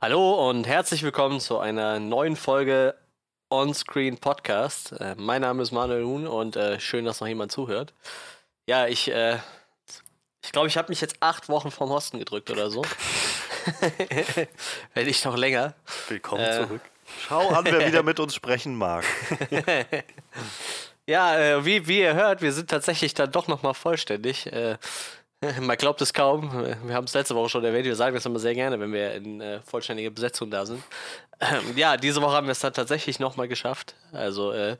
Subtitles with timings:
[0.00, 2.94] Hallo und herzlich willkommen zu einer neuen Folge
[3.50, 4.92] Onscreen Podcast.
[4.92, 7.92] Äh, mein Name ist Manuel Huhn und äh, schön, dass noch jemand zuhört.
[8.66, 9.38] Ja, ich, äh,
[10.42, 12.82] ich glaube, ich habe mich jetzt acht Wochen vom Hosten gedrückt oder so.
[14.94, 15.74] Wenn nicht noch länger.
[16.08, 16.62] Willkommen Äh.
[16.66, 16.80] zurück.
[17.26, 19.04] Schau an, wer wieder mit uns sprechen mag.
[21.06, 24.46] Ja, äh, wie, wie ihr hört, wir sind tatsächlich dann doch nochmal vollständig.
[25.60, 26.52] Man glaubt es kaum.
[26.84, 27.86] Wir haben es letzte Woche schon erwähnt.
[27.86, 30.82] Wir sagen das immer sehr gerne, wenn wir in äh, vollständiger Besetzung da sind.
[31.40, 33.94] Ähm, ja, diese Woche haben wir es dann tatsächlich nochmal geschafft.
[34.12, 34.76] Also, äh,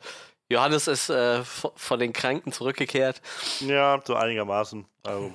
[0.50, 3.22] Johannes ist äh, von den Kranken zurückgekehrt.
[3.60, 4.84] Ja, so einigermaßen.
[5.04, 5.32] Also,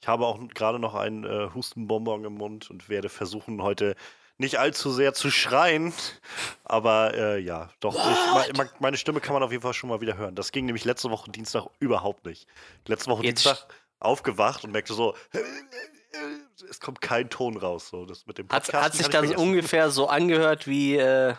[0.00, 3.96] ich habe auch gerade noch einen äh, Hustenbonbon im Mund und werde versuchen, heute
[4.36, 5.92] nicht allzu sehr zu schreien.
[6.62, 10.00] Aber äh, ja, doch, ich, me- meine Stimme kann man auf jeden Fall schon mal
[10.00, 10.36] wieder hören.
[10.36, 12.46] Das ging nämlich letzte Woche Dienstag überhaupt nicht.
[12.86, 13.66] Letzte Woche Jetzt- Dienstag
[14.00, 15.14] aufgewacht und merkte so,
[16.70, 17.88] es kommt kein Ton raus.
[17.88, 21.34] So, das mit dem Hat, hat sich dann ungefähr so angehört wie äh,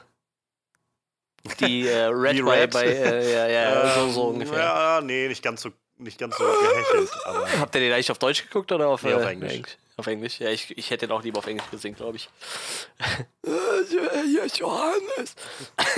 [1.59, 2.71] die äh, Red, bei, Red?
[2.71, 4.59] bei äh, ja, ja, so, so Ähm, ungefähr.
[4.59, 7.59] Ja, nee, nicht ganz so, nicht ganz so gehechelt, aber.
[7.59, 9.77] Habt ihr den eigentlich auf Deutsch geguckt oder auf, Nee, auf äh, Englisch.
[10.00, 10.39] Auf Englisch?
[10.39, 12.30] Ja, ich, ich hätte den auch lieber auf Englisch gesehen, glaube ich.
[13.44, 15.36] Hier ist Johannes.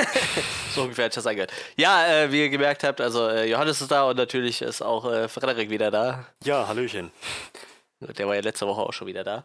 [0.73, 1.51] so ungefähr hat das angehört.
[1.75, 5.05] Ja, äh, wie ihr gemerkt habt, also äh, Johannes ist da und natürlich ist auch
[5.05, 6.25] äh, Frederik wieder da.
[6.43, 7.11] Ja, Hallöchen.
[7.99, 9.43] Der war ja letzte Woche auch schon wieder da.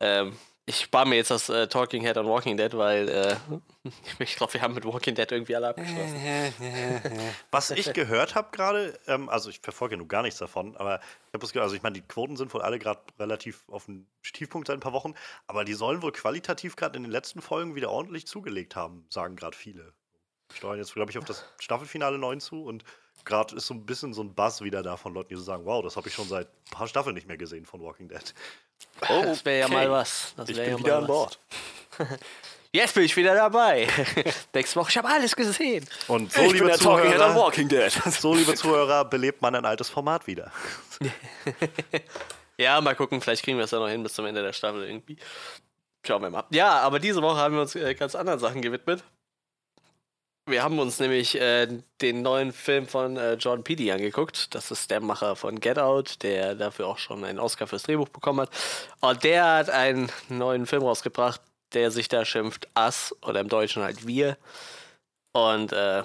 [0.00, 3.36] Ähm, ich spare mir jetzt das äh, Talking Head on Walking Dead, weil äh,
[4.18, 6.20] ich glaube, wir haben mit Walking Dead irgendwie alle abgeschlossen.
[7.50, 11.00] Was ich gehört habe gerade, ähm, also ich verfolge ja nun gar nichts davon, aber
[11.28, 14.06] ich habe gehört, also ich meine, die Quoten sind wohl alle gerade relativ auf dem
[14.22, 15.14] Tiefpunkt seit ein paar Wochen,
[15.46, 19.36] aber die sollen wohl qualitativ gerade in den letzten Folgen wieder ordentlich zugelegt haben, sagen
[19.36, 19.94] gerade viele.
[20.52, 22.84] Steuern jetzt, glaube ich, auf das Staffelfinale 9 zu und
[23.24, 25.64] gerade ist so ein bisschen so ein Buzz wieder da von Leuten, die so sagen,
[25.64, 28.34] wow, das habe ich schon seit ein paar Staffeln nicht mehr gesehen von Walking Dead.
[29.08, 29.74] Oh, Das wäre ja okay.
[29.74, 30.34] mal was.
[30.36, 31.08] Das Ich bin ja wieder an was.
[31.08, 31.38] Bord.
[32.72, 33.88] Jetzt bin ich wieder dabei.
[34.54, 35.86] Nächste Woche, ich habe alles gesehen.
[36.06, 37.90] Und so, ich bin liebe Zuhörer, Walking Dead.
[38.10, 40.52] so, liebe Zuhörer, belebt man ein altes Format wieder.
[42.58, 44.84] Ja, mal gucken, vielleicht kriegen wir es ja noch hin bis zum Ende der Staffel
[44.84, 45.16] irgendwie.
[46.06, 46.44] Schauen wir mal.
[46.50, 49.02] Ja, aber diese Woche haben wir uns äh, ganz anderen Sachen gewidmet.
[50.48, 51.68] Wir haben uns nämlich äh,
[52.00, 54.54] den neuen Film von äh, John Peedy angeguckt.
[54.54, 58.08] Das ist der Macher von Get Out, der dafür auch schon einen Oscar fürs Drehbuch
[58.08, 58.50] bekommen hat.
[59.00, 61.42] Und der hat einen neuen Film rausgebracht,
[61.74, 64.38] der sich da schimpft Us oder im Deutschen halt Wir.
[65.32, 66.02] Und äh,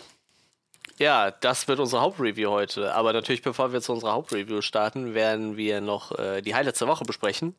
[0.98, 2.94] ja, das wird unsere Hauptreview heute.
[2.94, 6.90] Aber natürlich, bevor wir zu unserer Hauptreview starten, werden wir noch äh, die Highlights der
[6.90, 7.56] Woche besprechen.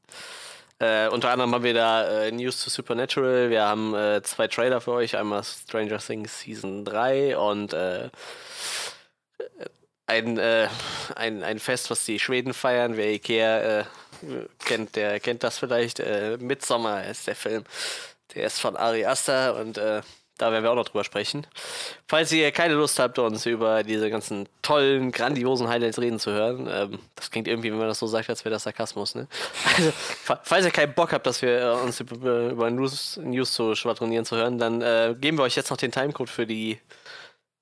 [0.81, 3.51] Äh, unter anderem haben wir da äh, News to Supernatural.
[3.51, 5.17] Wir haben äh, zwei Trailer für euch.
[5.17, 8.11] Einmal Stranger Things Season 3 und äh,
[10.07, 10.69] ein, äh,
[11.15, 12.97] ein, ein Fest, was die Schweden feiern.
[12.97, 13.85] Wer Ikea äh,
[14.65, 16.01] kennt, der kennt das vielleicht.
[16.01, 17.65] Äh, Midsommar ist der Film.
[18.35, 20.03] Der ist von Ari Aster und äh,
[20.39, 21.47] da werden wir auch noch drüber sprechen.
[22.09, 26.69] Falls ihr keine Lust habt, uns über diese ganzen tollen, grandiosen Highlights reden zu hören,
[26.71, 29.29] ähm, das klingt irgendwie, wenn man das so sagt, als wäre das Sarkasmus, ne?
[29.77, 33.53] Also, fa- falls ihr keinen Bock habt, dass wir äh, uns über, über News, News
[33.53, 36.81] zu schwadronieren zu hören, dann äh, geben wir euch jetzt noch den Timecode für die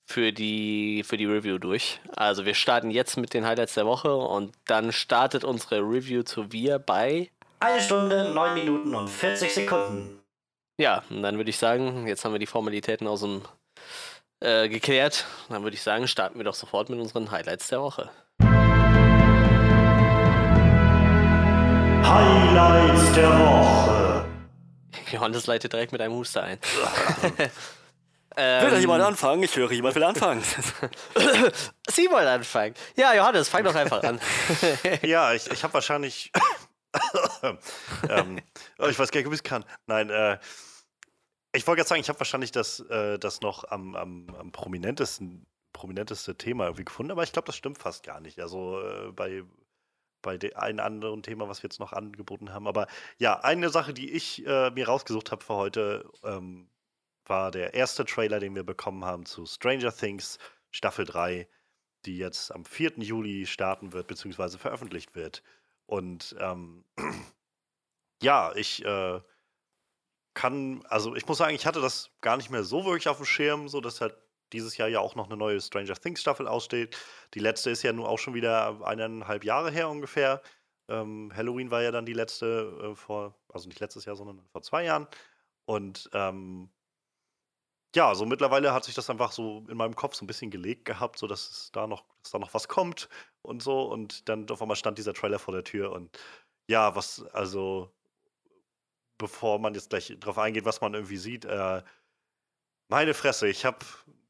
[0.04, 2.00] für die für die Review durch.
[2.16, 6.52] Also wir starten jetzt mit den Highlights der Woche und dann startet unsere Review zu
[6.52, 10.18] Wir bei Eine Stunde, neun Minuten und 40 Sekunden.
[10.82, 13.42] Ja, und dann würde ich sagen, jetzt haben wir die Formalitäten aus dem
[14.40, 15.26] äh, geklärt.
[15.48, 18.10] Dann würde ich sagen, starten wir doch sofort mit unseren Highlights der Woche.
[22.02, 24.26] Highlights der Woche.
[25.12, 26.58] Johannes leitet direkt mit einem Huster ein.
[28.34, 29.44] Will da jemand anfangen?
[29.44, 30.42] Ich höre, jemand will anfangen.
[31.88, 32.74] Sie wollen anfangen.
[32.96, 34.18] Ja, Johannes, fang doch einfach an.
[35.02, 36.32] Ja, ich, ich habe wahrscheinlich.
[38.08, 38.40] ähm,
[38.80, 39.64] oh, ich weiß gar nicht, ob ich es kann.
[39.86, 40.38] Nein, äh,
[41.52, 45.46] ich wollte gerade sagen, ich habe wahrscheinlich das, äh, das noch am, am, am prominentesten,
[45.72, 48.40] prominenteste Thema irgendwie gefunden, aber ich glaube, das stimmt fast gar nicht.
[48.40, 49.44] Also äh, bei,
[50.22, 52.66] bei de, einem anderen Thema, was wir jetzt noch angeboten haben.
[52.66, 52.86] Aber
[53.18, 56.68] ja, eine Sache, die ich äh, mir rausgesucht habe für heute, ähm,
[57.26, 60.38] war der erste Trailer, den wir bekommen haben zu Stranger Things
[60.70, 61.48] Staffel 3,
[62.06, 62.94] die jetzt am 4.
[62.98, 65.42] Juli starten wird, beziehungsweise veröffentlicht wird.
[65.86, 66.84] Und ähm,
[68.22, 69.20] ja, ich äh,
[70.34, 73.26] kann, also ich muss sagen, ich hatte das gar nicht mehr so wirklich auf dem
[73.26, 74.16] Schirm, so dass halt
[74.52, 76.96] dieses Jahr ja auch noch eine neue Stranger Things Staffel aussteht.
[77.34, 80.42] Die letzte ist ja nun auch schon wieder eineinhalb Jahre her ungefähr.
[80.88, 84.62] Ähm, Halloween war ja dann die letzte äh, vor, also nicht letztes Jahr, sondern vor
[84.62, 85.06] zwei Jahren.
[85.64, 86.70] Und ähm,
[87.94, 90.84] ja, so mittlerweile hat sich das einfach so in meinem Kopf so ein bisschen gelegt
[90.86, 93.08] gehabt, so dass es da noch, dass da noch was kommt
[93.42, 93.82] und so.
[93.82, 96.18] Und dann auf einmal stand dieser Trailer vor der Tür und
[96.68, 97.92] ja, was, also
[99.22, 101.82] bevor man jetzt gleich drauf eingeht, was man irgendwie sieht, äh,
[102.88, 103.78] meine Fresse, ich habe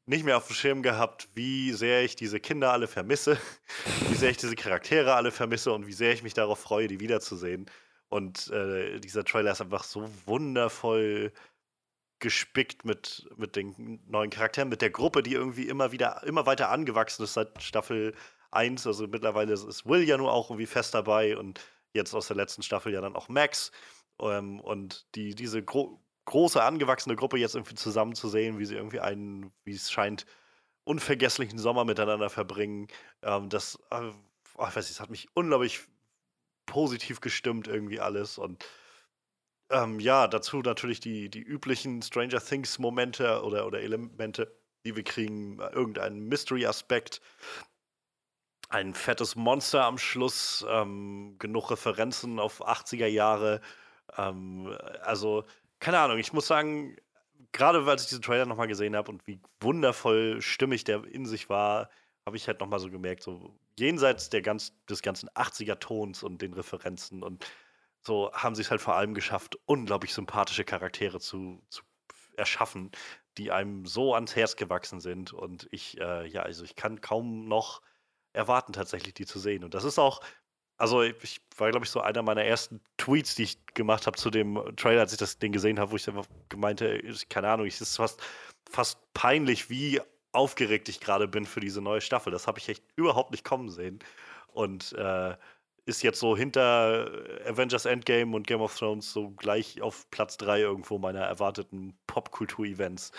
[0.05, 3.37] nicht mehr auf dem Schirm gehabt, wie sehr ich diese Kinder alle vermisse,
[4.09, 6.99] wie sehr ich diese Charaktere alle vermisse und wie sehr ich mich darauf freue, die
[6.99, 7.65] wiederzusehen.
[8.07, 11.33] Und äh, dieser Trailer ist einfach so wundervoll
[12.19, 16.69] gespickt mit, mit den neuen Charakteren, mit der Gruppe, die irgendwie immer wieder, immer weiter
[16.69, 18.13] angewachsen ist seit Staffel
[18.51, 18.85] 1.
[18.85, 21.59] Also mittlerweile ist Will ja nur auch irgendwie fest dabei und
[21.93, 23.71] jetzt aus der letzten Staffel ja dann auch Max.
[24.31, 28.75] Ähm, und die, diese gro große angewachsene Gruppe jetzt irgendwie zusammen zu sehen, wie sie
[28.75, 30.25] irgendwie einen, wie es scheint,
[30.85, 32.87] unvergesslichen Sommer miteinander verbringen.
[33.21, 34.11] Ähm, das, äh,
[34.55, 35.81] oh, ich weiß nicht, das hat mich unglaublich
[36.65, 38.65] positiv gestimmt irgendwie alles und
[39.69, 44.55] ähm, ja, dazu natürlich die, die üblichen Stranger Things Momente oder, oder Elemente,
[44.85, 47.21] die wir kriegen, irgendeinen Mystery-Aspekt,
[48.69, 53.61] ein fettes Monster am Schluss, ähm, genug Referenzen auf 80er Jahre.
[54.17, 55.45] Ähm, also,
[55.79, 56.95] keine Ahnung, ich muss sagen,
[57.51, 61.49] gerade weil ich diesen Trailer nochmal gesehen habe und wie wundervoll stimmig der in sich
[61.49, 61.89] war,
[62.25, 66.53] habe ich halt nochmal so gemerkt, so jenseits der ganz, des ganzen 80er-Tons und den
[66.53, 67.45] Referenzen und
[68.05, 71.83] so haben sie es halt vor allem geschafft, unglaublich sympathische Charaktere zu, zu
[72.35, 72.91] erschaffen,
[73.37, 75.33] die einem so ans Herz gewachsen sind.
[75.33, 77.81] Und ich, äh, ja, also ich kann kaum noch
[78.33, 79.63] erwarten, tatsächlich die zu sehen.
[79.63, 80.21] Und das ist auch,
[80.83, 84.29] also ich war, glaube ich, so einer meiner ersten Tweets, die ich gemacht habe zu
[84.29, 87.79] dem Trailer, als ich das Ding gesehen habe, wo ich einfach gemeinte, keine Ahnung, es
[87.79, 88.21] ist fast,
[88.69, 90.01] fast peinlich, wie
[90.33, 92.33] aufgeregt ich gerade bin für diese neue Staffel.
[92.33, 93.99] Das habe ich echt überhaupt nicht kommen sehen.
[94.51, 95.37] Und äh,
[95.85, 97.09] ist jetzt so hinter
[97.47, 103.13] Avengers Endgame und Game of Thrones so gleich auf Platz 3 irgendwo meiner erwarteten Popkultur-Events.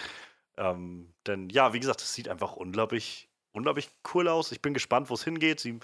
[0.59, 4.53] Ähm, denn ja, wie gesagt, es sieht einfach unglaublich, unglaublich cool aus.
[4.53, 5.61] Ich bin gespannt, wo es hingeht.
[5.61, 5.81] Sie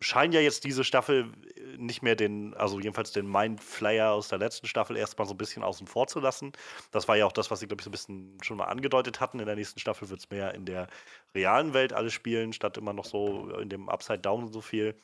[0.00, 4.38] scheinen ja jetzt diese Staffel äh, nicht mehr den, also jedenfalls den Mindflayer aus der
[4.38, 6.52] letzten Staffel erstmal so ein bisschen außen vor zu lassen.
[6.90, 9.20] Das war ja auch das, was sie, glaube ich, so ein bisschen schon mal angedeutet
[9.20, 9.40] hatten.
[9.40, 10.88] In der nächsten Staffel wird es mehr in der
[11.34, 14.96] realen Welt alles spielen, statt immer noch so in dem Upside Down so viel.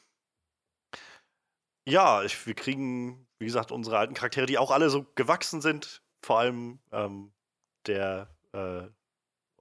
[1.87, 6.03] Ja, ich, wir kriegen, wie gesagt, unsere alten Charaktere, die auch alle so gewachsen sind.
[6.23, 7.33] Vor allem ähm,
[7.87, 8.87] der äh,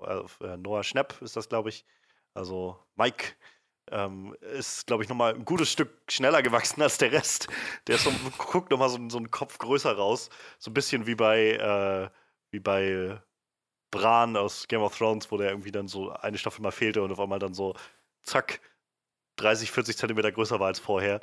[0.02, 1.86] äh, Noah Schnapp ist das, glaube ich.
[2.34, 3.36] Also Mike
[3.90, 7.48] ähm, ist, glaube ich, nochmal ein gutes Stück schneller gewachsen als der Rest.
[7.88, 10.30] Der ist so, guckt nochmal so, so einen Kopf größer raus.
[10.60, 12.10] So ein bisschen wie bei, äh,
[12.52, 13.22] wie bei
[13.92, 17.12] Bran aus Game of Thrones, wo der irgendwie dann so eine Staffel mal fehlte und
[17.12, 17.76] auf einmal dann so,
[18.24, 18.62] zack,
[19.38, 21.20] 30, 40 Zentimeter größer war als vorher.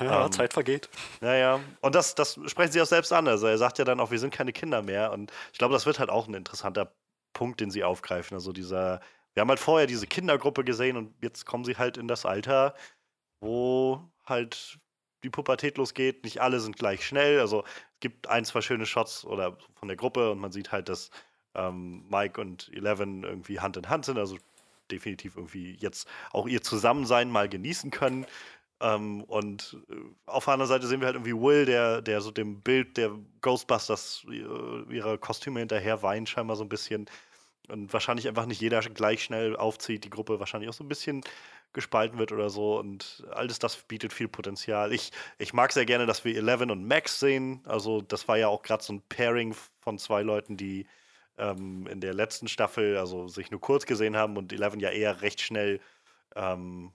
[0.00, 0.88] Ja, ähm, Zeit vergeht.
[1.20, 3.28] Naja, und das, das sprechen sie auch selbst an.
[3.28, 5.12] Also er sagt ja dann auch, wir sind keine Kinder mehr.
[5.12, 6.92] Und ich glaube, das wird halt auch ein interessanter
[7.32, 8.34] Punkt, den sie aufgreifen.
[8.34, 9.00] Also dieser,
[9.34, 12.74] wir haben halt vorher diese Kindergruppe gesehen und jetzt kommen sie halt in das Alter,
[13.40, 14.78] wo halt
[15.22, 16.24] die Pubertät losgeht.
[16.24, 17.40] Nicht alle sind gleich schnell.
[17.40, 20.88] Also es gibt ein, zwei schöne Shots oder von der Gruppe und man sieht halt,
[20.88, 21.10] dass
[21.54, 24.18] ähm, Mike und Eleven irgendwie Hand in Hand sind.
[24.18, 24.38] Also
[24.90, 28.26] definitiv irgendwie jetzt auch ihr Zusammensein mal genießen können.
[28.80, 29.94] Ähm, und äh,
[30.26, 33.12] auf der anderen Seite sehen wir halt irgendwie Will, der, der so dem Bild der
[33.42, 37.06] Ghostbusters äh, ihre Kostüme hinterher weint, scheinbar so ein bisschen.
[37.70, 41.22] Und wahrscheinlich einfach nicht jeder gleich schnell aufzieht, die Gruppe wahrscheinlich auch so ein bisschen
[41.72, 42.78] gespalten wird oder so.
[42.78, 44.92] Und alles das bietet viel Potenzial.
[44.92, 47.62] Ich, ich mag sehr gerne, dass wir Eleven und Max sehen.
[47.66, 50.86] Also, das war ja auch gerade so ein Pairing von zwei Leuten, die
[51.38, 55.22] ähm, in der letzten Staffel, also sich nur kurz gesehen haben und Eleven ja eher
[55.22, 55.80] recht schnell
[56.36, 56.92] ähm,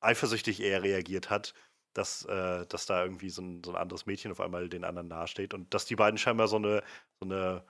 [0.00, 1.54] eifersüchtig eher reagiert hat,
[1.92, 5.08] dass, äh, dass da irgendwie so ein, so ein anderes Mädchen auf einmal den anderen
[5.08, 6.82] nahesteht und dass die beiden scheinbar so eine,
[7.20, 7.64] so eine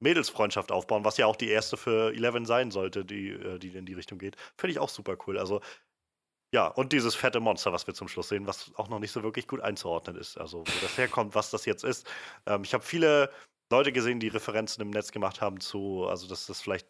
[0.00, 3.86] Mädelsfreundschaft aufbauen, was ja auch die erste für Eleven sein sollte, die, äh, die in
[3.86, 4.36] die Richtung geht.
[4.56, 5.38] Finde ich auch super cool.
[5.38, 5.60] Also
[6.52, 9.22] ja, und dieses fette Monster, was wir zum Schluss sehen, was auch noch nicht so
[9.22, 10.36] wirklich gut einzuordnen ist.
[10.36, 12.08] Also, wo das herkommt, was das jetzt ist.
[12.46, 13.30] Ähm, ich habe viele
[13.70, 16.88] Leute gesehen, die Referenzen im Netz gemacht haben zu, also dass das vielleicht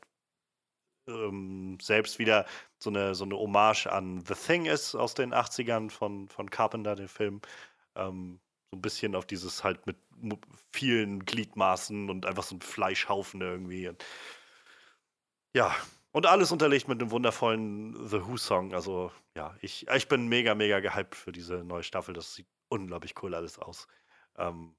[1.09, 2.47] ähm, selbst wieder
[2.79, 6.97] so eine, so eine Hommage an The Thing ist aus den 80ern von, von Carpenter,
[6.97, 7.43] den Film.
[7.97, 8.41] Ähm,
[8.71, 9.97] so ein bisschen auf dieses halt mit
[10.73, 13.91] vielen Gliedmaßen und einfach so ein Fleischhaufen irgendwie.
[15.53, 15.75] Ja,
[16.13, 18.75] und alles unterlegt mit einem wundervollen The Who-Song.
[18.75, 22.15] Also ja, ich, ich bin mega, mega gehypt für diese neue Staffel.
[22.15, 23.89] Das sieht unglaublich cool alles aus.
[24.37, 24.77] Ähm,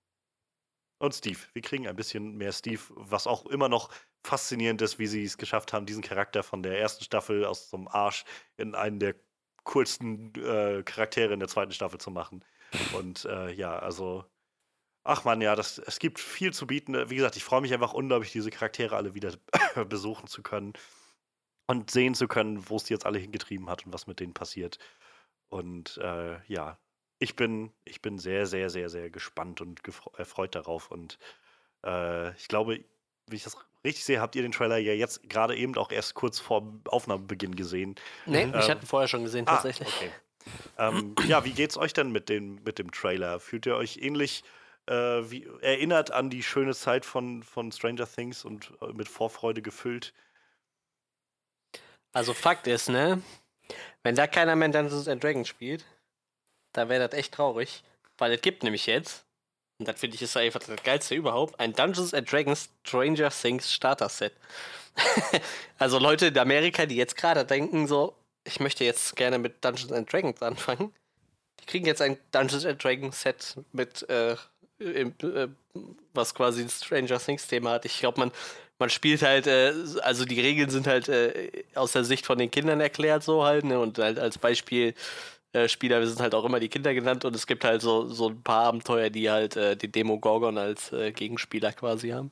[1.00, 1.40] und Steve.
[1.54, 3.90] Wir kriegen ein bisschen mehr Steve, was auch immer noch
[4.24, 7.78] faszinierend ist, wie sie es geschafft haben, diesen Charakter von der ersten Staffel aus so
[7.78, 8.24] einem Arsch
[8.56, 9.16] in einen der
[9.64, 12.46] coolsten äh, Charaktere in der zweiten Staffel zu machen.
[12.94, 14.26] Und äh, ja, also,
[15.04, 17.10] ach man, ja, das, es gibt viel zu bieten.
[17.10, 19.34] Wie gesagt, ich freue mich einfach unglaublich, diese Charaktere alle wieder
[19.90, 20.74] besuchen zu können
[21.68, 24.34] und sehen zu können, wo es die jetzt alle hingetrieben hat und was mit denen
[24.34, 24.80] passiert.
[25.50, 26.80] Und äh, ja,
[27.20, 29.82] ich bin, ich bin sehr, sehr, sehr, sehr gespannt und
[30.18, 30.92] erfreut darauf.
[30.92, 31.20] Und
[31.86, 32.84] äh, ich glaube,
[33.28, 36.14] wie ich das richtig sehe, habt ihr den Trailer ja jetzt gerade eben auch erst
[36.16, 37.96] kurz vor Aufnahmebeginn gesehen.
[38.26, 39.88] Nee, Ähm, ich hatte ihn vorher schon gesehen, Ah, tatsächlich.
[39.88, 40.12] okay.
[40.78, 43.40] Ähm, ja, wie geht's euch denn mit dem, mit dem Trailer?
[43.40, 44.44] Fühlt ihr euch ähnlich
[44.88, 49.62] äh, wie, erinnert an die schöne Zeit von, von Stranger Things und äh, mit Vorfreude
[49.62, 50.14] gefüllt?
[52.14, 53.22] Also Fakt ist, ne,
[54.04, 55.86] wenn da keiner mehr Dungeons and Dragons spielt,
[56.74, 57.84] dann wäre das echt traurig.
[58.18, 59.26] Weil es gibt nämlich jetzt,
[59.80, 63.72] und das finde ich ist einfach das geilste überhaupt, ein Dungeons and Dragons Stranger Things
[63.72, 64.34] Starter Set.
[65.78, 69.92] also Leute in Amerika, die jetzt gerade denken so, ich möchte jetzt gerne mit Dungeons
[69.92, 70.94] and Dragons anfangen,
[71.60, 74.36] die kriegen jetzt ein Dungeons and Dragons Set mit, äh,
[74.80, 75.48] im, äh,
[76.14, 77.86] was quasi ein Stranger Things Thema hat.
[77.86, 78.32] Ich glaube, man,
[78.80, 82.52] man spielt halt, äh, also die Regeln sind halt äh, aus der Sicht von den
[82.52, 83.80] Kindern erklärt, so halt, ne?
[83.80, 84.96] Und halt als Beispiel
[85.54, 88.30] äh, Spieler sind halt auch immer die Kinder genannt und es gibt halt so, so
[88.30, 92.32] ein paar Abenteuer, die halt äh, den Demogorgon als äh, Gegenspieler quasi haben.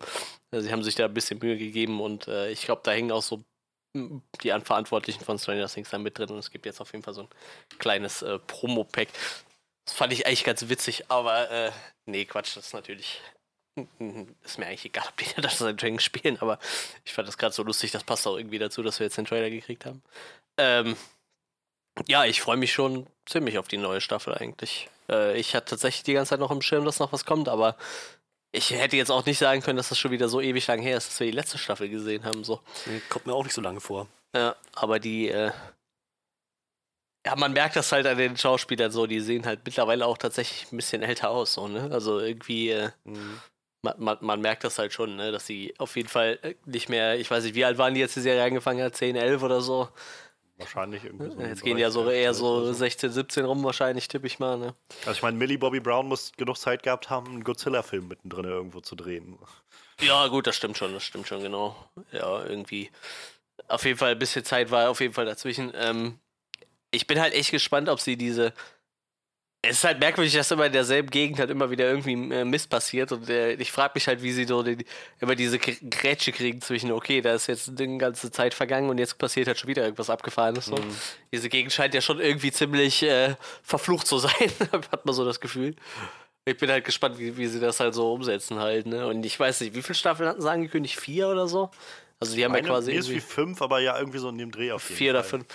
[0.52, 3.12] Also sie haben sich da ein bisschen Mühe gegeben und äh, ich glaube, da hängen
[3.12, 3.44] auch so
[3.94, 7.14] die Verantwortlichen von Stranger Things da mit drin und es gibt jetzt auf jeden Fall
[7.14, 7.30] so ein
[7.80, 9.10] kleines äh, Promo-Pack.
[9.86, 11.72] Das fand ich eigentlich ganz witzig, aber äh,
[12.06, 13.22] nee, Quatsch, das ist natürlich.
[14.44, 16.60] Ist mir eigentlich egal, ob die da das Dragons spielen, aber
[17.06, 19.26] ich fand das gerade so lustig, das passt auch irgendwie dazu, dass wir jetzt den
[19.26, 20.04] Trailer gekriegt haben.
[20.58, 20.98] Ähm,
[22.08, 24.90] ja, ich freue mich schon ziemlich auf die neue Staffel eigentlich.
[25.10, 27.78] Äh, ich hatte tatsächlich die ganze Zeit noch im Schirm, dass noch was kommt, aber
[28.52, 30.98] ich hätte jetzt auch nicht sagen können, dass das schon wieder so ewig lang her
[30.98, 32.44] ist, dass wir die letzte Staffel gesehen haben.
[32.44, 32.62] So.
[33.10, 34.08] Kommt mir auch nicht so lange vor.
[34.36, 35.52] Ja, aber die, äh,
[37.26, 40.72] ja, man merkt das halt an den Schauspielern so, die sehen halt mittlerweile auch tatsächlich
[40.72, 41.90] ein bisschen älter aus, so, ne?
[41.92, 43.40] Also irgendwie, äh, Mhm.
[43.82, 45.32] man, man, man merkt das halt schon, ne?
[45.32, 48.00] Dass sie auf jeden Fall äh, nicht mehr, ich weiß nicht, wie alt waren die
[48.00, 48.96] jetzt die Serie angefangen hat?
[48.96, 49.90] 10, 11 oder so?
[50.60, 51.42] Wahrscheinlich irgendwie so.
[51.42, 54.58] Jetzt gehen ja so eher 12 oder so 16, 17 rum wahrscheinlich, tippe ich mal,
[54.58, 54.74] ne?
[55.02, 58.82] Also ich meine, Millie Bobby Brown muss genug Zeit gehabt haben, einen Godzilla-Film mittendrin irgendwo
[58.82, 59.40] zu drehen.
[60.02, 61.76] Ja, gut, das stimmt schon, das stimmt schon, genau.
[62.12, 62.92] Ja, irgendwie.
[63.70, 65.72] Auf jeden Fall ein bisschen Zeit war auf jeden Fall dazwischen.
[65.76, 66.20] Ähm,
[66.92, 68.54] ich bin halt echt gespannt, ob sie diese.
[69.62, 72.70] Es ist halt merkwürdig, dass immer in derselben Gegend halt immer wieder irgendwie äh, Mist
[72.70, 74.86] passiert und äh, ich frage mich halt, wie sie so die,
[75.20, 79.00] immer diese Gr- Grätsche kriegen zwischen, okay, da ist jetzt eine ganze Zeit vergangen und
[79.00, 80.68] jetzt passiert halt schon wieder irgendwas Abgefahrenes.
[80.68, 80.76] So.
[81.34, 84.32] Diese Gegend scheint ja schon irgendwie ziemlich äh, verflucht zu sein,
[84.94, 85.76] hat man so das Gefühl.
[86.46, 89.08] Ich bin halt gespannt, wie, wie sie das halt so umsetzen halt, ne?
[89.08, 90.98] Und ich weiß nicht, wie viele Staffeln hatten sie angekündigt?
[90.98, 91.70] Vier oder so?
[92.22, 94.30] Also die haben Meine, ja quasi mir ist wie irgendwie fünf, aber ja irgendwie so
[94.30, 95.42] in dem Dreh auf jeden vier oder Fall.
[95.42, 95.46] fünf.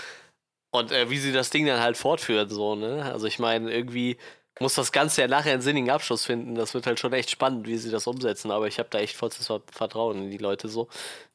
[0.74, 3.04] Und äh, wie sie das Ding dann halt fortführen, so, ne?
[3.04, 4.16] Also ich meine, irgendwie
[4.58, 6.56] muss das Ganze ja nachher einen sinnigen Abschluss finden.
[6.56, 8.50] Das wird halt schon echt spannend, wie sie das umsetzen.
[8.50, 10.88] Aber ich habe da echt vollstes Ver- Vertrauen in die Leute so.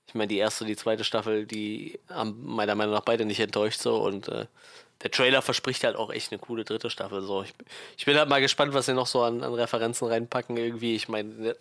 [0.08, 3.79] Ich meine, die erste, die zweite Staffel, die haben meiner Meinung nach beide nicht enttäuscht
[3.79, 4.48] so und äh,
[5.03, 7.22] der Trailer verspricht halt auch echt eine coole dritte Staffel.
[7.22, 7.43] So.
[7.43, 7.53] Ich,
[7.98, 10.58] ich bin halt mal gespannt, was sie noch so an, an Referenzen reinpacken.
[10.58, 11.55] Irgendwie, ich meine, in der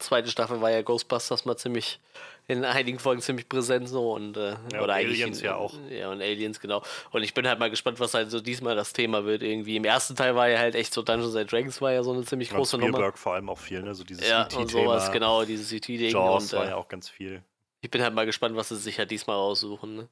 [0.00, 2.00] zweiten Staffel war ja Ghostbusters mal ziemlich
[2.48, 5.74] in einigen Folgen ziemlich präsent so und äh, Ja, oder und Aliens in, ja auch.
[5.90, 6.82] Ja, und Aliens, genau.
[7.12, 9.42] Und ich bin halt mal gespannt, was halt so diesmal das Thema wird.
[9.42, 12.12] Irgendwie im ersten Teil war ja halt echt so Dungeons and Dragons war ja so
[12.12, 12.92] eine ziemlich große Nummer.
[12.92, 13.94] Spielberg vor allem auch viel, ne?
[13.94, 14.62] So dieses Ja, ET-Thema.
[14.62, 16.10] und sowas, genau, dieses CT-Ding.
[16.10, 17.42] Jaws Und war äh, ja auch ganz viel.
[17.80, 19.96] ich bin halt mal gespannt, was sie sich halt diesmal raussuchen.
[19.96, 20.08] Ne?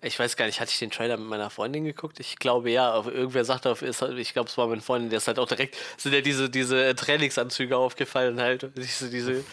[0.00, 2.18] Ich weiß gar nicht, hatte ich den Trailer mit meiner Freundin geguckt?
[2.18, 5.18] Ich glaube ja, irgendwer sagte, auf- ist halt- ich glaube, es war meine Freundin, der
[5.18, 8.70] ist halt auch direkt, sind ja diese, diese Trainingsanzüge aufgefallen halt.
[8.78, 9.44] Diese, diese,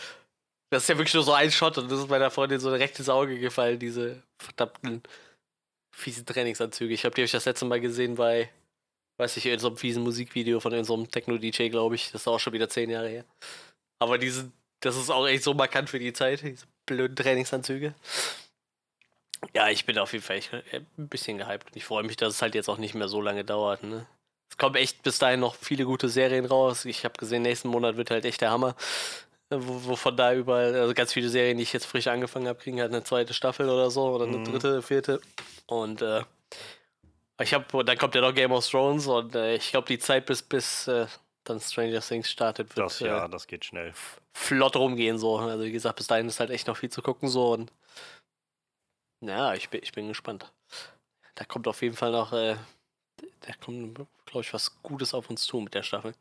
[0.71, 2.97] das ist ja wirklich nur so ein Shot und das ist meiner Freundin so direkt
[2.97, 5.03] ins Auge gefallen, diese verdammten
[5.93, 6.93] fiesen Trainingsanzüge.
[6.93, 8.49] Ich habe die hab ich das letzte Mal gesehen bei,
[9.17, 12.11] weiß ich, in so einem fiesen Musikvideo von in so einem Techno-DJ, glaube ich.
[12.11, 13.25] Das ist auch schon wieder zehn Jahre her.
[13.99, 14.49] Aber diese,
[14.79, 17.93] das ist auch echt so markant für die Zeit, diese blöden Trainingsanzüge.
[19.53, 22.15] Ja, ich bin auf jeden Fall echt, äh, ein bisschen gehypt und ich freue mich,
[22.15, 23.83] dass es halt jetzt auch nicht mehr so lange dauert.
[23.83, 24.07] Ne?
[24.49, 26.85] Es kommen echt bis dahin noch viele gute Serien raus.
[26.85, 28.75] Ich habe gesehen, nächsten Monat wird halt echt der Hammer.
[29.51, 32.59] Äh, Wo, wovon da überall, also ganz viele Serien, die ich jetzt frisch angefangen habe,
[32.59, 34.45] kriegen halt eine zweite Staffel oder so oder eine Mhm.
[34.45, 35.21] dritte, vierte.
[35.67, 36.23] Und äh,
[37.41, 40.25] ich habe, dann kommt ja noch Game of Thrones und äh, ich glaube, die Zeit
[40.25, 41.07] bis bis äh,
[41.43, 43.93] dann Stranger Things startet, wird Das ja, äh, das geht schnell.
[44.33, 45.37] flott rumgehen so.
[45.37, 47.71] Also wie gesagt, bis dahin ist halt echt noch viel zu gucken so und
[49.21, 50.51] ja, ich bin, ich bin gespannt.
[51.35, 52.55] Da kommt auf jeden Fall noch, äh,
[53.41, 56.13] da kommt, glaube ich, was Gutes auf uns zu mit der Staffel.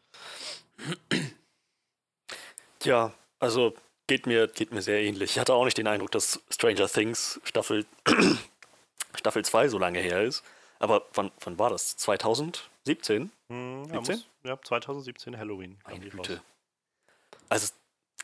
[2.84, 3.74] Ja, also
[4.06, 5.32] geht mir, geht mir sehr ähnlich.
[5.32, 7.86] Ich hatte auch nicht den Eindruck, dass Stranger Things Staffel,
[9.14, 10.42] Staffel 2 so lange her ist.
[10.78, 11.96] Aber wann, wann war das?
[11.98, 13.30] 2017?
[13.50, 14.16] Hm, ja, 17?
[14.16, 15.78] muss, ja, 2017 Halloween.
[15.86, 16.42] Meine Güte.
[17.48, 17.74] Also es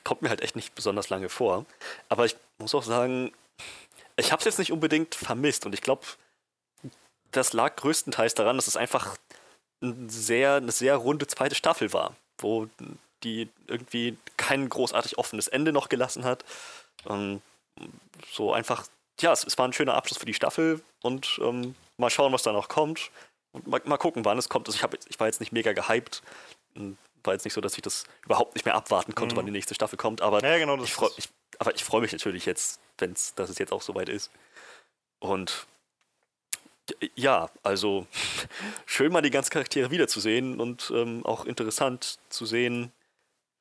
[0.05, 1.67] kommt mir halt echt nicht besonders lange vor.
[2.09, 3.33] Aber ich muss auch sagen,
[4.17, 5.67] ich habe es jetzt nicht unbedingt vermisst.
[5.67, 6.07] Und ich glaube,
[7.31, 9.17] das lag größtenteils daran, dass es einfach
[9.83, 12.69] ein sehr, eine sehr runde zweite Staffel war, wo
[13.27, 16.45] die irgendwie kein großartig offenes Ende noch gelassen hat.
[17.09, 17.43] Ähm,
[18.33, 18.87] so einfach,
[19.21, 22.43] ja, es, es, war ein schöner Abschluss für die Staffel und ähm, mal schauen, was
[22.43, 23.11] da noch kommt.
[23.53, 24.69] Und mal, mal gucken, wann es kommt.
[24.69, 26.23] Also ich, hab, ich war jetzt nicht mega gehypt.
[27.25, 29.39] War jetzt nicht so, dass ich das überhaupt nicht mehr abwarten konnte, mhm.
[29.39, 30.21] wann die nächste Staffel kommt.
[30.21, 31.29] Aber ja, genau, ich freue ich,
[31.59, 34.31] aber ich freu mich natürlich jetzt, wenn's, dass es jetzt auch soweit ist.
[35.19, 35.67] Und
[37.15, 38.07] ja, also
[38.87, 42.93] schön mal die ganzen Charaktere wiederzusehen und ähm, auch interessant zu sehen,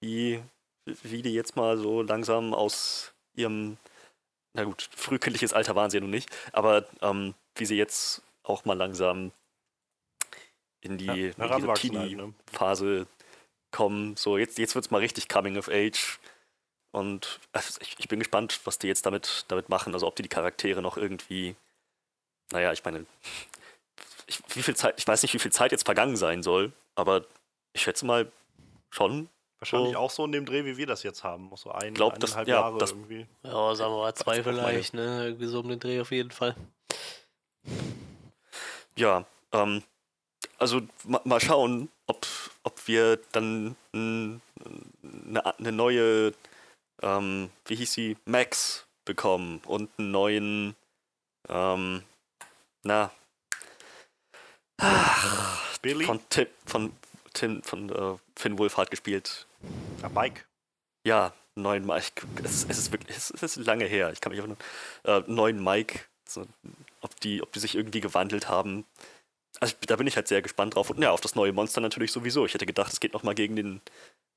[0.06, 0.42] wie,
[0.86, 3.78] wie die jetzt mal so langsam aus ihrem,
[4.54, 8.66] na gut, frühkindliches Alter waren sie ja nun nicht, aber ähm, wie sie jetzt auch
[8.66, 9.32] mal langsam
[10.82, 13.08] in die, ja, Teenie-Phase halt, ne?
[13.72, 14.16] kommen.
[14.16, 16.20] So, jetzt, jetzt wird es mal richtig Coming of Age.
[16.92, 19.94] Und also ich, ich, bin gespannt, was die jetzt damit, damit machen.
[19.94, 21.56] Also ob die die Charaktere noch irgendwie,
[22.52, 23.06] naja, ich meine,
[24.28, 27.26] ich, wie viel Zeit, ich weiß nicht, wie viel Zeit jetzt vergangen sein soll, aber
[27.74, 28.32] ich schätze mal
[28.92, 29.28] schon.
[29.72, 31.50] Wahrscheinlich so, auch so in dem Dreh, wie wir das jetzt haben.
[31.56, 33.26] So ein, glaub, eineinhalb das, ja, Jahre das, irgendwie.
[33.44, 35.26] Ja, sagen wir mal zwei vielleicht, ne?
[35.26, 36.56] Irgendwie so um den Dreh auf jeden Fall.
[38.96, 39.82] Ja, ähm,
[40.60, 42.28] also ma, mal schauen, ob,
[42.64, 44.40] ob wir dann eine,
[45.58, 46.34] eine neue,
[47.02, 50.76] ähm, wie hieß sie, Max bekommen und einen neuen,
[51.50, 52.04] ähm,
[52.84, 53.12] na,
[54.78, 56.06] ach, Billy?
[56.06, 56.94] Von, Tim, von,
[57.36, 59.48] Tim, von äh, Finn Wolfhard gespielt.
[60.02, 60.42] Ja, Mike.
[61.06, 62.26] Ja, neuen Mike.
[62.44, 64.12] Es, es, ist wirklich, es, es, ist lange her.
[64.12, 64.58] Ich kann mich erinnern.
[65.04, 66.00] Äh, neuen Mike.
[66.28, 66.46] So,
[67.02, 68.86] ob, die, ob die sich irgendwie gewandelt haben.
[69.60, 70.90] Also da bin ich halt sehr gespannt drauf.
[70.90, 72.46] Und ja, auf das neue Monster natürlich sowieso.
[72.46, 73.82] Ich hätte gedacht, es geht nochmal gegen den,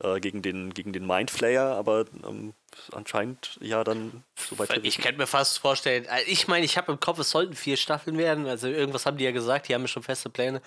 [0.00, 2.54] äh, gegen den, gegen den Mindflayer, aber ähm,
[2.92, 4.84] anscheinend ja dann so weit.
[4.84, 7.76] Ich könnte mir fast vorstellen, äh, ich meine, ich habe im Kopf, es sollten vier
[7.76, 8.46] Staffeln werden.
[8.46, 10.62] Also irgendwas haben die ja gesagt, die haben ja schon feste Pläne.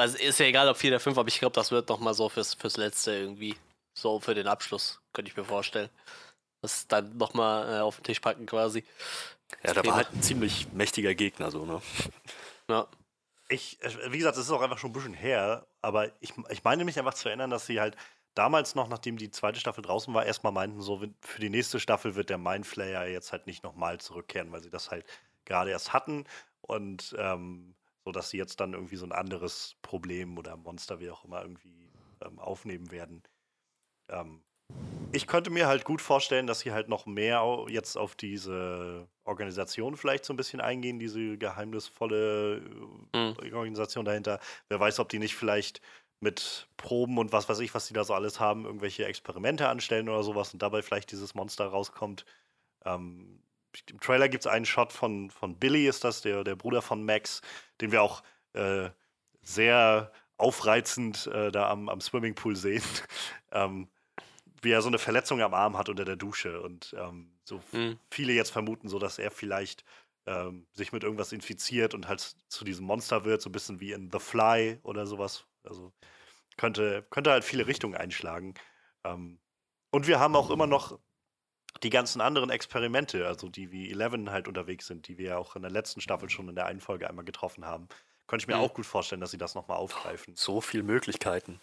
[0.00, 2.28] Also ist ja egal, ob vier oder fünf, aber ich glaube, das wird nochmal so
[2.28, 3.56] fürs, fürs Letzte irgendwie.
[3.92, 5.90] So für den Abschluss, könnte ich mir vorstellen.
[6.62, 8.84] Das dann nochmal äh, auf den Tisch packen quasi.
[9.64, 11.82] Ja, da war halt ein ziemlich mächtiger Gegner, so, ne?
[12.68, 12.86] Ja
[13.50, 16.84] ich, wie gesagt, es ist auch einfach schon ein bisschen her, aber ich, ich meine
[16.84, 17.96] mich einfach zu erinnern, dass sie halt
[18.34, 22.14] damals noch, nachdem die zweite Staffel draußen war, erstmal meinten, so für die nächste Staffel
[22.14, 25.04] wird der Mindflayer jetzt halt nicht nochmal zurückkehren, weil sie das halt
[25.44, 26.26] gerade erst hatten
[26.60, 27.74] und ähm,
[28.12, 31.90] dass sie jetzt dann irgendwie so ein anderes Problem oder Monster, wie auch immer, irgendwie
[32.24, 33.22] ähm, aufnehmen werden.
[34.08, 34.42] Ähm,
[35.12, 39.96] ich könnte mir halt gut vorstellen, dass sie halt noch mehr jetzt auf diese Organisation
[39.96, 42.62] vielleicht so ein bisschen eingehen, diese geheimnisvolle
[43.12, 43.36] mhm.
[43.52, 44.38] Organisation dahinter.
[44.68, 45.80] Wer weiß, ob die nicht vielleicht
[46.20, 50.08] mit Proben und was weiß ich, was die da so alles haben, irgendwelche Experimente anstellen
[50.08, 52.24] oder sowas und dabei vielleicht dieses Monster rauskommt.
[52.84, 53.42] Ähm,
[53.90, 57.04] Im Trailer gibt es einen Shot von, von Billy, ist das, der, der Bruder von
[57.04, 57.40] Max,
[57.80, 58.90] den wir auch äh,
[59.42, 62.82] sehr aufreizend äh, da am, am Swimmingpool sehen.
[63.52, 63.88] ähm,
[64.62, 67.98] wie er so eine Verletzung am Arm hat unter der Dusche und ähm, so mhm.
[68.10, 69.84] viele jetzt vermuten, so dass er vielleicht
[70.26, 73.92] ähm, sich mit irgendwas infiziert und halt zu diesem Monster wird, so ein bisschen wie
[73.92, 75.44] in The Fly oder sowas.
[75.64, 75.92] Also
[76.56, 78.54] könnte, könnte halt viele Richtungen einschlagen.
[79.04, 79.38] Ähm,
[79.90, 80.98] und wir haben auch immer noch
[81.82, 85.56] die ganzen anderen Experimente, also die wie Eleven halt unterwegs sind, die wir ja auch
[85.56, 87.88] in der letzten Staffel schon in der einen Folge einmal getroffen haben.
[88.26, 88.62] Könnte ich mir mhm.
[88.62, 90.36] auch gut vorstellen, dass sie das nochmal aufgreifen.
[90.36, 91.60] So viele Möglichkeiten.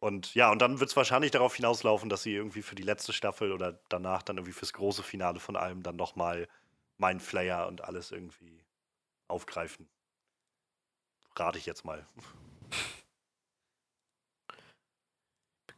[0.00, 3.12] Und ja, und dann wird es wahrscheinlich darauf hinauslaufen, dass sie irgendwie für die letzte
[3.12, 6.48] Staffel oder danach dann irgendwie fürs große Finale von allem dann nochmal
[6.98, 8.64] mein Flayer und alles irgendwie
[9.28, 9.88] aufgreifen.
[11.34, 12.06] Rate ich jetzt mal.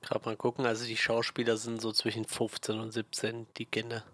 [0.01, 4.05] Gerade mal gucken, also die Schauspieler sind so zwischen 15 und 17, die Kinder.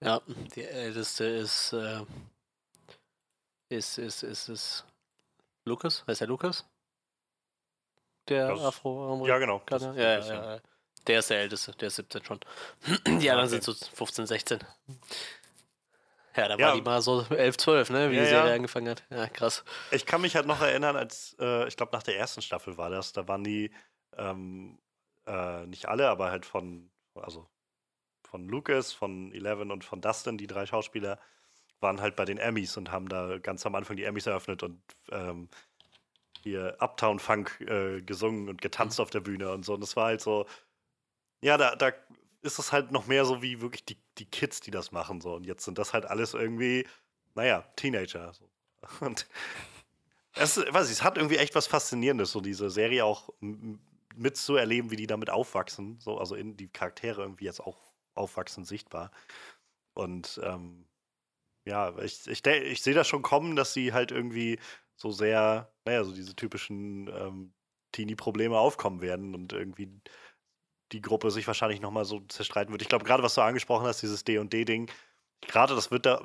[0.00, 0.20] Ja,
[0.54, 2.04] die älteste ist, äh,
[3.68, 4.84] ist, ist, ist, ist
[5.64, 6.64] Lukas, heißt er Lukas?
[8.28, 9.62] der afro Ja, genau.
[9.70, 10.60] Ja, ja, ja,
[11.06, 12.40] Der ist der Älteste, der ist 17 schon.
[13.06, 13.48] Die anderen okay.
[13.48, 14.58] sind so 15, 16.
[16.36, 19.04] Ja, da war die mal so 11, 12, ne, wie die Serie angefangen hat.
[19.10, 19.64] Ja, krass.
[19.90, 22.90] Ich kann mich halt noch erinnern, als, äh, ich glaube, nach der ersten Staffel war
[22.90, 23.70] das, da waren die,
[24.16, 24.78] ähm,
[25.26, 27.48] äh, nicht alle, aber halt von, also
[28.28, 31.18] von Lucas, von Eleven und von Dustin, die drei Schauspieler,
[31.80, 34.80] waren halt bei den Emmys und haben da ganz am Anfang die Emmys eröffnet und
[35.10, 35.48] ähm,
[36.42, 39.02] hier Uptown Funk äh, gesungen und getanzt mhm.
[39.02, 39.74] auf der Bühne und so.
[39.74, 40.46] Und das war halt so,
[41.42, 41.92] ja, da, da
[42.42, 45.20] ist es halt noch mehr so wie wirklich die, die Kids, die das machen.
[45.20, 45.34] So.
[45.34, 46.86] Und jetzt sind das halt alles irgendwie,
[47.34, 48.32] naja, Teenager.
[48.32, 48.48] So.
[49.04, 49.26] Und
[50.34, 53.30] es, weiß ich, es hat irgendwie echt was Faszinierendes, so diese Serie auch
[54.14, 55.98] mitzuerleben, wie die damit aufwachsen.
[56.00, 57.78] So, also in die Charaktere irgendwie jetzt auch
[58.14, 59.10] aufwachsen sichtbar.
[59.94, 60.86] Und ähm,
[61.64, 64.58] ja, ich, ich, ich sehe das schon kommen, dass sie halt irgendwie
[64.96, 67.52] so sehr, naja, so diese typischen ähm,
[67.92, 69.88] Teenie-Probleme aufkommen werden und irgendwie
[70.92, 72.82] die Gruppe sich wahrscheinlich nochmal so zerstreiten wird.
[72.82, 74.90] Ich glaube, gerade was du angesprochen hast, dieses D&D-Ding,
[75.42, 76.22] gerade das wird da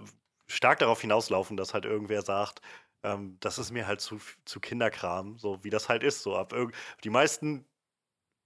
[0.47, 2.62] stark darauf hinauslaufen, dass halt irgendwer sagt,
[3.04, 6.23] ähm, das ist mir halt zu, zu Kinderkram, so wie das halt ist.
[6.23, 6.54] So ab
[7.04, 7.65] die meisten,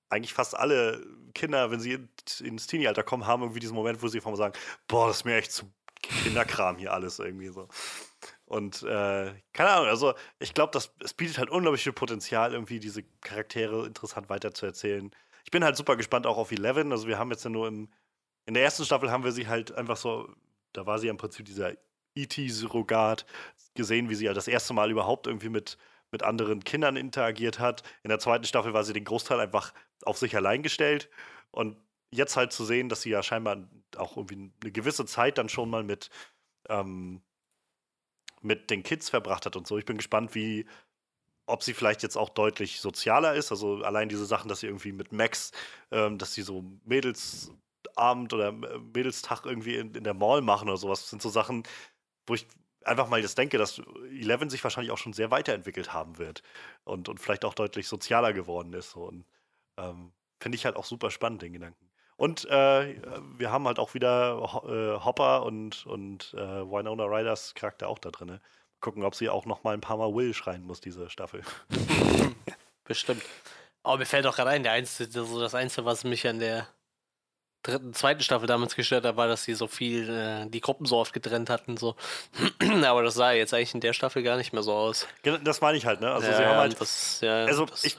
[0.10, 2.10] eigentlich fast alle Kinder, wenn sie in-
[2.42, 4.54] ins Teenie-Alter kommen, haben irgendwie diesen Moment, wo sie von sagen,
[4.88, 7.68] boah, das ist mir echt zu Kinderkram hier alles irgendwie so.
[8.46, 12.80] Und äh, keine Ahnung, also ich glaube, das es bietet halt unglaublich viel Potenzial, irgendwie
[12.80, 15.12] diese Charaktere interessant weiterzuerzählen.
[15.48, 16.92] Ich bin halt super gespannt auch auf Eleven.
[16.92, 17.88] Also wir haben jetzt ja nur im,
[18.46, 20.30] in der ersten Staffel haben wir sie halt einfach so,
[20.74, 21.72] da war sie ja im Prinzip dieser
[22.16, 23.26] E.T.-Surrogat,
[23.74, 25.78] gesehen, wie sie halt das erste Mal überhaupt irgendwie mit,
[26.12, 27.84] mit anderen Kindern interagiert hat.
[28.04, 31.10] In der zweiten Staffel war sie den Großteil einfach auf sich allein gestellt.
[31.52, 31.78] Und
[32.12, 35.70] jetzt halt zu sehen, dass sie ja scheinbar auch irgendwie eine gewisse Zeit dann schon
[35.70, 36.10] mal mit,
[36.68, 37.22] ähm,
[38.42, 39.78] mit den Kids verbracht hat und so.
[39.78, 40.66] Ich bin gespannt, wie,
[41.48, 43.52] ob sie vielleicht jetzt auch deutlich sozialer ist.
[43.52, 45.52] Also allein diese Sachen, dass sie irgendwie mit Max,
[45.92, 50.78] ähm, dass sie so Mädelsabend oder äh, Mädelstag irgendwie in, in der Mall machen oder
[50.78, 51.64] sowas, sind so Sachen,
[52.28, 52.48] wo ich
[52.84, 53.82] einfach mal jetzt denke, dass
[54.12, 56.44] Eleven sich wahrscheinlich auch schon sehr weiterentwickelt haben wird
[56.84, 58.96] und, und vielleicht auch deutlich sozialer geworden ist.
[58.96, 59.26] Und
[59.78, 61.88] ähm, finde ich halt auch super spannend, den Gedanken.
[62.18, 62.96] Und äh,
[63.38, 68.10] wir haben halt auch wieder äh, Hopper und, und äh, Winona Riders Charakter auch da
[68.10, 68.40] drin.
[68.80, 71.42] Gucken, ob sie auch noch mal ein paar Mal Will schreien muss, diese Staffel.
[72.84, 73.24] Bestimmt.
[73.84, 76.68] Aber mir fällt auch gerade ein, der Einzige, so das Einzige, was mich an der
[77.64, 80.98] dritten, zweiten Staffel damals gestört hat, war, dass sie so viel äh, die Gruppen so
[80.98, 81.78] oft getrennt hatten.
[81.78, 81.96] So.
[82.86, 85.08] Aber das sah jetzt eigentlich in der Staffel gar nicht mehr so aus.
[85.44, 86.12] Das meine ich halt, ne?
[86.12, 86.80] Also ja, sie haben halt.
[86.80, 87.98] das, ja, Also das, ich,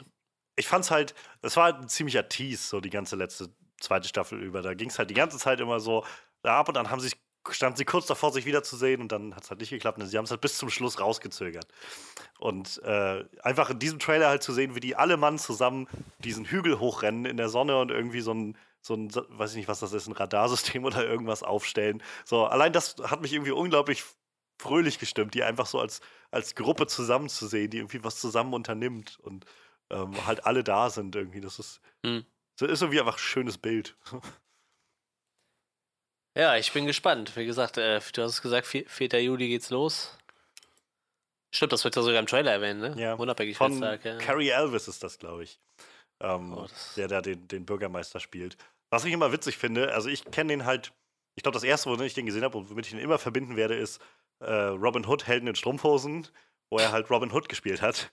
[0.56, 3.48] ich fand's halt, es war ein ziemlicher Tease, so die ganze letzte,
[3.80, 4.62] zweite Staffel über.
[4.62, 6.04] Da ging es halt die ganze Zeit immer so
[6.42, 7.12] da ab und dann haben sie
[7.50, 9.98] standen sie kurz davor, sich wiederzusehen und dann hat es halt nicht geklappt.
[9.98, 11.66] Und sie haben es halt bis zum Schluss rausgezögert.
[12.38, 16.44] Und äh, einfach in diesem Trailer halt zu sehen, wie die alle Mann zusammen diesen
[16.44, 19.80] Hügel hochrennen in der Sonne und irgendwie so ein, so ein, weiß ich nicht, was
[19.80, 22.02] das ist, ein Radarsystem oder irgendwas aufstellen.
[22.24, 24.04] So, allein das hat mich irgendwie unglaublich
[24.60, 29.44] fröhlich gestimmt, die einfach so als, als Gruppe zusammenzusehen, die irgendwie was zusammen unternimmt und
[29.90, 31.40] ähm, halt alle da sind irgendwie.
[31.40, 32.24] Das ist, Hm.
[32.58, 33.96] das ist irgendwie einfach ein schönes Bild.
[36.34, 37.36] ja, ich bin gespannt.
[37.36, 38.84] Wie gesagt, äh, du hast es gesagt, 4.
[38.88, 39.22] 4.
[39.22, 40.16] Juli geht's los.
[41.54, 42.94] Stimmt, das wird ja sogar im Trailer erwähnt, ne?
[42.98, 44.18] Ja, Unabhängig Von Tag, ja.
[44.18, 45.58] Carrie Elvis ist das, glaube ich.
[46.20, 48.56] Ähm, Oh, das- der da den, den Bürgermeister spielt.
[48.90, 50.92] Was ich immer witzig finde, also ich kenne den halt,
[51.36, 53.56] ich glaube, das erste, womit ich den gesehen habe und womit ich ihn immer verbinden
[53.56, 54.00] werde, ist
[54.40, 56.28] äh, Robin Hood, Helden in Strumpfhosen,
[56.70, 58.10] wo er halt Robin Hood gespielt hat.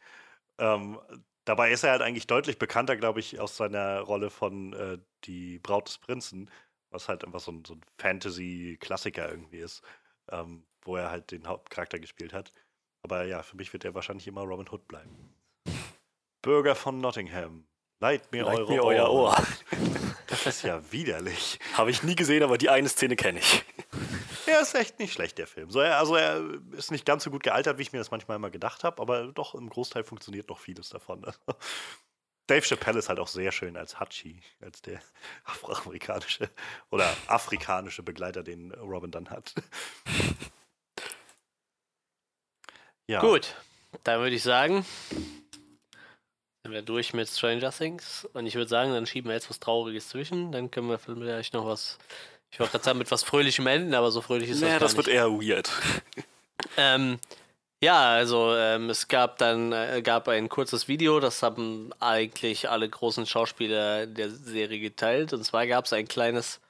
[0.57, 0.99] Ähm,
[1.43, 5.59] dabei ist er halt eigentlich deutlich bekannter, glaube ich, aus seiner Rolle von äh, Die
[5.59, 6.49] Braut des Prinzen,
[6.95, 9.83] was halt einfach so ein, so ein Fantasy-Klassiker irgendwie ist,
[10.31, 12.51] ähm, wo er halt den Hauptcharakter gespielt hat.
[13.03, 15.35] Aber ja, für mich wird er wahrscheinlich immer Robin Hood bleiben.
[16.41, 17.67] Bürger von Nottingham,
[17.99, 19.35] leiht mir, Leiht eure mir euer Ohr.
[20.27, 21.59] Das ist ja widerlich.
[21.73, 23.63] Habe ich nie gesehen, aber die eine Szene kenne ich.
[24.47, 25.71] Er ist echt nicht schlecht, der Film.
[25.71, 26.39] So, er, also er
[26.73, 29.31] ist nicht ganz so gut gealtert, wie ich mir das manchmal immer gedacht habe, aber
[29.31, 31.25] doch im Großteil funktioniert noch vieles davon.
[32.47, 35.01] Dave Chappelle ist halt auch sehr schön als Hachi, als der
[35.45, 36.49] afroamerikanische
[36.91, 39.53] oder afrikanische Begleiter, den Robin dann hat.
[43.07, 43.19] Ja.
[43.19, 43.53] Gut,
[44.03, 44.83] dann würde ich sagen,
[46.65, 48.27] sind wir durch mit Stranger Things.
[48.33, 50.51] Und ich würde sagen, dann schieben wir jetzt was Trauriges zwischen.
[50.51, 51.99] Dann können wir vielleicht noch was.
[52.49, 55.05] Ich wollte gerade sagen, mit was Fröhlichem enden, aber so fröhlich ist Naja, das das
[55.05, 55.69] gar wird eher weird.
[56.77, 57.19] Ähm,
[57.85, 62.89] ja, also ähm, es gab dann äh, gab ein kurzes Video, das haben eigentlich alle
[62.89, 65.33] großen Schauspieler der Serie geteilt.
[65.33, 66.61] Und zwar gab es ein kleines,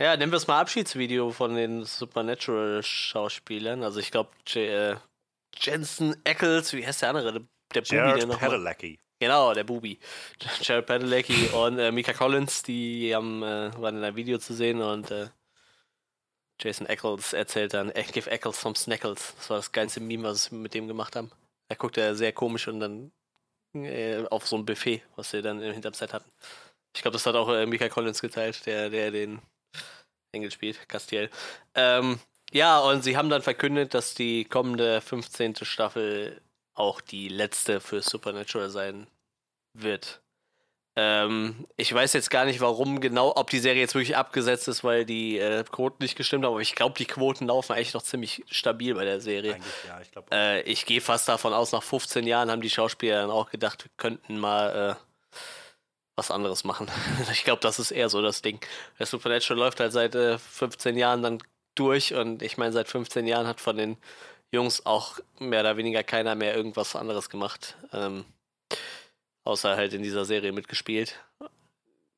[0.00, 3.82] ja, nennen wir es mal Abschiedsvideo von den Supernatural-Schauspielern.
[3.82, 4.96] Also ich glaube, äh,
[5.54, 7.32] Jensen Ackles, wie heißt der andere?
[7.32, 7.42] Der,
[7.74, 8.98] der Bubi, der Jared noch Padalecki.
[9.20, 9.98] Genau, der Bubi.
[10.62, 14.80] Jared Padalecki und äh, Mika Collins, die haben, äh, waren in einem Video zu sehen
[14.80, 15.28] und äh,
[16.60, 19.34] Jason Ackles erzählt dann, äh, give Ackles some Snackles.
[19.36, 21.30] Das war das geilste Meme, was wir mit dem gemacht haben.
[21.68, 23.12] Da guckt er sehr komisch und dann
[23.74, 26.30] äh, auf so ein Buffet, was sie dann hinterm Set hatten.
[26.94, 29.40] Ich glaube, das hat auch äh, Mika Collins geteilt, der, der den
[30.32, 31.30] Engel spielt, Castiel.
[31.74, 32.18] Ähm,
[32.52, 35.56] ja, und sie haben dann verkündet, dass die kommende 15.
[35.62, 36.40] Staffel
[36.74, 39.06] auch die letzte für Supernatural sein
[39.74, 40.20] wird.
[41.00, 44.82] Ähm, ich weiß jetzt gar nicht, warum genau, ob die Serie jetzt wirklich abgesetzt ist,
[44.82, 48.02] weil die äh, Quoten nicht gestimmt haben, aber ich glaube, die Quoten laufen eigentlich noch
[48.02, 49.54] ziemlich stabil bei der Serie.
[49.54, 50.26] Eigentlich, ja, ich glaube.
[50.32, 53.84] Äh, ich gehe fast davon aus, nach 15 Jahren haben die Schauspieler dann auch gedacht,
[53.84, 55.38] wir könnten mal äh,
[56.16, 56.90] was anderes machen.
[57.32, 58.58] ich glaube, das ist eher so das Ding.
[58.98, 61.38] Der Supernatural läuft halt seit äh, 15 Jahren dann
[61.76, 63.98] durch und ich meine, seit 15 Jahren hat von den
[64.50, 67.76] Jungs auch mehr oder weniger keiner mehr irgendwas anderes gemacht.
[67.92, 68.24] Ähm,
[69.48, 71.18] außer halt in dieser Serie mitgespielt.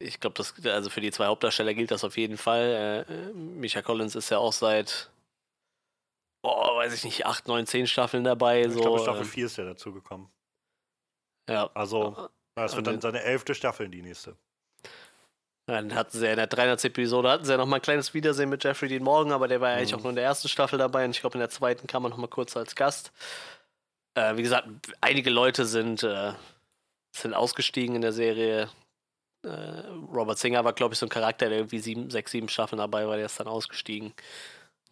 [0.01, 3.07] Ich glaube, das also für die zwei Hauptdarsteller gilt das auf jeden Fall.
[3.09, 5.11] Äh, äh, Misha Collins ist ja auch seit
[6.43, 8.63] oh, weiß ich nicht, acht, neun, zehn Staffeln dabei.
[8.63, 10.29] Ich so, glaube, Staffel ähm, 4 ist ja dazugekommen.
[11.49, 11.71] ja.
[11.75, 14.37] Also, das wird und dann seine elfte Staffel, die nächste.
[15.67, 16.85] Dann hatten sie ja in der 300.
[16.87, 19.61] Episode hatten sie ja noch mal ein kleines Wiedersehen mit Jeffrey Dean Morgan, aber der
[19.61, 21.51] war ja eigentlich auch nur in der ersten Staffel dabei und ich glaube in der
[21.51, 23.13] zweiten kam er noch mal kurz als Gast.
[24.15, 24.67] Äh, wie gesagt,
[25.01, 26.33] einige Leute sind, äh,
[27.13, 28.71] sind ausgestiegen in der Serie.
[29.45, 29.51] Äh,
[30.13, 33.07] Robert Singer war, glaube ich, so ein Charakter, der irgendwie sieben, sechs, sieben Staffeln dabei
[33.07, 34.13] war, der ist dann ausgestiegen.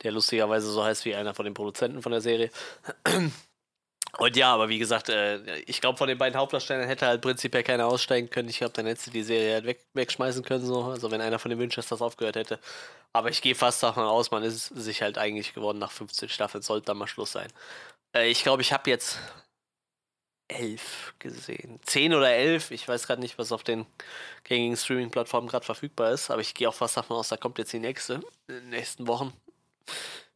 [0.03, 2.51] Der lustigerweise so heißt wie einer von den Produzenten von der Serie.
[4.17, 7.63] Und ja, aber wie gesagt, äh, ich glaube, von den beiden Hauptdarstellern hätte halt prinzipiell
[7.63, 8.49] keiner aussteigen können.
[8.49, 10.85] Ich glaube, dann hättest du die Serie halt weg, wegschmeißen können, so.
[10.85, 12.59] Also wenn einer von den Winchesters aufgehört hätte.
[13.13, 16.63] Aber ich gehe fast davon aus, man ist sich halt eigentlich geworden nach 15 Staffeln,
[16.63, 17.49] sollte dann mal Schluss sein.
[18.17, 19.19] Äh, ich glaube, ich habe jetzt
[20.49, 21.79] elf gesehen.
[21.85, 22.71] Zehn oder elf.
[22.71, 23.87] Ich weiß gerade nicht, was auf den
[24.45, 27.73] gängigen Streaming-Plattformen gerade verfügbar ist, aber ich gehe auch fast davon aus, da kommt jetzt
[27.73, 28.15] die nächste
[28.49, 29.33] in den nächsten Wochen.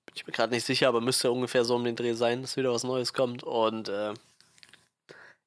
[0.06, 2.56] Bin ich mir gerade nicht sicher, aber müsste ungefähr so um den Dreh sein, dass
[2.56, 3.42] wieder was Neues kommt.
[3.42, 4.14] Und äh,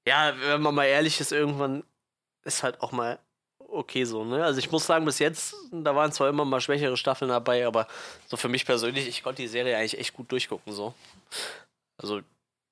[0.08, 1.84] ja, wenn man mal ehrlich ist, irgendwann
[2.44, 3.20] ist halt auch mal
[3.60, 4.44] okay so, ne?
[4.44, 7.88] Also ich muss sagen, bis jetzt, da waren zwar immer mal schwächere Staffeln dabei, aber
[8.28, 10.94] so für mich persönlich, ich konnte die Serie eigentlich echt gut durchgucken, so.
[11.98, 12.22] Also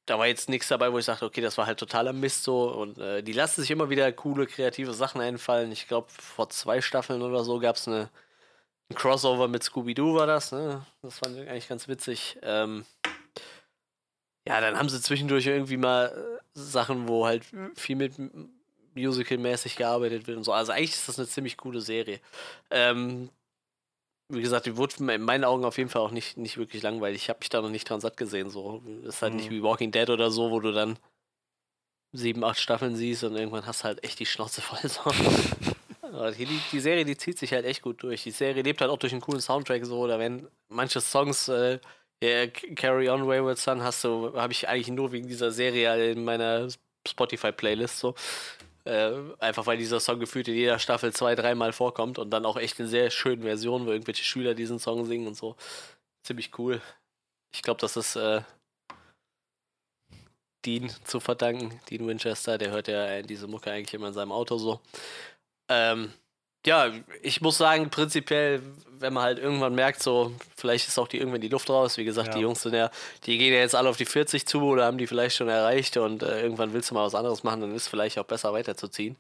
[0.06, 2.72] da war jetzt nichts dabei, wo ich sagte, okay, das war halt totaler Mist so.
[2.72, 5.72] Und äh, die lassen sich immer wieder coole, kreative Sachen einfallen.
[5.72, 8.10] Ich glaube, vor zwei Staffeln oder so gab es eine
[8.90, 10.86] ein Crossover mit Scooby-Doo war das, ne?
[11.02, 12.38] Das fand ich eigentlich ganz witzig.
[12.42, 12.86] Ähm,
[14.48, 18.14] ja, dann haben sie zwischendurch irgendwie mal äh, Sachen, wo halt viel mit
[18.96, 20.54] Musical-mäßig gearbeitet wird und so.
[20.54, 22.20] Also eigentlich ist das eine ziemlich coole Serie.
[22.70, 23.30] Ähm,
[24.30, 27.24] wie gesagt, die wurde in meinen Augen auf jeden Fall auch nicht, nicht wirklich langweilig.
[27.24, 28.50] Ich habe mich da noch nicht dran satt gesehen.
[28.50, 28.82] So.
[29.04, 29.56] Das ist halt nicht Mhm.
[29.56, 30.98] wie Walking Dead oder so, wo du dann
[32.14, 34.80] sieben, acht Staffeln siehst und irgendwann hast du halt echt die Schnauze voll.
[34.90, 35.02] So.
[36.38, 38.22] Die, die Serie, die zieht sich halt echt gut durch.
[38.22, 40.06] Die Serie lebt halt auch durch einen coolen Soundtrack so.
[40.06, 41.80] Da werden manche Songs, äh,
[42.24, 46.24] ja, Carry On Wayward Son hast du, habe ich eigentlich nur wegen dieser Serie in
[46.24, 46.68] meiner
[47.08, 48.14] Spotify-Playlist so.
[48.86, 52.58] Äh, einfach weil dieser Song gefühlt in jeder Staffel zwei, dreimal vorkommt und dann auch
[52.58, 55.56] echt in sehr schönen Versionen, wo irgendwelche Schüler diesen Song singen und so.
[56.24, 56.82] Ziemlich cool.
[57.54, 58.42] Ich glaube, das ist äh,
[60.66, 61.80] Dean zu verdanken.
[61.90, 64.82] Dean Winchester, der hört ja diese Mucke eigentlich immer in seinem Auto so.
[65.70, 66.14] Ähm,
[66.66, 68.62] ja, ich muss sagen, prinzipiell,
[69.00, 71.98] wenn man halt irgendwann merkt, so, vielleicht ist auch die irgendwann die Luft raus.
[71.98, 72.34] Wie gesagt, Ja.
[72.36, 72.90] die Jungs sind ja,
[73.26, 75.98] die gehen ja jetzt alle auf die 40 zu oder haben die vielleicht schon erreicht
[75.98, 78.54] und äh, irgendwann willst du mal was anderes machen, dann ist es vielleicht auch besser
[78.54, 79.18] weiterzuziehen.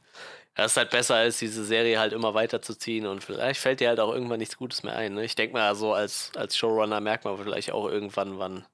[0.55, 3.99] Das ist halt besser, als diese Serie halt immer weiterzuziehen und vielleicht fällt dir halt
[3.99, 5.15] auch irgendwann nichts Gutes mehr ein.
[5.15, 5.25] Ne?
[5.25, 8.65] Ich denke mal, so als, als Showrunner merkt man vielleicht auch irgendwann, wann,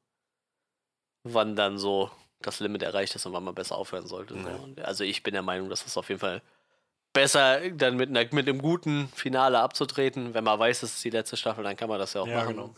[1.23, 4.33] wann dann so das Limit erreicht ist und wann man besser aufhören sollte.
[4.33, 4.47] So.
[4.47, 4.55] Ja.
[4.57, 6.41] Und Also ich bin der Meinung, dass es auf jeden Fall
[7.13, 10.33] besser dann mit, einer, mit einem guten Finale abzutreten.
[10.33, 12.35] Wenn man weiß, es ist die letzte Staffel, dann kann man das ja auch Ja,
[12.41, 12.55] machen.
[12.55, 12.75] genau.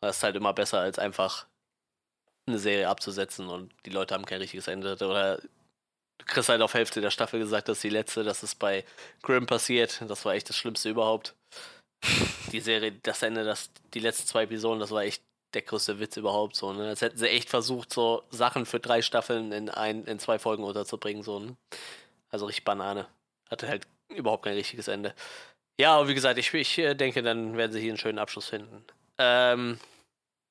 [0.00, 1.46] Das ist halt immer besser, als einfach
[2.46, 4.92] eine Serie abzusetzen und die Leute haben kein richtiges Ende.
[4.94, 8.56] Oder du kriegst halt auf Hälfte der Staffel gesagt, das ist die letzte, das ist
[8.56, 8.84] bei
[9.22, 10.00] Grimm passiert.
[10.06, 11.34] Das war echt das Schlimmste überhaupt.
[12.52, 15.22] Die Serie, das Ende, das, die letzten zwei Episoden, das war echt
[15.54, 16.88] der größte Witz überhaupt so, ne?
[16.88, 20.62] Als hätten sie echt versucht, so Sachen für drei Staffeln in ein, in zwei Folgen
[20.62, 21.56] unterzubringen, so, ne?
[22.30, 23.06] Also richtig Banane.
[23.50, 25.14] Hatte halt überhaupt kein richtiges Ende.
[25.78, 28.48] Ja, aber wie gesagt, ich, ich äh, denke, dann werden sie hier einen schönen Abschluss
[28.48, 28.84] finden.
[29.18, 29.78] Ähm,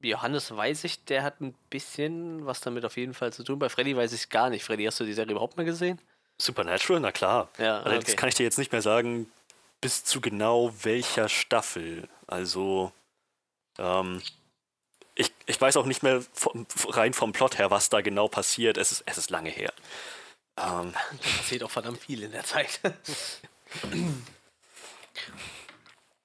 [0.02, 3.60] Johannes weiß ich, der hat ein bisschen was damit auf jeden Fall zu tun.
[3.60, 4.64] Bei Freddy weiß ich es gar nicht.
[4.64, 6.00] Freddy, hast du die Serie überhaupt mal gesehen?
[6.38, 7.50] Supernatural, na klar.
[7.58, 8.16] Ja, Allerdings okay.
[8.16, 9.32] kann ich dir jetzt nicht mehr sagen,
[9.82, 12.08] bis zu genau welcher Staffel.
[12.28, 12.92] Also,
[13.78, 14.22] ähm,
[15.16, 18.78] ich, ich weiß auch nicht mehr vom, rein vom Plot her, was da genau passiert.
[18.78, 19.72] Es ist, es ist lange her.
[20.58, 22.80] Ähm, Da passiert auch verdammt viel in der Zeit.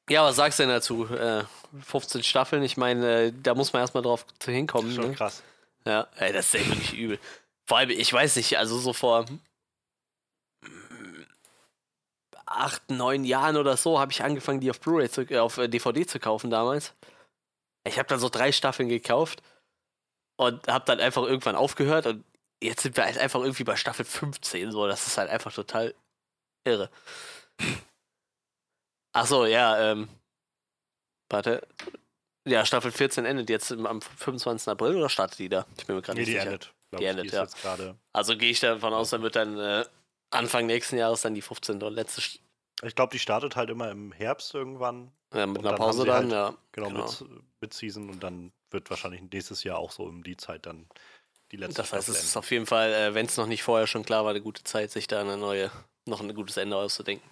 [0.08, 1.06] ja, was sagst du denn dazu?
[1.06, 1.44] Äh,
[1.82, 4.94] 15 Staffeln, ich meine, äh, da muss man erstmal drauf hinkommen.
[4.94, 5.14] Schon Ne?
[5.14, 5.42] krass.
[5.84, 7.18] Ja, ey, das ist echt wirklich übel.
[7.66, 9.26] Vor allem, ich weiß nicht, also so vor
[12.46, 15.68] acht, neun Jahren oder so habe ich angefangen, die auf Blu-ray zu, äh, auf äh,
[15.68, 16.94] DVD zu kaufen damals.
[17.84, 19.40] Ich habe dann so drei Staffeln gekauft
[20.36, 22.24] und habe dann einfach irgendwann aufgehört und
[22.62, 24.86] jetzt sind wir halt einfach irgendwie bei Staffel 15 so.
[24.86, 25.94] Das ist halt einfach total
[26.64, 26.90] irre.
[29.12, 30.08] Ach so, ja, ähm,
[31.28, 31.66] warte.
[32.46, 34.68] Ja, Staffel 14 endet jetzt am 25.
[34.68, 35.66] April oder startet die da?
[35.76, 36.46] Ich bin mir gerade Nee, nicht die sicher.
[36.46, 36.74] endet.
[36.98, 37.42] Die endet, ist ja.
[37.42, 37.96] jetzt gerade.
[38.12, 39.84] Also gehe ich davon aus, dann wird dann äh,
[40.30, 41.82] Anfang nächsten Jahres dann die 15.
[41.82, 42.40] und letzte St-
[42.82, 45.12] Ich glaube, die startet halt immer im Herbst irgendwann.
[45.34, 46.54] Ja, mit Und einer dann Pause dann, halt- ja.
[46.72, 47.04] Genau, Genau.
[47.06, 47.24] Mit,
[47.60, 50.88] mit Season und dann wird wahrscheinlich nächstes Jahr auch so um die Zeit dann
[51.52, 53.62] die letzte Das heißt, Staffel es ist auf jeden Fall, äh, wenn es noch nicht
[53.62, 55.70] vorher schon klar war, eine gute Zeit, sich da eine neue,
[56.06, 57.28] noch ein gutes Ende auszudenken.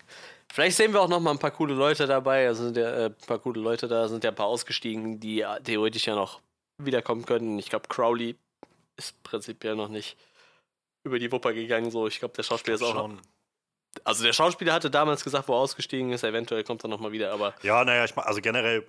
[0.53, 2.47] Vielleicht sehen wir auch noch mal ein paar coole Leute dabei.
[2.49, 5.45] Also sind ja äh, ein paar coole Leute da, sind ja ein paar ausgestiegen, die
[5.65, 6.41] theoretisch ja noch
[6.83, 7.59] wiederkommen können.
[7.59, 8.37] Ich glaube, Crowley
[8.97, 10.17] ist prinzipiell noch nicht
[11.05, 11.91] über die Wupper gegangen.
[11.91, 12.93] So, ich glaube, der Schauspieler ist auch.
[12.95, 13.21] schon.
[14.05, 16.23] Also der Schauspieler hatte damals gesagt, wo er ausgestiegen ist.
[16.25, 18.87] Eventuell kommt er noch mal wieder, aber Ja, naja, ich mein, also generell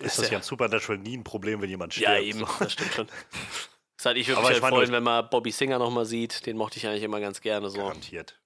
[0.00, 2.08] ist das ja- ja in Supernatural nie ein Problem, wenn jemand stirbt.
[2.10, 2.46] ja eben, So.
[2.58, 3.08] das stimmt schon.
[3.98, 6.46] Das heißt, ich würde mich ich halt freuen, wenn man Bobby Singer noch mal sieht.
[6.46, 7.78] Den mochte ich eigentlich immer ganz gerne so.
[7.78, 8.38] Garantiert.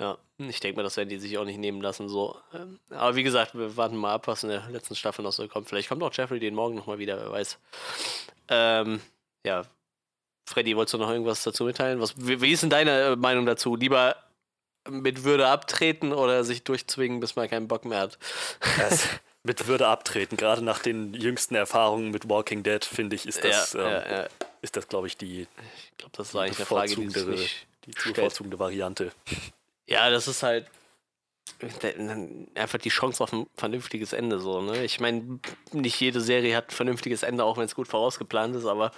[0.00, 2.08] Ja, ich denke mal, das werden die sich auch nicht nehmen lassen.
[2.08, 2.36] So.
[2.54, 5.46] Ähm, Aber wie gesagt, wir warten mal ab, was in der letzten Staffel noch so
[5.48, 5.68] kommt.
[5.68, 7.58] Vielleicht kommt auch Jeffrey den morgen nochmal wieder, wer weiß.
[8.48, 9.00] Ähm,
[9.44, 9.64] ja,
[10.48, 12.00] Freddy, wolltest du noch irgendwas dazu mitteilen?
[12.00, 13.74] Was, wie, wie ist denn deine äh, Meinung dazu?
[13.74, 14.16] Lieber
[14.88, 18.18] mit Würde abtreten oder sich durchzwingen, bis man keinen Bock mehr hat?
[18.78, 19.08] Das
[19.42, 23.72] mit Würde abtreten, gerade nach den jüngsten Erfahrungen mit Walking Dead, finde ich, ist das,
[23.72, 24.28] ja, ähm, ja, ja.
[24.66, 27.90] Ist das glaube ich, die, Ich glaube, das ist eigentlich eine Frage, die sich die
[27.92, 29.12] bevorzugende Variante.
[29.86, 30.66] Ja, das ist halt
[31.82, 31.94] der-
[32.56, 34.84] einfach die Chance auf ein vernünftiges Ende so, ne?
[34.84, 35.38] Ich meine,
[35.72, 38.90] nicht jede Serie hat ein vernünftiges Ende, auch wenn es gut vorausgeplant ist, aber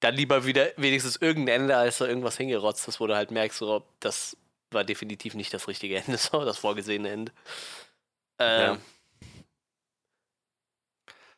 [0.00, 3.58] dann lieber wieder wenigstens irgendein Ende, als da irgendwas hingerotzt ist, wo du halt merkst,
[3.58, 4.36] so, das
[4.70, 7.32] war definitiv nicht das richtige Ende, so, das vorgesehene Ende.
[8.38, 8.78] Ähm,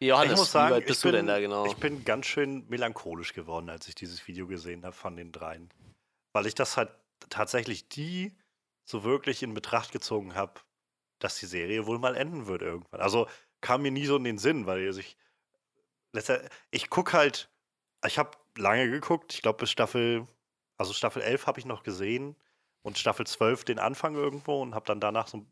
[0.00, 1.66] Johannes, ich muss wie sagen, weit ich bist bin, du denn da genau?
[1.66, 5.70] ich bin ganz schön melancholisch geworden, als ich dieses Video gesehen habe von den dreien.
[6.32, 6.90] Weil ich das halt
[7.30, 8.36] tatsächlich die
[8.84, 10.60] so wirklich in Betracht gezogen habe,
[11.18, 13.00] dass die Serie wohl mal enden wird irgendwann.
[13.00, 13.26] Also
[13.60, 15.16] kam mir nie so in den Sinn, weil ich
[16.12, 17.50] letzter, ich gucke halt,
[18.06, 20.26] ich habe lange geguckt, ich glaube bis Staffel,
[20.76, 22.36] also Staffel 11 habe ich noch gesehen
[22.82, 25.46] und Staffel 12 den Anfang irgendwo und habe dann danach so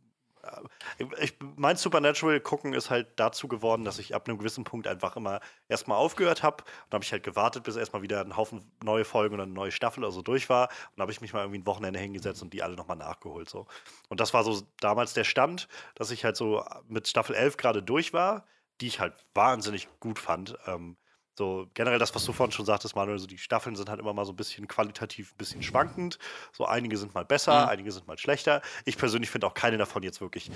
[1.18, 5.16] ich, mein Supernatural gucken ist halt dazu geworden, dass ich ab einem gewissen Punkt einfach
[5.16, 6.64] immer erstmal aufgehört habe.
[6.88, 9.72] Dann habe ich halt gewartet, bis erstmal wieder ein Haufen neue Folgen oder eine neue
[9.72, 10.68] Staffel oder so durch war.
[10.94, 13.48] Und habe ich mich mal irgendwie ein Wochenende hingesetzt und die alle nochmal nachgeholt.
[13.48, 13.66] So.
[14.09, 17.83] Und das war so damals der Stand, dass ich halt so mit Staffel 11 gerade
[17.83, 18.46] durch war,
[18.80, 20.57] die ich halt wahnsinnig gut fand.
[20.66, 20.96] Ähm,
[21.37, 24.12] so generell das, was du vorhin schon sagtest, Manuel, so die Staffeln sind halt immer
[24.12, 26.18] mal so ein bisschen qualitativ ein bisschen schwankend.
[26.53, 27.68] So einige sind mal besser, Mhm.
[27.68, 28.62] einige sind mal schlechter.
[28.85, 30.51] Ich persönlich finde auch keine davon jetzt wirklich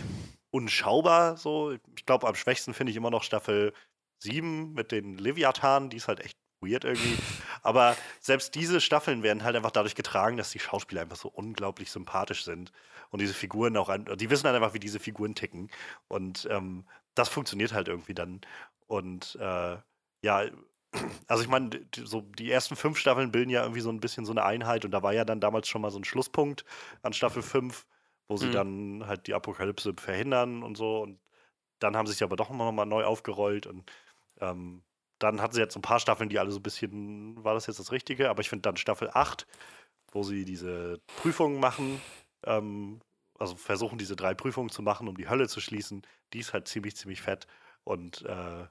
[0.50, 1.36] unschaubar.
[1.36, 3.72] So, ich glaube, am schwächsten finde ich immer noch Staffel
[4.20, 7.16] 7 mit den Leviathan, die ist halt echt weird irgendwie.
[7.62, 11.90] Aber selbst diese Staffeln werden halt einfach dadurch getragen, dass die Schauspieler einfach so unglaublich
[11.90, 12.72] sympathisch sind
[13.10, 15.70] und diese Figuren auch, die wissen halt einfach, wie diese Figuren ticken.
[16.08, 18.40] Und ähm, das funktioniert halt irgendwie dann.
[18.86, 19.76] Und äh,
[20.22, 20.44] ja,
[21.26, 24.32] also ich meine, so die ersten fünf Staffeln bilden ja irgendwie so ein bisschen so
[24.32, 26.64] eine Einheit und da war ja dann damals schon mal so ein Schlusspunkt
[27.02, 27.86] an Staffel 5,
[28.28, 28.50] wo sie Mhm.
[28.50, 31.20] dann halt die Apokalypse verhindern und so und
[31.80, 33.90] dann haben sie sich aber doch noch mal neu aufgerollt und
[34.40, 34.84] ähm,
[35.18, 37.66] dann hatten sie jetzt so ein paar Staffeln, die alle so ein bisschen, war das
[37.66, 38.30] jetzt das Richtige?
[38.30, 39.46] Aber ich finde dann Staffel 8,
[40.12, 42.02] wo sie diese Prüfungen machen,
[42.44, 43.00] ähm,
[43.38, 46.68] also versuchen diese drei Prüfungen zu machen, um die Hölle zu schließen, die ist halt
[46.68, 47.46] ziemlich, ziemlich fett.
[47.84, 48.66] Und äh,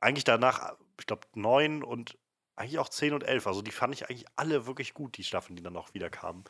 [0.00, 2.18] eigentlich danach, ich glaube, 9 und
[2.56, 5.56] eigentlich auch 10 und 11, also die fand ich eigentlich alle wirklich gut, die Staffeln,
[5.56, 6.44] die dann noch wieder kamen.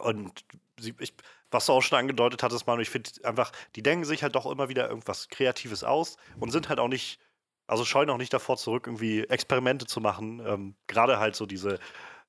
[0.00, 0.44] Und
[0.78, 1.14] sie, ich,
[1.50, 4.46] was du auch schon angedeutet hattest, Manu, ich finde einfach, die denken sich halt doch
[4.46, 7.20] immer wieder irgendwas Kreatives aus und sind halt auch nicht,
[7.66, 10.42] also scheuen auch nicht davor zurück, irgendwie Experimente zu machen.
[10.46, 11.78] Ähm, Gerade halt so diese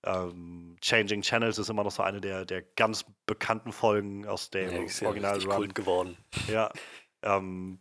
[0.03, 4.71] ähm, Changing Channels ist immer noch so eine der, der ganz bekannten Folgen aus dem
[4.71, 5.55] Ja, ja Original richtig Run.
[5.55, 6.17] Kult geworden.
[6.47, 6.71] Ja.
[7.21, 7.79] Ähm,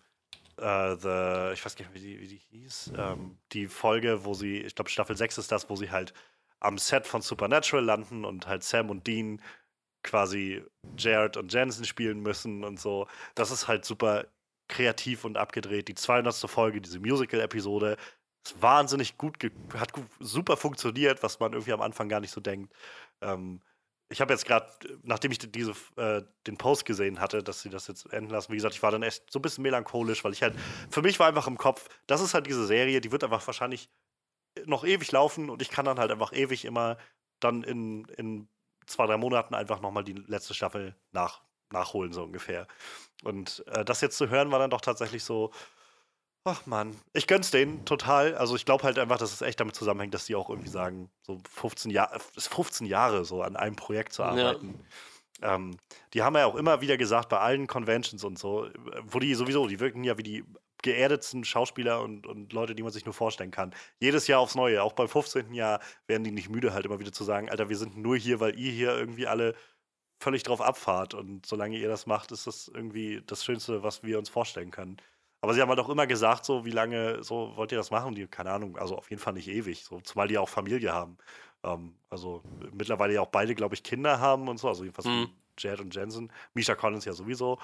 [0.58, 2.92] äh, the, ich weiß gar nicht, wie die, wie die hieß.
[2.96, 6.12] Ähm, die Folge, wo sie, ich glaube, Staffel 6 ist das, wo sie halt
[6.60, 9.40] am Set von Supernatural landen und halt Sam und Dean
[10.02, 10.62] quasi
[10.96, 13.06] Jared und Jensen spielen müssen und so.
[13.34, 14.26] Das ist halt super
[14.68, 15.88] kreativ und abgedreht.
[15.88, 16.34] Die 200.
[16.50, 17.96] Folge, diese Musical-Episode,
[18.44, 19.38] ist wahnsinnig gut,
[19.74, 22.72] hat super funktioniert, was man irgendwie am Anfang gar nicht so denkt.
[23.20, 23.60] Ähm,
[24.12, 24.66] ich habe jetzt gerade,
[25.02, 28.56] nachdem ich diese, äh, den Post gesehen hatte, dass sie das jetzt enden lassen, wie
[28.56, 30.54] gesagt, ich war dann echt so ein bisschen melancholisch, weil ich halt,
[30.90, 33.88] für mich war einfach im Kopf, das ist halt diese Serie, die wird einfach wahrscheinlich
[34.66, 36.98] noch ewig laufen und ich kann dann halt einfach ewig immer
[37.40, 38.48] dann in, in
[38.86, 42.66] zwei, drei Monaten einfach nochmal die letzte Staffel nach, nachholen, so ungefähr.
[43.24, 45.52] Und äh, das jetzt zu hören, war dann doch tatsächlich so,
[46.44, 48.34] ach man, ich gönn's denen total.
[48.36, 51.10] Also ich glaube halt einfach, dass es echt damit zusammenhängt, dass die auch irgendwie sagen,
[51.22, 54.28] so 15 Jahre, 15 Jahre so an einem Projekt zu Ja.
[54.28, 54.80] arbeiten.
[55.40, 55.76] Ähm,
[56.14, 58.68] die haben ja auch immer wieder gesagt, bei allen Conventions und so,
[59.02, 60.44] wo die sowieso, die wirken ja wie die
[60.82, 63.72] geerdetsten Schauspieler und, und Leute, die man sich nur vorstellen kann.
[64.00, 65.54] Jedes Jahr aufs Neue, auch beim 15.
[65.54, 68.40] Jahr werden die nicht müde, halt immer wieder zu sagen, Alter, wir sind nur hier,
[68.40, 69.54] weil ihr hier irgendwie alle
[70.20, 71.14] völlig drauf abfahrt.
[71.14, 74.96] Und solange ihr das macht, ist das irgendwie das Schönste, was wir uns vorstellen können.
[75.42, 78.14] Aber sie haben halt auch immer gesagt, so, wie lange so wollt ihr das machen?
[78.14, 81.18] Die, keine Ahnung, also auf jeden Fall nicht ewig, so, zumal die auch Familie haben.
[81.64, 85.30] Ähm, also mittlerweile ja auch beide, glaube ich, Kinder haben und so, also jedenfalls Mhm.
[85.58, 86.32] Jared und Jensen.
[86.54, 87.58] Misha Collins ja sowieso.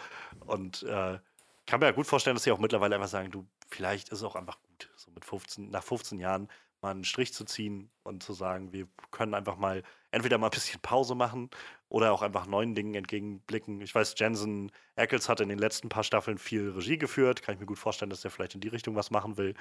[0.46, 1.18] Und äh,
[1.66, 4.24] kann mir ja gut vorstellen, dass sie auch mittlerweile einfach sagen, du, vielleicht ist es
[4.24, 6.48] auch einfach gut, so mit 15, nach 15 Jahren
[6.82, 10.50] mal einen Strich zu ziehen und zu sagen, wir können einfach mal entweder mal ein
[10.50, 11.50] bisschen Pause machen
[11.88, 13.80] oder auch einfach neuen Dingen entgegenblicken.
[13.80, 17.42] Ich weiß, Jensen Ackles hat in den letzten paar Staffeln viel Regie geführt.
[17.42, 19.54] Kann ich mir gut vorstellen, dass der vielleicht in die Richtung was machen will.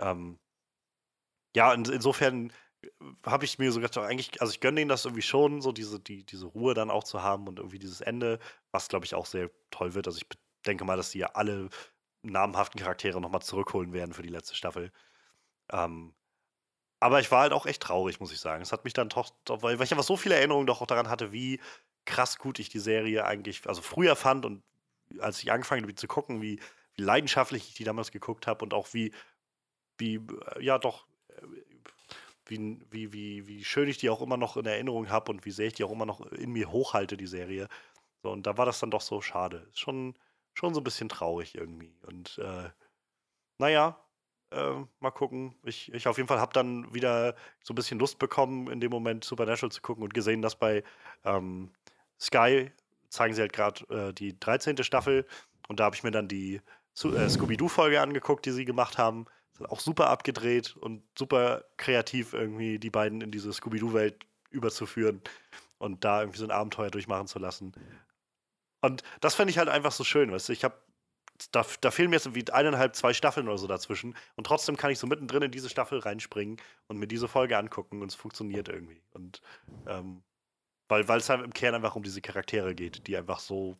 [0.00, 0.38] Ähm,
[1.56, 2.52] ja, in, insofern
[3.26, 5.98] habe ich mir so gedacht, eigentlich, also ich gönne denen das irgendwie schon, so diese,
[6.00, 8.38] die, diese Ruhe dann auch zu haben und irgendwie dieses Ende,
[8.70, 10.06] was glaube ich auch sehr toll wird.
[10.06, 10.28] Also ich
[10.66, 11.68] denke mal, dass die ja alle
[12.22, 14.92] namhaften Charaktere nochmal zurückholen werden für die letzte Staffel.
[15.72, 16.14] Ähm,
[17.00, 18.62] aber ich war halt auch echt traurig, muss ich sagen.
[18.62, 21.32] Es hat mich dann doch, weil ich einfach so viele Erinnerungen doch auch daran hatte,
[21.32, 21.60] wie
[22.04, 24.62] krass gut ich die Serie eigentlich, also früher fand und
[25.20, 26.60] als ich angefangen habe, zu gucken, wie,
[26.94, 29.12] wie leidenschaftlich ich die damals geguckt habe und auch wie,
[29.98, 30.16] wie,
[30.56, 31.42] äh, ja doch, äh,
[32.46, 35.50] wie, wie, wie, wie schön ich die auch immer noch in Erinnerung habe und wie
[35.50, 37.68] sehr ich die auch immer noch in mir hochhalte, die Serie.
[38.22, 39.68] So, und da war das dann doch so schade.
[39.74, 40.14] Schon,
[40.54, 41.94] schon so ein bisschen traurig irgendwie.
[42.06, 42.70] Und äh,
[43.58, 44.02] naja,
[44.50, 45.54] äh, mal gucken.
[45.64, 48.90] Ich, ich auf jeden Fall habe dann wieder so ein bisschen Lust bekommen, in dem
[48.90, 50.82] Moment Supernatural zu gucken und gesehen, dass bei
[51.24, 51.70] ähm,
[52.20, 52.70] Sky
[53.08, 54.82] zeigen sie halt gerade äh, die 13.
[54.82, 55.26] Staffel
[55.68, 56.60] und da habe ich mir dann die
[57.04, 59.26] äh, Scooby-Doo-Folge angeguckt, die sie gemacht haben.
[59.52, 65.20] Sind auch super abgedreht und super kreativ irgendwie die beiden in diese Scooby-Doo-Welt überzuführen
[65.78, 67.72] und da irgendwie so ein Abenteuer durchmachen zu lassen.
[68.80, 70.76] Und das fände ich halt einfach so schön, weißt du, ich habe
[71.52, 74.16] da, da fehlen mir jetzt irgendwie eineinhalb, zwei Staffeln oder so dazwischen.
[74.36, 78.02] Und trotzdem kann ich so mittendrin in diese Staffel reinspringen und mir diese Folge angucken
[78.02, 79.02] und es funktioniert irgendwie.
[79.10, 79.40] Und
[79.86, 80.22] ähm,
[80.88, 83.76] weil weil es halt im Kern einfach um diese Charaktere geht, die einfach so,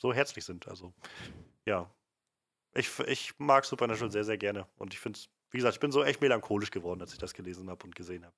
[0.00, 0.68] so herzlich sind.
[0.68, 0.92] Also,
[1.66, 1.90] ja.
[2.72, 4.66] Ich, ich mag Supernatural sehr, sehr gerne.
[4.76, 7.34] Und ich finde es, wie gesagt, ich bin so echt melancholisch geworden, als ich das
[7.34, 8.34] gelesen habe und gesehen habe.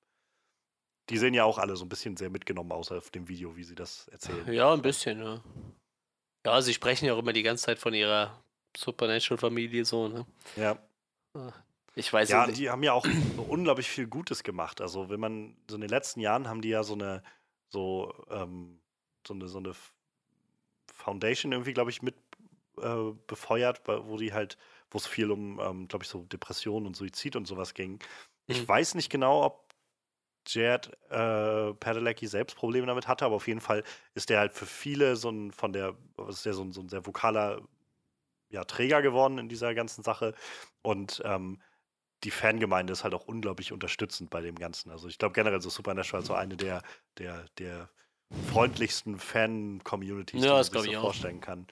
[1.11, 3.65] Die sehen ja auch alle so ein bisschen sehr mitgenommen aus auf dem Video, wie
[3.65, 4.51] sie das erzählen.
[4.53, 5.43] Ja, ein bisschen, ja.
[6.45, 8.43] Ja, sie sprechen ja auch immer die ganze Zeit von ihrer
[8.77, 10.27] Supernatural-Familie so, ne?
[10.57, 10.83] Ja.
[11.95, 12.59] Ich weiß Ja, nicht.
[12.59, 14.81] die haben ja auch unglaublich viel Gutes gemacht.
[14.81, 17.23] Also, wenn man so in den letzten Jahren haben die ja so eine,
[17.69, 18.81] so, ähm,
[19.27, 19.73] so eine, so eine
[20.93, 22.17] Foundation irgendwie, glaube ich, mit
[22.79, 24.59] äh, befeuert, wo die halt,
[24.91, 28.01] wo es viel um, ähm, glaube ich, so Depressionen und Suizid und sowas ging.
[28.47, 28.69] Ich Mhm.
[28.69, 29.72] weiß nicht genau, ob
[30.47, 33.85] Jared äh, Padalecki selbst Probleme damit hatte, aber auf jeden Fall
[34.15, 35.97] ist der halt für viele so ein von der,
[36.29, 37.63] ist der so ein, so ein sehr vokaler
[38.49, 40.35] ja, Träger geworden in dieser ganzen Sache.
[40.83, 41.61] Und ähm,
[42.25, 44.91] die Fangemeinde ist halt auch unglaublich unterstützend bei dem Ganzen.
[44.91, 46.83] Also ich glaube generell so Supernatural so eine der,
[47.19, 47.89] der, der
[48.53, 51.03] freundlichsten Fan-Communities, Ja, die man sich so ich auch.
[51.03, 51.67] vorstellen kann.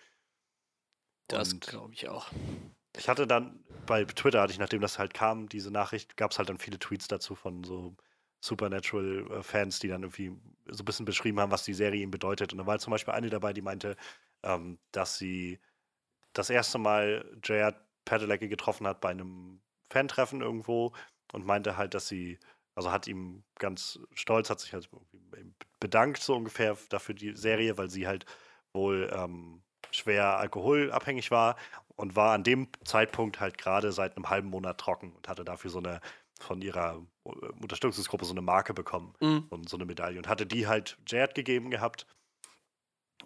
[1.29, 2.27] Das glaube ich auch.
[2.97, 6.39] ich hatte dann bei Twitter, hatte ich, nachdem das halt kam, diese Nachricht, gab es
[6.39, 7.95] halt dann viele Tweets dazu von so
[8.41, 10.33] Supernatural-Fans, die dann irgendwie
[10.69, 12.53] so ein bisschen beschrieben haben, was die Serie ihnen bedeutet.
[12.53, 13.97] Und da war zum Beispiel eine dabei, die meinte,
[14.43, 15.59] ähm, dass sie
[16.33, 19.61] das erste Mal Jared Padalecki getroffen hat bei einem
[19.91, 20.93] Fan-Treffen irgendwo
[21.33, 22.39] und meinte halt, dass sie,
[22.75, 24.89] also hat ihm ganz stolz, hat sich halt
[25.81, 28.27] bedankt, so ungefähr, dafür die Serie, weil sie halt
[28.73, 31.57] wohl ähm, schwer alkoholabhängig war
[31.97, 35.71] und war an dem Zeitpunkt halt gerade seit einem halben Monat trocken und hatte dafür
[35.71, 36.01] so eine
[36.43, 37.31] von ihrer äh,
[37.63, 39.47] Unterstützungsgruppe so eine Marke bekommen Mhm.
[39.51, 42.07] und so eine Medaille und hatte die halt Jared gegeben gehabt.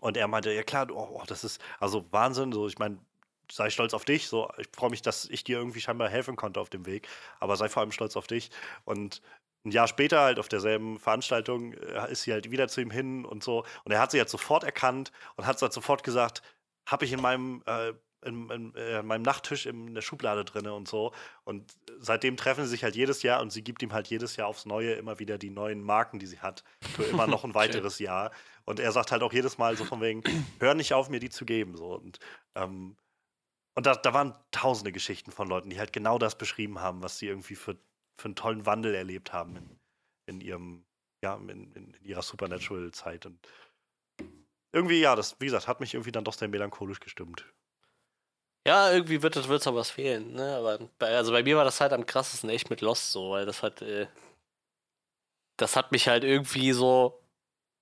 [0.00, 2.98] Und er meinte, ja klar, oh, oh, das ist also Wahnsinn, so ich meine,
[3.50, 6.60] sei stolz auf dich, so ich freue mich, dass ich dir irgendwie scheinbar helfen konnte
[6.60, 7.08] auf dem Weg,
[7.40, 8.50] aber sei vor allem stolz auf dich
[8.84, 9.22] und
[9.66, 13.24] ein Jahr später halt auf derselben Veranstaltung äh, ist sie halt wieder zu ihm hin
[13.24, 16.42] und so und er hat sie halt sofort erkannt und hat halt sofort gesagt,
[16.86, 17.92] habe ich in meinem äh,
[18.24, 21.12] in, in, in meinem Nachttisch in der Schublade drinne und so.
[21.44, 24.48] Und seitdem treffen sie sich halt jedes Jahr und sie gibt ihm halt jedes Jahr
[24.48, 26.64] aufs Neue immer wieder die neuen Marken, die sie hat,
[26.94, 28.32] für immer noch ein weiteres Jahr.
[28.64, 30.22] Und er sagt halt auch jedes Mal so von wegen,
[30.60, 31.76] hör nicht auf, mir die zu geben.
[31.76, 31.94] So.
[31.94, 32.18] Und,
[32.54, 32.96] ähm,
[33.74, 37.18] und da, da waren tausende Geschichten von Leuten, die halt genau das beschrieben haben, was
[37.18, 37.76] sie irgendwie für,
[38.18, 39.78] für einen tollen Wandel erlebt haben in,
[40.26, 40.84] in ihrem,
[41.24, 43.26] ja, in, in, in ihrer Supernatural-Zeit.
[43.26, 43.38] Und
[44.72, 47.46] irgendwie, ja, das, wie gesagt, hat mich irgendwie dann doch sehr melancholisch gestimmt.
[48.66, 50.56] Ja, irgendwie wird es wird's was fehlen, ne?
[50.56, 53.44] Aber bei, also bei mir war das halt am krassesten echt mit Lost so, weil
[53.44, 54.06] das hat, äh,
[55.58, 57.20] das hat mich halt irgendwie so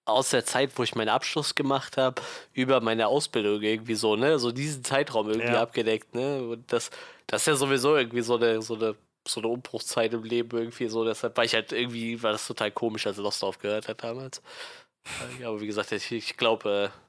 [0.04, 2.20] aus der Zeit, wo ich meinen Abschluss gemacht habe,
[2.52, 4.38] über meine Ausbildung irgendwie so, ne?
[4.40, 5.62] So diesen Zeitraum irgendwie Ja.
[5.62, 6.42] abgedeckt, ne?
[6.42, 6.90] Und das,
[7.28, 10.88] das ist ja sowieso irgendwie so eine, so eine, so eine Umbruchszeit im Leben irgendwie
[10.88, 11.04] so.
[11.04, 14.42] Deshalb war ich halt irgendwie, war das total komisch, als Lost aufgehört hat damals.
[15.40, 17.01] Ja, aber wie gesagt, ich, ich glaube, äh,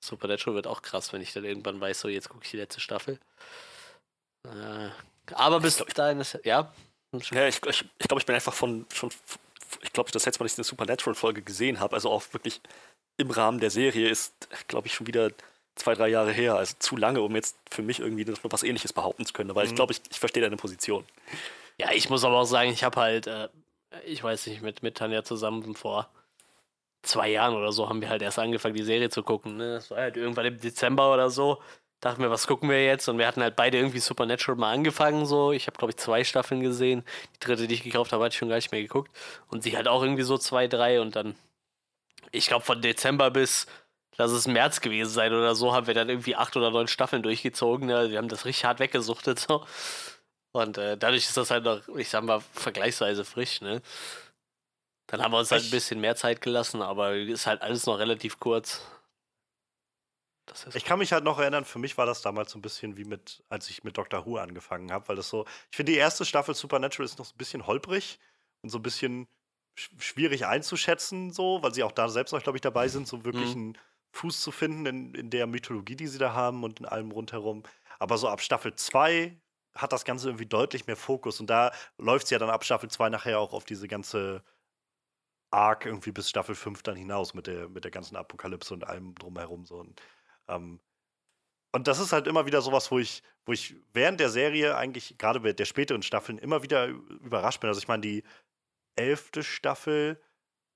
[0.00, 2.80] Supernatural wird auch krass, wenn ich dann irgendwann weiß, so jetzt gucke ich die letzte
[2.80, 3.18] Staffel.
[4.44, 4.90] Äh,
[5.32, 6.72] aber bis glaub, dahin ist ja.
[7.30, 9.10] Ja, ich, ich, ich glaube, ich bin einfach von schon.
[9.82, 12.60] Ich glaube, das letzte Mal, dass ich eine Supernatural-Folge gesehen habe, also auch wirklich
[13.16, 15.30] im Rahmen der Serie, ist, glaube ich, schon wieder
[15.74, 16.54] zwei, drei Jahre her.
[16.54, 19.50] Also zu lange, um jetzt für mich irgendwie noch was ähnliches behaupten zu können.
[19.50, 21.04] Aber ich glaube, ich, ich verstehe deine Position.
[21.78, 23.48] Ja, ich muss aber auch sagen, ich habe halt, äh,
[24.04, 26.08] ich weiß nicht, mit, mit Tanja zusammen vor
[27.06, 29.56] zwei Jahren oder so haben wir halt erst angefangen, die Serie zu gucken.
[29.56, 29.74] Ne?
[29.74, 31.62] Das war halt irgendwann im Dezember oder so.
[32.00, 33.08] Dachten wir, was gucken wir jetzt?
[33.08, 35.24] Und wir hatten halt beide irgendwie Supernatural mal angefangen.
[35.24, 37.04] So, ich habe glaube ich zwei Staffeln gesehen.
[37.34, 39.10] Die dritte, die ich gekauft habe, hatte ich schon gar nicht mehr geguckt.
[39.48, 41.00] Und sie halt auch irgendwie so zwei, drei.
[41.00, 41.34] Und dann,
[42.32, 43.66] ich glaube von Dezember bis,
[44.18, 47.22] lass es März gewesen sein oder so, haben wir dann irgendwie acht oder neun Staffeln
[47.22, 47.86] durchgezogen.
[47.86, 48.10] Ne?
[48.10, 49.64] Wir haben das richtig hart weggesuchtet so.
[50.52, 53.82] Und äh, dadurch ist das halt noch, ich sag mal, vergleichsweise frisch, ne?
[55.08, 57.86] Dann haben wir uns halt ein Ich- bisschen mehr Zeit gelassen, aber ist halt alles
[57.86, 58.80] noch relativ kurz.
[60.46, 62.62] Das ist Ich kann mich halt noch erinnern, für mich war das damals so ein
[62.62, 65.92] bisschen wie mit, als ich mit Doctor Who angefangen habe, weil das so, ich finde
[65.92, 68.18] die erste Staffel Supernatural ist noch so ein bisschen holprig
[68.62, 69.26] und so ein bisschen
[69.76, 73.24] sch- schwierig einzuschätzen, so, weil sie auch da selbst noch, glaube ich, dabei sind, so
[73.24, 73.76] wirklich einen
[74.12, 77.64] Fuß zu finden in, in der Mythologie, die sie da haben und in allem rundherum.
[77.98, 79.36] Aber so ab Staffel 2
[79.74, 82.88] hat das Ganze irgendwie deutlich mehr Fokus und da läuft es ja dann ab Staffel
[82.88, 84.42] 2 nachher auch auf diese ganze
[85.56, 89.14] Arc irgendwie bis Staffel 5 dann hinaus mit der, mit der ganzen Apokalypse und allem
[89.14, 89.76] drumherum so.
[89.78, 90.00] Und,
[90.48, 90.80] ähm,
[91.72, 95.16] und das ist halt immer wieder sowas, wo ich, wo ich während der Serie eigentlich,
[95.18, 97.68] gerade bei der späteren Staffeln, immer wieder überrascht bin.
[97.68, 98.22] Also ich meine, die
[98.96, 100.20] elfte Staffel,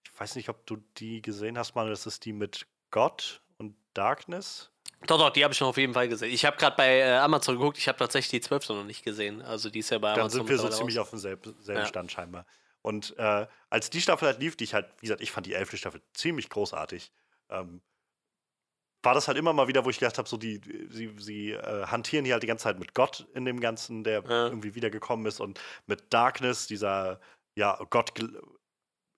[0.04, 3.76] ich weiß nicht, ob du die gesehen hast, mal, das ist die mit Gott und
[3.94, 4.70] Darkness.
[5.06, 6.30] Doch, doch, die habe ich noch auf jeden Fall gesehen.
[6.32, 8.68] Ich habe gerade bei äh, Amazon geguckt, ich habe tatsächlich die 12.
[8.70, 9.40] noch nicht gesehen.
[9.42, 10.40] Also die ist ja bei Dann Amazon.
[10.40, 11.04] sind wir so ziemlich raus.
[11.04, 11.86] auf demselben selben Ja.
[11.86, 12.46] Stand scheinbar.
[12.82, 15.54] Und äh, als die Staffel halt lief, die ich halt, wie gesagt, ich fand die
[15.54, 17.12] elfte Staffel ziemlich großartig.
[17.50, 17.82] Ähm,
[19.02, 20.60] war das halt immer mal wieder, wo ich gedacht habe, so die,
[20.90, 24.22] sie, sie äh, hantieren hier halt die ganze Zeit mit Gott in dem Ganzen, der
[24.28, 24.46] Ja.
[24.48, 27.20] irgendwie wiedergekommen ist und mit Darkness, dieser
[27.56, 28.12] ja Gott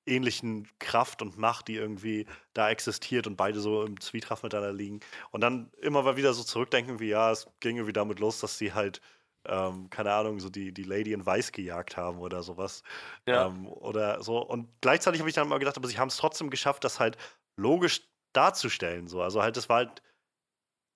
[0.07, 5.01] ähnlichen Kraft und Macht, die irgendwie da existiert und beide so im Zwietracht miteinander liegen.
[5.31, 8.59] Und dann immer mal wieder so zurückdenken, wie ja, es ging irgendwie damit los, dass
[8.59, 9.01] sie halt,
[9.47, 12.83] ähm, keine Ahnung, so die, die Lady in Weiß gejagt haben oder sowas.
[13.27, 13.47] Ja.
[13.47, 14.39] Ähm, oder so.
[14.39, 17.17] Und gleichzeitig habe ich dann mal gedacht, aber sie haben es trotzdem geschafft, das halt
[17.57, 18.03] logisch
[18.35, 19.09] darzustellen.
[19.09, 19.23] So.
[19.23, 20.03] Also halt, es war halt,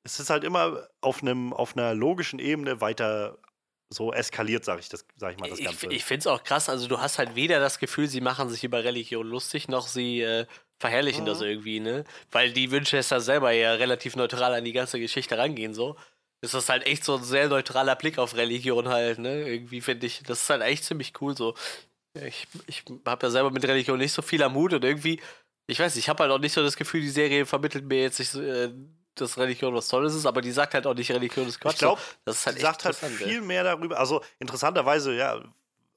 [0.04, 3.38] es ist halt immer auf einem, auf einer logischen Ebene weiter
[3.92, 5.86] so eskaliert, sage ich, das, sag ich mal, das Ich, Ganze.
[5.90, 8.64] ich finde es auch krass, also du hast halt weder das Gefühl, sie machen sich
[8.64, 10.46] über Religion lustig, noch sie äh,
[10.80, 11.46] verherrlichen das Mhm.
[11.46, 12.04] irgendwie, ne?
[12.32, 15.96] Weil die Winchester selber ja relativ neutral an die ganze Geschichte rangehen, so.
[16.42, 19.48] Ist das halt echt so ein sehr neutraler Blick auf Religion halt, ne?
[19.48, 21.54] Irgendwie finde ich, das ist halt echt ziemlich cool so.
[22.14, 25.20] Ich, ich habe ja selber mit Religion nicht so viel am Hut und irgendwie,
[25.66, 28.02] ich weiß nicht, ich habe halt auch nicht so das Gefühl, die Serie vermittelt mir
[28.02, 28.72] jetzt nicht, so, äh,
[29.16, 31.74] dass Religion was Tolles ist, aber die sagt halt auch nicht, Religion ist Quatsch.
[31.74, 32.16] Ich glaube, so.
[32.24, 33.98] das ist halt sie echt sagt halt viel mehr darüber.
[33.98, 35.42] Also interessanterweise, ja,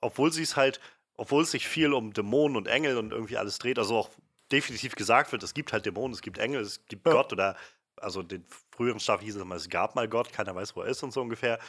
[0.01, 0.79] obwohl sie es halt,
[1.17, 4.09] obwohl es sich viel um Dämonen und Engel und irgendwie alles dreht, also auch
[4.51, 7.55] definitiv gesagt wird, es gibt halt Dämonen, es gibt Engel, es gibt Gott oder
[8.01, 10.87] also den früheren Staffeln hieß es immer, es gab mal Gott, keiner weiß, wo er
[10.87, 11.59] ist und so ungefähr.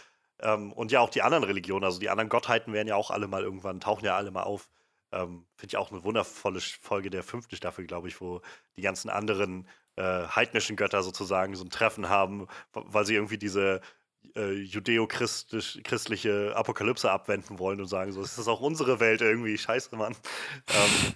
[0.40, 3.28] Ähm, und ja, auch die anderen Religionen, also die anderen Gottheiten werden ja auch alle
[3.28, 4.68] mal irgendwann, tauchen ja alle mal auf.
[5.12, 8.40] Ähm, Finde ich auch eine wundervolle Folge der fünften Staffel, glaube ich, wo
[8.76, 13.80] die ganzen anderen äh, heidnischen Götter sozusagen so ein Treffen haben, weil sie irgendwie diese
[14.36, 19.96] äh, judeo-christliche Apokalypse abwenden wollen und sagen so, das ist auch unsere Welt irgendwie, scheiße,
[19.96, 20.14] Mann.
[20.68, 21.14] ähm,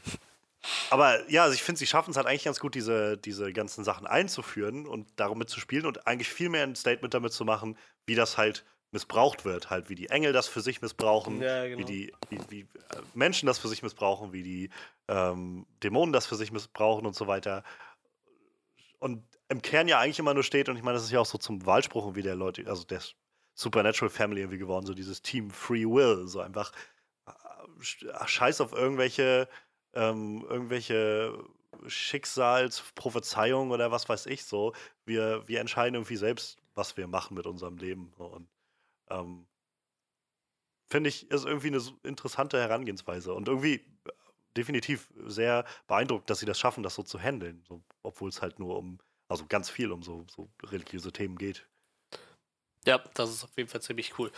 [0.90, 3.84] aber ja, also ich finde, sie schaffen es halt eigentlich ganz gut, diese, diese ganzen
[3.84, 7.76] Sachen einzuführen und damit zu spielen und eigentlich viel mehr ein Statement damit zu machen,
[8.06, 11.68] wie das halt missbraucht wird, halt wie die Engel das für sich missbrauchen, Ja, wie
[11.68, 11.86] genau.
[11.86, 12.66] die wie, wie äh,
[13.12, 14.70] Menschen das für sich missbrauchen, wie die
[15.08, 17.64] ähm, Dämonen das für sich missbrauchen und so weiter.
[19.00, 21.26] Und im Kern ja eigentlich immer nur steht, und ich meine, das ist ja auch
[21.26, 23.00] so zum Wahlspruch wie der Leute, also der
[23.54, 26.72] Supernatural Family irgendwie geworden, so dieses Team Free Will, so einfach
[27.26, 27.30] äh,
[27.80, 29.48] sch- scheiß auf irgendwelche,
[29.94, 31.44] ähm, irgendwelche
[31.86, 34.72] Schicksalsprophezeiungen oder was weiß ich so.
[35.04, 38.12] Wir, wir entscheiden irgendwie selbst, was wir machen mit unserem Leben.
[38.16, 38.48] Und
[39.10, 39.46] ähm,
[40.90, 44.10] finde ich, ist irgendwie eine interessante Herangehensweise und irgendwie äh,
[44.56, 48.58] definitiv sehr beeindruckt, dass sie das schaffen, das so zu handeln, so, obwohl es halt
[48.58, 51.66] nur um, also ganz viel um so, so religiöse Themen geht.
[52.86, 54.30] Ja, das ist auf jeden Fall ziemlich cool.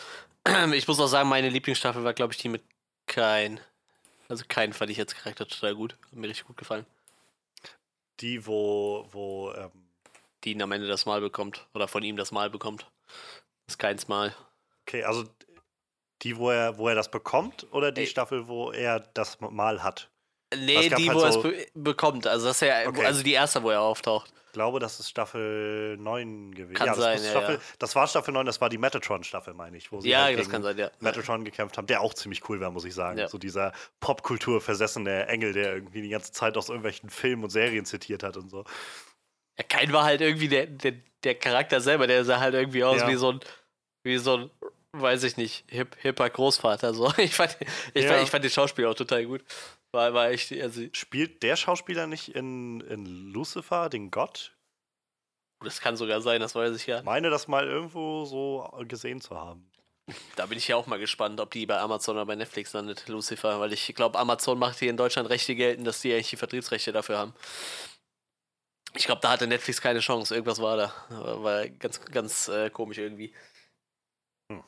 [0.74, 2.62] Ich muss auch sagen, meine Lieblingsstaffel war, glaube ich, die mit
[3.06, 3.60] Kein.
[4.28, 5.96] Also Kein fand ich jetzt Charakter total gut.
[6.02, 6.86] Hat mir richtig gut gefallen.
[8.20, 9.70] Die, wo, wo, ähm,
[10.44, 11.66] Die ihn am Ende das Mal bekommt.
[11.74, 12.90] Oder von ihm das Mal bekommt.
[13.66, 14.34] Das Keins Mal.
[14.82, 15.24] okay, also
[16.22, 18.06] die, wo er, wo er das bekommt oder die Ey.
[18.06, 20.10] Staffel, wo er das mal hat?
[20.54, 22.26] Nee, Es die, halt wo er es so- be bekommt.
[22.26, 23.04] Also das ist ja, Okay.
[23.04, 24.32] also die erste, wo er auftaucht.
[24.46, 26.74] Ich glaube, das ist Staffel 9 gewesen.
[26.74, 27.60] Kann ja, das, sein, ja, Staffel, ja.
[27.78, 29.92] das war Staffel 9, das war die Metatron-Staffel, meine ich.
[29.92, 30.90] Wo sie Ja, halt gegen kann sein, ja.
[31.00, 33.26] Metatron gekämpft haben, der auch ziemlich cool war, muss ich sagen.
[33.28, 37.84] So dieser Popkultur versessene Engel, der irgendwie die ganze Zeit aus irgendwelchen Filmen und Serien
[37.84, 38.64] zitiert hat und so.
[39.58, 40.94] Ja, Kein war halt irgendwie der, der,
[41.24, 43.40] der Charakter selber, der sah halt irgendwie aus wie so ein,
[44.04, 44.50] wie so ein,
[44.92, 46.94] weiß ich nicht, hip, hipper Großvater.
[46.94, 47.12] So.
[47.18, 47.58] Ich, fand,
[47.92, 49.44] ich, fand, ich fand den Schauspieler auch total gut.
[49.92, 54.56] War, war echt, also, Spielt der Schauspieler nicht in, in Lucifer, den Gott?
[55.60, 57.02] das kann sogar sein, das weiß ich ja.
[57.02, 59.70] Meine das mal irgendwo so gesehen zu haben.
[60.36, 63.08] Da bin ich ja auch mal gespannt, ob die bei Amazon oder bei Netflix landet,
[63.08, 66.36] Lucifer, weil ich glaube, Amazon macht hier in Deutschland Rechte gelten, dass die eigentlich die
[66.36, 67.34] Vertriebsrechte dafür haben.
[68.94, 70.34] Ich glaube, da hatte Netflix keine Chance.
[70.34, 70.92] Irgendwas war da.
[71.10, 73.34] War ganz, ganz äh, komisch irgendwie.
[74.50, 74.62] Hm.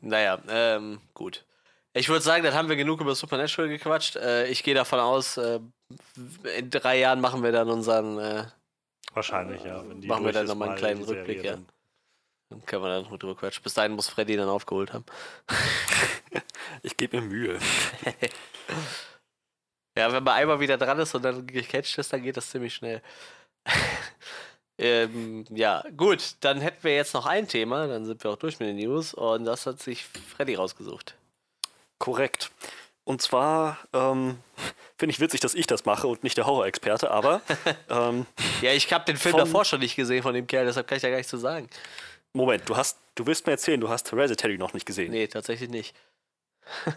[0.00, 1.44] Naja, ähm, gut.
[1.96, 4.16] Ich würde sagen, dann haben wir genug über Supernatural gequatscht.
[4.16, 5.60] Äh, ich gehe davon aus, äh,
[6.58, 8.44] in drei Jahren machen wir dann unseren, äh,
[9.14, 9.82] Wahrscheinlich, ja.
[9.88, 11.52] Wenn die Machen wir dann ist, noch mal einen kleinen Serie Rückblick, ja.
[11.52, 11.66] dann.
[12.50, 13.62] dann können wir dann noch drüber quatschen.
[13.62, 15.04] Bis dahin muss Freddy dann aufgeholt haben.
[16.82, 17.58] Ich gebe mir Mühe.
[19.98, 22.74] Ja, wenn man einmal wieder dran ist und dann gecatcht ist, dann geht das ziemlich
[22.74, 23.00] schnell.
[24.78, 28.60] ähm, ja, gut, dann hätten wir jetzt noch ein Thema, dann sind wir auch durch
[28.60, 31.16] mit den News und das hat sich Freddy rausgesucht.
[31.98, 32.50] Korrekt.
[33.04, 34.38] Und zwar ähm,
[34.98, 37.40] finde ich witzig, dass ich das mache und nicht der Horror-Experte, aber
[37.88, 38.26] ähm,
[38.62, 40.96] Ja, ich habe den Film Von- davor schon nicht gesehen von dem Kerl, deshalb kann
[40.96, 41.68] ich da gar nichts zu sagen.
[42.32, 45.10] Moment, du hast, du willst mir erzählen, du hast Hereditary noch nicht gesehen.
[45.10, 45.94] Nee, tatsächlich nicht.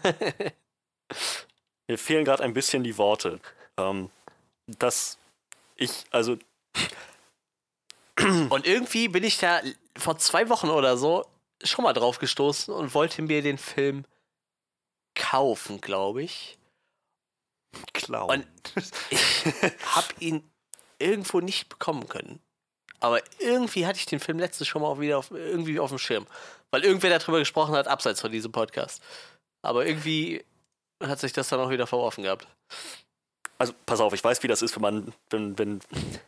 [1.88, 3.40] Mir fehlen gerade ein bisschen die Worte.
[3.76, 4.10] Ähm,
[4.66, 5.18] dass
[5.76, 6.36] ich, also
[8.50, 9.60] Und irgendwie bin ich da
[9.96, 11.24] vor zwei Wochen oder so
[11.64, 14.04] schon mal drauf gestoßen und wollte mir den Film
[15.20, 16.58] kaufen, glaube ich.
[17.92, 18.30] Clown.
[18.30, 18.46] Und
[19.10, 19.44] ich
[19.94, 20.50] habe ihn
[20.98, 22.40] irgendwo nicht bekommen können.
[22.98, 25.98] Aber irgendwie hatte ich den Film letztens schon mal auch wieder auf, irgendwie auf dem
[25.98, 26.26] Schirm.
[26.70, 29.02] Weil irgendwer darüber gesprochen hat, abseits von diesem Podcast.
[29.62, 30.44] Aber irgendwie
[31.02, 32.46] hat sich das dann auch wieder verworfen gehabt.
[33.60, 35.80] Also, pass auf, ich weiß, wie das ist, wenn man, wenn, wenn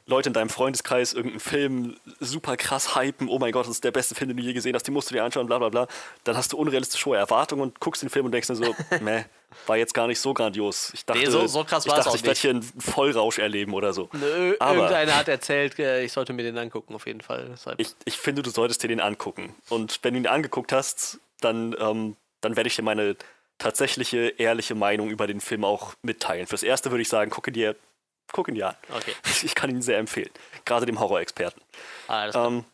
[0.05, 3.91] Leute in deinem Freundeskreis irgendeinen Film super krass hypen, oh mein Gott, das ist der
[3.91, 5.87] beste Film, den du je gesehen hast, den musst du dir anschauen, bla bla bla.
[6.25, 9.25] Dann hast du unrealistisch hohe Erwartungen und guckst den Film und denkst dir so, meh,
[9.67, 10.91] war jetzt gar nicht so grandios.
[10.93, 13.73] Ich dachte, Nee, so- so krass ich, war's dachte, ich werde hier einen Vollrausch erleben
[13.73, 14.11] oder so.
[14.13, 17.55] Nö, Aber- irgendeiner hat erzählt, äh, ich sollte mir den angucken, auf jeden Fall.
[17.79, 19.55] Ich, ich finde, du solltest dir den angucken.
[19.71, 23.17] Und wenn du ihn angeguckt hast, dann, ähm, dann werde ich dir meine
[23.63, 26.47] tatsächliche, ehrliche Meinung über den Film auch mitteilen.
[26.47, 27.77] Fürs Erste würde ich sagen, gucke dir,
[28.33, 28.77] guck ihn dir an.
[28.97, 29.15] okay.
[29.43, 30.31] Ich kann ihn sehr empfehlen.
[30.65, 31.61] Gerade dem Horror-Experten.
[32.09, 32.65] Ähm,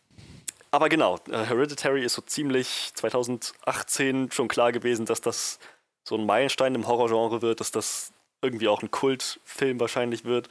[0.71, 5.59] aber genau, äh, Hereditary ist so ziemlich 2018 schon klar gewesen, dass das
[6.03, 8.11] so ein Meilenstein im Horrorgenre wird, dass das
[8.41, 10.49] irgendwie auch ein Kultfilm wahrscheinlich wird.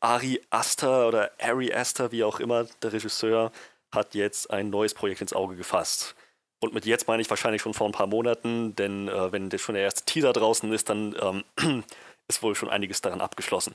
[0.00, 3.52] Ari Aster oder Ari Aster, wie auch immer, der Regisseur,
[3.92, 6.14] hat jetzt ein neues Projekt ins Auge gefasst.
[6.66, 9.74] Und mit jetzt meine ich wahrscheinlich schon vor ein paar Monaten, denn äh, wenn schon
[9.74, 11.16] der erste Teaser draußen ist, dann
[11.58, 11.84] ähm,
[12.28, 13.74] ist wohl schon einiges daran abgeschlossen.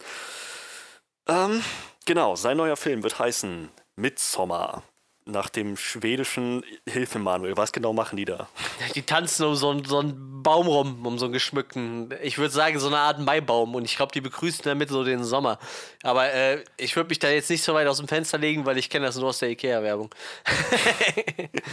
[1.27, 1.63] Ähm,
[2.05, 4.83] genau, sein neuer Film wird heißen Midsommar.
[5.25, 7.55] Nach dem schwedischen Hilfe Manuel.
[7.55, 8.49] Was genau machen die da?
[8.95, 12.51] Die tanzen um so, einen- so einen Baum rum, um so einen geschmückten, ich würde
[12.51, 13.75] sagen, so eine Art Maibaum.
[13.75, 15.59] Und ich glaube, die begrüßen damit so den Sommer.
[16.01, 18.79] Aber äh, ich würde mich da jetzt nicht so weit aus dem Fenster legen, weil
[18.79, 20.09] ich kenne das nur aus der Ikea-Werbung.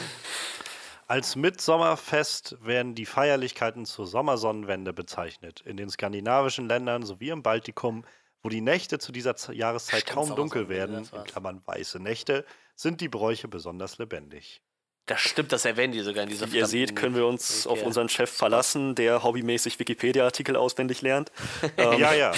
[1.10, 5.62] Als Mitsommerfest werden die Feierlichkeiten zur Sommersonnenwende bezeichnet.
[5.62, 8.04] In den skandinavischen Ländern sowie im Baltikum,
[8.42, 12.44] wo die Nächte zu dieser Z Jahreszeit Stimmt, kaum dunkel werden, in Klammern weiße Nächte,
[12.74, 14.60] sind die Bräuche besonders lebendig.
[15.08, 17.78] Das stimmt, das erwähnen die sogar in dieser Wie ihr seht, können wir uns auf
[17.78, 17.86] Ikea.
[17.86, 21.32] unseren Chef verlassen, der hobbymäßig Wikipedia-Artikel auswendig lernt.
[21.76, 22.32] Ähm, Ja, ja.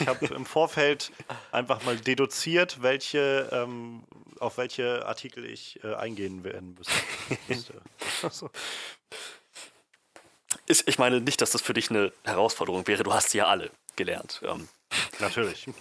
[0.00, 1.12] Ich habe im Vorfeld
[1.52, 4.02] einfach mal deduziert, welche, ähm,
[4.40, 6.76] auf welche Artikel ich äh, eingehen werden
[7.48, 7.74] müsste.
[8.22, 8.50] Also,
[10.66, 13.02] ist, ich meine nicht, dass das für dich eine Herausforderung wäre.
[13.04, 14.40] Du hast sie ja alle gelernt.
[14.44, 14.68] Ähm,
[15.20, 15.66] natürlich.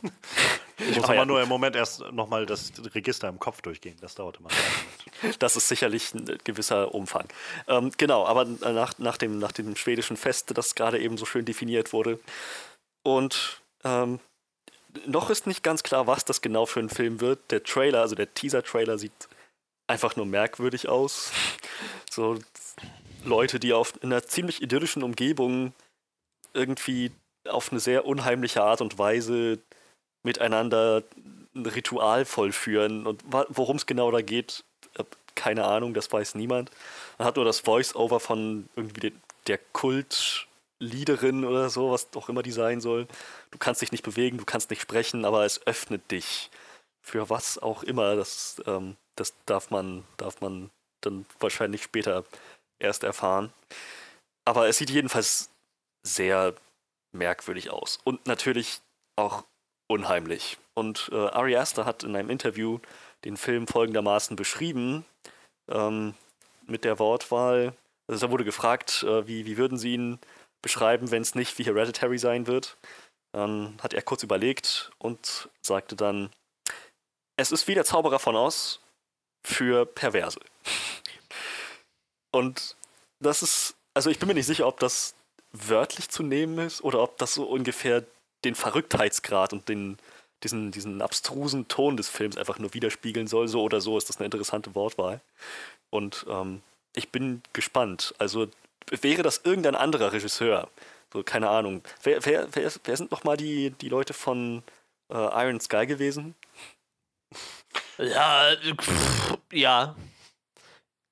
[0.78, 3.98] Ich muss Aber nur im Moment erst nochmal das Register im Kopf durchgehen.
[4.02, 4.50] Das dauert immer.
[5.40, 7.28] Das ist sicherlich ein gewisser Umfang.
[7.68, 11.44] Ähm, genau, aber nach, nach, dem, nach dem schwedischen Fest, das gerade eben so schön
[11.44, 12.20] definiert wurde.
[13.02, 14.20] Und ähm,
[15.08, 17.50] noch ist nicht ganz klar, was das genau für ein Film wird.
[17.50, 19.28] Der Trailer, also der Teaser-Trailer, sieht
[19.88, 21.32] einfach nur merkwürdig aus.
[22.12, 22.38] So
[23.24, 25.74] Leute, die auf in einer ziemlich idyllischen Umgebung
[26.54, 27.12] irgendwie
[27.48, 29.60] auf eine sehr unheimliche Art und Weise
[30.24, 31.04] miteinander
[31.56, 33.08] ein Ritual vollführen.
[33.08, 34.64] Und worum es genau da geht,
[34.98, 35.04] äh,
[35.36, 36.72] keine Ahnung, das weiß niemand.
[37.18, 39.14] Man hat nur das Voice-Over von irgendwie de
[39.48, 39.60] der
[40.80, 43.08] Leaderin oder so, was auch immer die sein soll.
[43.52, 46.52] Du kannst dich nicht bewegen, du kannst nicht sprechen, aber es öffnet dich
[47.02, 48.16] für was auch immer.
[48.16, 50.70] Das, ähm, das darf man, darf man
[51.02, 52.26] dann wahrscheinlich später
[52.80, 53.52] erst erfahren.
[54.46, 55.50] Aber es sieht jedenfalls
[56.04, 56.54] sehr
[57.12, 58.00] merkwürdig aus.
[58.04, 58.82] Und natürlich
[59.16, 59.44] auch
[59.88, 60.58] unheimlich.
[60.74, 62.80] Und äh, Ari Aster hat in einem Interview
[63.26, 65.06] den Film folgendermaßen beschrieben,
[65.70, 66.14] ähm,
[66.66, 67.74] mit der Wortwahl,
[68.08, 70.20] also da wurde gefragt, äh, wie, wie würden Sie ihn
[70.62, 72.78] beschreiben, wenn es nicht wie Hereditary sein wird?
[73.32, 76.30] Dann hat er kurz überlegt und sagte dann,
[77.38, 78.80] es ist wie der Zauberer von Oz
[79.44, 80.40] für Perverse.
[82.32, 82.76] Und
[83.20, 85.16] das ist, also ich bin mir nicht sicher, ob das
[85.52, 88.06] wörtlich zu nehmen ist oder ob das so ungefähr
[88.48, 89.98] den Verrücktheitsgrad und den,
[90.44, 93.48] diesen, diesen abstrusen Ton des Films einfach nur widerspiegeln soll.
[93.48, 95.22] So oder so ist das eine interessante Wortwahl.
[95.90, 96.62] Und ähm,
[96.96, 98.16] ich bin gespannt.
[98.18, 98.48] Also
[98.90, 100.70] wäre das irgendein anderer Regisseur,
[101.14, 101.84] so keine Ahnung.
[102.04, 104.64] Wer, wer, wer, wer sind nochmal die, die Leute von
[105.12, 106.36] äh, Iron Sky gewesen?
[107.98, 109.96] Ja, pff, ja.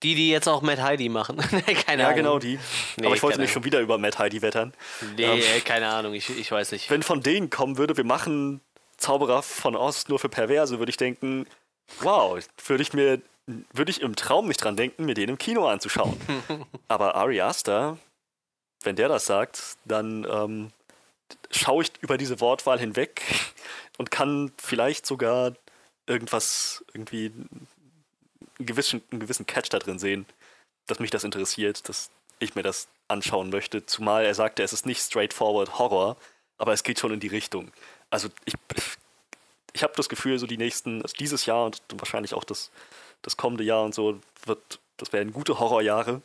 [0.03, 1.37] Die, die jetzt auch Matt Heidi machen.
[1.85, 2.17] keine Ja, Ahnung.
[2.17, 2.59] genau die.
[2.97, 4.73] Nee, Aber ich wollte nicht schon wieder über Matt Heidi wettern.
[5.15, 6.89] Nee, Ähm, äh, keine Ahnung, ich, ich weiß nicht.
[6.89, 8.61] Wenn von denen kommen würde, wir machen
[8.97, 11.47] Zauberer von Oz nur für Perverse, würde ich denken,
[12.01, 13.21] wow, würde ich mir,
[13.73, 16.19] würde ich im Traum nicht dran denken, mir den im Kino anzuschauen.
[16.87, 17.97] Aber Ari Aster,
[18.83, 20.71] wenn der das sagt, dann ähm,
[21.51, 23.21] schaue ich über diese Wortwahl hinweg
[23.97, 25.53] und kann vielleicht sogar
[26.07, 27.31] irgendwas, irgendwie
[28.57, 30.25] einen gewissen, einen gewissen Catch da drin sehen,
[30.87, 33.85] dass mich das interessiert, dass ich mir das anschauen möchte.
[33.85, 36.17] Zumal er sagte, es ist nicht straightforward Horror,
[36.57, 37.71] aber es geht schon in die Richtung.
[38.09, 38.53] Also ich,
[39.73, 42.71] ich habe das Gefühl, so die nächsten, also dieses Jahr und wahrscheinlich auch das,
[43.21, 46.21] das kommende Jahr und so, wird, das werden gute Horrorjahre.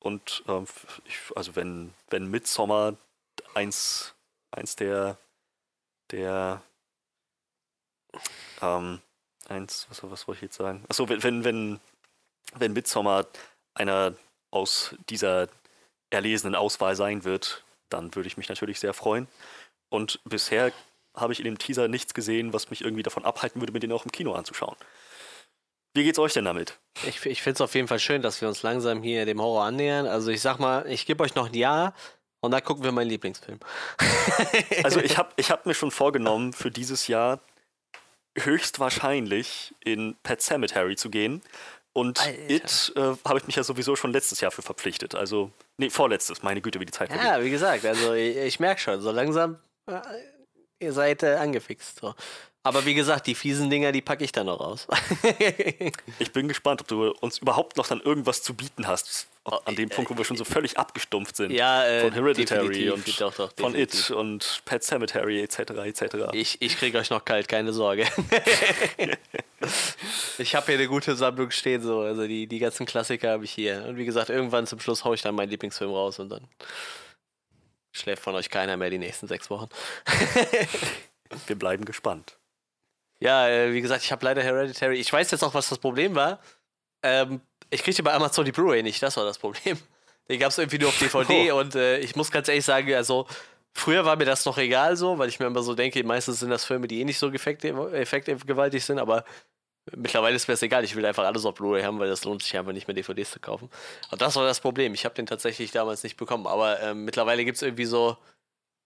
[0.00, 0.66] Und ähm,
[1.04, 2.96] ich, also wenn, wenn Midsommar
[3.54, 4.14] eins,
[4.50, 5.18] eins der,
[6.10, 6.62] der
[8.62, 9.00] ähm,
[9.48, 10.84] eins, was, was wollte ich jetzt sagen?
[10.88, 11.80] Achso, wenn, wenn, wenn,
[12.54, 13.26] wenn Midsommar
[13.74, 14.14] einer
[14.50, 15.48] aus dieser
[16.10, 19.28] erlesenen Auswahl sein wird, dann würde ich mich natürlich sehr freuen.
[19.90, 20.72] Und bisher
[21.14, 23.92] habe ich in dem Teaser nichts gesehen, was mich irgendwie davon abhalten würde, mir den
[23.92, 24.76] auch im Kino anzuschauen.
[25.94, 26.78] Wie geht's euch denn damit?
[27.06, 29.64] Ich, ich finde es auf jeden Fall schön, dass wir uns langsam hier dem Horror
[29.64, 30.06] annähern.
[30.06, 31.94] Also ich sag mal, ich gebe euch noch ein Jahr
[32.40, 33.58] und dann gucken wir meinen Lieblingsfilm.
[34.84, 37.40] Also ich habe ich hab mir schon vorgenommen, für dieses Jahr
[38.44, 41.42] höchstwahrscheinlich in Pet Cemetery zu gehen.
[41.92, 42.50] Und Alter.
[42.50, 45.14] It äh, habe ich mich ja sowieso schon letztes Jahr für verpflichtet.
[45.14, 47.26] Also, nee, vorletztes, meine Güte, wie die Zeit vergeht.
[47.26, 50.00] Ja, wie gesagt, also ich, ich merke schon, so langsam, äh,
[50.78, 52.00] ihr seid äh, angefixt.
[52.00, 52.14] So.
[52.68, 54.86] Aber wie gesagt, die fiesen Dinger, die packe ich dann noch raus.
[56.18, 59.26] Ich bin gespannt, ob du uns überhaupt noch dann irgendwas zu bieten hast.
[59.44, 61.50] Oh, An dem Punkt, wo wir schon so völlig abgestumpft sind.
[61.50, 63.74] ja, äh, von Hereditary und doch, doch, von.
[63.74, 65.58] It und Pet Cemetery etc.
[65.58, 66.02] etc.
[66.32, 68.04] Ich, ich kriege euch noch kalt, keine Sorge.
[70.38, 72.00] ich habe hier eine gute Sammlung stehen, so.
[72.00, 73.86] Also die, die ganzen Klassiker habe ich hier.
[73.88, 76.46] Und wie gesagt, irgendwann zum Schluss haue ich dann meinen Lieblingsfilm raus und dann
[77.92, 79.68] schläft von euch keiner mehr die nächsten sechs Wochen.
[81.46, 82.36] Wir bleiben gespannt.
[83.20, 84.98] Ja, äh, wie gesagt, ich habe leider Hereditary.
[84.98, 86.38] Ich weiß jetzt auch, was das Problem war.
[87.02, 87.40] Ähm,
[87.70, 89.78] ich kriegte bei Amazon die Blu-ray nicht, das war das Problem.
[90.28, 93.26] Den gab es irgendwie nur auf DVD und äh, ich muss ganz ehrlich sagen, also
[93.72, 96.50] früher war mir das noch egal so, weil ich mir immer so denke, meistens sind
[96.50, 99.24] das Filme, die eh nicht so effektiv- effektgewaltig sind, aber
[99.96, 100.84] mittlerweile ist mir das egal.
[100.84, 103.30] Ich will einfach alles auf Blu-ray haben, weil das lohnt sich einfach nicht mehr DVDs
[103.30, 103.70] zu kaufen.
[104.10, 104.92] Und das war das Problem.
[104.92, 108.16] Ich habe den tatsächlich damals nicht bekommen, aber ähm, mittlerweile gibt es irgendwie so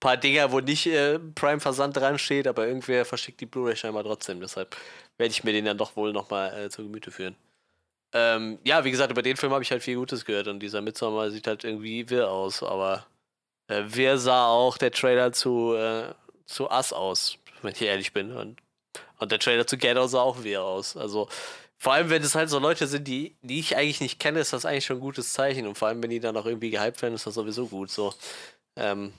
[0.02, 4.40] paar Dinger, wo nicht äh, Prime-Versand dran steht, aber irgendwer verschickt die Blu-ray scheinbar trotzdem.
[4.40, 4.76] Deshalb
[5.16, 7.36] werde ich mir den dann doch wohl nochmal äh, zu Gemüte führen.
[8.12, 10.82] Ähm, ja, wie gesagt, über den Film habe ich halt viel Gutes gehört und dieser
[10.82, 13.06] Midsommar sieht halt irgendwie wirr aus, aber
[13.68, 16.12] äh, wirr sah auch der Trailer zu, äh,
[16.46, 18.32] zu Us aus, wenn ich ehrlich bin.
[18.32, 18.60] Und,
[19.18, 20.96] und der Trailer zu Out sah auch wirr aus.
[20.96, 21.28] Also
[21.78, 24.52] vor allem, wenn es halt so Leute sind, die, die ich eigentlich nicht kenne, ist
[24.52, 25.68] das eigentlich schon ein gutes Zeichen.
[25.68, 27.90] Und vor allem, wenn die dann auch irgendwie gehypt werden, ist das sowieso gut.
[27.90, 28.12] So,
[28.76, 29.12] ähm,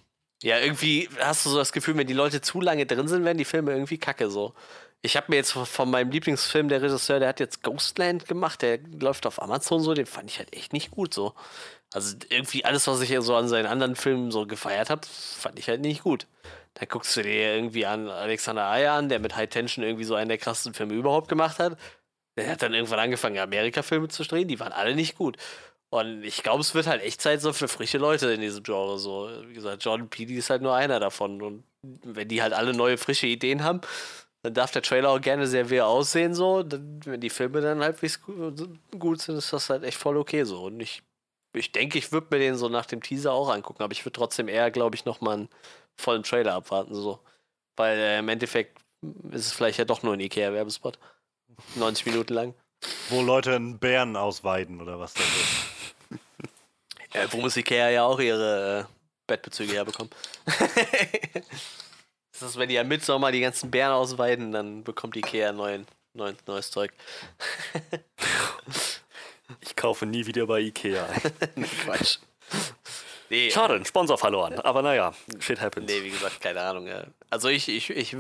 [0.43, 3.37] ja, irgendwie hast du so das Gefühl, wenn die Leute zu lange drin sind, werden
[3.37, 4.53] die Filme irgendwie kacke so.
[5.01, 8.79] Ich habe mir jetzt von meinem Lieblingsfilm, der Regisseur, der hat jetzt Ghostland gemacht, der
[8.99, 11.33] läuft auf Amazon so, den fand ich halt echt nicht gut so.
[11.93, 15.69] Also irgendwie alles, was ich so an seinen anderen Filmen so gefeiert habe, fand ich
[15.69, 16.27] halt nicht gut.
[16.73, 20.15] Dann guckst du dir irgendwie an Alexander Ayer an, der mit High Tension irgendwie so
[20.15, 21.77] einen der krassesten Filme überhaupt gemacht hat.
[22.37, 25.37] Der hat dann irgendwann angefangen, Amerika-Filme zu drehen, die waren alle nicht gut.
[25.93, 28.97] Und ich glaube, es wird halt echt Zeit so für frische Leute in diesem Genre.
[28.97, 31.41] So, wie gesagt, Jordan Peele ist halt nur einer davon.
[31.41, 33.81] Und wenn die halt alle neue, frische Ideen haben,
[34.41, 36.33] dann darf der Trailer auch gerne sehr wehr aussehen.
[36.33, 38.53] So, dann, wenn die Filme dann halbwegs gu-
[38.97, 40.63] gut sind, ist das halt echt voll okay so.
[40.65, 41.03] Und ich
[41.55, 44.13] ich denke, ich würde mir den so nach dem Teaser auch angucken, aber ich würde
[44.17, 45.49] trotzdem eher, glaube ich, nochmal einen
[45.97, 47.19] vollen Trailer abwarten, so.
[47.75, 48.79] Weil äh, im Endeffekt
[49.31, 50.97] ist es vielleicht ja doch nur ein Ikea-Werbespot.
[51.75, 52.55] 90 Minuten lang.
[53.09, 55.73] Wo Leute einen Bären ausweiden oder was das ist.
[57.13, 58.93] Ja, wo muss Ikea ja auch ihre äh,
[59.27, 60.11] Bettbezüge herbekommen.
[62.31, 66.35] das ist, wenn die ja Mitsommer die ganzen Bären ausweiden, dann bekommt Ikea neuen, neuen,
[66.47, 66.91] neues Zeug.
[69.61, 71.07] Ich kaufe nie wieder bei Ikea.
[71.55, 72.17] nee, Quatsch.
[73.29, 74.59] Nee, Schade, ein Sponsor verloren.
[74.59, 75.89] Aber naja, shit happens.
[75.89, 76.89] Nee, wie gesagt, keine Ahnung.
[77.29, 78.15] Also ich, ich, ich,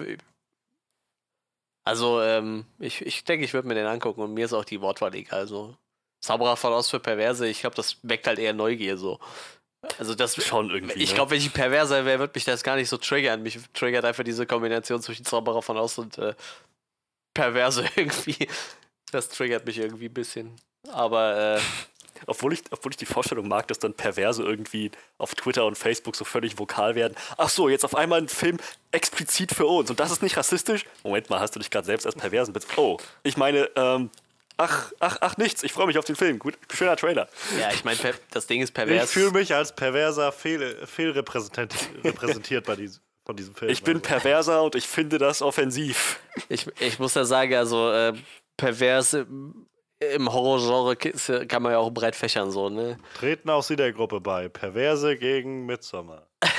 [1.83, 4.81] also ähm, ich, ich denke, ich würde mir den angucken und mir ist auch die
[4.81, 5.39] Wortwahl egal.
[5.39, 5.77] Also
[6.21, 9.19] Zauberer von Ost für Perverse, ich glaube, das weckt halt eher Neugier so.
[9.99, 11.03] Also das Schon irgendwie.
[11.03, 11.15] Ich ne?
[11.15, 13.43] glaube, wenn ich perverser wäre, würde mich das gar nicht so triggern.
[13.43, 16.33] Mich triggert einfach diese Kombination zwischen Zauberer von Ost und äh,
[17.33, 18.47] Perverse irgendwie.
[19.11, 20.55] Das triggert mich irgendwie ein bisschen.
[20.89, 21.61] Aber äh,
[22.27, 26.15] Obwohl ich, obwohl ich die Vorstellung mag, dass dann Perverse irgendwie auf Twitter und Facebook
[26.15, 27.15] so völlig vokal werden.
[27.37, 28.57] Ach so, jetzt auf einmal ein Film
[28.91, 29.89] explizit für uns.
[29.89, 30.85] Und das ist nicht rassistisch?
[31.03, 32.77] Moment mal, hast du dich gerade selbst als Perversen bezeichnet?
[32.77, 34.09] Oh, ich meine, ähm,
[34.57, 35.63] ach, ach, ach, nichts.
[35.63, 36.39] Ich freue mich auf den Film.
[36.39, 37.27] Gut, schöner Trailer.
[37.59, 37.97] ja, ich meine,
[38.31, 39.11] das Ding ist Ich pervers.
[39.11, 43.71] fühle mich als perverser fehl, fehlrepräsentiert repräsentiert bei diesem, von diesem Film.
[43.71, 44.07] Ich bin also.
[44.07, 46.19] perverser und ich finde das offensiv.
[46.49, 48.13] Ich, ich muss ja sagen, also äh,
[48.57, 49.17] pervers
[50.15, 50.95] im, Horrorgenre
[51.47, 52.97] kann man ja auch breit fächern, so, ne?
[53.17, 54.49] Treten auch Sie der Gruppe bei.
[54.49, 56.27] Perverse gegen Midsommar.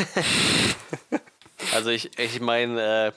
[1.73, 3.13] Also ich, ich meine, äh,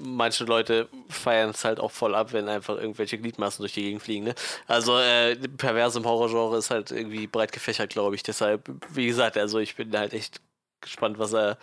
[0.00, 4.02] manche Leute feiern es halt auch voll ab, wenn einfach irgendwelche Gliedmaßen durch die Gegend
[4.02, 4.34] fliegen, ne?
[4.66, 8.22] Also äh, pervers im Horrorgenre ist halt irgendwie breit gefächert, glaube ich.
[8.22, 10.40] Deshalb, wie gesagt, also ich bin halt echt
[10.80, 11.58] gespannt, was er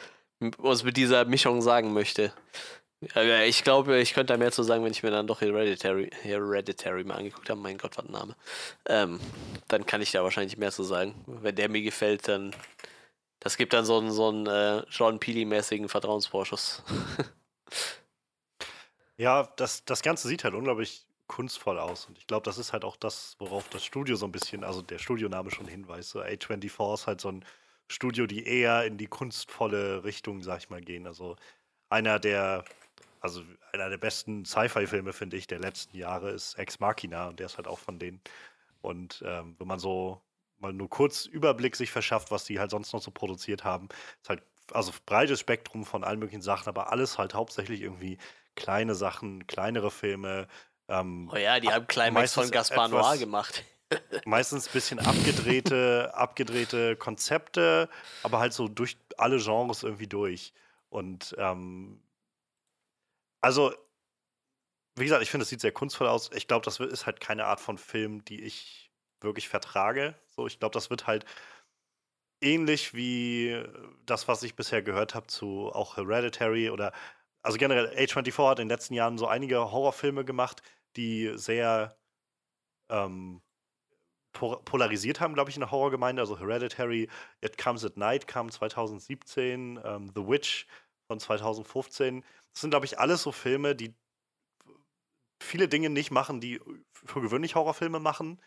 [0.58, 2.34] uns mit dieser Mischung sagen möchte.
[3.02, 7.04] Ich glaube, ich könnte da mehr zu sagen, wenn ich mir dann doch Hereditary, Hereditary
[7.04, 7.60] mal angeguckt habe.
[7.60, 8.36] Mein Gott, was ein Name.
[8.88, 9.20] Ähm,
[9.68, 11.14] dann kann ich da wahrscheinlich mehr zu sagen.
[11.28, 12.56] Wenn der mir gefällt, dann.
[13.40, 16.84] Das gibt dann so einen, so einen äh, John Peely-mäßigen Vertrauensvorschuss.
[19.18, 22.06] Ja, das, das Ganze sieht halt unglaublich kunstvoll aus.
[22.06, 24.82] Und ich glaube, das ist halt auch das, worauf das Studio so ein bisschen, also
[24.82, 26.10] der Studioname schon hinweist.
[26.10, 27.46] So A24 ist halt so ein
[27.90, 31.08] Studio, die eher in die kunstvolle Richtung, sag ich mal, gehen.
[31.08, 31.36] Also
[31.90, 32.66] einer der,
[33.26, 37.48] also einer der besten Sci-Fi-Filme, finde ich, der letzten Jahre ist Ex Machina und der
[37.48, 38.22] ist halt auch von denen.
[38.82, 40.22] Und ähm, wenn man so
[40.60, 43.90] mal nur kurz Überblick sich verschafft, was die halt sonst noch so produziert haben,
[44.22, 48.18] ist halt also breites Spektrum von allen möglichen Sachen, aber alles halt hauptsächlich irgendwie
[48.56, 50.48] kleine Sachen, kleinere Filme,
[50.88, 53.64] ähm, Oh ja, die haben Climax von Gaspar Noir etwas- gemacht.
[54.26, 57.90] meistens ein bisschen abgedrehte, abgedrehte Konzepte,
[58.24, 60.54] aber halt so durch alle Genres irgendwie durch.
[60.90, 62.02] Und ähm,
[63.46, 63.72] also,
[64.98, 66.32] wie gesagt, ich finde, es sieht sehr kunstvoll aus.
[66.34, 68.92] Ich glaube, das ist halt keine Art von Film, die ich
[69.22, 70.16] wirklich vertrage.
[70.28, 71.26] So, ich glaube, das wird halt
[72.42, 73.64] ähnlich wie
[74.06, 76.92] das, was ich bisher gehört habe zu auch Hereditary oder
[77.42, 80.62] also generell A24 hat in den letzten Jahren so einige Horrorfilme gemacht,
[80.96, 81.98] die sehr
[82.90, 83.42] ähm,
[84.34, 86.22] po- polarisiert haben, glaube ich, in der Horrorgemeinde.
[86.22, 87.10] Also Hereditary,
[87.42, 90.68] It Comes at Night kam 2017, ähm, The Witch
[91.08, 92.24] von 2015.
[92.56, 93.94] Das sind, glaube ich, alles so Filme, die
[95.42, 96.62] viele Dinge nicht machen, die
[96.94, 98.42] für gewöhnlich Horrorfilme machen.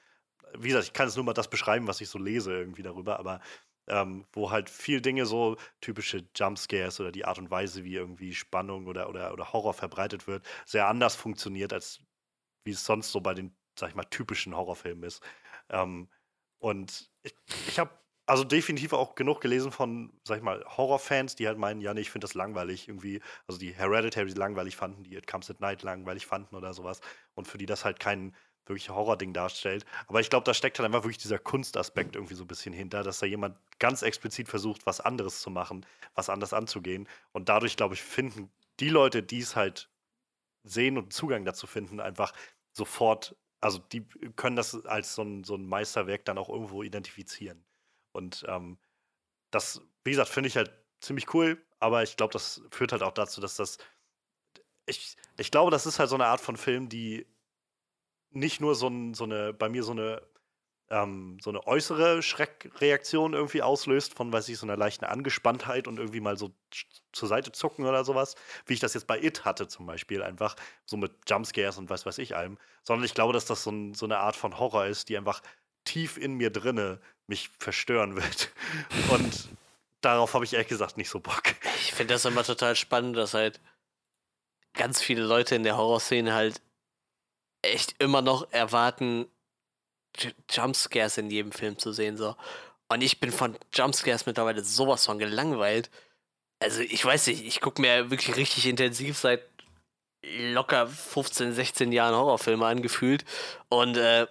[0.54, 3.18] Wie gesagt, ich kann jetzt nur mal das beschreiben, was ich so lese irgendwie darüber,
[3.18, 3.42] aber
[3.86, 8.34] ähm, wo halt viel Dinge so typische Jumpscares oder die Art und Weise, wie irgendwie
[8.34, 12.00] Spannung oder, oder, oder Horror verbreitet wird, sehr anders funktioniert, als
[12.64, 15.22] wie es sonst so bei den, sag ich mal, typischen Horrorfilmen ist.
[15.68, 16.08] Ähm,
[16.58, 17.34] und ich,
[17.68, 17.90] ich habe
[18.28, 22.02] also definitiv auch genug gelesen von, sag ich mal, Horrorfans, die halt meinen, ja, nee,
[22.02, 25.82] ich finde das langweilig irgendwie, also die Hereditary langweilig fanden, die It Comes at Night
[25.82, 27.00] langweilig fanden oder sowas
[27.34, 28.34] und für die das halt kein
[28.66, 29.86] wirkliches Horror-Ding darstellt.
[30.08, 33.02] Aber ich glaube, da steckt halt einfach wirklich dieser Kunstaspekt irgendwie so ein bisschen hinter,
[33.02, 37.08] dass da jemand ganz explizit versucht, was anderes zu machen, was anders anzugehen.
[37.32, 38.50] Und dadurch, glaube ich, finden
[38.80, 39.90] die Leute, die es halt
[40.64, 42.32] sehen und Zugang dazu finden, einfach
[42.72, 44.06] sofort, also die
[44.36, 47.64] können das als so ein, so ein Meisterwerk dann auch irgendwo identifizieren.
[48.18, 48.78] Und ähm,
[49.50, 53.14] das, wie gesagt, finde ich halt ziemlich cool, aber ich glaube, das führt halt auch
[53.14, 53.78] dazu, dass das.
[54.86, 57.26] Ich, ich glaube, das ist halt so eine Art von Film, die
[58.30, 60.22] nicht nur so, ein, so eine, bei mir so eine,
[60.90, 65.98] ähm, so eine äußere Schreckreaktion irgendwie auslöst, von, weiß ich, so einer leichten Angespanntheit und
[65.98, 66.52] irgendwie mal so
[67.12, 68.34] zur Seite zucken oder sowas,
[68.66, 70.56] wie ich das jetzt bei It hatte zum Beispiel, einfach
[70.86, 73.94] so mit Jumpscares und was weiß ich allem, sondern ich glaube, dass das so, ein,
[73.94, 75.42] so eine Art von Horror ist, die einfach
[75.84, 78.50] tief in mir drinne mich verstören wird.
[79.10, 79.48] Und
[80.00, 81.42] darauf habe ich ehrlich gesagt nicht so Bock.
[81.80, 83.60] Ich finde das immer total spannend, dass halt
[84.74, 86.60] ganz viele Leute in der Horrorszene halt
[87.62, 89.26] echt immer noch erwarten,
[90.16, 92.16] J Jumpscares in jedem Film zu sehen.
[92.16, 92.36] So.
[92.88, 95.90] Und ich bin von Jumpscares mittlerweile sowas von gelangweilt.
[96.60, 99.42] Also ich weiß nicht, ich gucke mir wirklich richtig intensiv seit
[100.24, 103.24] locker 15, 16 Jahren Horrorfilme angefühlt.
[103.68, 104.26] Und äh,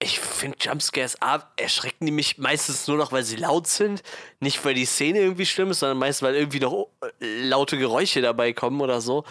[0.00, 4.02] ich finde Jumpscares A, erschrecken die mich meistens nur noch, weil sie laut sind.
[4.38, 6.88] Nicht, weil die Szene irgendwie schlimm ist, sondern meistens, weil irgendwie noch
[7.20, 9.24] äh, laute Geräusche dabei kommen oder so.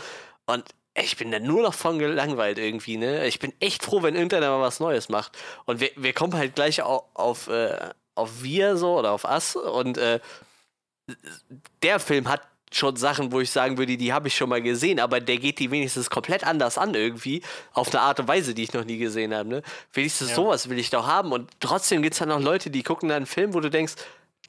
[0.45, 3.27] Und ich bin da nur noch von gelangweilt irgendwie, ne?
[3.27, 5.37] Ich bin echt froh, wenn irgendeiner mal was Neues macht.
[5.65, 9.55] Und wir, wir kommen halt gleich auf, auf, äh, auf wir so oder auf us.
[9.55, 10.19] Und äh,
[11.81, 12.41] der Film hat
[12.71, 15.59] schon Sachen, wo ich sagen würde, die habe ich schon mal gesehen, aber der geht
[15.59, 17.41] die wenigstens komplett anders an irgendwie,
[17.73, 19.47] auf eine Art und Weise, die ich noch nie gesehen habe.
[19.47, 19.63] Ne?
[19.93, 20.35] Wenigstens ja.
[20.35, 23.17] sowas will ich doch haben und trotzdem gibt es dann noch Leute, die gucken dann
[23.17, 23.95] einen Film, wo du denkst,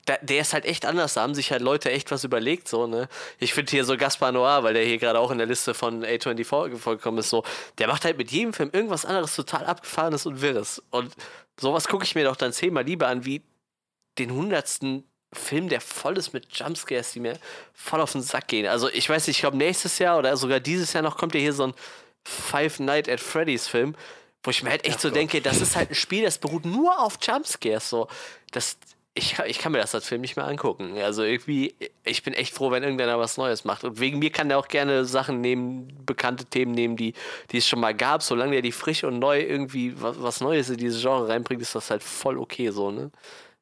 [0.08, 2.86] der, der ist halt echt anders, da haben sich halt Leute echt was überlegt, so,
[2.86, 3.08] ne?
[3.38, 6.02] Ich finde hier so Gaspar Noir, weil der hier gerade auch in der Liste von
[6.04, 6.44] A24
[6.78, 7.44] vorgekommen ist, so,
[7.76, 10.82] der macht halt mit jedem Film irgendwas anderes total abgefahrenes und wirres.
[10.90, 11.14] Und
[11.60, 13.42] sowas gucke ich mir doch dann zehnmal lieber an, wie
[14.18, 17.38] den hundertsten Film, der voll ist mit Jumpscares, die mir
[17.74, 18.66] voll auf den Sack gehen.
[18.66, 21.40] Also ich weiß nicht, ich glaube nächstes Jahr oder sogar dieses Jahr noch kommt ja
[21.40, 21.74] hier so ein
[22.24, 23.94] Five Night at Freddy's Film,
[24.42, 25.16] wo ich mir halt echt Ach so Gott.
[25.16, 27.90] denke, das ist halt ein Spiel, das beruht nur auf Jumpscares.
[27.90, 28.08] So,
[28.52, 28.78] das,
[29.14, 30.96] ich, ich kann mir das als Film nicht mehr angucken.
[30.98, 31.74] Also irgendwie,
[32.04, 33.84] ich bin echt froh, wenn irgendeiner was Neues macht.
[33.84, 37.14] Und wegen mir kann der auch gerne Sachen nehmen, bekannte Themen nehmen, die,
[37.50, 38.22] die es schon mal gab.
[38.22, 41.74] Solange der die frisch und neu irgendwie was, was Neues in dieses Genre reinbringt, ist
[41.74, 43.10] das halt voll okay so, ne?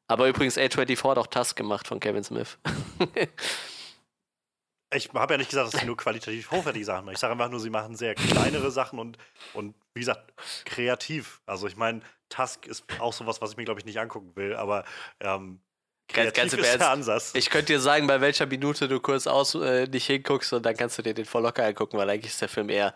[0.07, 2.57] Aber übrigens, A24 hat auch Task gemacht von Kevin Smith.
[4.93, 7.13] ich habe ja nicht gesagt, dass sie nur qualitativ hochwertige Sachen machen.
[7.15, 9.17] Ich sage einfach nur, sie machen sehr kleinere Sachen und,
[9.53, 10.33] und wie gesagt,
[10.63, 11.41] kreativ.
[11.45, 14.55] Also ich meine, Task ist auch sowas, was ich mir, glaube ich, nicht angucken will,
[14.55, 14.85] aber
[15.19, 15.59] ähm,
[16.07, 17.35] kreativ ganz, ganz ist der Ansatz.
[17.35, 20.77] Ich könnte dir sagen, bei welcher Minute du kurz aus äh, nicht hinguckst und dann
[20.77, 22.93] kannst du dir den voll locker angucken, weil eigentlich ist der Film eher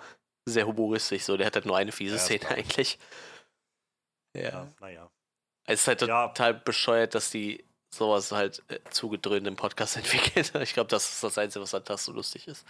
[0.48, 1.24] sehr humoristisch.
[1.24, 2.98] So, der hat halt nur eine fiese ja, Szene eigentlich.
[4.34, 4.44] Ja.
[4.44, 5.12] ja naja.
[5.72, 6.28] Es ist halt ja.
[6.28, 7.64] total bescheuert, dass die
[7.94, 10.64] sowas halt äh, zugedröhnt im Podcast entwickeln.
[10.64, 12.66] Ich glaube, das ist das Einzige, was an das so lustig ist.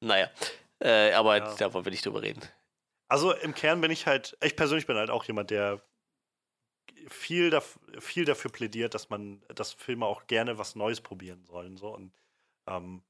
[0.00, 0.30] Naja,
[0.80, 1.54] äh, aber ja.
[1.56, 2.40] da wollen wir nicht drüber reden.
[3.08, 5.82] Also im Kern bin ich halt, ich persönlich bin halt auch jemand, der
[7.08, 11.76] viel, daf viel dafür plädiert, dass man, dass Filme auch gerne was Neues probieren sollen.
[11.76, 11.94] So.
[11.94, 12.12] Und
[12.66, 13.02] ähm,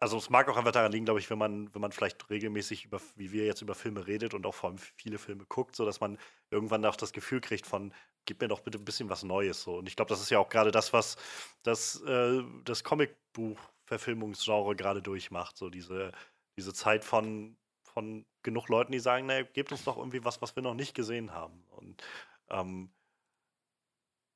[0.00, 2.86] also es mag auch einfach daran liegen, glaube ich, wenn man, wenn man vielleicht regelmäßig
[2.86, 5.84] über, wie wir jetzt über Filme redet und auch vor allem viele Filme guckt, so
[5.84, 6.18] dass man
[6.50, 7.92] irgendwann auch das Gefühl kriegt von,
[8.24, 9.62] gib mir doch bitte ein bisschen was Neues.
[9.62, 9.76] So.
[9.76, 11.16] Und ich glaube, das ist ja auch gerade das, was
[11.62, 15.58] das, äh, das Comicbuch-Verfilmungsgenre gerade durchmacht.
[15.58, 16.12] So diese,
[16.56, 20.56] diese Zeit von, von genug Leuten, die sagen, naja, gebt uns doch irgendwie was, was
[20.56, 21.62] wir noch nicht gesehen haben.
[21.68, 22.02] Und
[22.48, 22.90] ähm,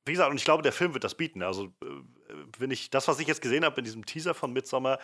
[0.05, 1.41] wie gesagt, und ich glaube, der Film wird das bieten.
[1.41, 1.87] Also, äh,
[2.59, 4.99] wenn ich das, was ich jetzt gesehen habe in diesem Teaser von Midsommar,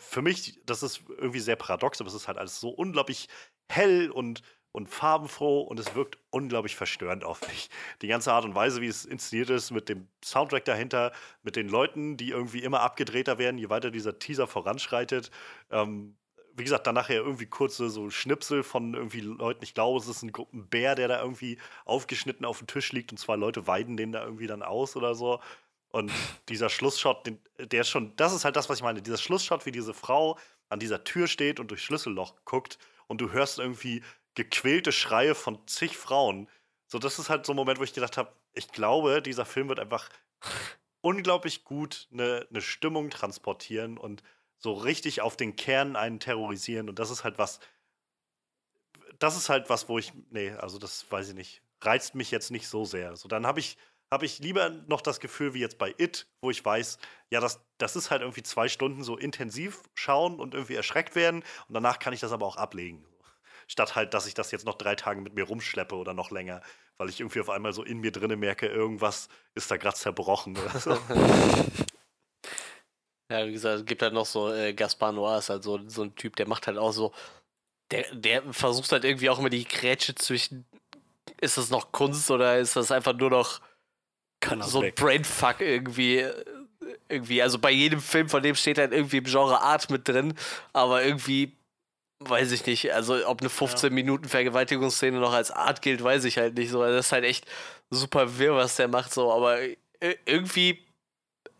[0.00, 3.28] für mich, das ist irgendwie sehr paradox, aber es ist halt alles so unglaublich
[3.68, 4.42] hell und,
[4.72, 7.68] und farbenfroh und es wirkt unglaublich verstörend auf mich.
[8.02, 11.68] Die ganze Art und Weise, wie es inszeniert ist, mit dem Soundtrack dahinter, mit den
[11.68, 15.30] Leuten, die irgendwie immer abgedrehter werden, je weiter dieser Teaser voranschreitet.
[15.70, 16.16] Ähm,
[16.58, 19.62] wie gesagt, dann nachher irgendwie kurze so Schnipsel von irgendwie Leuten.
[19.62, 23.18] Ich glaube, es ist ein, Bär, der da irgendwie aufgeschnitten auf dem Tisch liegt und
[23.18, 25.40] zwei Leute weiden den da irgendwie dann aus oder so.
[25.90, 26.12] Und
[26.48, 29.00] dieser Schlussshot, den, der ist schon, das ist halt das, was ich meine.
[29.02, 30.38] Dieser Schlussshot, wie diese Frau
[30.68, 34.02] an dieser Tür steht und durch Schlüsselloch guckt und du hörst irgendwie
[34.34, 36.48] gequälte Schreie von zig Frauen.
[36.86, 39.68] So, das ist halt so ein Moment, wo ich gedacht habe, ich glaube, dieser Film
[39.68, 40.08] wird einfach
[41.00, 44.22] unglaublich gut eine, eine Stimmung transportieren und
[44.58, 46.88] so richtig auf den Kern einen terrorisieren.
[46.88, 47.60] Und das ist halt was,
[49.18, 52.50] das ist halt was, wo ich, nee, also das weiß ich nicht, reizt mich jetzt
[52.50, 53.16] nicht so sehr.
[53.16, 53.78] So, dann habe ich,
[54.10, 56.98] habe ich lieber noch das Gefühl wie jetzt bei It, wo ich weiß,
[57.30, 61.42] ja, das, das ist halt irgendwie zwei Stunden so intensiv schauen und irgendwie erschreckt werden
[61.68, 63.04] und danach kann ich das aber auch ablegen.
[63.66, 66.62] Statt halt, dass ich das jetzt noch drei Tage mit mir rumschleppe oder noch länger,
[66.96, 70.56] weil ich irgendwie auf einmal so in mir drinne merke, irgendwas ist da gerade zerbrochen
[70.56, 70.98] oder so.
[73.30, 76.02] Ja, wie gesagt, es gibt halt noch so, äh, Gaspar Noir ist halt so, so
[76.02, 77.12] ein Typ, der macht halt auch so,
[77.90, 80.64] der, der versucht halt irgendwie auch immer die Grätsche zwischen,
[81.40, 83.60] ist das noch Kunst oder ist das einfach nur noch
[84.60, 86.26] so ein Brainfuck irgendwie,
[87.08, 90.34] irgendwie, also bei jedem Film von dem steht halt irgendwie im Genre Art mit drin,
[90.72, 91.58] aber irgendwie,
[92.20, 93.94] weiß ich nicht, also ob eine 15 ja.
[93.94, 97.24] Minuten Vergewaltigungsszene noch als Art gilt, weiß ich halt nicht so, also das ist halt
[97.24, 97.46] echt
[97.90, 99.58] super wirr, was der macht so, aber
[100.24, 100.87] irgendwie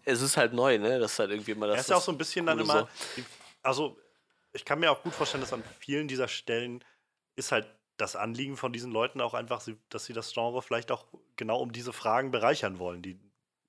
[0.09, 0.99] es ist halt neu, ne?
[0.99, 1.77] Das ist halt irgendwie immer das.
[1.77, 2.89] Er ist ja auch so ein bisschen dann immer.
[3.17, 3.23] So.
[3.63, 3.99] Also,
[4.53, 6.83] ich kann mir auch gut vorstellen, dass an vielen dieser Stellen
[7.37, 11.07] ist halt das Anliegen von diesen Leuten auch einfach, dass sie das Genre vielleicht auch
[11.37, 13.03] genau um diese Fragen bereichern wollen.
[13.03, 13.19] Die,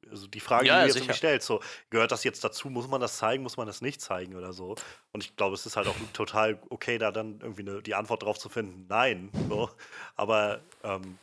[0.09, 2.69] also die Frage, ja, die du jetzt irgendwie stellst, so, gehört das jetzt dazu?
[2.69, 3.43] Muss man das zeigen?
[3.43, 4.75] Muss man das nicht zeigen oder so?
[5.11, 8.23] Und ich glaube, es ist halt auch total okay, da dann irgendwie eine, die Antwort
[8.23, 9.31] drauf zu finden, nein.
[9.49, 9.69] So.
[10.15, 11.17] Aber ähm,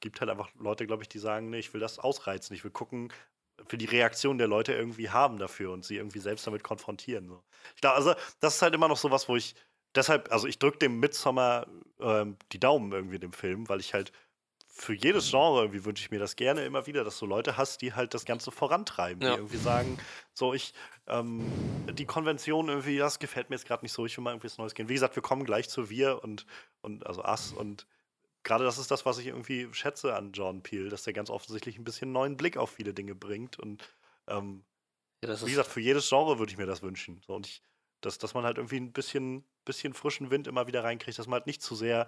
[0.00, 2.70] gibt halt einfach Leute, glaube ich, die sagen, nee, ich will das ausreizen, ich will
[2.70, 3.12] gucken,
[3.66, 7.28] für die Reaktion der Leute irgendwie haben dafür und sie irgendwie selbst damit konfrontieren.
[7.28, 7.42] So.
[7.74, 9.54] Ich glaube, also das ist halt immer noch so was, wo ich
[9.94, 11.66] deshalb, also ich drücke dem Midsommar
[12.00, 14.12] ähm, die Daumen irgendwie dem Film, weil ich halt
[14.70, 17.82] für jedes Genre irgendwie wünsche ich mir das gerne immer wieder, dass du Leute hast,
[17.82, 19.32] die halt das Ganze vorantreiben, Ja.
[19.32, 19.98] die irgendwie sagen,
[20.34, 20.72] so ich,
[21.08, 21.44] ähm,
[21.92, 24.56] die Konvention irgendwie, das gefällt mir jetzt gerade nicht so, ich will mal irgendwie was
[24.56, 24.88] Neues gehen.
[24.88, 26.46] Wie gesagt, wir kommen gleich zu wir und,
[26.80, 27.86] und also Us und
[28.44, 31.78] gerade das ist das, was ich irgendwie schätze an Jordan Peele, dass der ganz offensichtlich
[31.78, 33.94] ein bisschen neuen Blick auf viele Dinge bringt und
[34.28, 34.64] ähm,
[35.24, 37.20] Ja, wie gesagt, für jedes Genre würde ich mir das wünschen.
[37.26, 37.62] So, und ich,
[38.00, 41.40] dass, dass man halt irgendwie ein bisschen, bisschen frischen Wind immer wieder reinkriegt, dass man
[41.40, 42.06] halt nicht zu sehr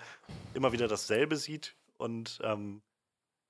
[0.54, 1.76] immer wieder dasselbe sieht.
[1.96, 2.82] Und ähm,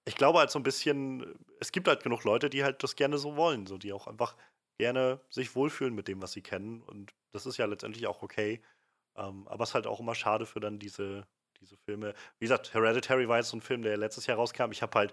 [0.07, 3.19] ich glaube halt so ein bisschen, es gibt halt genug Leute, die halt das gerne
[3.19, 4.37] so wollen, so die auch einfach
[4.79, 6.83] gerne sich wohlfühlen mit dem, was sie kennen.
[6.83, 8.63] Und das ist ja letztendlich auch okay.
[9.17, 11.27] Ähm, aber es ist halt auch immer schade für dann diese,
[11.61, 12.15] diese Filme.
[12.39, 14.73] Wie gesagt, Hereditary war jetzt so ein Film, der letztes Jahr rauskam.
[14.73, 15.13] Ich habe halt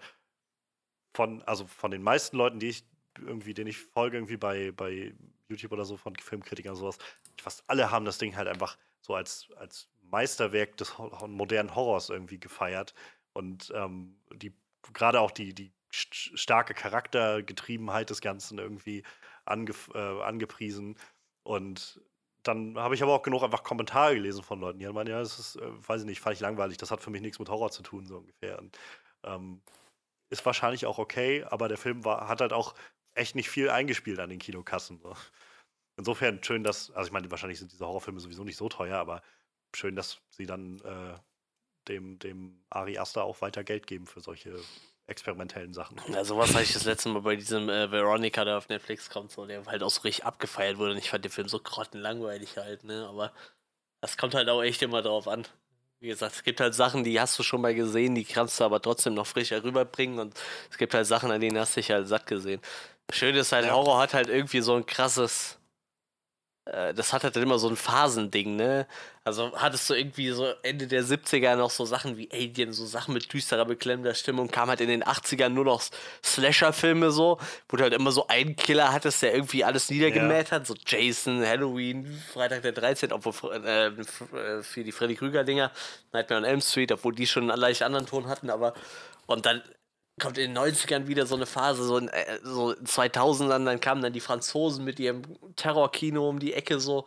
[1.14, 2.86] von, also von den meisten Leuten, die ich
[3.20, 5.14] irgendwie, denen ich folge, irgendwie bei, bei
[5.50, 6.98] YouTube oder so, von Filmkritikern und sowas,
[7.42, 10.94] fast alle haben das Ding halt einfach so als, als Meisterwerk des
[11.28, 12.94] modernen Horrors irgendwie gefeiert.
[13.34, 14.54] Und ähm, die,
[14.94, 19.04] gerade auch die, die st- starke Charaktergetriebenheit des Ganzen irgendwie
[19.46, 20.98] angef äh, angepriesen.
[21.44, 22.02] Und
[22.48, 25.20] dann habe ich aber auch genug einfach Kommentare gelesen von Leuten, die halt meinen, ja,
[25.20, 27.50] das ist, äh, weiß ich nicht, fand ich langweilig, das hat für mich nichts mit
[27.50, 28.60] Horror zu tun, so ungefähr.
[28.60, 28.78] Und,
[29.24, 29.62] ähm,
[30.30, 32.76] ist wahrscheinlich auch okay, aber der Film war, hat halt auch
[33.16, 35.00] echt nicht viel eingespielt an den Kinokassen.
[35.00, 35.16] So.
[35.98, 39.22] Insofern schön, dass, also ich meine, wahrscheinlich sind diese Horrorfilme sowieso nicht so teuer, aber
[39.76, 41.18] schön, dass sie dann äh,
[41.88, 44.60] dem, dem Ari Aster auch weiter Geld geben für solche
[45.08, 46.00] experimentellen Sachen.
[46.16, 49.32] also was habe ich das letzte Mal bei diesem äh, Veronica, der auf Netflix kommt,
[49.32, 52.58] so, der halt auch so richtig abgefeiert wurde und ich fand den Film so grottenlangweilig
[52.58, 53.32] halt, ne, aber
[54.02, 55.48] das kommt halt auch echt immer drauf an.
[56.00, 58.64] Wie gesagt, es gibt halt Sachen, die hast du schon mal gesehen, die kannst du
[58.66, 60.40] aber trotzdem noch frischer rüberbringen und
[60.70, 62.62] es gibt halt Sachen, an denen hast du dich halt satt gesehen.
[63.12, 63.72] Schön ist halt, Ja.
[63.74, 65.57] Horror hat halt irgendwie so ein krasses,
[66.96, 68.88] das hat halt immer so ein Phasending, ne?
[69.24, 73.14] Also hattest du irgendwie so Ende der 70er noch so Sachen wie Alien, so Sachen
[73.14, 75.82] mit düsterer, beklemmender Stimmung, kam halt in den 80ern nur noch
[76.24, 77.38] Slasher-Filme so,
[77.68, 81.46] wo du halt immer so einen Killer hattest, der irgendwie alles niedergemäht hat, so Jason,
[81.46, 85.72] Halloween, Freitag der 13., obwohl äh, äh, für die Freddy Krüger-Dinger,
[86.14, 88.74] Nightmare on Elm Street, obwohl die schon einen leicht anderen Ton hatten, aber
[89.26, 89.62] und dann
[90.20, 93.80] kommt in den 90ern wieder so eine Phase, so in, äh, so in 2000ern, dann
[93.80, 95.24] kamen dann die Franzosen mit ihrem
[95.56, 97.06] Terrorkino um die Ecke so.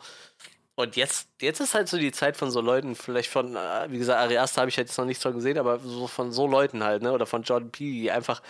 [0.75, 3.99] Und jetzt, jetzt ist halt so die Zeit von so Leuten, vielleicht von, äh, wie
[3.99, 6.83] gesagt, Ari Aster habe ich jetzt noch nichts von gesehen, aber so von so Leuten
[6.83, 7.11] halt, ne?
[7.13, 8.41] Oder von Jordan Peele, die einfach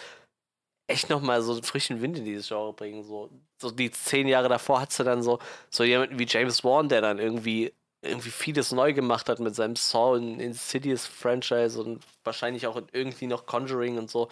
[0.87, 3.03] echt nochmal so einen frischen Wind in dieses Genre bringen.
[3.03, 3.29] So,
[3.61, 5.39] so die zehn Jahre davor hattest du dann so,
[5.69, 9.75] so jemanden wie James Wan, der dann irgendwie irgendwie vieles neu gemacht hat mit seinem
[9.75, 14.29] Saw in Insidious Franchise und wahrscheinlich auch irgendwie noch Conjuring und so,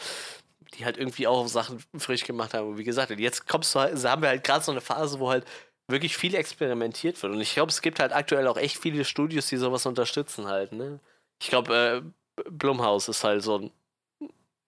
[0.73, 2.69] die halt irgendwie auch Sachen frisch gemacht haben.
[2.69, 5.19] Und wie gesagt, jetzt kommst du halt, also haben wir halt gerade so eine Phase,
[5.19, 5.45] wo halt
[5.87, 7.33] wirklich viel experimentiert wird.
[7.33, 10.71] Und ich glaube, es gibt halt aktuell auch echt viele Studios, die sowas unterstützen halt,
[10.71, 10.99] ne?
[11.41, 12.03] Ich glaube,
[12.37, 13.71] äh, Blumhaus ist halt so ein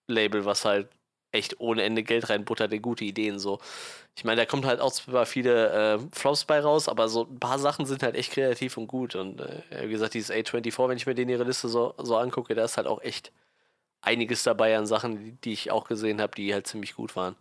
[0.08, 0.88] Label, was halt
[1.32, 3.60] echt ohne Ende Geld reinbuttert in gute Ideen so.
[4.14, 7.40] Ich meine, da kommt halt auch zwar viele äh, Flops bei raus, aber so ein
[7.40, 9.14] paar Sachen sind halt echt kreativ und gut.
[9.14, 12.54] Und äh, wie gesagt, dieses A24, wenn ich mir den ihre Liste so, so angucke,
[12.54, 13.32] da ist halt auch echt
[14.02, 17.36] einiges dabei an Sachen, die, die ich auch gesehen habe, die halt ziemlich gut waren.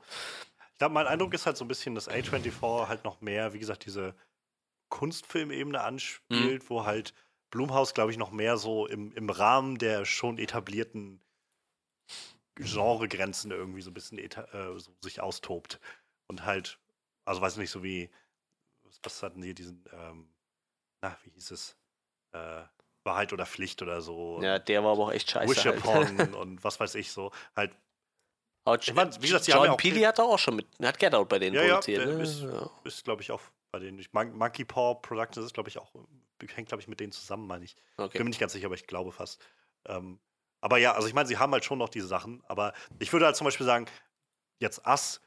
[0.71, 3.59] Ich glaube, mein Eindruck ist halt so ein bisschen, dass A24 halt noch mehr, wie
[3.59, 4.15] gesagt, diese
[4.89, 7.13] Kunstfilmebene anspielt, wo halt
[7.49, 11.21] Blumhaus, glaube ich, noch mehr so im, im Rahmen der schon etablierten
[12.55, 14.29] Genregrenzen irgendwie so ein bisschen äh,
[14.77, 15.79] so sich austobt.
[16.31, 16.79] Und halt,
[17.25, 18.09] also weiß nicht, so wie,
[19.03, 20.33] was, hatten die, diesen, ähm,
[21.01, 21.75] na, wie hieß es?
[22.31, 22.63] Äh,
[23.03, 24.39] Wahrheit oder Pflicht oder so.
[24.41, 25.51] Ja, der war aber auch echt scheiße.
[25.53, 25.79] Wish Halt.
[25.79, 27.31] Upon und was weiß ich so.
[27.53, 27.75] Halt,
[28.63, 31.27] Aber Ich mein, wie gesagt, John ja viel- hat auch schon mit, hat Get Out
[31.27, 32.07] bei denen Ja, ja, produziert.
[32.07, 32.23] der ne?
[32.23, 32.69] ist- ja.
[32.85, 33.41] ist, glaube ich, auch
[33.73, 33.99] bei denen.
[33.99, 35.91] Ich, Mon Monkey Paw Productions ist, glaube ich, auch,
[36.55, 37.75] hängt, glaube ich, mit denen zusammen, meine ich.
[37.97, 38.19] Okay.
[38.19, 39.43] Bin mir nicht ganz sicher, aber ich glaube fast.
[39.85, 40.21] Ähm,
[40.61, 43.25] aber ja, also ich meine, sie haben halt schon noch diese Sachen, aber ich würde
[43.25, 43.85] halt zum Beispiel sagen,
[44.59, 45.19] jetzt Ass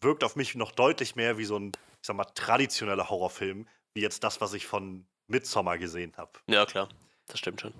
[0.00, 4.00] wirkt auf mich noch deutlich mehr wie so ein, ich sag mal, traditioneller Horrorfilm, wie
[4.00, 6.32] jetzt das, was ich von Midsommar gesehen habe.
[6.48, 6.88] Ja, klar.
[7.26, 7.74] Das stimmt schon.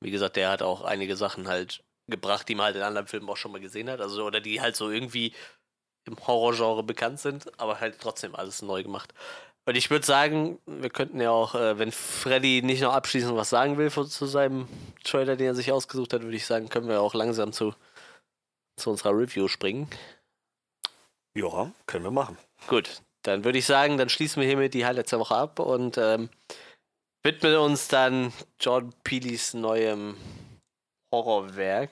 [0.00, 3.28] Wie gesagt, der hat auch einige Sachen halt gebracht, die man halt in anderen Filmen
[3.28, 4.00] auch schon mal gesehen hat.
[4.00, 5.34] Also, oder die halt so irgendwie
[6.06, 9.12] im Horrorgenre bekannt sind, aber halt trotzdem alles neu gemacht.
[9.66, 13.50] Und ich würde sagen, wir könnten ja auch, äh, wenn Freddy nicht noch abschließend was
[13.50, 14.66] sagen will zu seinem
[15.04, 17.74] Trailer, den er sich ausgesucht hat, würde ich sagen, können wir auch langsam zu,
[18.76, 19.88] zu unserer Review springen.
[21.36, 22.36] Ja, können wir machen.
[22.66, 25.96] Gut, dann würde ich sagen, dann schließen wir hiermit die Highlights der Woche ab und
[25.96, 26.28] ähm,
[27.22, 30.16] widmen uns dann John Peelys neuem
[31.14, 31.90] Horrorwerk.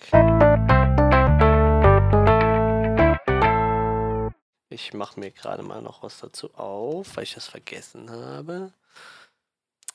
[4.71, 8.73] Ich mache mir gerade mal noch was dazu auf, weil ich das vergessen habe.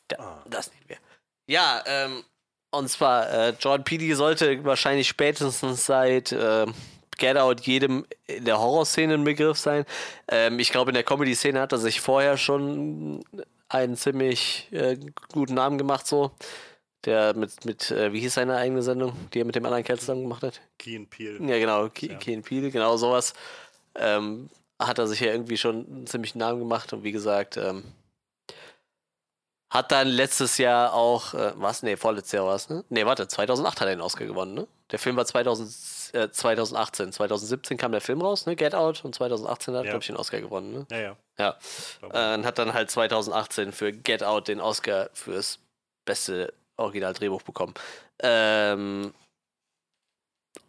[0.07, 0.43] Da, Ah.
[0.49, 0.97] das nehmen wir.
[1.47, 2.23] Ja, ähm,
[2.71, 6.73] und zwar, äh, Jordan Peele sollte wahrscheinlich spätestens seit ähm,
[7.17, 9.85] Get Out jedem in der Horrorszene ein Begriff sein.
[10.27, 13.23] Ähm, ich glaube, in der Comedy-Szene hat er sich vorher schon
[13.69, 14.97] einen ziemlich äh,
[15.31, 16.31] guten Namen gemacht, so.
[17.05, 19.99] Der mit, mit äh, wie hieß seine eigene Sendung, die er mit dem anderen Kerl
[19.99, 20.61] zusammen gemacht hat?
[20.79, 21.37] Key and Peel.
[21.41, 22.17] Ja, genau, Ke Ja.
[22.17, 23.33] Keen Peele, genau sowas.
[23.95, 24.49] Ähm,
[24.79, 27.83] hat er sich ja irgendwie schon einen ziemlichen Namen gemacht und wie gesagt, ähm,
[29.69, 31.81] hat dann letztes Jahr auch, äh, was?
[31.81, 32.85] Nee, vorletztes Jahr war es, ne?
[32.89, 34.67] Nee, warte, 2008 hat er den Oscar gewonnen, ne?
[34.91, 35.67] Der Film war 2000,
[36.13, 37.11] äh, 2018.
[37.11, 38.55] 2017 kam der Film raus, ne?
[38.55, 39.91] Get Out und 2018 hat er, Ja.
[39.91, 40.85] glaube ich, den Oscar gewonnen, ne?
[40.91, 41.17] Ja, ja.
[41.39, 41.57] Ja.
[42.01, 45.59] Äh, und hat dann halt 2018 für Get Out den Oscar fürs
[46.05, 47.73] beste Originaldrehbuch bekommen.
[48.19, 49.13] Ähm,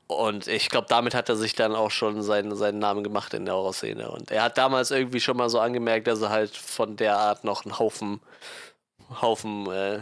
[0.06, 3.46] und ich glaube, damit hat er sich dann auch schon seinen, seinen Namen gemacht in
[3.46, 4.10] der Horrorszene.
[4.10, 7.44] Und er hat damals irgendwie schon mal so angemerkt, dass er halt von der Art
[7.44, 8.20] noch einen Haufen,
[9.22, 10.00] Haufen äh,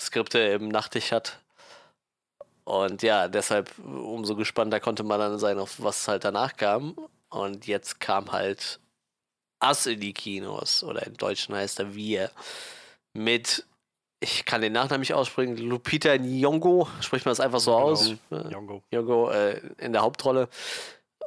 [0.00, 1.38] Skripte im Nachttisch hat.
[2.64, 6.96] Und ja, deshalb umso gespannter konnte man dann sein, auf was halt danach kam.
[7.28, 8.80] Und jetzt kam halt
[9.62, 10.82] Us in die Kinos.
[10.82, 12.30] Oder im Deutschen heißt er Wir.
[13.12, 13.66] Mit,
[14.20, 17.84] ich kann den Nachnamen nicht aussprechen, Lupita Nyong'o, spricht man das einfach so Genau.
[17.90, 18.10] aus?
[18.50, 18.82] Jongo.
[18.90, 20.48] Nyong'o äh, in der Hauptrolle.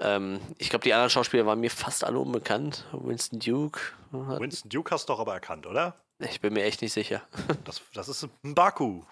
[0.01, 2.85] Ähm, ich glaube, die anderen Schauspieler waren mir fast alle unbekannt.
[2.91, 3.80] Winston Duke.
[4.11, 5.95] Winston Duke hast du doch aber erkannt, oder?
[6.19, 7.22] Ich bin mir echt nicht sicher.
[7.64, 9.03] Das, das ist ein Baku.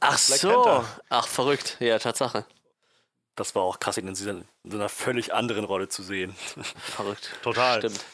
[0.00, 0.62] Ach Black so.
[0.62, 1.00] Panther.
[1.08, 1.76] Ach, verrückt.
[1.80, 2.44] Ja, Tatsache.
[3.36, 4.28] Das war auch krass, ihn in so
[4.64, 6.34] einer völlig anderen Rolle zu sehen.
[6.76, 7.30] Verrückt.
[7.42, 7.78] Total.
[7.78, 8.04] Stimmt.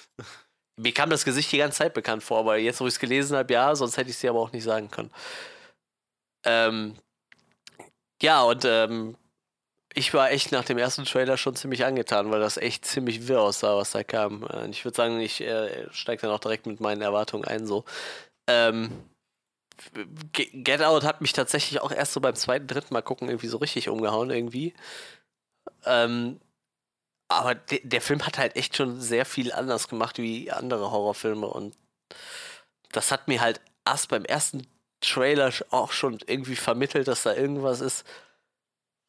[0.76, 3.36] Mir kam das Gesicht die ganze Zeit bekannt vor, aber jetzt, wo ich es gelesen
[3.36, 5.10] habe, ja, sonst hätte ich es dir aber auch nicht sagen können.
[6.44, 6.98] Ähm,
[8.20, 9.16] ja, und ähm,
[9.94, 13.40] ich war echt nach dem ersten Trailer schon ziemlich angetan, weil das echt ziemlich wirr
[13.40, 14.44] aussah, was da kam.
[14.48, 17.66] Äh, Ich würde sagen, ich äh, steige dann auch direkt mit meinen Erwartungen ein.
[17.66, 17.84] So.
[18.48, 18.90] Ähm,
[20.32, 23.58] Get Out hat mich tatsächlich auch erst so beim zweiten, dritten Mal gucken irgendwie so
[23.58, 24.74] richtig umgehauen irgendwie.
[25.84, 26.40] Ähm,
[27.28, 31.46] aber de der Film hat halt echt schon sehr viel anders gemacht wie andere Horrorfilme
[31.46, 31.74] und
[32.92, 34.66] das hat mir halt erst beim ersten
[35.00, 38.04] Trailer auch schon irgendwie vermittelt, dass da irgendwas ist,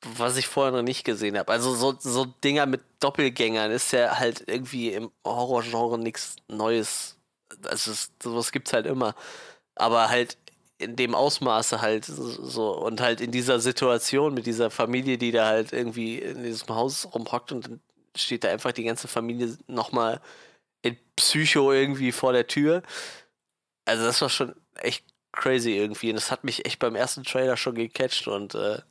[0.05, 1.51] was ich vorher noch nicht gesehen habe.
[1.51, 7.17] Also so, so Dinger mit Doppelgängern ist ja halt irgendwie im Horrorgenre nichts Neues.
[7.63, 9.15] Also sowas gibt's halt immer.
[9.75, 10.37] Aber halt
[10.77, 15.47] in dem Ausmaße halt so und halt in dieser Situation mit dieser Familie, die da
[15.47, 17.81] halt irgendwie in diesem Haus rumhockt und dann
[18.15, 20.21] steht da einfach die ganze Familie nochmal
[20.81, 22.83] in Psycho irgendwie vor der Tür.
[23.85, 27.57] Also das war schon echt crazy irgendwie und das hat mich echt beim ersten Trailer
[27.57, 28.81] schon gecatcht und äh,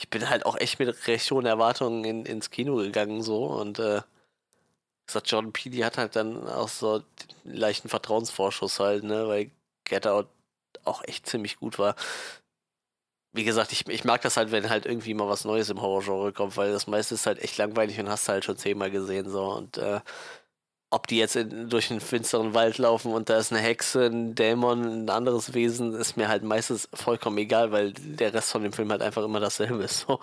[0.00, 3.78] ich bin halt auch echt mit recht hohen Erwartungen in, ins Kino gegangen so und
[3.78, 4.02] äh,
[5.06, 7.00] gesagt, Jordan Peele hat halt dann auch so
[7.44, 9.50] den leichten Vertrauensvorschuss halt, ne, weil
[9.84, 10.28] Get Out
[10.84, 11.94] auch echt ziemlich gut war.
[13.32, 16.32] Wie gesagt, ich, ich mag das halt, wenn halt irgendwie mal was Neues im Horrorgenre
[16.32, 19.44] kommt, weil das meiste ist halt echt langweilig und hast halt schon zehnmal gesehen so
[19.44, 20.00] und äh,
[20.92, 24.34] ob die jetzt in, durch einen finsteren Wald laufen und da ist eine Hexe, ein
[24.34, 28.74] Dämon, ein anderes Wesen, ist mir halt meistens vollkommen egal, weil der Rest von dem
[28.74, 30.00] Film halt einfach immer dasselbe ist.
[30.00, 30.20] So.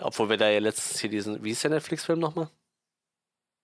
[0.00, 2.50] Obwohl wir da ja letztens hier diesen, wie ist der Netflix-Film nochmal?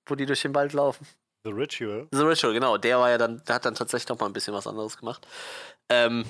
[0.06, 1.06] Wo die durch den Wald laufen.
[1.48, 2.08] The Ritual.
[2.12, 2.76] The Ritual, genau.
[2.76, 5.26] Der war ja dann, der hat dann tatsächlich noch mal ein bisschen was anderes gemacht.
[5.88, 6.26] Ähm,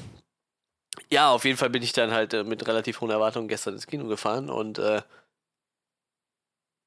[1.10, 3.88] ja, auf jeden Fall bin ich dann halt äh, mit relativ hohen Erwartungen gestern ins
[3.88, 5.02] Kino gefahren und äh,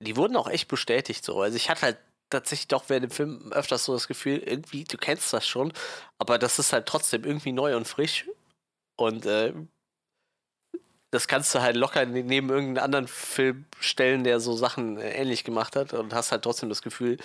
[0.02, 1.42] die wurden auch echt bestätigt so.
[1.42, 1.98] Also ich hatte halt
[2.30, 5.74] tatsächlich doch während dem Film öfters so das Gefühl, irgendwie, du kennst das schon,
[6.18, 8.26] aber das ist halt trotzdem irgendwie neu und frisch.
[8.98, 9.54] Und äh,
[11.12, 15.12] das kannst du halt locker ne- neben irgendeinen anderen Film stellen, der so Sachen äh,
[15.12, 17.18] ähnlich gemacht hat und hast halt trotzdem das Gefühl,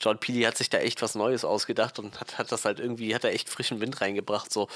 [0.00, 3.14] John Peele hat sich da echt was Neues ausgedacht und hat, hat das halt irgendwie,
[3.14, 4.68] hat da echt frischen Wind reingebracht so.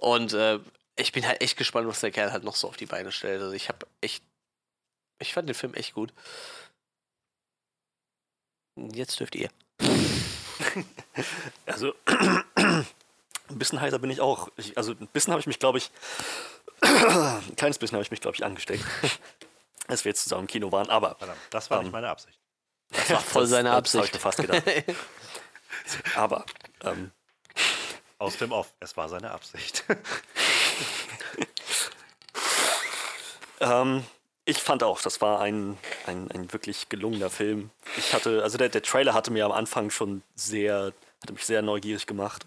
[0.00, 0.60] Und äh,
[0.96, 3.40] ich bin halt echt gespannt, was der Kerl halt noch so auf die Beine stellt.
[3.40, 4.22] Also ich habe echt,
[5.18, 6.12] ich fand den Film echt gut.
[8.76, 9.50] Jetzt dürft ihr.
[11.66, 11.92] Also,
[12.56, 12.86] ein
[13.58, 14.48] bisschen heiser bin ich auch.
[14.56, 15.90] Ich, also, ein bisschen habe ich mich, glaube ich,
[16.80, 18.84] ein kleines bisschen habe ich mich, glaube ich, angesteckt,
[19.88, 20.88] als wir jetzt zusammen im Kino waren.
[20.88, 22.38] Aber Verdammt, das war Ähm, nicht meine Absicht.
[22.92, 24.14] Das war voll seine das habe ich Absicht.
[24.14, 24.62] mir fast gedacht.
[26.16, 26.44] Aber,
[26.84, 27.10] ähm,
[28.18, 28.72] Aus dem Off.
[28.80, 29.84] Es war seine Absicht.
[33.62, 34.04] Ähm,
[34.44, 37.70] ich fand auch, das war ein, ein, ein wirklich gelungener Film.
[37.96, 40.92] Ich hatte, also der, der Trailer hatte mir am Anfang schon sehr,
[41.22, 42.44] hatte mich sehr neugierig gemacht.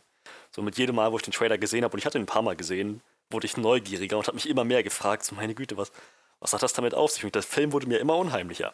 [0.52, 2.28] So mit jedem Mal, wo ich den Trailer gesehen habe, und ich hatte ihn ein
[2.28, 5.78] paar Mal gesehen, wurde ich neugieriger und habe mich immer mehr gefragt, so meine Güte,
[5.78, 5.92] was,
[6.42, 7.24] was hat das damit auf sich?
[7.24, 8.74] Und der Film wurde mir immer unheimlicher.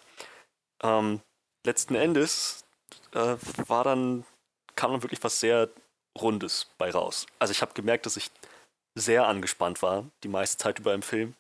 [0.82, 1.22] Ähm,
[1.66, 2.64] letzten Endes
[3.14, 3.36] äh,
[3.68, 4.26] war dann,
[4.76, 5.70] kam dann wirklich was sehr
[6.20, 7.26] Rundes bei raus.
[7.40, 8.32] Also ich habe gemerkt, dass ich
[8.96, 11.36] sehr angespannt war, die meiste Zeit über im Film.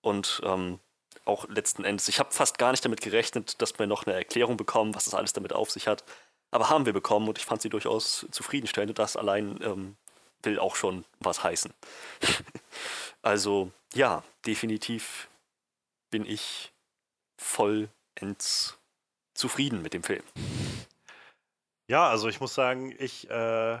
[0.00, 0.78] Und ähm,
[1.24, 4.56] auch letzten Endes, ich habe fast gar nicht damit gerechnet, dass wir noch eine Erklärung
[4.56, 6.04] bekommen, was das alles damit auf sich hat.
[6.50, 8.90] Aber haben wir bekommen und ich fand sie durchaus zufriedenstellend.
[8.90, 9.96] Und das allein ähm,
[10.42, 11.74] will auch schon was heißen.
[13.22, 15.28] also ja, definitiv
[16.10, 16.72] bin ich
[17.36, 18.75] vollends
[19.36, 20.22] zufrieden mit dem Film.
[21.88, 23.80] Ja, also ich muss sagen, ich, äh,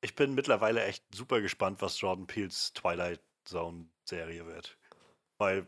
[0.00, 4.78] ich bin mittlerweile echt super gespannt, was Jordan Peels Twilight Zone Serie wird.
[5.38, 5.66] Weil,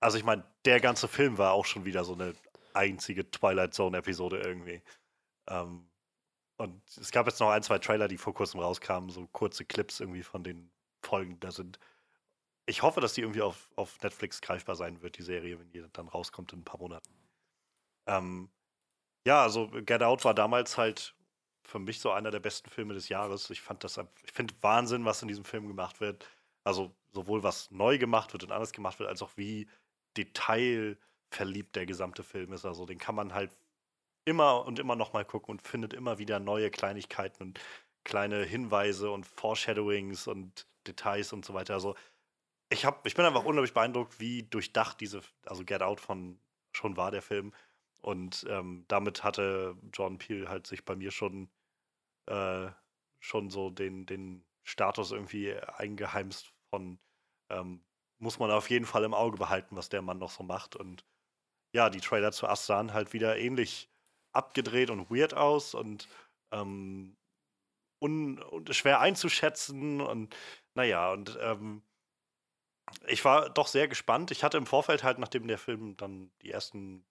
[0.00, 2.34] also ich meine, der ganze Film war auch schon wieder so eine
[2.74, 4.82] einzige Twilight Zone Episode irgendwie.
[5.48, 5.90] Ähm,
[6.56, 9.98] und es gab jetzt noch ein, zwei Trailer, die vor kurzem rauskamen, so kurze Clips
[9.98, 10.70] irgendwie von den
[11.02, 11.78] Folgen da sind.
[12.66, 15.82] Ich hoffe, dass die irgendwie auf, auf Netflix greifbar sein wird, die Serie, wenn die
[15.92, 17.10] dann rauskommt in ein paar Monaten.
[18.10, 18.50] Ähm,
[19.26, 21.14] ja, also Get Out war damals halt
[21.62, 23.50] für mich so einer der besten Filme des Jahres.
[23.50, 26.26] Ich fand das, ich finde Wahnsinn, was in diesem Film gemacht wird.
[26.64, 29.68] Also sowohl was neu gemacht wird und anders gemacht wird, als auch wie
[30.16, 32.64] detailverliebt der gesamte Film ist.
[32.64, 33.52] Also den kann man halt
[34.24, 37.60] immer und immer noch mal gucken und findet immer wieder neue Kleinigkeiten und
[38.04, 41.74] kleine Hinweise und Foreshadowings und Details und so weiter.
[41.74, 41.94] Also
[42.70, 46.38] ich, hab, ich bin einfach unglaublich beeindruckt, wie durchdacht diese, also Get Out von
[46.72, 47.52] schon war der Film.
[48.02, 51.50] Und ähm, damit hatte John Peel halt sich bei mir schon,
[52.26, 52.70] äh,
[53.20, 56.98] schon so den, den Status irgendwie eingeheimst von,
[57.50, 57.84] ähm,
[58.18, 60.76] muss man auf jeden Fall im Auge behalten, was der Mann noch so macht.
[60.76, 61.04] Und
[61.74, 63.90] ja, die Trailer zu Us sahen halt wieder ähnlich
[64.32, 66.08] abgedreht und weird aus und,
[66.52, 67.16] ähm,
[68.02, 70.00] un, und schwer einzuschätzen.
[70.00, 70.36] Und
[70.74, 71.82] naja, und ähm,
[73.06, 74.30] ich war doch sehr gespannt.
[74.30, 77.04] Ich hatte im Vorfeld halt, nachdem der Film dann die ersten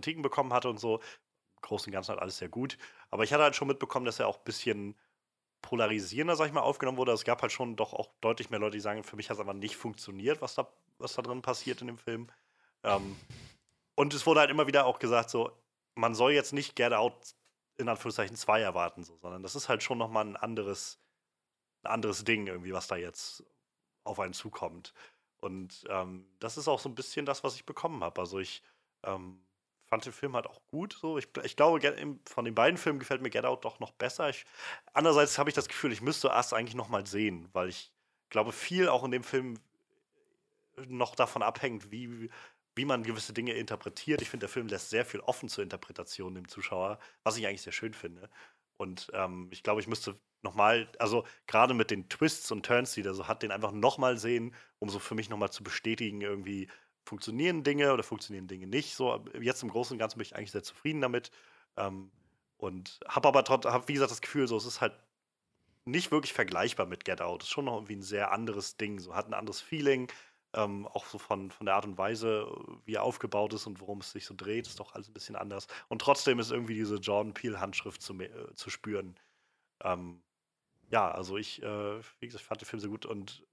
[0.00, 2.78] Kritiken bekommen hatte und so, im Großen und Ganzen halt alles sehr gut.
[3.10, 4.96] Aber ich hatte halt schon mitbekommen, dass er auch ein bisschen
[5.62, 7.12] polarisierender, sag ich mal, aufgenommen wurde.
[7.12, 9.40] Es gab halt schon doch auch deutlich mehr Leute, die sagen, für mich hat es
[9.40, 10.68] aber nicht funktioniert, was da,
[10.98, 12.28] was da drin passiert in dem Film.
[12.84, 13.16] Ähm,
[13.96, 15.50] und es wurde halt immer wieder auch gesagt, so,
[15.96, 17.34] man soll jetzt nicht Get Out
[17.76, 21.00] in Anführungszeichen 2 erwarten, so, sondern das ist halt schon nochmal ein anderes,
[21.82, 23.44] ein anderes Ding irgendwie, was da jetzt
[24.04, 24.94] auf einen zukommt.
[25.40, 28.20] Und ähm, das ist auch so ein bisschen das, was ich bekommen habe.
[28.20, 28.62] Also ich
[29.04, 29.40] ähm,
[29.88, 30.96] fand den Film halt auch gut.
[31.00, 31.18] So.
[31.18, 31.80] Ich, ich glaube,
[32.26, 34.28] von den beiden Filmen gefällt mir Get Out doch noch besser.
[34.28, 34.44] Ich,
[34.92, 37.92] andererseits habe ich das Gefühl, ich müsste Us eigentlich noch mal sehen, weil ich
[38.30, 39.58] glaube, viel auch in dem Film
[40.86, 42.30] noch davon abhängt, wie,
[42.74, 44.22] wie man gewisse Dinge interpretiert.
[44.22, 47.62] Ich finde, der Film lässt sehr viel offen zur Interpretation dem Zuschauer, was ich eigentlich
[47.62, 48.30] sehr schön finde.
[48.76, 53.02] Und ähm, ich glaube, ich müsste nochmal, also gerade mit den Twists und Turns, die
[53.02, 56.68] der so hat, den einfach nochmal sehen, um so für mich nochmal zu bestätigen, irgendwie,
[57.08, 58.94] funktionieren Dinge oder funktionieren Dinge nicht.
[58.94, 61.30] So, jetzt im Großen und Ganzen bin ich eigentlich sehr zufrieden damit.
[61.76, 62.10] Ähm,
[62.58, 64.92] und habe aber trotzdem, hab, wie gesagt, das Gefühl, so, es ist halt
[65.84, 67.42] nicht wirklich vergleichbar mit Get Out.
[67.42, 68.98] Es ist schon noch irgendwie ein sehr anderes Ding.
[68.98, 70.10] So hat ein anderes Feeling.
[70.54, 72.50] Ähm, auch so von, von der Art und Weise,
[72.84, 75.36] wie er aufgebaut ist und worum es sich so dreht, ist doch alles ein bisschen
[75.36, 75.66] anders.
[75.88, 79.18] Und trotzdem ist irgendwie diese Jordan Peele-Handschrift zu, äh, zu spüren.
[79.82, 80.22] Ähm,
[80.90, 83.46] ja, also ich, äh, wie gesagt, fand den Film sehr gut und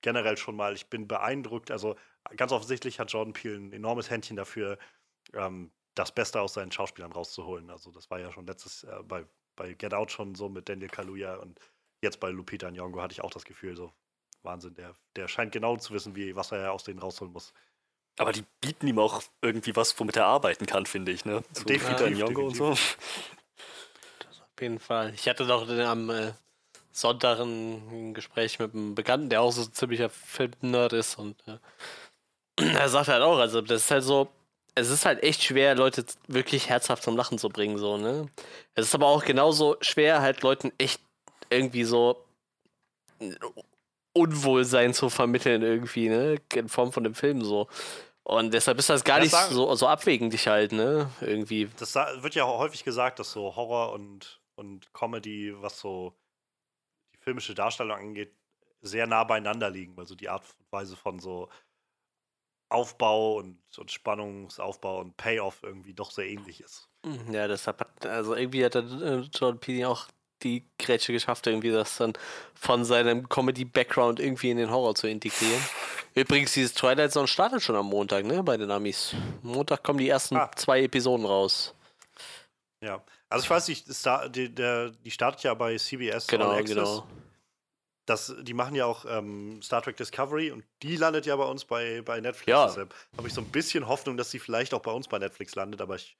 [0.00, 1.70] generell schon mal, ich bin beeindruckt.
[1.70, 1.96] Also
[2.36, 4.78] ganz offensichtlich hat Jordan Peele ein enormes Händchen dafür,
[5.32, 7.70] ähm, das Beste aus seinen Schauspielern rauszuholen.
[7.70, 9.24] Also das war ja schon letztes äh, bei,
[9.56, 11.60] bei Get Out schon so mit Daniel Kaluuya und
[12.02, 13.92] jetzt bei Lupita Nyong'o hatte ich auch das Gefühl, so
[14.42, 17.52] Wahnsinn, der, der scheint genau zu wissen, wie, was er aus denen rausholen muss.
[18.18, 21.42] Aber die bieten ihm auch irgendwie was, womit er arbeiten kann, finde ich, ne?
[21.52, 22.70] So Lupita Nyong'o und so.
[22.70, 25.12] Das auf jeden Fall.
[25.14, 26.32] Ich hatte doch am äh,
[26.92, 31.58] Sonntag ein Gespräch mit einem Bekannten, der auch so ziemlicher Film-Nerd ist und äh,
[32.78, 34.28] er sagt halt auch, also das ist halt so,
[34.74, 38.26] es ist halt echt schwer, Leute wirklich herzhaft zum Lachen zu bringen, so, ne?
[38.74, 41.00] Es ist aber auch genauso schwer, halt Leuten echt
[41.50, 42.24] irgendwie so
[44.12, 46.36] Unwohlsein zu vermitteln, irgendwie, ne?
[46.54, 47.68] In Form von dem Film so.
[48.22, 51.10] Und deshalb ist das gar Ja, nicht sagen- so, so abwegend dich halt, ne?
[51.20, 51.68] Irgendwie.
[51.78, 56.14] Das wird ja auch häufig gesagt, dass so Horror und, und Comedy, was so
[57.14, 58.32] die filmische Darstellung angeht,
[58.80, 61.48] sehr nah beieinander liegen, weil so die Art und Weise von so
[62.68, 66.88] Aufbau und, und Spannungsaufbau und Payoff irgendwie doch sehr ähnlich ist.
[67.30, 70.06] Ja, deshalb hat, also irgendwie hat dann äh, Jordan Peele auch
[70.42, 72.12] die Grätsche geschafft, irgendwie das dann
[72.54, 75.62] von seinem Comedy-Background irgendwie in den Horror zu integrieren.
[76.14, 79.14] Übrigens, dieses Twilight Zone startet schon am Montag, ne, bei den Amis.
[79.42, 80.50] Montag kommen die ersten Ah.
[80.56, 81.74] zwei Episoden raus.
[82.80, 83.02] Ja.
[83.28, 83.86] Also ich weiß nicht,
[84.36, 86.74] die, der, die startet ja bei CBS Genau, All Access.
[86.76, 87.06] genau.
[88.06, 91.64] Das, die machen ja auch ähm, Star Trek Discovery und die landet ja bei uns
[91.64, 92.48] bei, bei Netflix.
[92.48, 92.66] Ja.
[92.66, 95.54] Deshalb habe ich so ein bisschen Hoffnung, dass sie vielleicht auch bei uns bei Netflix
[95.54, 96.16] landet, aber ich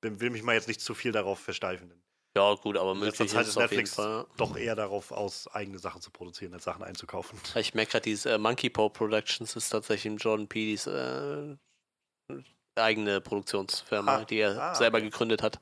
[0.00, 1.92] bin, will mich mal jetzt nicht zu viel darauf versteifen.
[2.36, 6.54] Ja, gut, aber möglich ist es Netflix doch eher darauf aus, eigene Sachen zu produzieren,
[6.54, 7.38] als Sachen einzukaufen.
[7.56, 11.56] Ich merke gerade, dieses äh, Monkey Paw Productions ist tatsächlich Jordan Peele's äh,
[12.76, 15.10] eigene Produktionsfirma, Ah, die er ah, selber okay.
[15.10, 15.58] gegründet hat.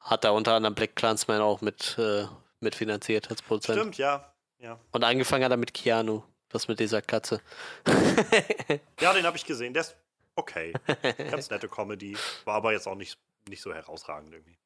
[0.00, 2.26] Hat da unter anderem Black Clansman auch mit, äh,
[2.60, 3.78] mitfinanziert als Produzent.
[3.78, 4.32] Stimmt, ja.
[4.58, 4.78] Ja.
[4.92, 7.40] Und angefangen hat er mit Keanu, das mit dieser Katze.
[9.00, 9.72] Ja, den habe ich gesehen.
[9.72, 9.96] Der ist
[10.34, 10.72] okay.
[11.30, 12.16] Ganz nette Comedy.
[12.44, 13.18] War aber jetzt auch nicht,
[13.48, 14.58] nicht so herausragend irgendwie.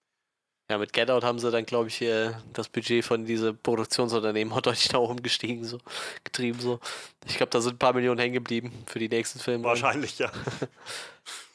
[0.71, 4.55] Ja, mit Get Out haben sie dann, glaube ich, äh, das Budget von diese Produktionsunternehmen
[4.55, 5.79] auch deutlich nach oben gestiegen, so
[6.25, 6.61] getrieben.
[6.61, 6.81] so.
[7.27, 9.65] Ich glaube, da sind ein paar Millionen hängen geblieben für die nächsten Filme.
[9.65, 10.33] Wahrscheinlich, ja.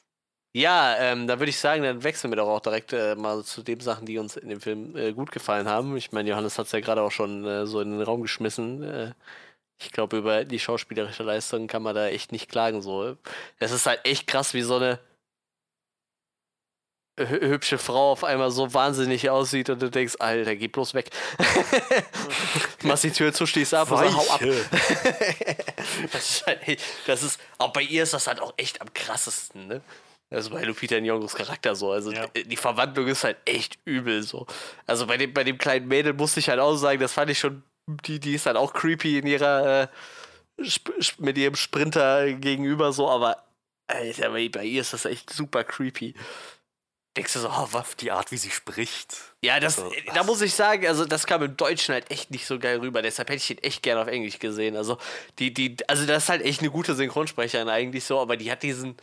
[0.57, 3.61] Ja, ähm, da würde ich sagen, dann wechseln wir doch auch direkt äh, mal zu
[3.61, 5.95] den Sachen, die uns in dem Film äh, gut gefallen haben.
[5.97, 8.81] Ich meine, Johannes hat es ja gerade auch schon äh, so in den Raum geschmissen.
[8.81, 9.11] Äh,
[9.79, 12.81] ich glaube, über die schauspielerische Leistung kann man da echt nicht klagen.
[12.81, 13.17] So.
[13.59, 14.97] Es ist halt echt krass, wie so eine
[17.19, 21.11] hü- hübsche Frau auf einmal so wahnsinnig aussieht und du denkst, Alter, geh bloß weg.
[22.81, 24.41] Machst die Tür zu, stehst ab und so, hau ab.
[26.11, 29.67] das ist halt, das ist, auch bei ihr ist das halt auch echt am krassesten,
[29.67, 29.81] ne?
[30.29, 31.91] Also bei Lupita Nyong'os Charakter so.
[31.91, 32.27] Also Ja.
[32.27, 34.45] die- Verwandlung ist halt echt übel so.
[34.85, 37.39] Also bei dem, bei dem kleinen Mädel musste ich halt auch sagen, das fand ich
[37.39, 37.63] schon,
[38.05, 39.87] die, die ist halt auch creepy in ihrer, äh,
[41.19, 43.43] mit ihrem Sprinter gegenüber so, aber
[43.87, 46.13] Alter, bei, ihr ist das echt super creepy.
[47.15, 47.95] Denkst du so, oh, was?
[47.95, 49.15] Die Art, wie sie spricht.
[49.41, 52.29] Ja, das, So, äh, da muss ich sagen, also das kam im Deutschen halt echt
[52.31, 53.01] nicht so geil rüber.
[53.01, 54.75] Deshalb hätte ich ihn echt gerne auf Englisch gesehen.
[54.75, 54.97] Also
[55.39, 58.61] die, die, also das ist halt echt eine gute Synchronsprecherin eigentlich so, aber die hat
[58.61, 58.97] diesen,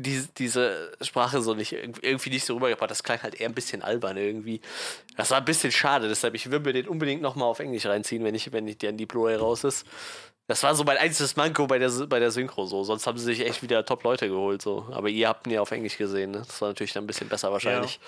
[0.00, 2.90] die, diese Sprache so nicht irgendwie nicht so rübergebracht.
[2.90, 4.60] Das klang halt eher ein bisschen albern irgendwie.
[5.16, 6.08] Das war ein bisschen schade.
[6.08, 8.78] Deshalb ich will mir den unbedingt noch mal auf Englisch reinziehen, wenn ich, wenn ich
[8.78, 9.86] der in die Blu-ray raus ist.
[10.46, 12.84] Das war so mein einziges Manko bei der, bei der Synchro so.
[12.84, 14.88] Sonst haben sie sich echt wieder Top-Leute geholt so.
[14.92, 16.30] Aber ihr habt ihn ja auf Englisch gesehen.
[16.30, 16.38] Ne?
[16.46, 17.98] Das war natürlich dann ein bisschen besser wahrscheinlich.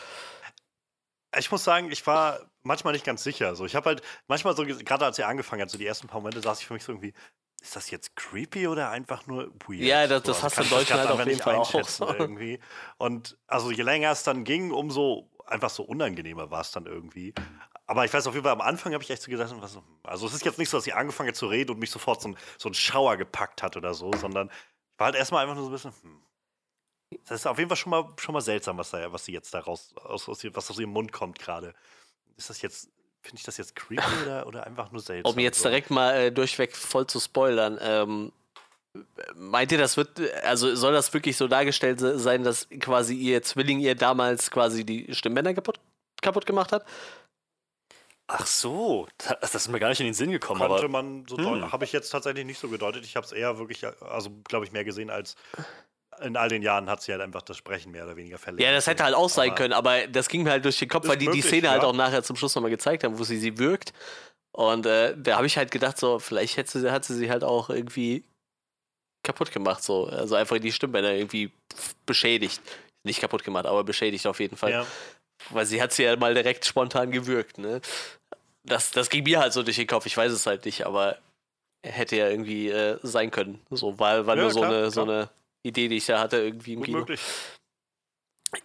[1.37, 3.57] Ich muss sagen, ich war manchmal nicht ganz sicher.
[3.57, 6.21] So, ich habe halt manchmal so, gerade als er angefangen hat, so die ersten paar
[6.21, 7.15] Momente, saß ich für mich so irgendwie,
[7.61, 9.81] ist das jetzt creepy oder einfach nur weird?
[9.81, 11.71] Ja, das- so, das hast du in ich Deutschland halt auf jeden nicht Fall auch.
[12.19, 12.61] irgendwie.
[12.99, 17.35] Und also je länger es dann ging, umso einfach so unangenehmer war es dann irgendwie.
[17.87, 19.83] Aber ich weiß auf jeden Fall, am Anfang habe ich echt so gedacht, was, hm.
[20.05, 22.23] also es ist jetzt nicht so, dass sie angefangen hat zu reden und mich sofort
[22.23, 25.57] so ein, so ein Schauer gepackt hat oder so, sondern ich war halt erstmal einfach
[25.57, 26.23] nur so ein bisschen, hm.
[27.27, 29.53] Das ist auf jeden Fall schon mal, schon mal seltsam, was, da, was sie jetzt
[29.53, 31.75] daraus, aus, aus, ihr- was aus ihrem Mund kommt gerade.
[32.37, 32.89] Ist das jetzt,
[33.23, 35.33] finde ich das jetzt creepy oder, oder einfach nur seltsam?
[35.33, 35.69] Um jetzt so?
[35.69, 38.33] direkt mal äh, durchweg voll zu spoilern, ähm,
[39.35, 43.43] meint ihr, das wird, also soll das wirklich so dargestellt se- sein, dass quasi ihr
[43.43, 45.79] Zwilling ihr damals quasi die Stimmbänder kaputt,
[46.23, 46.85] kaputt gemacht hat?
[48.33, 51.27] Ach so, das, das ist mir gar nicht in den Sinn gekommen, Könnte aber man
[51.29, 51.45] so Hm.
[51.45, 51.73] deuten.
[51.73, 53.05] Habe ich jetzt tatsächlich nicht so gedeutet.
[53.05, 55.35] Ich habe es eher wirklich, also glaube ich, mehr gesehen als
[56.23, 58.63] in all den Jahren hat sie halt einfach das Sprechen mehr oder weniger verletzt.
[58.63, 60.89] Ja, das hätte halt auch sein Aber- können, aber das ging mir halt durch den
[60.89, 61.89] Kopf, weil die die möglich, Szene halt ja.
[61.89, 63.93] auch nachher zum Schluss nochmal gezeigt haben, wo sie sie wirkt.
[64.53, 67.45] Und äh, da habe ich halt gedacht, so, vielleicht hätte sie, hat sie sie halt
[67.45, 68.25] auch irgendwie
[69.23, 70.07] kaputt gemacht, so.
[70.07, 71.53] Also einfach die Stimmbänder irgendwie
[72.07, 72.61] beschädigt.
[73.05, 74.71] Nicht kaputt gemacht, aber beschädigt auf jeden Fall.
[74.73, 74.87] Ja.
[75.51, 77.81] Weil sie hat sie ja mal direkt spontan gewürgt, ne?
[78.65, 81.17] Das, das ging mir halt so durch den Kopf, ich weiß es halt nicht, aber
[81.83, 83.59] hätte ja irgendwie äh, sein können.
[83.71, 85.17] So, weil, weil Ja, nur so, klar, eine, so klar.
[85.17, 85.31] eine
[85.63, 87.19] Idee, die ich da hatte, irgendwie im Gut Kino.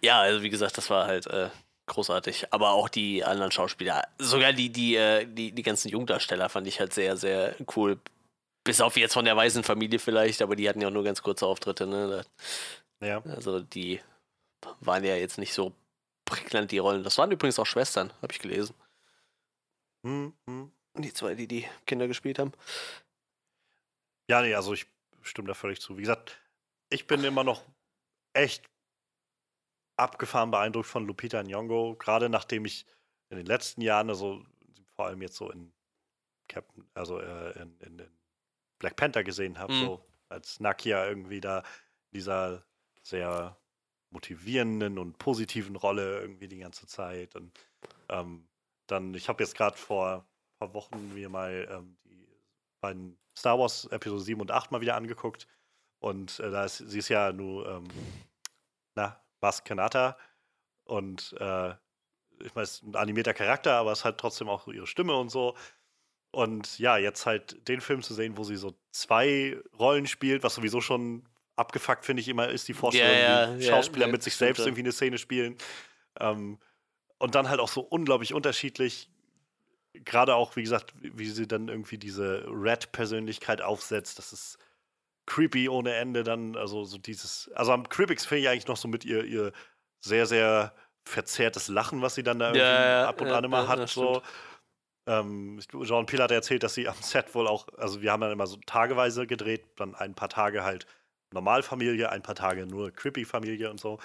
[0.02, 1.50] Ja, also wie gesagt, das war halt äh,
[1.86, 2.52] großartig.
[2.52, 6.80] Aber auch die anderen Schauspieler, sogar die, die, äh, die, die ganzen Jungdarsteller fand ich
[6.80, 7.98] halt sehr, sehr cool.
[8.64, 11.46] Bis auf jetzt von der Waisenfamilie vielleicht, aber die hatten ja auch nur ganz kurze
[11.46, 12.24] Auftritte, ne?
[13.00, 13.22] Ja.
[13.22, 14.00] Also die
[14.80, 15.72] waren ja jetzt nicht so
[16.24, 17.04] prägnant, die Rollen.
[17.04, 18.74] Das waren übrigens auch Schwestern, habe ich gelesen.
[20.04, 20.72] Hm, hm.
[20.98, 22.52] Die zwei, die die Kinder gespielt haben.
[24.28, 24.86] Ja, nee, also ich
[25.22, 25.96] stimme da völlig zu.
[25.96, 26.40] Wie gesagt,
[26.90, 27.64] ich bin immer noch
[28.32, 28.68] echt
[29.96, 32.86] abgefahren beeindruckt von Lupita Nyong'o, gerade nachdem ich
[33.30, 34.44] in den letzten Jahren, also
[34.94, 35.72] vor allem jetzt so in
[36.48, 38.18] Captain, also äh, in, in, in
[38.78, 39.80] Black Panther gesehen habe, Mhm.
[39.80, 41.62] so als Nakia irgendwie da
[42.12, 42.64] dieser
[43.02, 43.58] sehr
[44.10, 47.58] motivierenden und positiven Rolle irgendwie die ganze Zeit und
[48.08, 48.48] ähm,
[48.86, 52.28] dann, ich habe jetzt gerade vor ein paar Wochen mir mal ähm, die
[52.80, 55.48] beiden Star Wars Episode 7 und 8 mal wieder angeguckt.
[55.98, 57.88] Und äh, da ist, sie ist ja nur, ähm,
[58.94, 60.16] na, Bas Kanata.
[60.84, 61.70] Und äh,
[62.40, 65.30] ich meine, es ist ein animierter Charakter, aber es hat trotzdem auch ihre Stimme und
[65.30, 65.56] so.
[66.30, 70.54] Und ja, jetzt halt den Film zu sehen, wo sie so zwei Rollen spielt, was
[70.54, 74.22] sowieso schon abgefuckt, finde ich immer, ist die Vorstellung, ja, wie ja, Schauspieler ja, mit
[74.22, 75.56] sich selbst irgendwie eine Szene spielen.
[76.20, 76.58] Ähm,
[77.18, 79.08] und dann halt auch so unglaublich unterschiedlich
[80.04, 84.58] gerade auch, wie gesagt, wie wie sie dann irgendwie diese Red-Persönlichkeit aufsetzt, das ist
[85.26, 88.88] creepy ohne Ende dann, also so dieses, also am creepigsten finde ich eigentlich noch so
[88.88, 89.52] mit ihr, ihr
[90.00, 90.74] sehr, sehr
[91.04, 93.88] verzerrtes Lachen, was sie dann da irgendwie Ja, ab und ja, an immer ja, hat,
[93.88, 94.22] so.
[95.08, 98.20] Ähm, ich- Jean Piel hat erzählt, dass sie am Set wohl auch, also wir haben
[98.20, 100.86] dann immer so tageweise gedreht, dann ein paar Tage halt
[101.36, 103.98] Normalfamilie, ein paar Tage nur Creepy-Familie und so.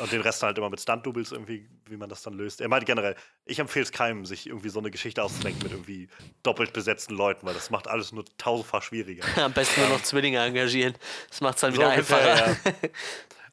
[0.00, 2.60] Und den Rest halt immer mit Stunt-Doubles irgendwie, wie man das dann löst.
[2.60, 6.08] Er meinte generell, ich empfehle es keinem, sich irgendwie so eine Geschichte auszudenken mit irgendwie
[6.42, 9.24] doppelt besetzten Leuten, weil das macht alles nur tausendfach schwieriger.
[9.42, 10.94] Am besten nur noch Zwillinge engagieren.
[11.30, 12.56] Das macht es dann So wieder einfacher.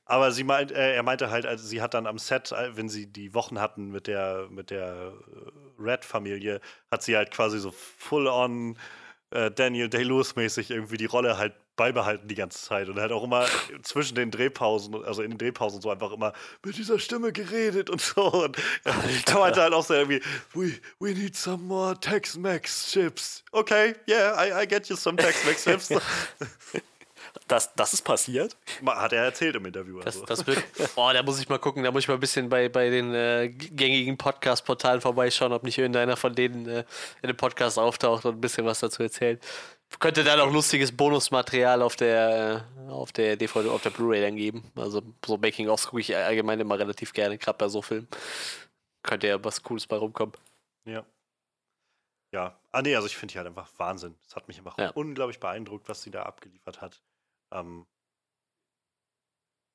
[0.05, 2.89] Aber sie meint, äh, er meinte halt, also sie hat dann am Set, äh, wenn
[2.89, 6.59] sie die Wochen hatten mit der, mit der äh, Red-Familie,
[6.91, 8.77] hat sie halt quasi so full-on
[9.33, 13.45] äh, Daniel Day-Lewis-mäßig irgendwie die Rolle halt beibehalten die ganze Zeit und halt auch immer
[13.81, 16.33] zwischen den Drehpausen, also in den Drehpausen so einfach immer
[16.63, 18.31] mit dieser Stimme geredet und so.
[18.31, 18.93] Und er
[19.39, 20.21] meinte halt auch so irgendwie,
[20.53, 23.43] we, we need some more Tex-Mex chips.
[23.51, 25.89] Okay, yeah, I, I get you some Tex-Mex chips.
[27.47, 28.55] Das, das ist passiert.
[28.85, 29.99] Hat er erzählt im Interview.
[29.99, 30.25] Das, Also.
[30.25, 30.63] das wird,
[30.95, 33.13] oh, da muss ich mal gucken, da muss ich mal ein bisschen bei, bei den
[33.13, 36.83] äh, gängigen Podcast-Portalen vorbeischauen, ob nicht irgendeiner von denen äh,
[37.21, 39.41] in dem Podcast auftaucht und ein bisschen was dazu erzählt.
[39.99, 44.35] Könnte dann auch lustiges Bonusmaterial auf der, äh, auf der DVD, auf der Blu-ray dann
[44.35, 44.71] geben.
[44.75, 48.07] Also so Making-ofs gucke ich allgemein immer relativ gerne, gerade bei so Filmen.
[49.03, 50.33] Könnte ja was Cooles bei rumkommen.
[50.85, 51.05] Ja.
[52.33, 52.57] Ja.
[52.71, 54.15] Ah, nee, also ich finde die halt einfach Wahnsinn.
[54.27, 54.89] Es hat mich einfach Ja.
[54.91, 57.01] unglaublich beeindruckt, was sie da abgeliefert hat.
[57.51, 57.85] Ähm,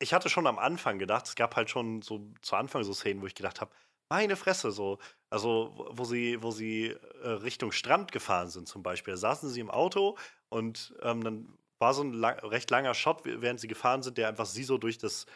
[0.01, 3.23] ich hatte schon am Anfang gedacht, es gab halt schon so zu Anfang so Szenen,
[3.23, 3.71] wo ich gedacht habe,
[4.11, 4.99] meine Fresse, so,
[5.31, 6.89] also wo- sie, wo sie
[7.23, 9.13] äh, Richtung Strand gefahren sind zum Beispiel.
[9.15, 10.17] Da saßen sie im Auto
[10.49, 14.29] und ähm, dann war so ein lang, recht langer Shot, während sie gefahren sind, der
[14.29, 15.27] einfach sie so durch das,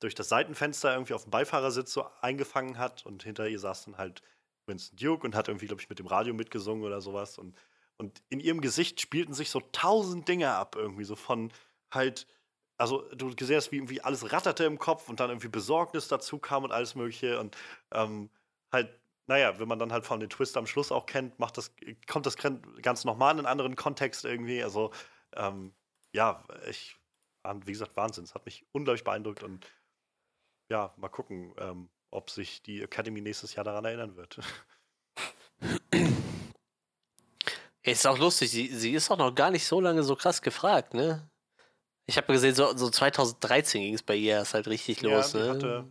[0.00, 3.98] durch das Seitenfenster irgendwie auf dem Beifahrersitz so eingefangen hat und hinter ihr saß dann
[3.98, 4.22] halt
[4.66, 7.38] Winston Duke und hat irgendwie, glaube ich, mit dem Radio mitgesungen oder sowas.
[7.38, 7.56] Und,
[7.98, 11.52] und in ihrem Gesicht spielten sich so tausend Dinge ab, irgendwie so von
[11.92, 12.26] halt,
[12.76, 16.38] also du gesehen hast, wie irgendwie alles ratterte im Kopf und dann irgendwie Besorgnis dazu
[16.38, 17.38] kam und alles Mögliche.
[17.38, 17.56] Und
[17.92, 18.30] ähm,
[18.72, 21.72] halt, naja, wenn man dann halt von den Twist am Schluss auch kennt, macht das,
[22.06, 24.62] kommt das ganz nochmal in einen anderen Kontext irgendwie.
[24.62, 24.90] Also,
[25.34, 25.72] ähm,
[26.12, 26.96] ja, ich,
[27.64, 28.24] wie gesagt, Wahnsinn.
[28.24, 29.66] Es hat mich unglaublich beeindruckt und
[30.70, 34.38] ja, mal gucken, ähm, ob sich die Academy nächstes Jahr daran erinnern wird.
[37.82, 40.94] Ist auch lustig, sie, sie ist auch noch gar nicht so lange so krass gefragt,
[40.94, 41.28] ne?
[42.06, 45.32] Ich habe gesehen, so, so 2013 ging es bei ihr erst halt richtig Ja, los,
[45.34, 45.48] ne?
[45.48, 45.84] hatte-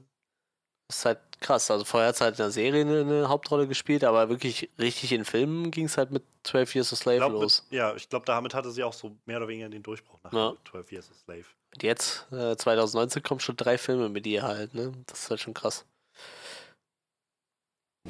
[0.90, 1.72] Das ist halt krass.
[1.72, 5.12] Also vorher hat sie halt in der Serie eine, eine Hauptrolle gespielt, aber wirklich richtig
[5.12, 7.64] in Filmen ging es halt mit 12 Years a Slave glaub, los.
[7.70, 10.34] Mit, ja, ich glaube, damit hatte sie auch so mehr oder weniger den Durchbruch nach
[10.34, 10.54] Ja.
[10.70, 11.46] 12 Years a Slave.
[11.74, 14.92] Und jetzt, äh, 2019, kommen schon drei Filme mit ihr halt, ne?
[15.08, 15.86] Das ist halt schon krass.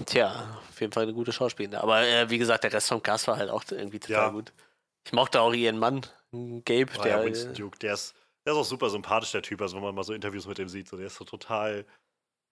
[0.08, 1.78] Tja, auf jeden Fall eine gute Schauspielerin.
[1.80, 4.30] Aber äh, wie gesagt, der Rest vom Cast war halt auch irgendwie total Ja.
[4.30, 4.52] gut.
[5.06, 6.02] Ich mochte auch ihren Mann,
[6.66, 7.20] Gabe, Oh, der.
[7.20, 8.16] ja, Winston äh, Duke, der ist,
[8.46, 9.62] der ist auch super sympathisch, der Typ.
[9.62, 11.86] Also, wenn man mal so Interviews mit ihm sieht, so, der ist so total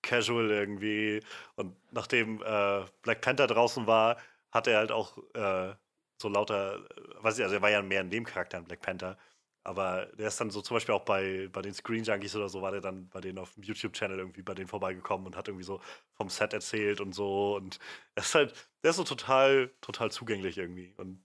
[0.04, 1.22] casual irgendwie.
[1.56, 4.18] Und nachdem äh, Black Panther draußen war,
[4.52, 5.76] hat er halt auch äh,
[6.22, 9.18] so lauter, äh, weiß ich, also er war ja mehr ein Nebencharakter in Black Panther.
[9.64, 12.62] Aber der ist dann so zum Beispiel auch bei, bei den Screen Junkies oder so,
[12.64, 15.66] war der dann bei denen auf dem YouTube-Channel irgendwie bei denen vorbeigekommen und hat irgendwie
[15.66, 15.82] so
[16.14, 17.56] vom Set erzählt und so.
[17.58, 17.80] Und
[18.16, 20.94] er ist halt, der ist so total, total zugänglich irgendwie.
[20.98, 21.24] Und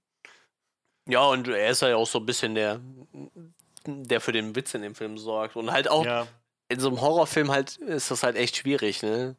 [1.09, 2.81] Ja, und er ist ja auch so ein bisschen der,
[3.87, 5.57] der für den Witz in dem Film sorgt.
[5.57, 6.27] Und halt auch ja,
[6.69, 9.37] in so einem Horrorfilm halt ist das halt echt schwierig, ne?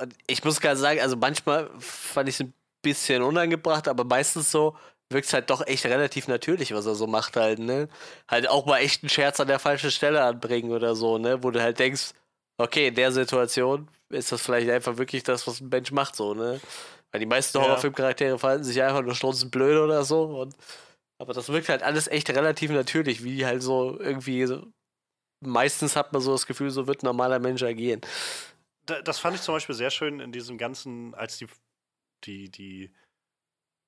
[0.00, 4.50] Und Ich muss gerade sagen, also manchmal fand ich es ein bisschen unangebracht, aber meistens
[4.50, 4.76] so
[5.10, 7.88] wirkt es halt doch echt relativ natürlich, was er so macht halt, ne?
[8.28, 11.42] Halt auch mal echt einen Scherz an der falschen Stelle anbringen oder so, ne?
[11.42, 12.12] Wo du halt denkst,
[12.58, 16.34] okay, in der Situation ist das vielleicht einfach wirklich das, was ein Mensch macht, so,
[16.34, 16.60] ne?
[17.12, 17.64] Weil die meisten Ja.
[17.64, 20.56] Horrorfilmcharaktere verhalten sich einfach nur blöd oder so und
[21.20, 24.72] aber das wirkt halt alles echt relativ natürlich, wie halt so irgendwie so
[25.40, 28.00] meistens hat man so das Gefühl, so wird ein normaler Mensch agieren.
[28.86, 31.46] da, das fand ich zum Beispiel sehr schön in diesem ganzen, als die,
[32.24, 32.94] die, die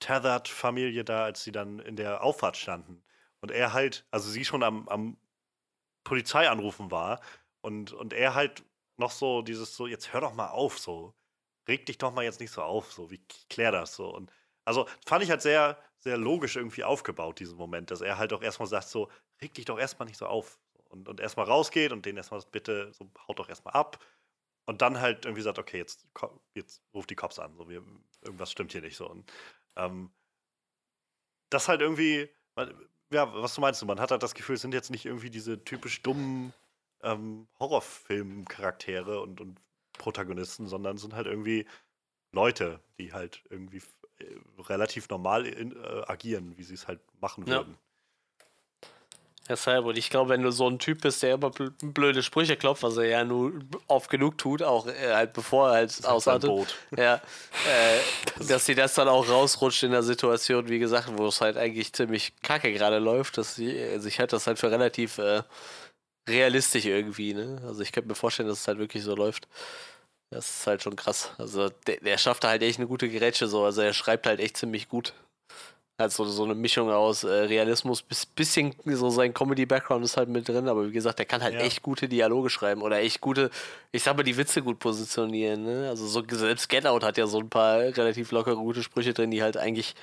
[0.00, 3.02] Tethered-Familie da, als sie dann in der Auffahrt standen
[3.42, 5.16] und er halt, also sie schon am, am
[6.04, 7.20] Polizeianrufen war
[7.62, 8.64] und, und er halt
[8.98, 11.14] noch so dieses so, jetzt hör doch mal auf, so,
[11.70, 14.14] reg dich doch mal jetzt nicht so auf, so, wie klär das so.
[14.14, 14.30] Und
[14.64, 18.42] also fand ich halt sehr, sehr logisch irgendwie aufgebaut, diesen Moment, dass er halt auch
[18.42, 19.10] erstmal sagt, so,
[19.40, 20.58] reg dich doch erstmal nicht so auf.
[20.88, 24.04] Und, und erstmal rausgeht und den erstmal bitte, so, haut doch erstmal ab.
[24.66, 26.06] Und dann halt irgendwie sagt, okay, jetzt,
[26.54, 27.84] jetzt ruft die Cops an, so, wir,
[28.22, 29.08] irgendwas stimmt hier nicht so.
[29.08, 29.30] Und
[29.76, 30.10] ähm,
[31.48, 32.28] das halt irgendwie,
[33.12, 35.62] ja, was du meinst, man hat halt das Gefühl, es sind jetzt nicht irgendwie diese
[35.64, 36.52] typisch dummen
[37.02, 39.60] ähm, Horrorfilm-Charaktere und, und
[40.00, 41.66] Protagonisten, sondern sind halt irgendwie
[42.32, 43.82] Leute, die halt irgendwie
[44.18, 44.24] äh,
[44.62, 47.58] relativ normal in, äh, agieren, wie sie es halt machen Ja.
[47.58, 47.76] würden.
[49.48, 52.56] Deshalb, und ich glaube, wenn du so ein Typ bist, der immer bl- blöde Sprüche
[52.56, 53.52] klopft, was er ja nur
[53.88, 56.76] oft genug tut, auch äh, halt bevor er halt Das ausatmet, Boot.
[56.96, 57.98] ja, äh,
[58.48, 61.92] dass sie das dann auch rausrutscht in der Situation, wie gesagt, wo es halt eigentlich
[61.92, 65.42] ziemlich kacke gerade läuft, dass sie, also ich halte das halt für relativ äh,
[66.30, 67.60] realistisch irgendwie, ne?
[67.66, 69.48] Also ich könnte mir vorstellen, dass es halt wirklich so läuft.
[70.30, 71.32] Das ist halt schon krass.
[71.38, 74.40] Also der, der schafft da halt echt eine gute Gerätsche so, also er schreibt halt
[74.40, 75.12] echt ziemlich gut.
[76.08, 80.48] So, so eine Mischung aus äh, Realismus, bis bisschen so sein Comedy-Background ist halt mit
[80.48, 81.60] drin, aber wie gesagt, der kann halt Ja.
[81.60, 83.50] echt gute Dialoge schreiben oder echt gute,
[83.92, 85.62] ich sag mal, die Witze gut positionieren.
[85.62, 85.90] Ne?
[85.90, 89.30] Also so selbst Get Out hat ja so ein paar relativ lockere, gute Sprüche drin,
[89.30, 89.94] die halt eigentlich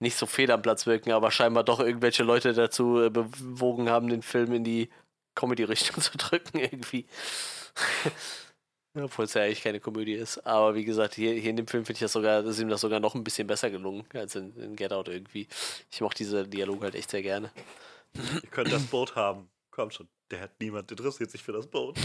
[0.00, 4.08] nicht so fehl am Platz wirken, aber scheinbar doch irgendwelche Leute dazu äh, bewogen haben,
[4.08, 4.88] den Film in die
[5.36, 7.06] Comedy-Richtung zu drücken irgendwie.
[8.94, 10.38] Obwohl es ja eigentlich keine Komödie ist.
[10.46, 12.80] Aber wie gesagt, hier, hier in dem Film finde ich das sogar, ist ihm das
[12.80, 15.46] sogar noch ein bisschen besser gelungen als in, in Get Out irgendwie.
[15.92, 17.52] Ich mochte diese Dialoge halt echt sehr gerne.
[18.14, 19.48] Ihr könnt das Boot haben.
[19.70, 21.96] Komm schon, der hat niemand interessiert sich für das Boot.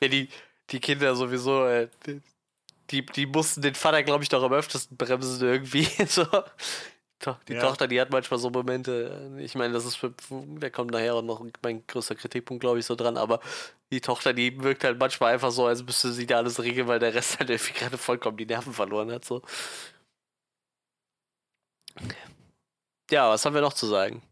[0.00, 0.28] Ja, die,
[0.70, 1.88] die Kinder sowieso, äh,
[2.90, 5.84] die, die mussten den Vater, glaube ich, doch am öftesten bremsen irgendwie.
[6.06, 6.26] so.
[7.18, 7.62] To- Die Ja.
[7.62, 9.36] Tochter, die hat manchmal so Momente.
[9.38, 10.12] Ich meine, das ist, für,
[10.60, 13.16] da kommt nachher auch noch mein größter Kritikpunkt, glaube ich, so dran.
[13.16, 13.40] Aber
[13.90, 16.98] die Tochter, die wirkt halt manchmal einfach so, als müsste sie da alles regeln, weil
[16.98, 19.24] der Rest halt irgendwie gerade vollkommen die Nerven verloren hat.
[19.24, 19.42] So.
[23.10, 24.22] Ja, was haben wir noch zu sagen?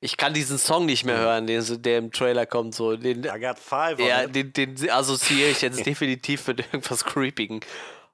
[0.00, 2.74] Ich kann diesen Song nicht mehr hören, den, der im Trailer kommt.
[2.74, 2.96] So.
[2.96, 7.60] Den, I got five ja, den, den assoziiere ich jetzt definitiv mit irgendwas Creepigen.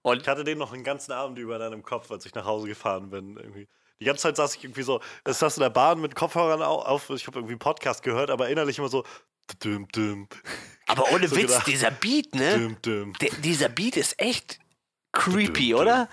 [0.02, 2.44] Und Ich hatte den noch einen ganzen Abend über dann im Kopf, als ich nach
[2.44, 3.36] Hause gefahren bin.
[3.36, 3.68] Irgendwie.
[4.00, 6.82] Die ganze Zeit saß ich irgendwie so, ich saß in der Bahn mit Kopfhörern au-
[6.82, 9.04] auf, ich habe irgendwie einen Podcast gehört, aber innerlich immer so,
[9.64, 10.28] düm, düm,
[10.86, 11.66] aber ohne So Witz, gedacht.
[11.66, 12.54] dieser Beat, ne?
[12.58, 13.12] düm, düm.
[13.14, 14.60] Der, dieser Beat ist echt
[15.12, 16.06] creepy, Düm, düm.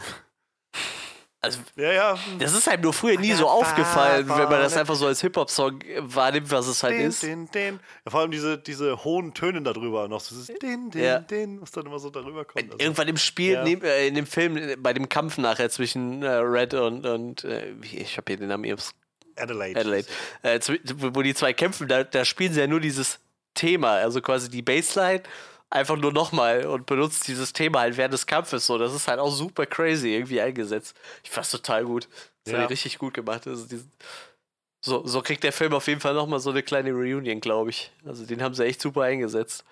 [1.46, 2.20] Also, Ja, ja.
[2.40, 5.22] das ist halt nur früher nie so got aufgefallen, wenn man das einfach so als
[5.22, 7.24] Hip-Hop-Song wahrnimmt, was es halt Den, ist.
[7.24, 7.80] den, den.
[8.06, 10.20] Ja, vor allem diese, diese hohen Töne darüber noch.
[10.20, 11.20] So dieses den, den, Ja.
[11.20, 12.66] den, was dann immer so darüber kommt.
[12.66, 13.64] Also, Irgendwann im Spiel, Ja.
[13.64, 17.74] neben, äh, in dem Film, bei dem Kampf nachher zwischen äh, Red und, und äh,
[17.82, 18.94] ich habe hier den Namen, hab's
[19.38, 19.80] Adelaide.
[19.80, 20.08] Adelaide,
[20.44, 20.60] äh,
[21.14, 23.20] wo die zwei kämpfen, da, da spielen sie ja nur dieses
[23.54, 25.24] Thema, also quasi die Bassline,
[25.70, 28.78] einfach nur nochmal und benutzt dieses Thema halt während des Kampfes so.
[28.78, 30.96] Das ist halt auch super crazy irgendwie eingesetzt.
[31.24, 32.08] Ich fand's total gut.
[32.44, 32.68] Das haben Ja.
[32.68, 33.48] die richtig gut gemacht.
[33.48, 33.92] Also diesen,
[34.84, 37.92] so, so kriegt der Film auf jeden Fall nochmal so eine kleine Reunion, glaube ich.
[38.06, 39.66] Also den haben sie echt super eingesetzt.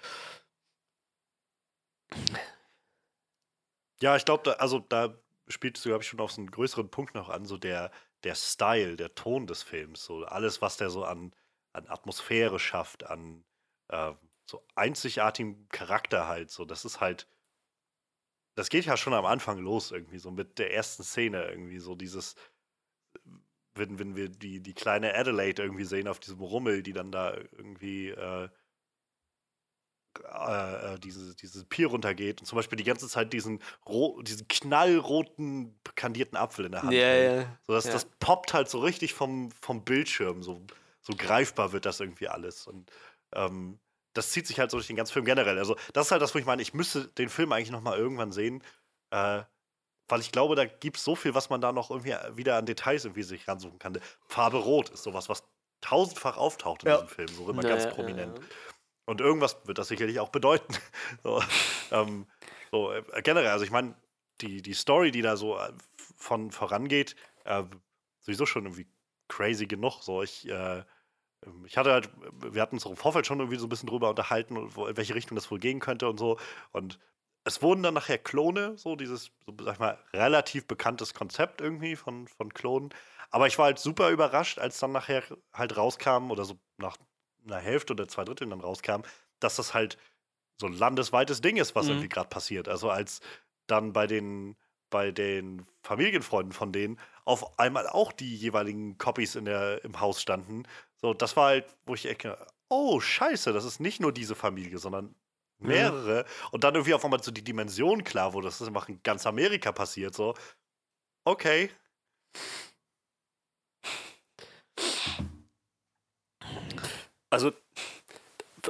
[4.02, 5.14] Ja, ich glaube, da, also da
[5.48, 7.92] spielst du, glaube ich, schon auf so einen größeren Punkt noch an, so der,
[8.24, 11.34] der Style, der Ton des Films, so alles, was der so an,
[11.74, 13.44] an Atmosphäre schafft, an
[13.90, 14.14] äh,
[14.54, 17.28] so einzigartigem Charakter halt, so, das ist halt,
[18.54, 21.96] das geht ja schon am Anfang los irgendwie, so mit der ersten Szene irgendwie, so
[21.96, 22.36] dieses,
[23.74, 27.34] wenn, wenn wir die, die kleine Adelaide irgendwie sehen auf diesem Rummel, die dann da
[27.34, 28.48] irgendwie äh,
[30.24, 33.60] äh, äh, diese, dieses Pier runtergeht und zum Beispiel die ganze Zeit diesen,
[34.22, 37.42] diesen knallroten, kandierten Apfel in der Hand hält.
[37.42, 37.58] ja.
[37.66, 37.94] So, das, ja.
[37.94, 40.64] das poppt halt so richtig vom, vom Bildschirm, so,
[41.02, 42.68] so greifbar wird das irgendwie alles.
[42.68, 42.92] Und
[43.32, 43.80] ähm,
[44.14, 45.58] das zieht sich halt so durch den ganzen Film generell.
[45.58, 47.98] Also, das ist halt das, wo ich meine, ich müsste den Film eigentlich noch mal
[47.98, 48.64] irgendwann sehen,
[49.12, 49.44] äh,
[50.08, 52.66] weil ich glaube, da gibt es so viel, was man da noch irgendwie wieder an
[52.66, 54.00] Details irgendwie sich ransuchen kann.
[54.28, 55.44] Farbe Rot ist sowas, was
[55.82, 56.96] tausendfach auftaucht in Ja.
[56.96, 58.40] diesem Film, so immer Ja, ganz ja, ja, prominent.
[58.40, 58.46] ja.
[59.06, 60.76] Und irgendwas wird das sicherlich auch bedeuten.
[61.24, 61.42] so,
[61.92, 62.28] ähm,
[62.72, 63.96] so äh, generell, also ich meine,
[64.42, 65.74] die, die Story, die da so äh,
[66.18, 67.16] von vorangeht,
[67.46, 67.64] äh,
[68.20, 68.88] sowieso schon irgendwie
[69.28, 70.02] crazy genug.
[70.04, 70.84] So, ich, äh,
[71.66, 72.10] ich hatte halt,
[72.52, 75.36] wir hatten uns im Vorfeld schon irgendwie so ein bisschen drüber unterhalten, in welche Richtung
[75.36, 76.38] das wohl gehen könnte und so.
[76.72, 77.00] Und
[77.44, 81.96] es wurden dann nachher Klone, so dieses, so, sag ich mal, relativ bekanntes Konzept irgendwie
[81.96, 82.90] von, von Klonen.
[83.32, 86.98] Aber ich war halt super überrascht, als dann nachher halt rauskam oder so nach
[87.46, 89.02] einer Hälfte oder zwei Dritteln dann rauskam,
[89.40, 89.98] dass das halt
[90.60, 91.90] so ein landesweites Ding ist, was Mhm.
[91.90, 92.68] irgendwie gerade passiert.
[92.68, 93.22] Also als
[93.68, 94.58] dann bei den
[94.90, 100.22] bei den Familienfreunden von denen auf einmal auch die jeweiligen Copies in der, im Haus
[100.22, 100.64] standen.
[101.04, 102.38] So, das war halt, wo ich ecke,
[102.70, 105.14] oh, scheiße, das ist nicht nur diese Familie, sondern
[105.60, 106.26] mehrere.
[106.52, 109.28] Und dann irgendwie auf einmal so die Dimension klar wurde, dass das einfach in ganz
[109.28, 110.16] Amerika passiert.
[110.16, 110.34] So,
[111.26, 111.70] okay.
[117.30, 117.52] Also,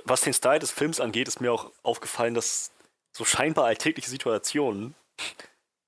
[0.06, 2.72] was den Style des Films angeht, ist mir auch aufgefallen, dass
[3.16, 4.96] so scheinbar alltägliche Situationen,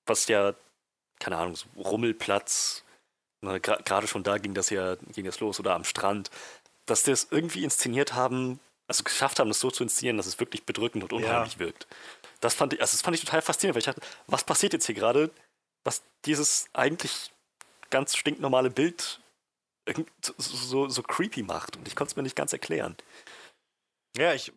[0.06, 0.54] was ja,
[1.20, 2.85] keine Ahnung, so Rummelplatz,
[3.46, 6.30] ne, gerade schon da ging das ja ging das los oder am Strand,
[6.86, 10.40] dass die das irgendwie inszeniert haben, also geschafft haben, das so zu inszenieren, dass es
[10.40, 11.88] wirklich bedrückend und unheimlich wirkt.
[12.42, 14.86] das fand ich, also das fand ich total faszinierend, weil ich dachte, was passiert jetzt
[14.86, 15.32] hier gerade,
[15.84, 17.32] was dieses eigentlich
[17.90, 19.22] ganz stinknormale Bild
[20.28, 21.78] so, so creepy macht.
[21.78, 22.96] Und ich konnte es mir nicht ganz erklären.
[24.18, 24.52] Ja, ich,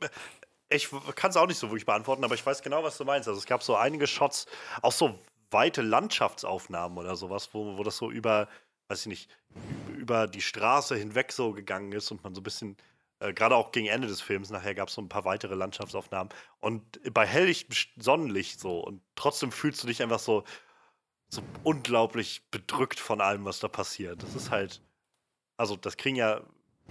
[0.68, 3.28] ich kann es auch nicht so wirklich beantworten, aber ich weiß genau, was du meinst.
[3.28, 4.46] Also es gab so einige Shots,
[4.82, 5.18] auch so
[5.50, 8.48] weite Landschaftsaufnahmen oder sowas, wo, wo das so über,
[8.88, 9.30] weiß ich nicht,
[9.96, 12.76] über die Straße hinweg so gegangen ist und man so ein bisschen,
[13.20, 16.32] äh, gerade auch gegen Ende des Films, nachher gab es so ein paar weitere Landschaftsaufnahmen
[16.60, 16.82] und
[17.12, 20.44] bei helllichtem Sonnenlicht so und trotzdem fühlst du dich einfach so,
[21.28, 24.22] so unglaublich bedrückt von allem, was da passiert.
[24.22, 24.80] Das ist halt,
[25.58, 26.42] also das kriegen ja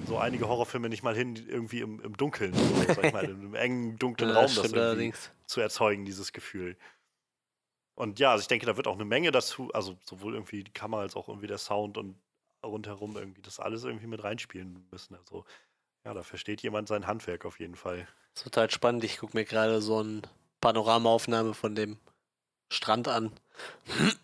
[0.06, 3.32] so einige Horrorfilme nicht mal hin, irgendwie im, im Dunkeln, so, sag ich mal, in
[3.32, 6.78] einem engen, dunklen Raum das das zu erzeugen, dieses Gefühl.
[7.98, 10.72] Und ja, also ich denke, da wird auch eine Menge dazu, also sowohl irgendwie die
[10.72, 12.16] Kamera als auch irgendwie der Sound und
[12.64, 15.16] rundherum irgendwie das alles irgendwie mit reinspielen müssen.
[15.16, 15.46] Also
[16.06, 18.08] ja, da versteht jemand sein Handwerk auf jeden Fall.
[18.36, 19.04] Ist total spannend.
[19.04, 20.22] Ich gucke mir gerade so eine
[20.62, 21.98] Panoramaaufnahme von dem
[22.72, 23.32] Strand an.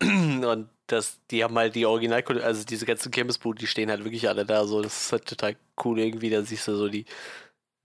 [0.00, 4.28] Und das, die haben halt die Original, also diese ganzen Kirmesbuden, die stehen halt wirklich
[4.28, 4.66] alle da.
[4.66, 6.30] So, das ist halt total cool irgendwie.
[6.30, 7.06] Da siehst du so die.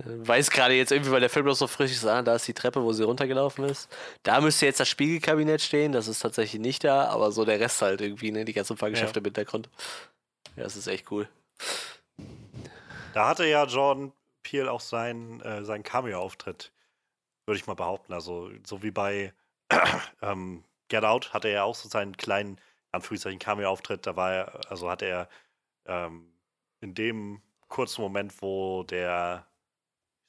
[0.06, 2.54] Weiß gerade jetzt irgendwie, weil der Film noch so frisch ist, ah, da ist die
[2.54, 3.90] Treppe, wo sie runtergelaufen ist.
[4.24, 7.82] Da müsste jetzt das Spiegelkabinett stehen, das ist tatsächlich nicht da, aber so der Rest
[7.82, 9.70] halt irgendwie, ne, die ganzen Fahrgeschäfte im Hintergrund.
[10.56, 11.28] Ja, das ist echt cool.
[13.14, 16.72] Da hatte ja Jordan Peele auch seinen, äh, seinen Cameo-Auftritt,
[17.46, 18.14] würde ich mal behaupten.
[18.14, 19.34] Also so wie bei
[20.22, 22.60] ähm, Get Out hatte er ja auch so seinen kleinen, in
[22.94, 24.08] Anführungszeichen, Cameo-Auftritt.
[24.08, 25.30] Da war er, also hatte er
[25.86, 26.32] ähm,
[26.80, 29.46] in dem kurzen Moment, wo der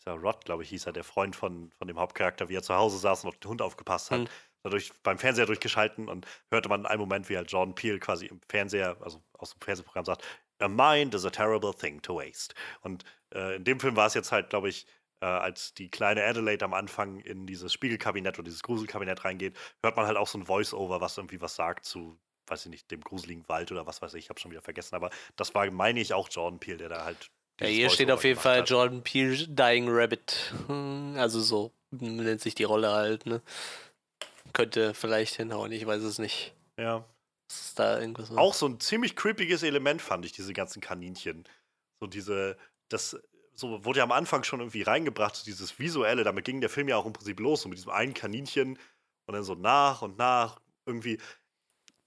[0.01, 2.75] dieser Rod, glaube ich, hieß er, der Freund von, von dem Hauptcharakter, wie er zu
[2.75, 4.29] Hause saß und auf den Hund aufgepasst hat, Mhm.
[4.63, 8.41] dadurch beim Fernseher durchgeschalten und hörte man einen Moment, wie halt Jordan Peele quasi im
[8.49, 10.25] Fernseher, also aus dem Fernsehprogramm sagt,
[10.59, 12.55] A mind is a terrible thing to waste.
[12.83, 13.05] Und
[13.35, 14.87] äh, in dem Film war es jetzt halt, glaube ich,
[15.21, 19.97] äh, als die kleine Adelaide am Anfang in dieses Spiegelkabinett oder dieses Gruselkabinett reingeht, hört
[19.97, 23.01] man halt auch so ein Voice-Over, was irgendwie was sagt zu, weiß ich nicht, dem
[23.01, 26.01] gruseligen Wald oder was weiß ich, ich habe schon wieder vergessen, aber das war, meine
[26.01, 27.31] ich, auch Jordan Peele, der da halt.
[27.61, 28.71] Ja, hier steht auf jeden Fall hat.
[28.71, 30.53] Jordan Peele Dying Rabbit.
[30.67, 33.43] Hm, Also so nennt sich die Rolle halt, ne?
[34.53, 36.55] Könnte vielleicht hinhauen, ich weiß es nicht.
[36.79, 37.05] Ja.
[37.51, 38.31] Ist da irgendwas?
[38.31, 41.45] Auch so ein ziemlich creepiges Element fand ich, diese ganzen Kaninchen.
[42.01, 42.57] So diese,
[42.89, 43.17] das
[43.55, 46.89] so wurde ja am Anfang schon irgendwie reingebracht, so dieses Visuelle, damit ging der Film
[46.89, 48.79] ja auch im Prinzip los, so mit diesem einen Kaninchen
[49.27, 51.19] und dann so nach und nach irgendwie.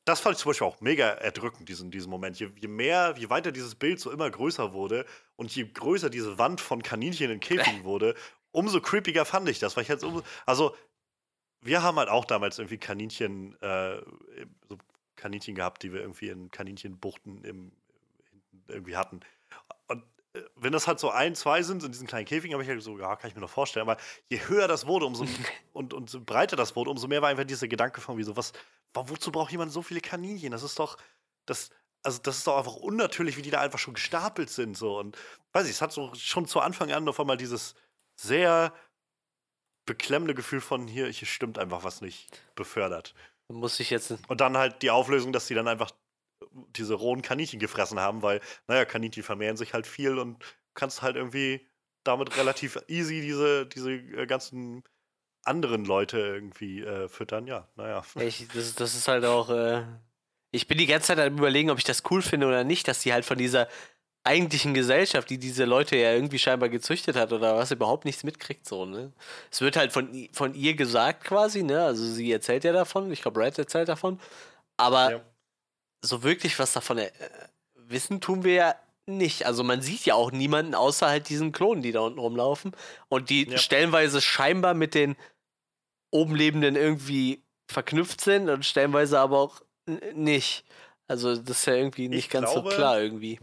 [0.06, 2.38] Das fand ich zum Beispiel auch mega erdrückend, diesen, diesen Moment.
[2.40, 5.06] Je, je mehr, je weiter dieses Bild so immer größer wurde
[5.38, 8.16] und je größer diese Wand von Kaninchen in Käfigen wurde,
[8.52, 10.76] umso creepiger fand ich das, weil ich jetzt um, also
[11.62, 14.02] wir haben halt auch damals irgendwie Kaninchen, äh,
[14.68, 14.78] so
[15.16, 17.72] Kaninchen gehabt, die wir irgendwie in Kaninchenbuchten im,
[18.68, 19.22] irgendwie hatten.
[19.88, 20.04] Und
[20.34, 22.82] äh, wenn das halt so ein, zwei sind in diesen kleinen Käfigen, habe ich halt
[22.84, 23.88] so, ja, kann ich mir noch vorstellen.
[23.88, 24.00] Aber
[24.30, 25.26] je höher das wurde, umso
[25.74, 28.36] und, und so breiter das wurde, umso mehr war einfach dieser Gedanke von wie so,
[28.36, 28.60] was, wa-
[28.96, 30.52] wozu braucht jemand so viele Kaninchen?
[30.52, 30.98] Das ist doch,
[31.46, 31.70] das,
[32.04, 34.78] also das ist doch einfach unnatürlich, wie die da einfach schon gestapelt sind.
[34.78, 34.98] So.
[35.00, 35.18] Und
[35.54, 37.76] weiß ich, es hat so schon zu Anfang an auf einmal dieses
[38.16, 38.74] sehr
[39.86, 43.14] beklemmende Gefühl von hier, hier stimmt einfach was nicht, befördert.
[43.50, 44.16] Muss ich jetzt.
[44.28, 45.92] Und dann halt die Auflösung, dass sie dann einfach
[46.52, 50.44] diese rohen Kaninchen gefressen haben, weil, naja, Kaninchen vermehren sich halt viel und
[50.74, 51.68] kannst halt irgendwie
[52.04, 54.84] damit relativ easy diese, diese äh, ganzen
[55.46, 57.48] anderen Leute irgendwie äh, füttern.
[57.48, 58.04] Ja, naja.
[58.20, 59.50] Ich, das, das ist halt auch.
[59.50, 59.84] Äh,
[60.52, 63.00] ich bin die ganze Zeit am Überlegen, ob ich das cool finde oder nicht, dass
[63.00, 63.68] die halt von dieser
[64.24, 68.66] eigentlichen Gesellschaft, die diese Leute ja irgendwie scheinbar gezüchtet hat oder was, überhaupt nichts mitkriegt,
[68.66, 69.12] so, ne?
[69.52, 71.84] Es wird halt von, von ihr gesagt quasi, ne?
[71.84, 74.20] Also sie erzählt ja davon, ich glaube, Brad erzählt davon.
[74.78, 75.22] Aber Ja.
[76.02, 77.12] so wirklich was davon äh,
[77.76, 78.76] wissen tun wir ja
[79.06, 79.46] nicht.
[79.46, 82.74] Also man sieht ja auch niemanden außer halt diesen Klonen, die da unten rumlaufen
[83.10, 83.58] und die Ja.
[83.58, 85.18] stellenweise scheinbar mit den
[86.14, 89.62] oben Lebenden irgendwie verknüpft sind und stellenweise aber auch
[90.14, 90.64] nicht.
[91.08, 93.40] Also das ist ja irgendwie nicht Ich ganz glaube- so klar irgendwie.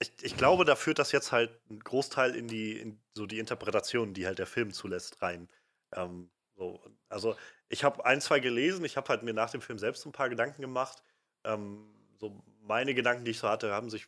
[0.00, 3.38] Ich, ich glaube, da führt das jetzt halt ein Großteil in die, in so die
[3.38, 5.48] Interpretation, die halt der Film zulässt, rein.
[5.94, 6.80] Ähm, so.
[7.08, 7.36] Also
[7.68, 10.30] ich habe ein, zwei gelesen, ich habe halt mir nach dem Film selbst ein paar
[10.30, 11.02] Gedanken gemacht.
[11.44, 11.86] Ähm,
[12.18, 14.06] so meine Gedanken, die ich so hatte, haben sich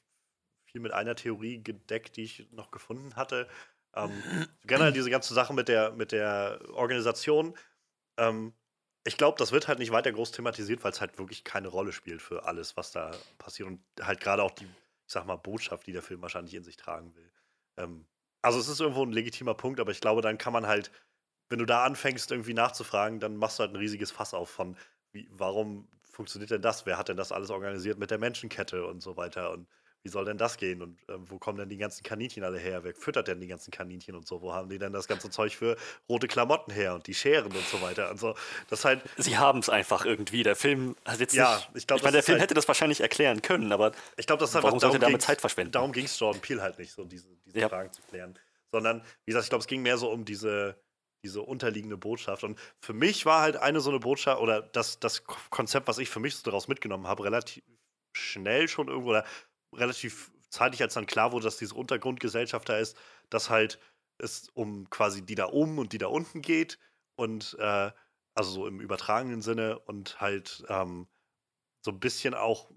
[0.64, 3.46] viel mit einer Theorie gedeckt, die ich noch gefunden hatte.
[3.94, 4.10] Ähm,
[4.64, 7.54] generell diese ganze Sache mit der, mit der Organisation.
[8.18, 8.54] Ähm,
[9.04, 11.92] ich glaube, das wird halt nicht weiter groß thematisiert, weil es halt wirklich keine Rolle
[11.92, 13.68] spielt für alles, was da passiert.
[13.68, 16.76] Und halt gerade auch die, ich sag mal, Botschaft, die der Film wahrscheinlich in sich
[16.76, 17.32] tragen will.
[17.78, 18.06] Ähm,
[18.42, 20.92] also es ist irgendwo ein legitimer Punkt, aber ich glaube, dann kann man halt,
[21.48, 24.76] wenn du da anfängst, irgendwie nachzufragen, dann machst du halt ein riesiges Fass auf von,
[25.12, 26.86] wie, warum funktioniert denn das?
[26.86, 29.50] Wer hat denn das alles organisiert mit der Menschenkette und so weiter?
[29.52, 29.68] Und
[30.04, 30.82] wie soll denn das gehen?
[30.82, 32.82] Und äh, wo kommen denn die ganzen Kaninchen alle her?
[32.84, 34.42] Wer füttert denn die ganzen Kaninchen und so?
[34.42, 35.76] Wo haben die denn das ganze Zeug für
[36.08, 38.08] rote Klamotten her und die Scheren und so weiter?
[38.08, 38.34] Also,
[38.68, 40.42] das halt, Sie haben es einfach irgendwie.
[40.42, 41.70] Der Film hat jetzt Ja, nicht.
[41.74, 44.40] ich glaub, ich meine, der Film halt- hätte das wahrscheinlich erklären können, aber ich glaube,
[44.40, 45.72] das Warum sollte damit Zeit verschwenden?
[45.72, 47.68] Darum ging es Jordan Peele halt nicht, so diese, diese Ja.
[47.68, 48.36] Fragen zu klären.
[48.72, 50.80] Sondern, wie gesagt, ich glaube, es ging mehr so um diese,
[51.24, 52.42] diese unterliegende Botschaft.
[52.42, 56.08] Und für mich war halt eine so eine Botschaft, oder das, das Konzept, was ich
[56.10, 57.62] für mich so daraus mitgenommen habe, relativ
[58.16, 59.24] schnell schon irgendwo, oder
[59.72, 62.96] relativ zeitig, als dann klar wurde, dass diese Untergrundgesellschaft da ist,
[63.30, 63.78] dass halt
[64.18, 66.78] es um quasi die da oben und die da unten geht.
[67.16, 67.90] Und äh,
[68.34, 71.06] also so im übertragenen Sinne und halt ähm,
[71.80, 72.70] so ein bisschen auch,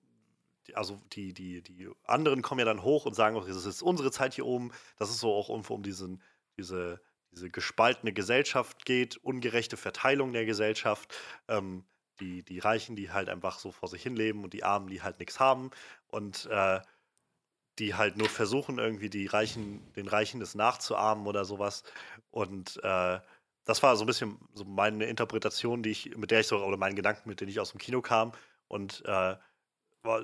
[0.74, 4.12] also die, die, die anderen kommen ja dann hoch und sagen auch, es ist unsere
[4.12, 4.72] Zeit hier oben.
[4.98, 6.22] Das ist so auch irgendwo um diesen,
[6.58, 7.02] diese,
[7.32, 11.14] diese gespaltene Gesellschaft geht, ungerechte Verteilung der Gesellschaft.
[11.48, 11.86] Ähm,
[12.20, 15.02] die, die Reichen, die halt einfach so vor sich hin leben und die Armen, die
[15.02, 15.72] halt nichts haben.
[16.08, 16.82] Und äh,
[17.80, 21.84] die halt nur versuchen, irgendwie die Reichen, den Reichen das nachzuahmen oder sowas.
[22.32, 23.20] Und äh,
[23.66, 26.78] das war so ein bisschen so meine Interpretation, die ich, mit der ich so, oder
[26.78, 28.32] meinen Gedanken, mit denen ich aus dem Kino kam.
[28.68, 29.36] Und äh,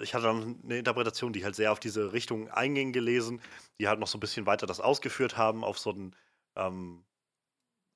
[0.02, 3.42] ich hatte dann eine Interpretation, die halt sehr auf diese Richtung einging gelesen,
[3.80, 6.16] die halt noch so ein bisschen weiter das ausgeführt haben, auf so einen,
[6.56, 7.04] ähm,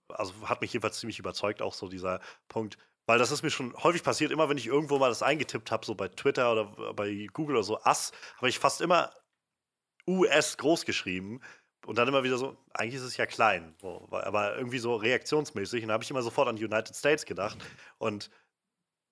[0.09, 2.77] also hat mich jedenfalls ziemlich überzeugt, auch so dieser Punkt.
[3.05, 5.85] Weil das ist mir schon häufig passiert, immer wenn ich irgendwo mal das eingetippt habe,
[5.85, 9.11] so bei Twitter oder bei Google oder so, Ass, habe ich fast immer
[10.07, 11.41] US groß geschrieben
[11.85, 15.83] und dann immer wieder so, eigentlich ist es ja klein, so, aber irgendwie so reaktionsmäßig.
[15.83, 17.57] Und da habe ich immer sofort an die United States gedacht.
[17.99, 18.31] Und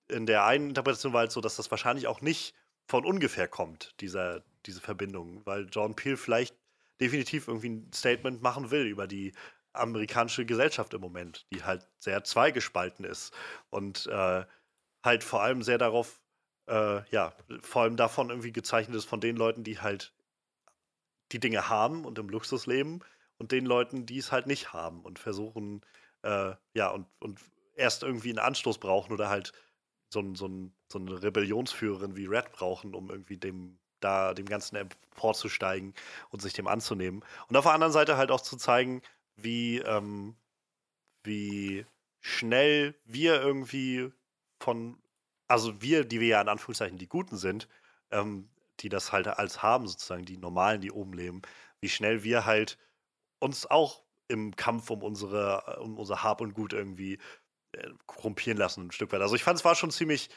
[0.08, 2.54] in der einen Interpretation war halt so, dass das wahrscheinlich auch nicht
[2.86, 6.56] von ungefähr kommt, dieser, diese Verbindung, weil John Peel vielleicht
[7.00, 9.32] definitiv irgendwie ein Statement machen will über die
[9.74, 13.34] amerikanische Gesellschaft im Moment, die halt sehr zweigespalten ist
[13.70, 14.44] und äh,
[15.02, 16.20] halt vor allem sehr darauf,
[16.66, 20.14] äh, ja, vor allem davon irgendwie gezeichnet ist von den Leuten, die halt
[21.32, 23.00] die Dinge haben und im Luxus leben
[23.38, 25.82] und den Leuten, die es halt nicht haben und versuchen,
[26.22, 27.40] äh, ja, und, und
[27.76, 29.52] erst irgendwie einen Anstoß brauchen oder halt
[30.12, 34.46] so, ein, so, ein, so eine Rebellionsführerin wie Red brauchen, um irgendwie dem da dem
[34.46, 35.94] Ganzen emporzusteigen
[36.30, 37.24] und sich dem anzunehmen.
[37.48, 39.00] Und auf der anderen Seite halt auch zu zeigen,
[39.36, 40.36] wie, ähm,
[41.24, 41.86] wie
[42.20, 44.10] schnell wir irgendwie
[44.60, 44.98] von,
[45.48, 47.68] also wir, die wir ja in Anführungszeichen die Guten sind,
[48.10, 48.48] ähm,
[48.80, 51.42] die das halt als haben, sozusagen, die Normalen, die oben leben,
[51.80, 52.78] wie schnell wir halt
[53.40, 57.18] uns auch im Kampf um unsere, um unser Hab und Gut irgendwie
[57.72, 59.20] äh, korrumpieren lassen, ein Stück weit.
[59.20, 60.30] Also ich fand, es war schon ziemlich,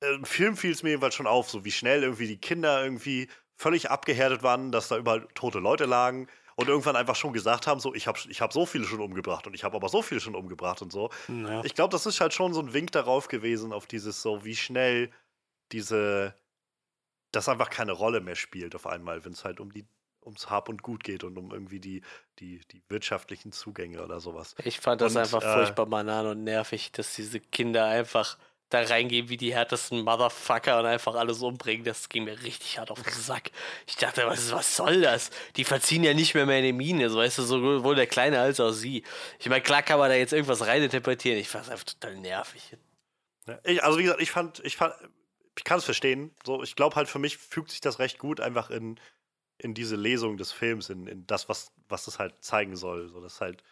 [0.00, 2.82] äh, im Film fiel es mir jedenfalls schon auf, so wie schnell irgendwie die Kinder
[2.82, 7.66] irgendwie völlig abgehärtet waren, dass da überall tote Leute lagen und irgendwann einfach schon gesagt
[7.66, 10.02] haben, so, ich habe ich hab so viele schon umgebracht und ich habe aber so
[10.02, 11.10] viele schon umgebracht und so.
[11.28, 11.64] Ja.
[11.64, 14.56] Ich glaube, das ist halt schon so ein Wink darauf gewesen, auf dieses so, wie
[14.56, 15.10] schnell
[15.72, 16.34] diese,
[17.32, 19.86] das einfach keine Rolle mehr spielt auf einmal, wenn es halt um die
[20.24, 22.02] ums Hab und Gut geht und um irgendwie die,
[22.38, 24.54] die, die wirtschaftlichen Zugänge oder sowas.
[24.64, 28.38] Ich fand das Und, einfach äh, furchtbar banal und nervig, dass diese Kinder einfach
[28.72, 31.84] da reingehen wie die härtesten Motherfucker und einfach alles umbringen.
[31.84, 33.50] Das ging mir richtig hart auf den Sack.
[33.86, 35.30] Ich dachte, was, was soll das?
[35.56, 38.60] Die verziehen ja nicht mehr mehr eine Miene, so weißt du, sowohl der Kleine als
[38.60, 39.02] auch sie.
[39.38, 41.38] Ich meine, klar kann man da jetzt irgendwas reininterpretieren.
[41.38, 42.76] Ich fand es einfach total nervig.
[43.64, 44.94] Ich, also wie gesagt, ich fand, ich fand,
[45.56, 46.34] ich kann es verstehen.
[46.44, 48.98] So, ich glaube halt für mich fügt sich das recht gut einfach in,
[49.58, 53.08] in diese Lesung des Films, in, in das, was, was das halt zeigen soll.
[53.08, 53.62] So, dass halt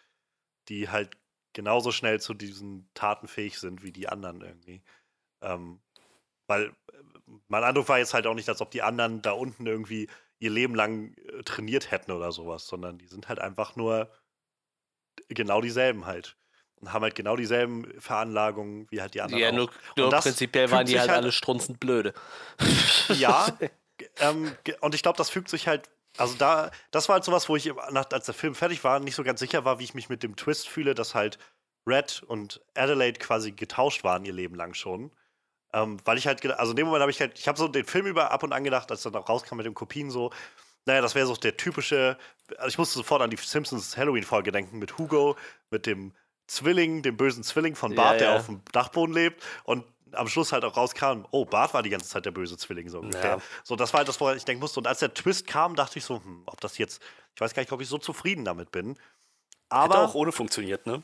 [0.69, 1.09] die halt
[1.53, 4.81] genauso schnell zu diesen Taten fähig sind wie die anderen irgendwie.
[5.41, 5.81] Ähm,
[6.47, 6.71] weil äh,
[7.47, 10.09] mein Eindruck war jetzt halt auch nicht, als ob die anderen da unten irgendwie
[10.39, 14.11] ihr Leben lang äh, trainiert hätten oder sowas, sondern die sind halt einfach nur
[15.29, 16.37] genau dieselben halt.
[16.75, 19.41] Und haben halt genau dieselben Veranlagungen wie halt die anderen.
[19.41, 19.53] Ja, auch.
[19.53, 22.13] nur, nur prinzipiell waren die halt, halt- alle strunzend blöde.
[23.09, 23.55] Ja,
[24.17, 25.89] ähm, und ich glaube, das fügt sich halt.
[26.21, 29.23] Also da, das war halt sowas, wo ich, als der Film fertig war, nicht so
[29.23, 31.37] ganz sicher war, wie ich mich mit dem Twist fühle, dass halt
[31.87, 35.11] Red und Adelaide quasi getauscht waren ihr Leben lang schon.
[35.73, 37.85] Ähm, weil ich halt, also in dem Moment habe ich halt, ich habe so den
[37.85, 40.31] Film über ab und an gedacht, als dann auch rauskam mit den Kopien so,
[40.85, 42.17] naja, das wäre so der typische,
[42.57, 45.37] also ich musste sofort an die Simpsons Halloween-Folge denken mit Hugo,
[45.69, 46.13] mit dem
[46.47, 48.35] Zwilling, dem bösen Zwilling von Ja, Bart, der ja.
[48.35, 52.09] auf dem Dachboden lebt und am Schluss halt auch rauskam, oh, Bart war die ganze
[52.09, 53.37] Zeit der böse Zwilling so ungefähr.
[53.37, 53.41] Ja.
[53.63, 54.79] So, das war halt das, woran ich denken musste.
[54.79, 57.01] Und als der Twist kam, dachte ich so, hm, ob das jetzt,
[57.35, 58.89] ich weiß gar nicht, ob ich so zufrieden damit bin.
[58.89, 58.99] Hätte
[59.69, 61.03] Aber auch ohne funktioniert, ne?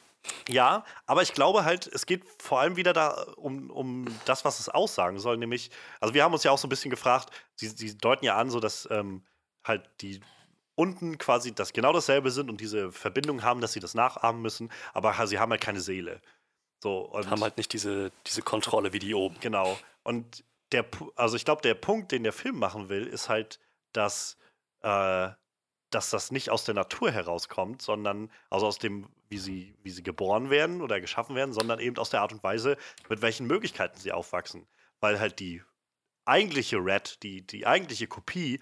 [0.49, 4.59] ja, aber ich glaube halt, es geht vor allem wieder da um, um das, was
[4.59, 7.67] es aussagen soll, nämlich, also wir haben uns ja auch so ein bisschen gefragt, sie,
[7.67, 9.23] sie deuten ja an, so dass ähm,
[9.63, 10.19] halt die
[10.75, 14.69] unten quasi das genau dasselbe sind und diese Verbindung haben, dass sie das nachahmen müssen,
[14.93, 16.21] aber sie haben halt keine Seele.
[16.81, 19.39] So, und Haben halt nicht diese, diese Kontrolle wie die oben.
[19.39, 19.77] Genau.
[20.03, 20.85] Und der,
[21.15, 23.59] also ich glaube, der Punkt, den der Film machen will, ist halt,
[23.93, 24.37] dass,
[24.81, 25.29] äh,
[25.89, 30.03] dass das nicht aus der Natur herauskommt, sondern also aus dem, wie sie, wie sie
[30.03, 32.77] geboren werden oder geschaffen werden, sondern eben aus der Art und Weise,
[33.09, 34.67] mit welchen Möglichkeiten sie aufwachsen.
[34.99, 35.63] Weil halt die
[36.25, 38.59] eigentliche Red, die, die eigentliche Kopie,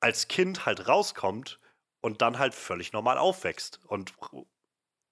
[0.00, 1.60] als Kind halt rauskommt
[2.00, 4.14] und dann halt völlig normal aufwächst und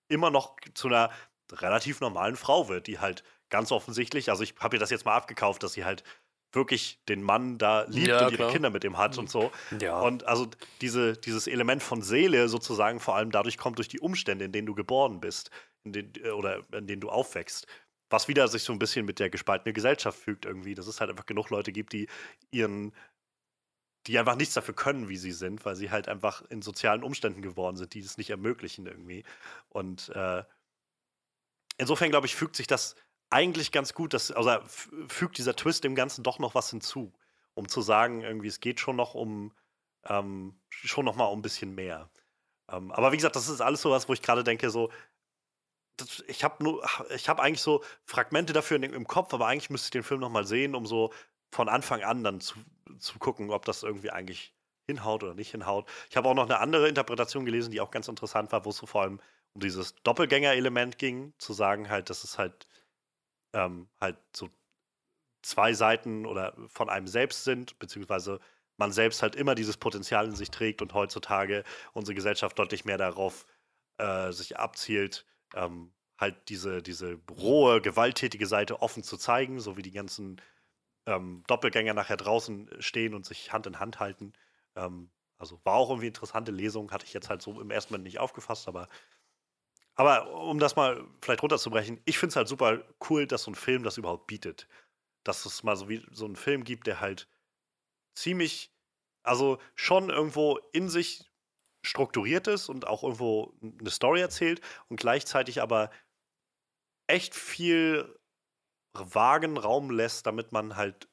[0.08, 1.10] immer noch zu einer
[1.52, 5.16] relativ normalen Frau wird, die halt ganz offensichtlich, also ich habe ihr das jetzt mal
[5.16, 6.02] abgekauft, dass sie halt
[6.52, 8.52] wirklich den Mann da liebt Ja, und ihre klar.
[8.52, 9.52] Kinder mit ihm hat und so.
[9.80, 10.00] Ja.
[10.00, 10.48] Und also
[10.80, 14.66] diese, dieses Element von Seele sozusagen vor allem dadurch kommt durch die Umstände, in denen
[14.66, 15.50] du geboren bist,
[15.84, 17.66] in denen, äh, oder in denen du aufwächst.
[18.10, 21.10] Was wieder sich so ein bisschen mit der gespaltenen Gesellschaft fügt irgendwie, dass es halt
[21.10, 22.08] einfach genug Leute gibt, die
[22.52, 22.92] ihren,
[24.06, 27.42] die einfach nichts dafür können, wie sie sind, weil sie halt einfach in sozialen Umständen
[27.42, 29.24] geworden sind, die es nicht ermöglichen irgendwie.
[29.68, 30.44] Und äh,
[31.78, 32.96] insofern glaube ich, fügt sich das
[33.30, 34.58] eigentlich ganz gut, dass, also
[35.08, 37.12] fügt dieser Twist dem Ganzen doch noch was hinzu,
[37.54, 39.52] um zu sagen, irgendwie, es geht schon noch um,
[40.04, 42.10] ähm, schon noch mal um ein bisschen mehr.
[42.70, 44.90] Ähm, aber wie gesagt, das ist alles sowas, wo ich gerade denke, so,
[45.96, 46.84] das, ich habe nur,
[47.14, 50.20] ich habe eigentlich so Fragmente dafür im, im Kopf, aber eigentlich müsste ich den Film
[50.20, 51.12] noch mal sehen, um so
[51.50, 52.58] von Anfang an dann zu,
[52.98, 54.54] zu gucken, ob das irgendwie eigentlich
[54.86, 55.88] hinhaut oder nicht hinhaut.
[56.10, 58.76] Ich habe auch noch eine andere Interpretation gelesen, die auch ganz interessant war, wo es
[58.76, 59.20] so vor allem
[59.56, 62.68] um dieses Doppelgänger-Element ging, zu sagen halt, dass es halt
[63.54, 64.50] ähm, halt so
[65.40, 68.38] zwei Seiten oder von einem selbst sind, beziehungsweise
[68.76, 71.64] man selbst halt immer dieses Potenzial in sich trägt und heutzutage
[71.94, 73.46] unsere Gesellschaft deutlich mehr darauf
[73.96, 75.24] äh, sich abzielt,
[75.54, 80.38] ähm, halt diese, diese rohe, gewalttätige Seite offen zu zeigen, so wie die ganzen
[81.06, 84.34] ähm, Doppelgänger nachher draußen stehen und sich Hand in Hand halten.
[84.74, 88.04] Ähm, also war auch irgendwie interessante Lesung, hatte ich jetzt halt so im ersten Moment
[88.04, 88.88] nicht aufgefasst, aber
[89.96, 93.54] aber um das mal vielleicht runterzubrechen, ich finde es halt super cool, dass so ein
[93.54, 94.68] Film das überhaupt bietet.
[95.24, 97.28] Dass es mal so wie so einen Film gibt, der halt
[98.16, 98.72] ziemlich,
[99.24, 101.30] also schon irgendwo in sich
[101.84, 105.90] strukturiert ist und auch irgendwo eine Story erzählt und gleichzeitig aber
[107.08, 108.18] echt viel
[108.94, 111.08] vagen Raum lässt, damit man halt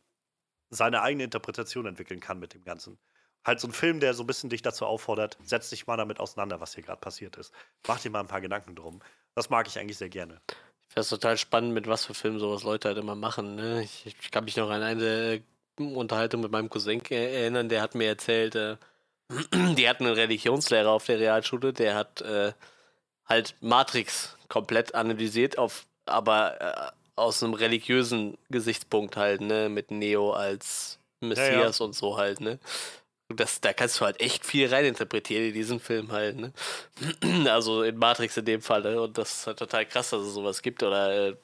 [0.72, 3.00] seine eigene Interpretation entwickeln kann mit dem Ganzen.
[3.46, 6.20] Halt so ein Film, der so ein bisschen dich dazu auffordert, setz dich mal damit
[6.20, 7.54] auseinander, was hier gerade passiert ist.
[7.88, 9.02] Mach dir mal ein paar Gedanken drum.
[9.36, 10.40] Das mag ich eigentlich sehr gerne.
[10.88, 13.56] Ich finde es total spannend, mit was für Filmen sowas Leute halt immer machen.
[13.56, 13.84] Ne?
[13.84, 15.04] Ich, ich kann mich noch an eine
[15.34, 15.42] äh,
[15.78, 18.78] Unterhaltung mit meinem Cousin äh, erinnern, der hat mir erzählt, äh,
[19.76, 22.54] die hatten einen Religionslehrer auf der Realschule, der hat äh,
[23.26, 30.32] halt Matrix komplett analysiert, auf, aber äh, aus einem religiösen Gesichtspunkt halt, ne, mit Neo
[30.32, 32.60] als Messias und so halt, ne.
[33.36, 36.54] Das, da kannst du halt echt viel reininterpretieren in diesen Film halt, ne?
[37.50, 39.02] Also in Matrix in dem Fall, ne?
[39.02, 40.84] Und das ist halt total krass, dass es sowas gibt.
[40.84, 41.36] Oder äh,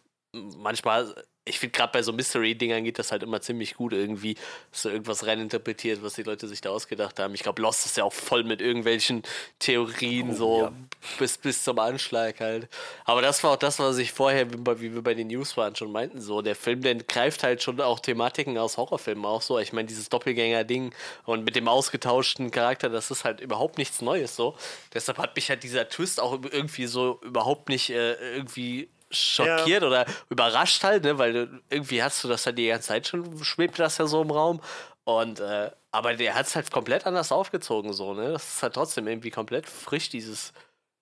[0.58, 1.14] manchmal,
[1.50, 4.36] ich finde gerade bei so Mystery-Dingern geht das halt immer ziemlich gut irgendwie,
[4.72, 7.34] dass du irgendwas reininterpretiert, was die Leute sich da ausgedacht haben.
[7.34, 9.24] Ich glaube, Lost ist ja auch voll mit irgendwelchen
[9.60, 10.72] Theorien, Oh, so ja.
[11.18, 12.68] bis, bis zum Anschlag halt.
[13.06, 15.92] Aber das war auch das, was ich vorher, wie wir bei den News waren, schon
[15.92, 16.22] meinten.
[16.22, 19.58] So, der Film, der greift halt schon auch Thematiken aus Horrorfilmen auch so.
[19.60, 20.94] Ich meine, dieses Doppelgänger-Ding
[21.26, 24.56] und mit dem ausgetauschten Charakter, das ist halt überhaupt nichts Neues so.
[24.94, 30.06] Deshalb hat mich halt dieser Twist auch irgendwie so überhaupt nicht äh, irgendwie schockiert oder
[30.30, 31.18] überrascht halt, ne?
[31.18, 34.32] Weil irgendwie hast du das halt die ganze Zeit schon, schwebt das ja so im
[34.32, 34.62] Raum.
[35.04, 38.32] Und, äh, aber der hat es halt komplett anders aufgezogen, so, ne?
[38.34, 40.54] Das ist halt trotzdem irgendwie komplett frisch, dieses,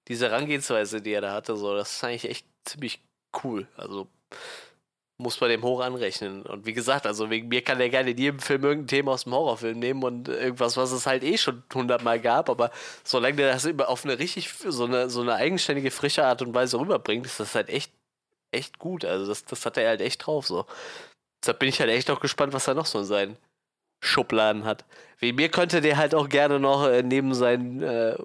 [0.08, 1.76] diese Herangehensweise, die er da hatte, so.
[1.76, 3.02] Das ist eigentlich echt ziemlich
[3.44, 3.68] cool.
[3.76, 4.08] Also,
[5.20, 6.44] muss man dem hoch anrechnen.
[6.44, 9.24] Und wie gesagt, also wegen mir kann er gerne in jedem Film irgendein Thema aus
[9.24, 12.72] dem Horrorfilm nehmen und irgendwas, was es halt eh schon hundertmal gab, aber
[13.04, 16.54] solange der das immer auf eine richtig, so eine, so eine eigenständige, frische Art und
[16.54, 17.92] Weise rüberbringt, ist das halt echt,
[18.52, 19.06] echt gut.
[19.06, 20.66] Also das, das hat er halt echt drauf, so.
[21.42, 23.38] Deshalb bin ich halt echt auch gespannt, was er noch so in seinen
[24.04, 24.86] Schubladen hat.
[25.20, 28.18] Wie mir könnte der halt auch gerne noch äh, neben seinen äh,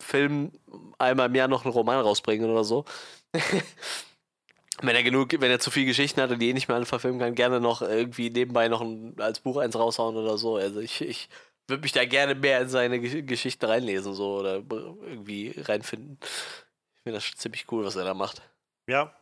[0.00, 0.52] Filmen
[0.98, 2.84] einmal im Jahr noch einen Roman rausbringen oder so.
[4.82, 6.86] wenn er genug, wenn er zu viele Geschichten hat und die eh nicht mehr alle
[6.86, 10.56] verfilmen kann, gerne noch irgendwie nebenbei noch ein, als Buch eins raushauen oder so.
[10.56, 11.28] Also ich, ich
[11.68, 16.18] würde mich da gerne mehr in seine Gesch- Geschichten reinlesen so oder irgendwie reinfinden.
[16.22, 18.42] Ich finde das schon ziemlich cool, was er da macht.
[18.88, 19.14] Ja,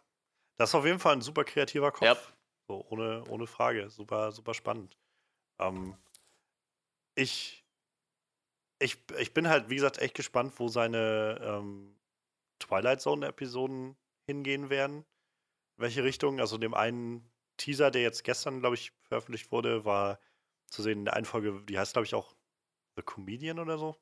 [0.59, 2.03] das ist auf jeden Fall ein super kreativer Kopf.
[2.03, 2.17] Ja.
[2.69, 3.89] So, ohne, ohne Frage.
[3.89, 4.99] Super, super spannend.
[5.59, 5.97] Ähm,
[7.15, 7.65] ich,
[8.79, 11.99] ich, ich bin halt, wie gesagt, echt gespannt, wo seine ähm,
[12.59, 15.05] Twilight Zone-Episoden hingehen werden.
[15.77, 16.41] Welche Richtung?
[16.41, 20.21] Also dem einen Teaser, der jetzt gestern, glaube ich, veröffentlicht wurde, war
[20.67, 22.35] zu sehen in der einen Folge, die heißt, glaube ich, auch
[22.97, 23.97] The Comedian oder so.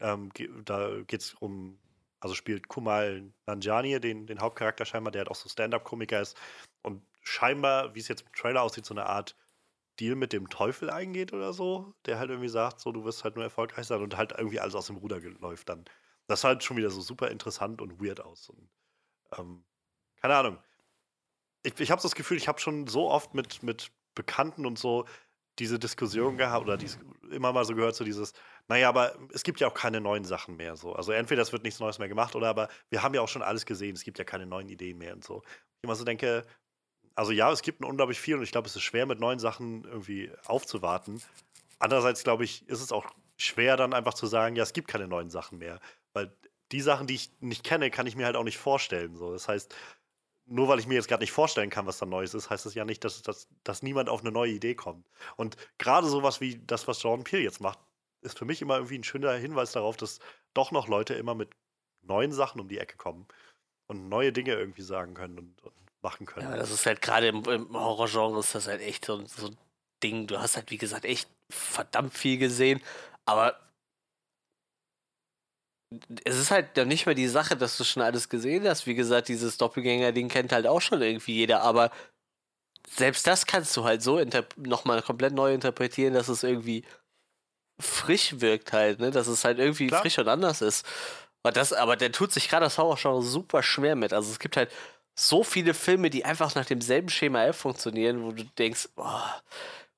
[0.00, 0.32] Ähm,
[0.64, 1.78] da geht es um,
[2.20, 6.36] also spielt Kumal Nanjani, den, den Hauptcharakter scheinbar, der halt auch so Stand-Up-Komiker ist.
[6.82, 9.36] Und scheinbar, wie es jetzt im Trailer aussieht, so eine Art
[9.98, 13.36] Deal mit dem Teufel eingeht oder so, der halt irgendwie sagt, so, du wirst halt
[13.36, 15.84] nur erfolgreich sein und halt irgendwie alles aus dem Ruder läuft dann.
[16.26, 18.48] Das sah halt schon wieder so super interessant und weird aus.
[18.48, 18.70] Und,
[19.36, 19.64] ähm,
[20.20, 20.58] keine Ahnung.
[21.62, 25.06] Ich, ich habe das Gefühl, ich habe schon so oft mit, mit Bekannten und so
[25.60, 26.98] diese Diskussion gehabt oder dies,
[27.30, 28.32] immer mal so gehört, so dieses,
[28.68, 30.76] naja, aber es gibt ja auch keine neuen Sachen mehr.
[30.76, 30.94] So.
[30.94, 33.42] Also entweder es wird nichts Neues mehr gemacht oder aber wir haben ja auch schon
[33.42, 35.42] alles gesehen, es gibt ja keine neuen Ideen mehr und so.
[35.44, 36.44] Ich immer so denke,
[37.14, 39.84] also ja, es gibt unglaublich viel und ich glaube, es ist schwer, mit neuen Sachen
[39.84, 41.22] irgendwie aufzuwarten.
[41.78, 43.06] Andererseits, glaube ich, ist es auch
[43.36, 45.80] schwer, dann einfach zu sagen, ja, es gibt keine neuen Sachen mehr.
[46.12, 46.34] Weil
[46.72, 49.16] die Sachen, die ich nicht kenne, kann ich mir halt auch nicht vorstellen.
[49.16, 49.32] So.
[49.32, 49.74] Das heißt,
[50.50, 52.74] nur weil ich mir jetzt gerade nicht vorstellen kann, was da Neues ist, heißt das
[52.74, 55.06] ja nicht, dass, dass, dass niemand auf eine neue Idee kommt.
[55.36, 57.78] Und gerade sowas wie das, was Jordan Peele jetzt macht,
[58.22, 60.18] ist für mich immer irgendwie ein schöner Hinweis darauf, dass
[60.52, 61.50] doch noch Leute immer mit
[62.02, 63.26] neuen Sachen um die Ecke kommen
[63.86, 66.50] und neue Dinge irgendwie sagen können und, und machen können.
[66.50, 69.56] Ja, das ist halt gerade im, im Horrorgenre ist das halt echt so, so ein
[70.02, 70.26] Ding.
[70.26, 72.82] Du hast halt, wie gesagt, echt verdammt viel gesehen,
[73.24, 73.56] aber
[76.24, 78.86] es ist halt dann nicht mehr die Sache, dass du schon alles gesehen hast.
[78.86, 81.90] Wie gesagt, dieses Doppelgänger-Ding kennt halt auch schon irgendwie jeder, aber
[82.88, 84.20] selbst das kannst du halt so
[84.56, 86.84] nochmal komplett neu interpretieren, dass es irgendwie
[87.80, 89.10] frisch wirkt halt, ne?
[89.10, 90.02] Dass es halt irgendwie Klar.
[90.02, 90.86] frisch und anders ist.
[91.42, 94.12] Aber, das, aber der tut sich gerade das Horrorgenre super schwer mit.
[94.12, 94.70] Also es gibt halt
[95.14, 99.42] so viele Filme, die einfach nach demselben Schema F funktionieren, wo du denkst, boah,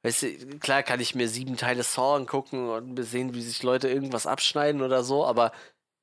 [0.02, 3.88] weißt du, klar kann ich mir sieben Teile Saw angucken und sehen, wie sich Leute
[3.88, 5.52] irgendwas abschneiden oder so, aber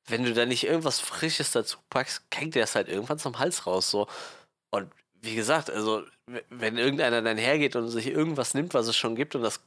[0.10, 3.66] wenn du da nicht irgendwas Frisches dazu packst, hängt der es halt irgendwann zum Hals
[3.68, 4.08] raus, so.
[4.72, 4.92] Und
[5.22, 6.04] wie gesagt, also,
[6.50, 9.62] wenn irgendeiner dann hergeht und sich irgendwas nimmt, was es schon gibt und das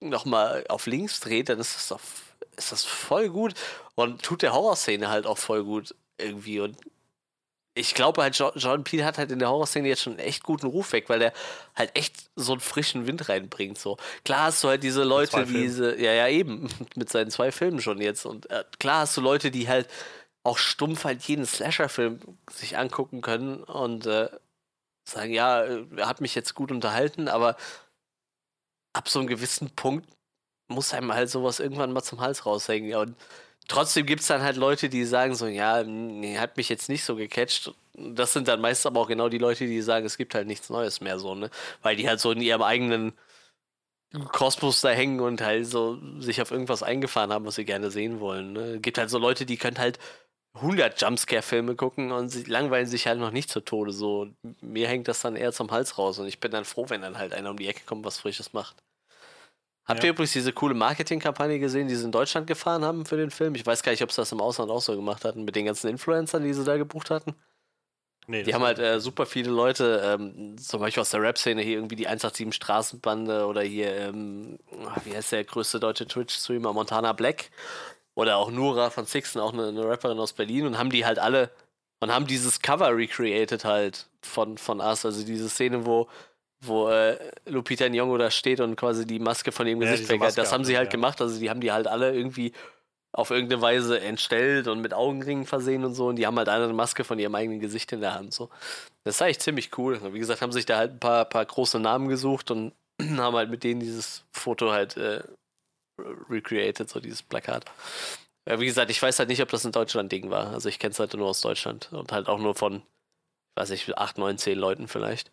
[0.00, 2.00] nochmal auf links dreht, dann ist das doch,
[2.56, 3.54] ist das voll gut
[3.94, 6.76] und tut der Horrorszene halt auch voll gut irgendwie und
[7.74, 10.42] ich glaube halt, Jo- Jordan Peele hat halt in der Horrorszene jetzt schon einen echt
[10.42, 11.32] guten Ruf weg, weil der
[11.74, 13.78] halt echt so einen frischen Wind reinbringt.
[13.78, 15.54] So klar hast du halt diese Leute, Filmen.
[15.54, 19.20] diese, ja ja eben mit seinen zwei Filmen schon jetzt und äh, klar hast du
[19.22, 19.88] Leute, die halt
[20.44, 22.18] auch stumpf halt jeden Slasher-Film
[22.50, 24.28] sich angucken können und äh,
[25.08, 27.56] sagen, ja, äh, er hat mich jetzt gut unterhalten, aber
[28.92, 30.08] ab so einem gewissen Punkt
[30.68, 32.90] muss einem halt sowas irgendwann mal zum Hals raushängen.
[32.90, 33.16] Ja, Und
[33.68, 37.04] trotzdem gibt es dann halt Leute, die sagen so, ja, nee, hat mich jetzt nicht
[37.04, 37.72] so gecatcht.
[37.94, 40.70] Das sind dann meist aber auch genau die Leute, die sagen, es gibt halt nichts
[40.70, 41.50] Neues mehr so, ne?
[41.82, 43.12] Weil die halt so in ihrem eigenen
[44.30, 48.20] Kosmos da hängen und halt so sich auf irgendwas eingefahren haben, was sie gerne sehen
[48.20, 48.52] wollen.
[48.52, 48.78] Ne?
[48.80, 49.98] Gibt halt so Leute, die können halt
[50.54, 53.92] 100 Jumpscare-Filme gucken und sie langweilen sich halt noch nicht zu Tode.
[53.92, 54.28] So,
[54.60, 57.18] mir hängt das dann eher zum Hals raus und ich bin dann froh, wenn dann
[57.18, 58.81] halt einer um die Ecke kommt, was Frisches macht.
[59.84, 60.06] Habt Ja.
[60.08, 63.54] ihr übrigens diese coole Marketingkampagne gesehen, die sie in Deutschland gefahren haben für den Film?
[63.56, 65.66] Ich weiß gar nicht, ob sie das im Ausland auch so gemacht hatten, mit den
[65.66, 67.34] ganzen Influencern, die sie da gebucht hatten.
[68.28, 71.74] Nee, Die haben halt äh, super viele Leute, ähm, zum Beispiel aus der Rap-Szene hier
[71.78, 74.58] irgendwie die 187 Straßenbande oder hier, ähm,
[75.04, 77.50] wie heißt der größte deutsche Twitch-Streamer, Montana Black
[78.14, 81.18] oder auch Nura von Sixten, auch eine, eine Rapperin aus Berlin und haben die halt
[81.18, 81.50] alle
[81.98, 86.08] und haben dieses Cover recreated halt von, von Us, also diese Szene, wo,
[86.62, 90.20] wo äh, Lupita Nyong'o da steht und quasi die Maske von ihrem Gesicht diese weg
[90.20, 90.28] hat.
[90.28, 90.92] Maske Das haben sie halt ja.
[90.92, 92.52] gemacht, also die haben die halt alle irgendwie
[93.12, 96.06] auf irgendeine Weise entstellt und mit Augenringen versehen und so.
[96.08, 98.32] Und die haben halt alle eine Maske von ihrem eigenen Gesicht in der Hand.
[98.32, 98.48] So.
[99.04, 100.00] Das war echt ziemlich cool.
[100.14, 102.72] Wie gesagt, haben sich da halt ein paar, paar große Namen gesucht und
[103.16, 105.22] haben halt mit denen dieses Foto halt äh,
[106.30, 107.66] recreated, so dieses Plakat.
[108.48, 110.48] Ja, wie gesagt, ich weiß halt nicht, ob das ein Deutschland-Ding war.
[110.48, 112.82] Also ich kenne es halt nur aus Deutschland und halt auch nur von,
[113.56, 115.30] weiß ich, 8, 9, 10 Leuten vielleicht.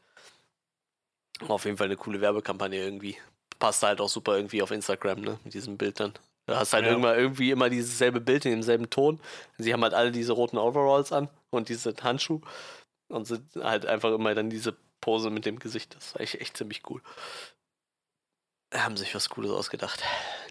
[1.47, 3.17] Auf jeden Fall eine coole Werbekampagne irgendwie.
[3.59, 5.39] Passt halt auch super irgendwie auf Instagram, ne?
[5.43, 6.13] Mit diesem Bild dann.
[6.45, 6.91] Du hast halt Ja.
[6.91, 9.19] irgendwann irgendwie immer dieses selbe Bild in demselben Ton.
[9.57, 12.41] Sie haben halt alle diese roten Overalls an und diese Handschuhe
[13.09, 15.95] und sind halt einfach immer dann diese Pose mit dem Gesicht.
[15.95, 17.01] Das war echt, echt ziemlich cool.
[18.73, 20.03] Haben sich was Cooles ausgedacht,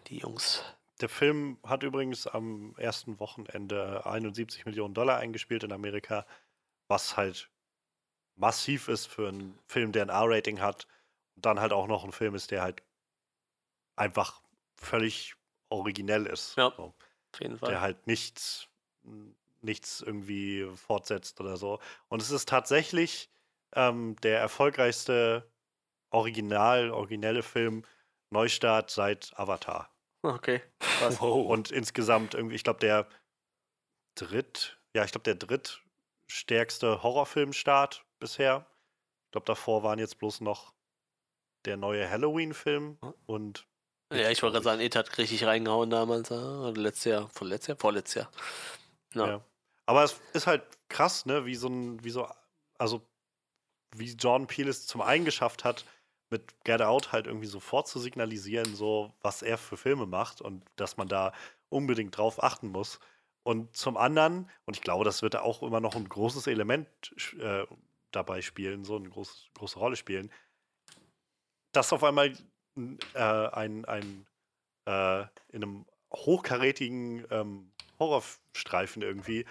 [0.08, 0.62] die Jungs.
[1.00, 6.26] Der Film hat übrigens am ersten Wochenende 71 Millionen Dollar eingespielt in Amerika,
[6.88, 7.48] was halt
[8.38, 10.86] massiv ist für einen Film, der ein R-Rating hat.
[11.36, 12.82] Und dann halt auch noch ein Film ist, der halt
[13.96, 14.40] einfach
[14.76, 15.34] völlig
[15.68, 16.56] originell ist.
[16.56, 16.72] Ja.
[16.76, 16.94] So.
[17.34, 17.70] Auf jeden Fall.
[17.70, 18.68] der halt nichts,
[19.60, 21.78] nichts irgendwie fortsetzt oder so.
[22.08, 23.30] Und es ist tatsächlich
[23.74, 25.50] ähm, der erfolgreichste
[26.10, 27.84] Original, originelle Film
[28.30, 29.90] Neustart seit Avatar.
[30.22, 30.62] Okay.
[30.78, 31.20] Krass.
[31.20, 31.46] Wow.
[31.50, 33.06] Und insgesamt irgendwie, ich glaube, der
[34.14, 38.66] dritt, ja, ich glaube, der drittstärkste Horrorfilmstart bisher.
[39.26, 40.72] Ich glaube, davor waren jetzt bloß noch
[41.64, 43.66] der neue Halloween-Film und
[44.12, 46.30] Ja, ich wollte gerade sagen, Ed hat richtig reingehauen damals.
[46.30, 48.30] Oder letztes Jahr, vorletztes Jahr, vorletztes Jahr.
[49.14, 49.26] Ja.
[49.26, 49.44] Ja.
[49.86, 52.28] Aber es ist halt krass, ne, wie so ein, wie so,
[52.78, 53.02] also
[53.96, 55.84] wie Jordan Peele es zum einen geschafft hat,
[56.30, 60.62] mit Get Out halt irgendwie sofort zu signalisieren, so was er für Filme macht und
[60.76, 61.32] dass man da
[61.70, 63.00] unbedingt drauf achten muss.
[63.44, 66.88] Und zum anderen, und ich glaube, das wird auch immer noch ein großes Element
[67.40, 67.64] äh,
[68.10, 70.32] dabei spielen, so eine groß, große Rolle spielen,
[71.72, 72.32] dass auf einmal
[73.14, 74.26] äh, ein, ein
[74.86, 79.44] äh, in einem hochkarätigen ähm, Horrorstreifen irgendwie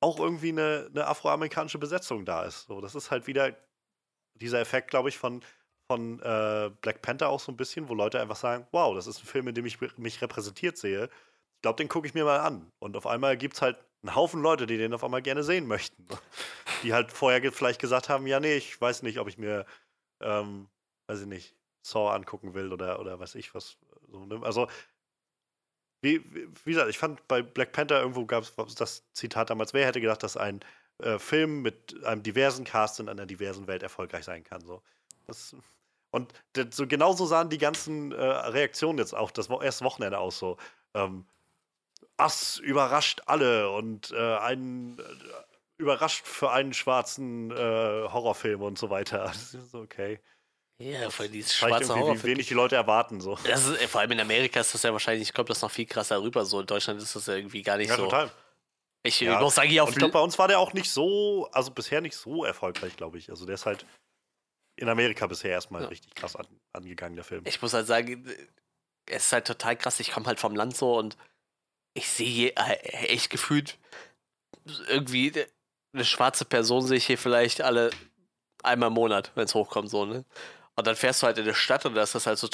[0.00, 2.66] auch irgendwie eine, eine afroamerikanische Besetzung da ist.
[2.66, 3.56] So, das ist halt wieder
[4.34, 5.42] dieser Effekt, glaube ich, von,
[5.90, 9.22] von äh, Black Panther auch so ein bisschen, wo Leute einfach sagen, wow, das ist
[9.22, 11.04] ein Film, in dem ich mich repräsentiert sehe.
[11.04, 12.70] Ich glaube, den gucke ich mir mal an.
[12.78, 15.66] Und auf einmal gibt es halt einen Haufen Leute, die den auf einmal gerne sehen
[15.66, 16.06] möchten.
[16.82, 19.64] Die halt vorher vielleicht gesagt haben, ja, nee, ich weiß nicht, ob ich mir,
[20.20, 20.68] ähm,
[21.06, 23.78] weiß ich nicht, Saw angucken will oder, oder weiß ich was.
[24.08, 24.40] Ne?
[24.42, 24.68] Also
[26.02, 26.22] wie,
[26.64, 30.02] wie gesagt, ich fand bei Black Panther irgendwo gab es das Zitat damals, wer hätte
[30.02, 30.60] gedacht, dass ein
[30.98, 34.60] äh, Film mit einem diversen Cast in einer diversen Welt erfolgreich sein kann.
[34.60, 34.82] So.
[35.26, 35.56] Das,
[36.10, 40.38] und das, so genauso sahen die ganzen äh, Reaktionen jetzt auch das erste Wochenende aus.
[40.38, 40.58] So,
[40.92, 41.24] ähm,
[42.16, 45.02] Ass überrascht alle und äh, ein äh,
[45.78, 49.24] überrascht für einen schwarzen äh, Horrorfilm und so weiter.
[49.34, 50.20] Das ist so, okay.
[50.78, 52.16] Ja, vor allem dieses schwarze Horror.
[52.16, 53.20] Wie wenig die Leute erwarten.
[53.20, 53.38] So.
[53.44, 56.20] Das ist, vor allem in Amerika ist das ja wahrscheinlich, kommt das noch viel krasser
[56.20, 56.44] rüber.
[56.44, 58.04] So in Deutschland ist das ja irgendwie gar nicht ja, so.
[58.04, 58.30] Total.
[59.04, 59.38] Ich ja.
[59.40, 62.00] muss sagen, hier auf ich glaube, bei uns war der auch nicht so, also bisher
[62.00, 63.30] nicht so erfolgreich, glaube ich.
[63.30, 63.86] Also der ist halt
[64.76, 65.88] in Amerika bisher erstmal ja.
[65.88, 67.42] richtig krass an, angegangen, der Film.
[67.46, 68.26] Ich muss halt sagen,
[69.06, 70.00] es ist halt total krass.
[70.00, 71.16] Ich komme halt vom Land so und
[71.94, 72.76] ich sehe äh,
[73.06, 73.78] echt gefühlt
[74.88, 75.32] irgendwie
[75.92, 77.90] eine schwarze Person sehe ich hier vielleicht alle
[78.62, 80.24] einmal im Monat, wenn es hochkommt, so, ne?
[80.76, 82.48] Und dann fährst du halt in der Stadt und da ist das halt so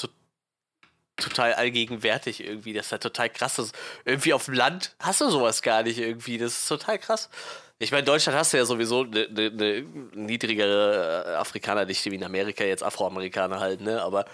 [1.17, 2.73] total allgegenwärtig irgendwie.
[2.73, 3.57] Das ist halt total krass.
[3.57, 3.73] Das
[4.05, 6.37] irgendwie auf dem Land hast du sowas gar nicht irgendwie.
[6.37, 7.31] Das ist total krass.
[7.79, 9.83] Ich meine, in Deutschland hast du ja sowieso eine ne, ne
[10.15, 14.03] niedrigere äh, Afrikanerdichte wie in Amerika, jetzt Afroamerikaner halt, ne?
[14.03, 14.27] Aber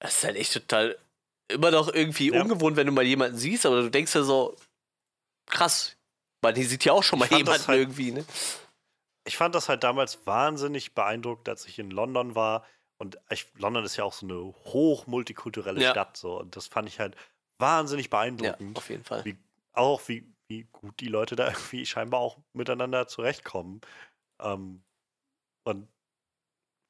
[0.00, 0.98] es ist halt echt total
[1.48, 2.42] immer noch irgendwie ja.
[2.42, 4.56] ungewohnt, wenn du mal jemanden siehst, aber du denkst ja so,
[5.46, 5.96] krass,
[6.42, 8.24] weil die sieht ja auch schon mal jemanden halt, irgendwie, ne?
[9.24, 12.64] Ich fand das halt damals wahnsinnig beeindruckt, als ich in London war
[12.98, 15.90] und ich, London ist ja auch so eine hoch multikulturelle ja.
[15.90, 16.16] Stadt.
[16.16, 17.16] So, und das fand ich halt
[17.58, 18.76] wahnsinnig beeindruckend.
[18.76, 19.24] Ja, auf jeden Fall.
[19.24, 19.36] Wie,
[19.72, 23.80] auch wie, wie gut die Leute da irgendwie scheinbar auch miteinander zurechtkommen.
[24.40, 24.82] Ähm,
[25.64, 25.88] und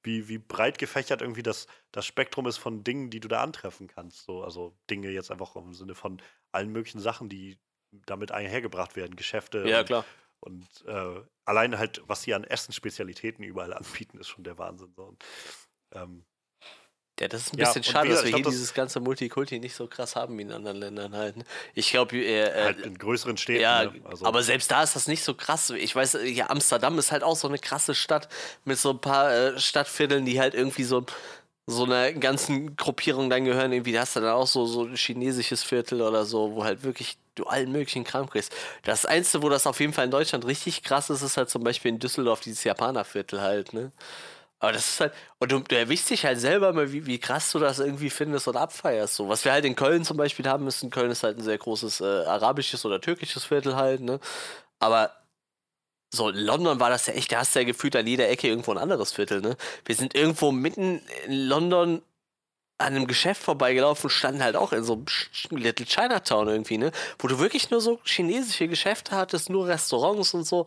[0.06, 3.88] wie, wie breit gefächert irgendwie das, das Spektrum ist von Dingen, die du da antreffen
[3.88, 4.24] kannst.
[4.24, 6.22] So, also Dinge jetzt einfach im Sinne von
[6.52, 7.58] allen möglichen Sachen, die
[8.06, 9.68] damit einhergebracht werden, Geschäfte.
[9.68, 10.04] Ja, und, klar.
[10.40, 14.92] Und äh, allein halt, was sie an Essensspezialitäten überall anbieten, ist schon der Wahnsinn.
[14.94, 15.04] So.
[15.04, 15.24] Und
[15.92, 16.24] ähm,
[17.18, 19.74] ja, das ist ein bisschen ja, schade, dass wir glaub, hier dieses ganze Multikulti nicht
[19.74, 21.34] so krass haben wie in anderen Ländern halt.
[21.74, 23.62] Ich glaube, äh, halt in größeren Städten.
[23.62, 23.92] Ja, ne?
[24.04, 24.26] also.
[24.26, 25.70] aber selbst da ist das nicht so krass.
[25.70, 28.28] Ich weiß, ja, Amsterdam ist halt auch so eine krasse Stadt
[28.64, 31.06] mit so ein paar äh, Stadtvierteln, die halt irgendwie so
[31.68, 33.72] so einer ganzen Gruppierung dann gehören.
[33.72, 36.84] Irgendwie da hast du dann auch so so ein chinesisches Viertel oder so, wo halt
[36.84, 38.52] wirklich du allen möglichen Kram kriegst.
[38.84, 41.64] Das Einzige, wo das auf jeden Fall in Deutschland richtig krass ist, ist halt zum
[41.64, 43.90] Beispiel in Düsseldorf dieses Japanerviertel halt, ne?
[44.58, 47.52] Aber das ist halt, und du, du erwischst dich halt selber mal, wie, wie krass
[47.52, 49.14] du das irgendwie findest und abfeierst.
[49.14, 49.28] So.
[49.28, 52.00] Was wir halt in Köln zum Beispiel haben müssen, Köln ist halt ein sehr großes
[52.00, 54.18] äh, arabisches oder türkisches Viertel halt, ne?
[54.78, 55.12] Aber
[56.14, 58.48] so, in London war das ja echt, da hast du ja gefühlt an jeder Ecke
[58.48, 59.56] irgendwo ein anderes Viertel, ne?
[59.84, 62.02] Wir sind irgendwo mitten in London
[62.78, 66.92] an einem Geschäft vorbeigelaufen, standen halt auch in so einem Little Chinatown irgendwie, ne?
[67.18, 70.66] Wo du wirklich nur so chinesische Geschäfte hattest, nur Restaurants und so.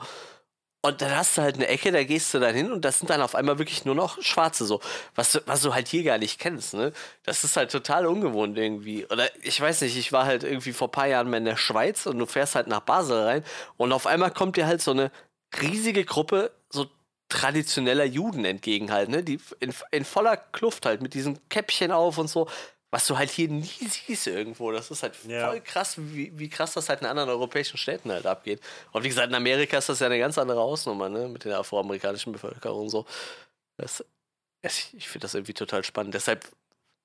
[0.82, 3.10] Und dann hast du halt eine Ecke, da gehst du dann hin und das sind
[3.10, 4.80] dann auf einmal wirklich nur noch Schwarze so.
[5.14, 6.94] Was du, was du halt hier gar nicht kennst, ne?
[7.24, 9.06] Das ist halt total ungewohnt irgendwie.
[9.08, 11.58] Oder ich weiß nicht, ich war halt irgendwie vor ein paar Jahren mal in der
[11.58, 13.44] Schweiz und du fährst halt nach Basel rein
[13.76, 15.12] und auf einmal kommt dir halt so eine
[15.62, 16.88] riesige Gruppe so
[17.28, 19.22] traditioneller Juden entgegen halt, ne?
[19.22, 22.48] Die in, in voller Kluft halt mit diesem Käppchen auf und so
[22.92, 24.72] was du halt hier nie siehst irgendwo.
[24.72, 25.48] Das ist halt ja.
[25.48, 28.62] voll krass, wie, wie krass das halt in anderen europäischen Städten halt abgeht.
[28.92, 31.28] Und wie gesagt, in Amerika ist das ja eine ganz andere Hausnummer, ne?
[31.28, 33.06] Mit der afroamerikanischen Bevölkerung und so.
[33.78, 34.04] Das,
[34.62, 36.14] ich finde das irgendwie total spannend.
[36.14, 36.46] Deshalb,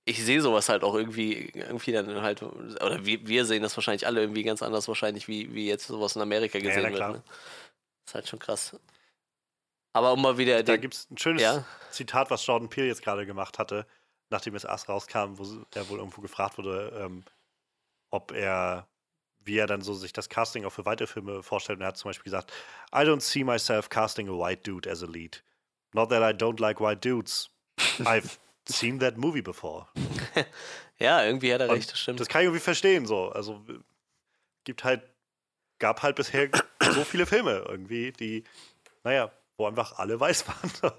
[0.06, 4.06] ich sehe sowas halt auch irgendwie, irgendwie dann halt, oder wir, wir sehen das wahrscheinlich
[4.06, 7.12] alle irgendwie ganz anders wahrscheinlich, wie, wie jetzt sowas in Amerika gesehen ja, wird.
[7.12, 7.22] Ne?
[8.04, 8.76] Das ist halt schon krass.
[9.92, 10.62] Aber um mal wieder.
[10.62, 11.64] Da gibt es ein schönes ja?
[11.90, 13.86] Zitat, was Jordan Peele jetzt gerade gemacht hatte
[14.34, 17.24] nachdem es Ass rauskam, wo er wohl irgendwo gefragt wurde, ähm,
[18.10, 18.88] ob er,
[19.38, 21.78] wie er dann so sich das Casting auch für weitere Filme vorstellt.
[21.78, 22.52] Und er hat zum Beispiel gesagt,
[22.92, 25.42] I don't see myself casting a white dude as a lead.
[25.92, 27.48] Not that I don't like white dudes.
[28.00, 28.38] I've
[28.68, 29.86] seen that movie before.
[30.98, 32.18] ja, irgendwie hat er recht, das stimmt.
[32.18, 33.28] Das kann ich irgendwie verstehen, so.
[33.28, 33.64] Also,
[34.64, 35.02] gibt halt,
[35.78, 36.50] gab halt bisher
[36.92, 38.42] so viele Filme irgendwie, die,
[39.04, 40.92] naja, wo einfach alle weiß waren.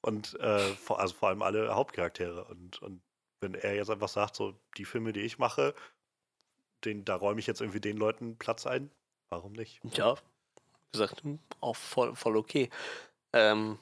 [0.00, 2.44] Und äh, vor, also vor allem alle Hauptcharaktere.
[2.44, 3.02] Und, und
[3.40, 5.74] wenn er jetzt einfach sagt, so die Filme, die ich mache,
[6.84, 8.90] den, da räume ich jetzt irgendwie den Leuten Platz ein,
[9.30, 9.80] warum nicht?
[9.92, 10.16] Ja,
[10.92, 11.22] gesagt,
[11.60, 12.70] auch voll, voll okay.
[13.32, 13.78] Ähm,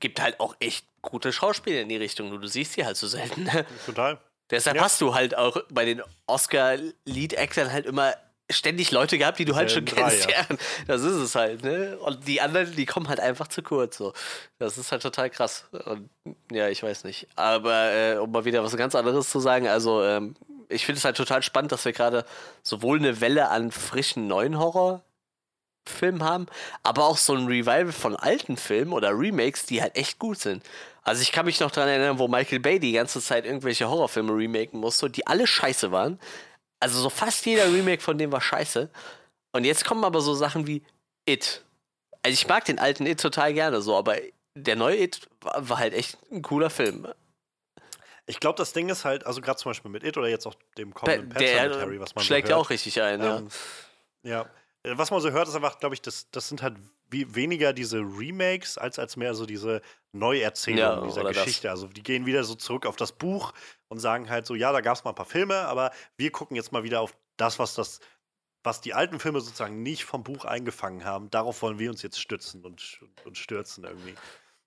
[0.00, 3.06] gibt halt auch echt gute Schauspieler in die Richtung, nur du siehst sie halt so
[3.06, 3.44] selten.
[3.44, 3.66] Ne?
[3.86, 4.18] Total.
[4.50, 4.82] Deshalb Ja.
[4.82, 8.14] hast du halt auch bei den Oscar-Lead-Actern halt immer
[8.50, 10.30] ständig Leute gehabt, die du halt schon kennst.
[10.30, 10.46] Ja.
[10.86, 11.98] das ist es halt, ne?
[11.98, 13.96] Und die anderen, die kommen halt einfach zu kurz.
[13.96, 14.12] So.
[14.58, 15.66] Das ist halt total krass.
[15.86, 16.10] Und
[16.50, 17.26] ja, ich weiß nicht.
[17.36, 20.34] Aber äh, um mal wieder was ganz anderes zu sagen, also ähm,
[20.68, 22.24] ich finde es halt total spannend, dass wir gerade
[22.62, 26.46] sowohl eine Welle an frischen neuen Horrorfilmen haben,
[26.82, 30.62] aber auch so ein Revival von alten Filmen oder Remakes, die halt echt gut sind.
[31.02, 34.32] Also ich kann mich noch daran erinnern, wo Michael Bay die ganze Zeit irgendwelche Horrorfilme
[34.32, 36.18] remaken musste, die alle scheiße waren.
[36.84, 38.90] Also so fast jeder Remake von dem war scheiße.
[39.52, 40.82] Und jetzt kommen aber so Sachen wie
[41.24, 41.64] It.
[42.22, 44.18] Also ich mag den alten It total gerne so, aber
[44.54, 47.08] der neue It war, war halt echt ein cooler Film.
[48.26, 50.56] Ich glaube, das Ding ist halt, also gerade zum Beispiel mit It oder jetzt auch
[50.76, 53.38] dem kommenden Pet Der Cemetery, was man schlägt so ja auch richtig ein, ja.
[53.38, 53.48] Ähm,
[54.22, 54.42] ja.
[54.82, 56.76] Äh, Was man so hört, ist einfach, glaube ich, das, das sind halt
[57.08, 59.80] wie, weniger diese Remakes, als, als mehr so diese
[60.14, 61.44] Neuerzählung Ja, dieser oder das.
[61.44, 61.70] Geschichte.
[61.70, 63.52] Also die gehen wieder so zurück auf das Buch
[63.88, 66.56] und sagen halt so, ja, da gab es mal ein paar Filme, aber wir gucken
[66.56, 68.00] jetzt mal wieder auf das, was das,
[68.62, 71.30] was die alten Filme sozusagen nicht vom Buch eingefangen haben.
[71.30, 74.14] Darauf wollen wir uns jetzt stützen und, und, und stürzen irgendwie.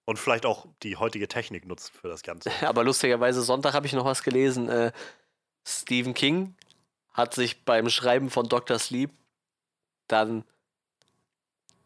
[0.05, 2.51] Und vielleicht auch die heutige Technik nutzen für das Ganze.
[2.61, 4.69] Aber lustigerweise, Sonntag habe ich noch was gelesen.
[4.69, 4.91] Äh,
[5.65, 6.55] Stephen King
[7.13, 8.79] hat sich beim Schreiben von Dr.
[8.79, 9.11] Sleep
[10.07, 10.45] dann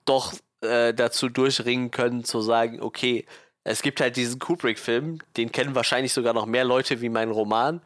[0.05, 3.25] doch äh, dazu durchringen können, zu sagen, okay,
[3.63, 7.81] es gibt halt diesen Kubrick-Film, den kennen wahrscheinlich sogar noch mehr Leute wie mein Roman.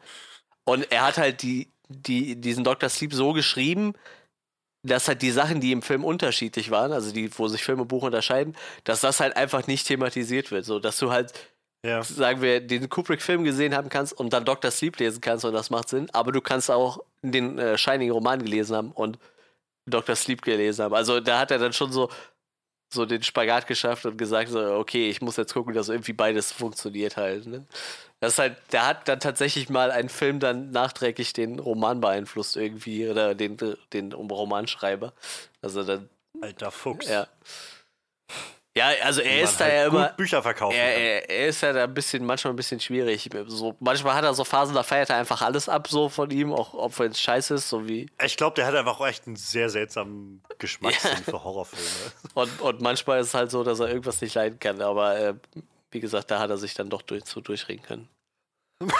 [0.64, 2.88] Und er hat halt die, die, diesen Dr.
[2.88, 3.94] Sleep so geschrieben,
[4.82, 7.88] dass halt die Sachen, die im Film unterschiedlich waren, also die, wo sich Film und
[7.88, 10.64] Buch unterscheiden, dass das halt einfach nicht thematisiert wird.
[10.64, 11.32] So, dass du halt
[11.84, 12.02] Ja.
[12.02, 14.70] sagen wir, den Kubrick-Film gesehen haben kannst und dann Dr.
[14.70, 16.08] Sleep lesen kannst und das macht Sinn.
[16.12, 19.18] Aber du kannst auch den äh, Shining-Roman gelesen haben und
[19.86, 20.16] Dr.
[20.16, 20.94] Sleep gelesen haben.
[20.94, 22.08] Also da hat er dann schon so,
[22.88, 26.52] so den Spagat geschafft und gesagt, so, okay, ich muss jetzt gucken, dass irgendwie beides
[26.52, 27.46] funktioniert halt.
[27.46, 27.66] Ne?
[28.20, 32.56] Das ist halt, der hat dann tatsächlich mal einen Film dann nachträglich den Roman beeinflusst
[32.56, 33.56] irgendwie oder den,
[33.92, 35.12] den Romanschreiber.
[35.62, 36.08] Also dann,
[36.40, 37.08] Alter Fuchs.
[37.08, 37.26] ja.
[38.76, 40.08] Ja, also er ist da halt ja gut immer.
[40.10, 40.76] Bücher verkaufen.
[40.76, 43.30] Er, er, er ist ja da ein bisschen, manchmal ein bisschen schwierig.
[43.46, 46.52] So, manchmal hat er so Phasen, da feiert er einfach alles ab, so von ihm,
[46.52, 48.10] auch ob es scheiße ist, so wie.
[48.22, 51.86] Ich glaube, der hat einfach auch echt einen sehr seltsamen Geschmackssinn für Horrorfilme.
[52.34, 55.34] Und, und manchmal ist es halt so, dass er irgendwas nicht leiden kann, aber äh,
[55.90, 58.08] wie gesagt, da hat er sich dann doch durch, so durchringen können.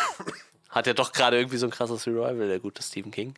[0.71, 3.35] hat er doch gerade irgendwie so ein krasses Revival, der gute Stephen King.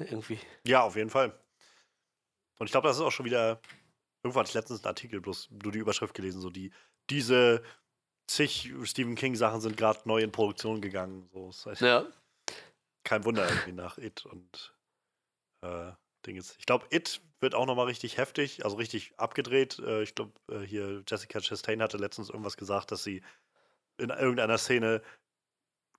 [0.00, 0.40] irgendwie.
[0.66, 1.32] Ja, auf jeden Fall.
[2.58, 3.60] Und ich glaube, das ist auch schon wieder.
[4.22, 6.72] Irgendwo hatte ich letztens einen Artikel, bloß nur die Überschrift gelesen, so die,
[7.08, 7.62] diese
[8.26, 11.28] zig Stephen King-Sachen sind gerade neu in Produktion gegangen.
[11.32, 12.06] So, Ja.
[13.04, 14.74] kein Wunder irgendwie nach It und
[15.62, 15.92] äh,
[16.26, 16.56] Ding ist.
[16.58, 19.78] Ich glaube, It wird auch nochmal richtig heftig, also richtig abgedreht.
[19.78, 23.22] Äh, ich glaube, äh, hier Jessica Chastain hatte letztens irgendwas gesagt, dass sie
[23.98, 25.02] in irgendeiner Szene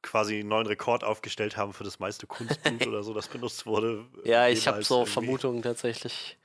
[0.01, 4.07] quasi einen neuen Rekord aufgestellt haben für das meiste Kunstblut oder so, das benutzt wurde.
[4.23, 5.11] Ja, ich habe so irgendwie.
[5.13, 6.37] Vermutungen tatsächlich.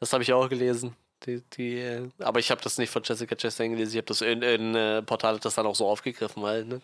[0.00, 0.96] Das habe ich auch gelesen.
[1.26, 3.92] Die, die, äh, aber ich habe das nicht von Jessica Chastain gelesen.
[3.92, 6.68] Ich habe das in, in äh, Portal das dann auch so aufgegriffen halt.
[6.68, 6.80] Ne?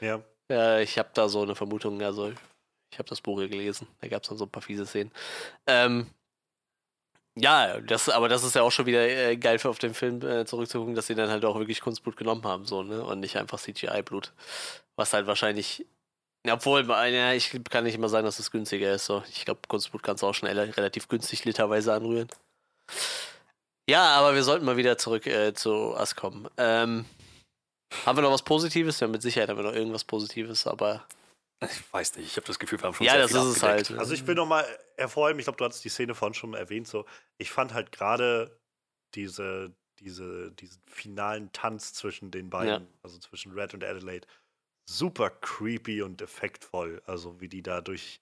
[0.00, 0.20] Ja.
[0.50, 2.00] Ja, ich habe da so eine Vermutung.
[2.02, 2.32] Also
[2.90, 3.86] ich habe das Buch hier gelesen.
[4.00, 5.10] Da gab es dann so ein paar fiese Szenen.
[5.66, 6.06] Ähm,
[7.38, 10.22] ja, das, aber das ist ja auch schon wieder äh, geil für auf den Film
[10.22, 13.04] äh, zurückzugucken, dass sie dann halt auch wirklich Kunstblut genommen haben, so, ne?
[13.04, 14.32] Und nicht einfach CGI-Blut.
[14.96, 15.84] Was halt wahrscheinlich.
[16.48, 19.06] Obwohl, ja, ich kann nicht immer sagen, dass es günstiger ist.
[19.06, 19.22] So.
[19.30, 22.28] Ich glaube, Kunstblut kannst du auch schnell relativ günstig literweise anrühren.
[23.88, 26.48] Ja, aber wir sollten mal wieder zurück äh, zu Ass kommen.
[26.56, 27.04] Ähm,
[28.04, 29.00] haben wir noch was Positives?
[29.00, 31.06] Ja, mit Sicherheit haben wir noch irgendwas Positives, aber
[31.60, 33.56] Ich weiß nicht, ich habe das Gefühl, wir haben schon Ja, sehr das viel ist
[33.56, 33.90] es halt.
[33.92, 37.06] Also ich will nochmal hervorheben, ich glaube, du hattest die Szene vorhin schon erwähnt, so,
[37.38, 38.58] ich fand halt gerade
[39.14, 42.92] diese, diese, diesen finalen Tanz zwischen den beiden, Ja.
[43.02, 44.26] also zwischen Red und Adelaide,
[44.90, 47.02] super creepy und effektvoll.
[47.06, 48.20] Also wie die da durch,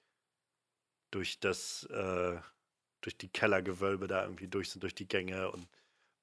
[1.11, 2.37] durch das, äh,
[3.05, 5.69] durch die Kellergewölbe da irgendwie durch sind, durch die Gänge und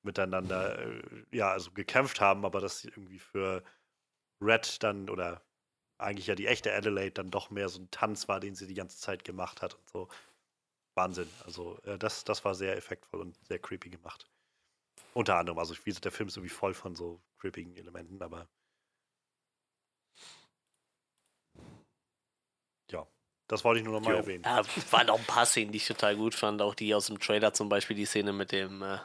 [0.03, 3.63] miteinander, äh, ja, also gekämpft haben, aber das irgendwie für
[4.41, 5.43] Red dann oder
[5.99, 8.73] eigentlich ja die echte Adelaide dann doch mehr so ein Tanz war, den sie die
[8.73, 10.09] ganze Zeit gemacht hat und so.
[10.95, 11.29] Wahnsinn.
[11.45, 14.29] Also äh, das, das war sehr effektvoll und sehr creepy gemacht.
[15.13, 18.47] Unter anderem, also wie gesagt, der Film ist irgendwie voll von so creepigen Elementen, aber
[22.91, 23.07] ja,
[23.51, 24.17] das wollte ich nur noch mal Jo.
[24.17, 24.43] erwähnen.
[24.45, 24.61] ja,
[24.91, 26.61] waren auch ein paar Szenen, die ich total gut fand.
[26.61, 28.97] Auch die aus dem Trailer zum Beispiel, die Szene mit dem, äh,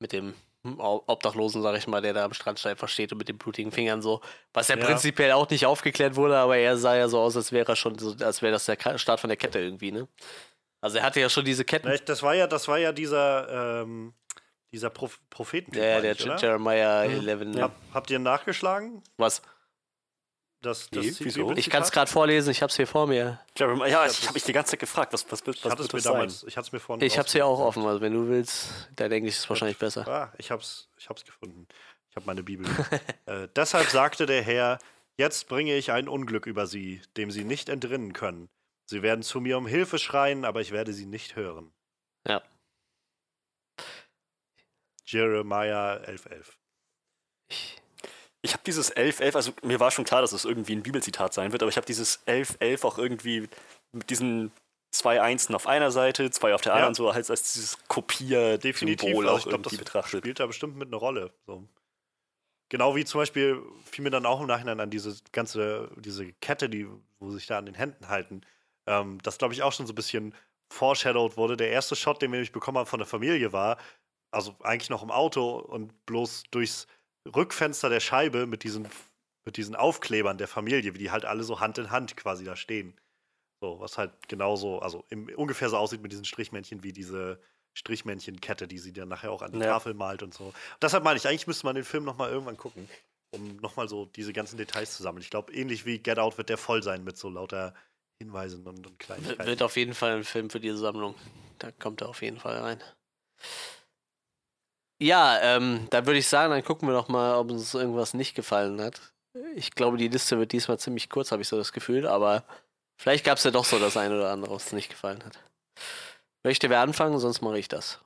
[0.00, 0.34] mit dem
[0.64, 4.00] Obdachlosen, sag ich mal, der da am Strand einfach steht und mit den blutigen Fingern
[4.00, 4.20] so.
[4.52, 4.84] Was ja, Ja.
[4.86, 7.98] prinzipiell auch nicht aufgeklärt wurde, aber er sah ja so aus, als wäre er schon
[7.98, 10.06] so, als wäre das der Start von der Kette irgendwie, ne?
[10.80, 11.88] Also er hatte ja schon diese Ketten.
[11.88, 14.14] Ne, Das war ja, das war ja dieser, ähm,
[14.72, 15.82] dieser Proph Prophetentyp.
[15.82, 16.36] Ja, der oder?
[16.38, 17.28] Jeremiah Mhm.
[17.28, 17.60] 11.
[17.60, 19.02] Hab, habt ihr nachgeschlagen?
[19.16, 19.42] Was?
[20.62, 21.18] Das, das wieso?
[21.24, 21.58] Bibelzitat?
[21.58, 23.40] Ich kann es gerade vorlesen, ich hab's hier vor mir.
[23.58, 25.82] Ja, ich das- habe mich die ganze Zeit gefragt, was, was, was, Ich was hatte
[25.82, 26.12] es wird mir das sein?
[26.14, 28.68] damals, ich hatte es mir vorhin Ich hab's hier auch offen, also wenn du willst,
[28.96, 30.06] dein Englisch ist wahrscheinlich besser.
[30.06, 31.66] Ah, ich hab's, ich hab's gefunden.
[32.10, 32.66] Ich habe meine Bibel.
[33.26, 34.78] äh, deshalb sagte der Herr:
[35.16, 38.48] Jetzt bringe ich ein Unglück über sie, dem sie nicht entrinnen können.
[38.86, 41.72] Sie werden zu mir um Hilfe schreien, aber ich werde sie nicht hören.
[42.28, 42.40] Ja.
[45.06, 46.44] Jeremiah 11,11.
[47.48, 47.81] Ich,
[48.44, 51.52] Ich habe dieses 1111, also mir war schon klar, dass es irgendwie ein Bibelzitat sein
[51.52, 53.48] wird, aber ich habe dieses 1111 auch irgendwie
[53.92, 54.50] mit diesen
[54.90, 56.76] zwei Einsen auf einer Seite, zwei auf der Ja.
[56.76, 59.14] anderen, so halt als dieses Kopier-Symbol Definitiv.
[59.14, 60.18] auch Also ich irgendwie das betrachtet.
[60.20, 61.32] spielt da bestimmt mit einer Rolle.
[61.46, 61.66] So.
[62.68, 66.68] Genau wie zum Beispiel fiel mir dann auch im Nachhinein an diese ganze, diese Kette,
[66.68, 66.88] die,
[67.20, 68.42] wo sich da an den Händen halten.
[68.86, 70.34] Ähm, das glaube ich auch schon so ein bisschen
[70.70, 71.56] foreshadowed wurde.
[71.56, 73.76] Der erste Shot, den wir nämlich bekommen haben von der Familie war,
[74.30, 76.86] also eigentlich noch im Auto und bloß durchs
[77.26, 78.88] Rückfenster der Scheibe mit diesen,
[79.44, 82.56] mit diesen Aufklebern der Familie, wie die halt alle so Hand in Hand quasi da
[82.56, 82.98] stehen.
[83.60, 87.40] So, was halt genauso, also im, ungefähr so aussieht mit diesen Strichmännchen wie diese
[87.74, 89.66] Strichmännchenkette, die sie dann nachher auch an die Ja.
[89.66, 90.46] Tafel malt und so.
[90.46, 92.88] Und deshalb meine ich, eigentlich müsste man den Film nochmal irgendwann gucken,
[93.30, 95.22] um nochmal so diese ganzen Details zu sammeln.
[95.22, 97.74] Ich glaube, ähnlich wie Get Out wird der voll sein mit so lauter
[98.20, 99.46] Hinweisen und, und Kleinigkeiten.
[99.46, 101.14] wird auf jeden Fall ein Film für diese Sammlung.
[101.58, 102.82] Da kommt er auf jeden Fall rein.
[105.02, 108.36] Ja, ähm, da würde ich sagen, dann gucken wir doch mal, ob uns irgendwas nicht
[108.36, 109.00] gefallen hat.
[109.56, 112.44] Ich glaube, die Liste wird diesmal ziemlich kurz, habe ich so das Gefühl, aber
[112.96, 115.40] vielleicht gab es ja doch so das eine oder andere, was uns nicht gefallen hat.
[116.44, 117.98] Möchte wer anfangen, sonst mache ich das.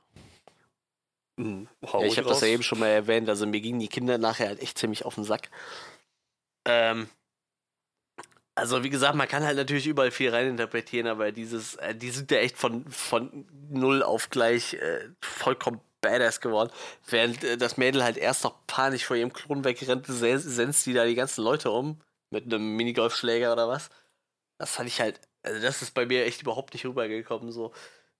[1.36, 1.68] Mhm.
[1.82, 4.48] Ja, ich habe das ja eben schon mal erwähnt, also mir gingen die Kinder nachher
[4.48, 5.51] halt echt ziemlich auf den Sack.
[6.64, 7.10] Ähm,
[8.55, 12.31] also wie gesagt, man kann halt natürlich überall viel reininterpretieren, aber dieses, äh, die sind
[12.31, 16.70] ja echt von, von null auf gleich äh, vollkommen badass geworden.
[17.08, 20.92] Während äh, das Mädel halt erst noch panisch vor ihrem Klon wegrennt, se- senzt die
[20.94, 22.00] da die ganzen Leute um
[22.30, 23.90] mit einem Minigolfschläger oder was.
[24.58, 27.72] Das fand ich halt, also das ist bei mir echt überhaupt nicht rübergekommen so.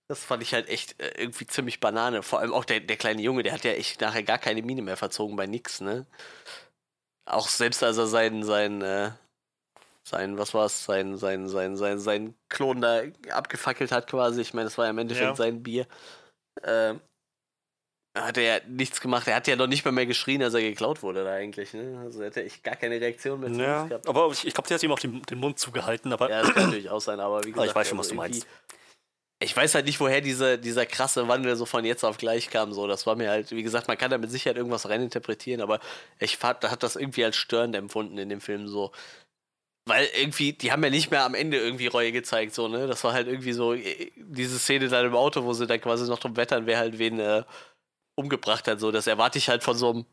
[0.09, 2.23] Das fand ich halt echt äh, irgendwie ziemlich Banane.
[2.23, 4.81] Vor allem auch der, der kleine Junge, der hat ja echt nachher gar keine Miene
[4.81, 6.05] mehr verzogen bei nix, ne?
[7.25, 9.11] Auch selbst als er seinen, seinen, äh,
[10.03, 13.01] sein, was war's, sein, sein, sein, sein, sein Klon da
[13.31, 14.39] abgefackelt hat quasi.
[14.39, 15.35] Ich meine, das war ja im Endeffekt Ja.
[15.35, 15.85] sein Bier.
[16.63, 17.01] Ähm,
[18.25, 19.27] hat er ja nichts gemacht.
[19.27, 21.99] Er hat ja noch nicht mal mehr geschrien, als er geklaut wurde da eigentlich, ne?
[22.03, 24.07] Also er hatte echt gar keine Reaktion mehr zu Ja, gehabt.
[24.07, 26.53] aber ich, ich glaube, der hat ihm auch den, den Mund zugehalten, aber Ja, das
[26.53, 27.69] kann natürlich auch sein, aber wie Aber gesagt.
[27.69, 28.47] ich weiß schon, was also du meinst.
[29.39, 32.73] Ich weiß halt nicht, woher diese, dieser krasse Wandel so von jetzt auf gleich kam.
[32.73, 35.79] So, das war mir halt, wie gesagt, man kann da mit Sicherheit irgendwas reininterpretieren, aber
[36.19, 38.91] ich fand, hat das irgendwie als störend empfunden in dem Film so.
[39.85, 42.87] Weil irgendwie, die haben ja nicht mehr am Ende irgendwie Reue gezeigt, so, ne?
[42.87, 46.09] Das war halt irgendwie so, äh, diese Szene dann im Auto, wo sie dann quasi
[46.09, 47.43] noch drum wettern, wer halt wen äh,
[48.17, 48.91] umgebracht hat, so.
[48.91, 50.05] Das erwarte ich halt von so einem,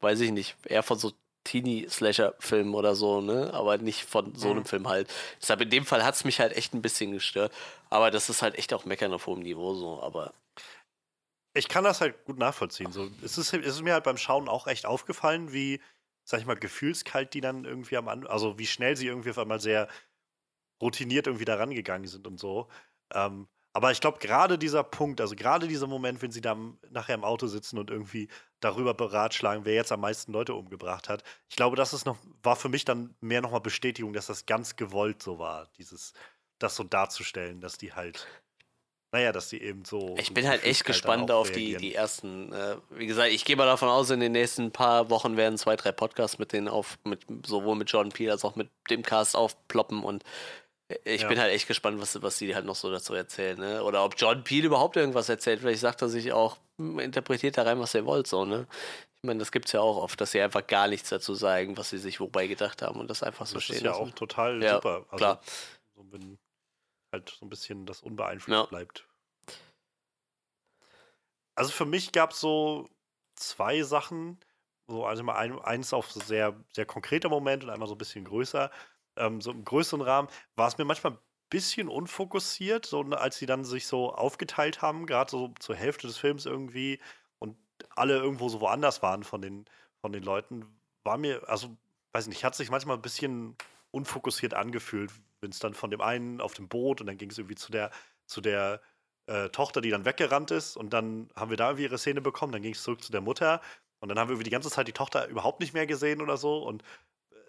[0.00, 1.12] weiß ich nicht, eher von so
[1.44, 3.52] Teenie-Slasher-Film oder so, ne?
[3.52, 4.64] Aber nicht von so einem Mhm.
[4.64, 5.12] Film halt.
[5.40, 7.52] Deshalb in dem Fall hat es mich halt echt ein bisschen gestört.
[7.90, 10.02] Aber das ist halt echt auch Meckern auf hohem Niveau so.
[10.02, 10.32] Aber
[11.54, 12.92] ich kann das halt gut nachvollziehen.
[12.92, 15.80] So, es, ist, es ist mir halt beim Schauen auch echt aufgefallen, wie,
[16.24, 19.38] sag ich mal, gefühlskalt die dann irgendwie am Anfang, also wie schnell sie irgendwie auf
[19.38, 19.88] einmal sehr
[20.82, 22.68] routiniert irgendwie da rangegangen sind und so.
[23.12, 26.78] Ähm, aber ich glaube, gerade dieser Punkt, also gerade dieser Moment, wenn sie da am-
[26.90, 28.28] nachher im Auto sitzen und irgendwie
[28.60, 32.54] darüber beratschlagen, wer jetzt am meisten Leute umgebracht hat, ich glaube, das ist noch, war
[32.54, 36.12] für mich dann mehr nochmal Bestätigung, dass das ganz gewollt so war, dieses,
[36.60, 38.28] das so darzustellen, dass die halt,
[39.10, 40.14] naja, dass die eben so.
[40.18, 42.52] ich so bin halt echt dann gespannt auf die, die ersten.
[42.52, 45.74] Äh, wie gesagt, ich gehe mal davon aus, in den nächsten paar Wochen werden zwei,
[45.74, 49.34] drei Podcasts mit denen auf, mit, sowohl mit Jordan Peele als auch mit dem Cast
[49.34, 50.22] aufploppen und
[51.04, 51.28] ich Ja.
[51.28, 53.82] bin halt echt gespannt, was, was die halt noch so dazu erzählen, ne?
[53.84, 55.60] Oder ob Jordan Peele überhaupt irgendwas erzählt.
[55.60, 58.66] Vielleicht sagt er sich auch, hm, interpretiert da rein, was ihr wollt, so, ne?
[59.22, 61.88] Ich meine, das gibt's ja auch oft, dass sie einfach gar nichts dazu sagen, was
[61.90, 64.02] sie sich wobei gedacht haben und das einfach so Das stehen ist ja lassen.
[64.04, 65.06] auch total Ja, super.
[65.10, 65.40] Also, klar.
[65.96, 66.38] So, wenn
[67.12, 68.66] halt so ein bisschen das unbeeinflusst Ja.
[68.66, 69.06] bleibt.
[71.56, 72.88] Also für mich gab es so
[73.36, 74.38] zwei Sachen.
[74.86, 78.24] So, also mal ein, eins auf sehr, sehr konkreter Moment und einmal so ein bisschen
[78.24, 78.70] größer.
[79.16, 81.18] Ähm, so im größeren Rahmen war es mir manchmal ein
[81.50, 86.06] bisschen unfokussiert, so ne, als sie dann sich so aufgeteilt haben, gerade so zur Hälfte
[86.06, 87.00] des Films irgendwie
[87.38, 87.56] und
[87.90, 89.66] alle irgendwo so woanders waren von den,
[90.00, 90.64] von den Leuten,
[91.04, 91.76] war mir, also,
[92.12, 93.56] weiß nicht, hat sich manchmal ein bisschen
[93.90, 97.38] unfokussiert angefühlt, wenn es dann von dem einen auf dem Boot und dann ging es
[97.38, 97.90] irgendwie zu der,
[98.26, 98.80] zu der
[99.26, 102.52] äh, Tochter, die dann weggerannt ist und dann haben wir da irgendwie ihre Szene bekommen,
[102.52, 103.60] dann ging es zurück zu der Mutter
[104.00, 106.36] und dann haben wir irgendwie die ganze Zeit die Tochter überhaupt nicht mehr gesehen oder
[106.36, 106.82] so und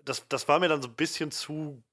[0.05, 1.83] das, das war mir dann so ein bisschen zu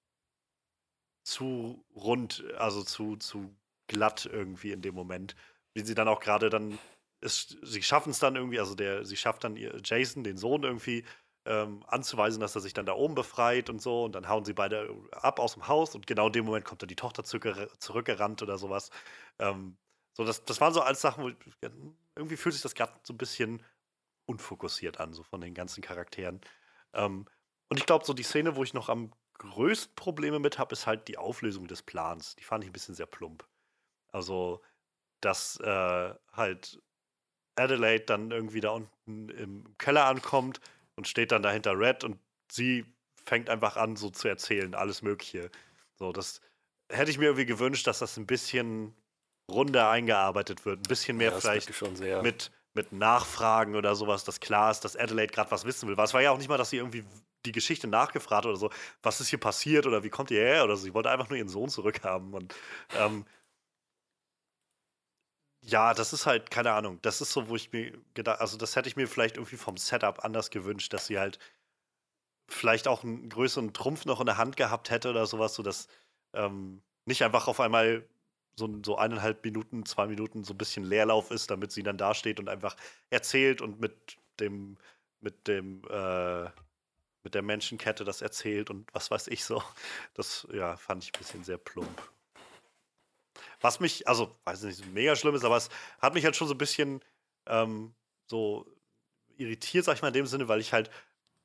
[1.25, 3.55] zu rund, also zu, zu
[3.87, 5.37] glatt irgendwie in dem Moment.
[5.75, 6.79] Wie sie dann auch gerade dann,
[7.21, 10.65] ist, sie schaffen es dann irgendwie, also der, sie schafft dann ihr Jason, den Sohn
[10.65, 11.05] irgendwie,
[11.45, 14.05] ähm, anzuweisen, dass er sich dann da oben befreit und so.
[14.05, 16.83] Und dann hauen sie beide ab aus dem Haus und genau in dem Moment kommt
[16.83, 18.91] dann die Tochter zurückgerannt oder sowas.
[19.39, 19.77] Ähm,
[20.15, 21.37] so, das, das waren so alles Sachen, wo ich,
[22.17, 23.63] irgendwie fühlt sich das gerade so ein bisschen
[24.27, 26.41] unfokussiert an, so von den ganzen Charakteren.
[26.93, 27.27] Ähm,
[27.73, 30.87] und ich glaube, so die Szene, wo ich noch am größten Probleme mit habe, ist
[30.87, 32.37] halt die Auflösung des Plans.
[32.37, 33.47] Die fand ich ein bisschen sehr plump.
[34.09, 34.61] Also,
[35.23, 36.83] dass äh, halt
[37.57, 40.61] Adelaide dann irgendwie da unten im Keller ankommt
[40.97, 42.19] und steht dann dahinter Red und
[42.51, 42.85] sie
[43.25, 45.51] fängt einfach an, so zu erzählen, alles Mögliche.
[45.99, 46.43] So, das
[46.91, 48.95] hätte ich mir irgendwie gewünscht, dass das ein bisschen
[49.51, 50.81] runder eingearbeitet wird.
[50.81, 51.73] Ein bisschen mehr Ja, vielleicht
[52.23, 55.97] mit, mit Nachfragen oder sowas, dass klar ist, dass Adelaide gerade was wissen will.
[55.97, 57.07] Weil es war ja auch nicht mal, dass sie irgendwie
[57.47, 58.71] die Geschichte nachgefragt oder so,
[59.03, 60.85] was ist hier passiert oder wie kommt ihr her oder so.
[60.85, 62.35] Sie wollte einfach nur ihren Sohn zurückhaben.
[62.35, 62.55] Und
[62.99, 63.27] ähm,
[65.61, 68.75] ja, das ist halt, keine Ahnung, das ist so, wo ich mir gedacht, also das
[68.77, 71.39] hätte ich mir vielleicht irgendwie vom Setup anders gewünscht, dass sie halt
[72.49, 75.89] vielleicht auch einen größeren Trumpf noch in der Hand gehabt hätte oder sowas, sodass
[76.35, 78.07] ähm, nicht einfach auf einmal
[78.57, 82.41] so, so eineinhalb Minuten, zwei Minuten so ein bisschen Leerlauf ist, damit sie dann dasteht
[82.41, 82.77] und einfach
[83.11, 84.77] erzählt und mit dem,
[85.21, 86.51] mit dem, äh,
[87.25, 89.63] mit der Menschenkette das erzählt und was weiß ich so.
[90.15, 92.11] Das, ja, fand ich ein bisschen sehr plump.
[93.61, 95.71] Was mich, also, weiß nicht, mega schlimm ist, aber es
[96.01, 97.01] hat mich halt schon so ein bisschen
[97.47, 97.95] ähm,
[98.27, 98.67] so
[99.37, 100.91] irritiert, sag ich mal, in dem Sinne, weil ich halt,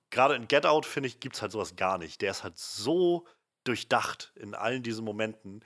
[0.09, 2.21] gerade in Get Out, finde ich, gibt es halt sowas gar nicht.
[2.21, 3.27] Der ist halt so
[3.63, 5.63] durchdacht in allen diesen Momenten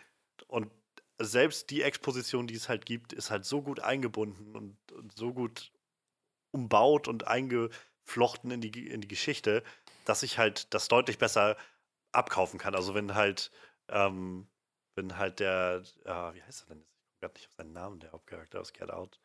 [0.47, 0.71] und
[1.19, 5.33] selbst die Exposition, die es halt gibt, ist halt so gut eingebunden und, und so
[5.33, 5.71] gut
[6.51, 9.63] umbaut und eingeflochten in die, in die Geschichte,
[10.05, 11.57] dass ich halt das deutlich besser
[12.11, 12.75] abkaufen kann.
[12.75, 13.51] Also wenn halt,
[13.89, 14.47] ähm,
[14.95, 16.91] wenn halt der, äh, wie heißt er denn jetzt?
[16.97, 19.19] Ich komme gerade nicht auf seinen Namen, der Hauptcharakter aus Get Out.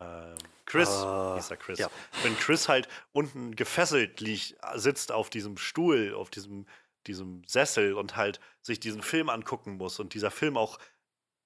[0.00, 0.36] Ähm,
[0.66, 1.78] Chris, Ah, hieß er Chris.
[1.78, 1.88] ja.
[2.22, 6.66] Wenn Chris halt unten gefesselt liegt, sitzt auf diesem Stuhl, auf diesem,
[7.06, 10.78] diesem Sessel und halt sich diesen Film angucken muss und dieser Film auch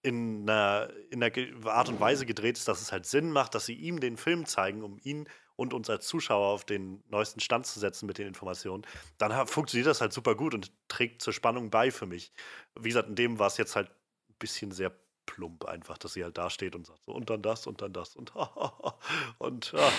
[0.03, 3.67] in einer, in einer Art und Weise gedreht ist, dass es halt Sinn macht, dass
[3.67, 7.67] sie ihm den Film zeigen, um ihn und uns als Zuschauer auf den neuesten Stand
[7.67, 8.87] zu setzen mit den Informationen,
[9.19, 12.33] dann funktioniert das halt super gut und trägt zur Spannung bei für mich.
[12.79, 14.93] Wie gesagt, in dem war es jetzt halt ein bisschen sehr
[15.27, 17.93] plump einfach, dass sie halt da steht und sagt so, und dann das und dann
[17.93, 18.33] das und
[19.39, 19.91] und ja,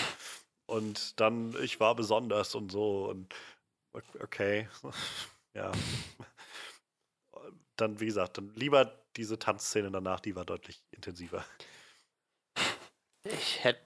[0.64, 3.34] und dann ich war besonders und so und
[4.18, 4.66] okay,
[5.54, 5.70] ja.
[7.76, 11.44] Dann, wie gesagt, dann lieber diese Tanzszene danach, die war deutlich intensiver.
[13.24, 13.80] Ich hätte.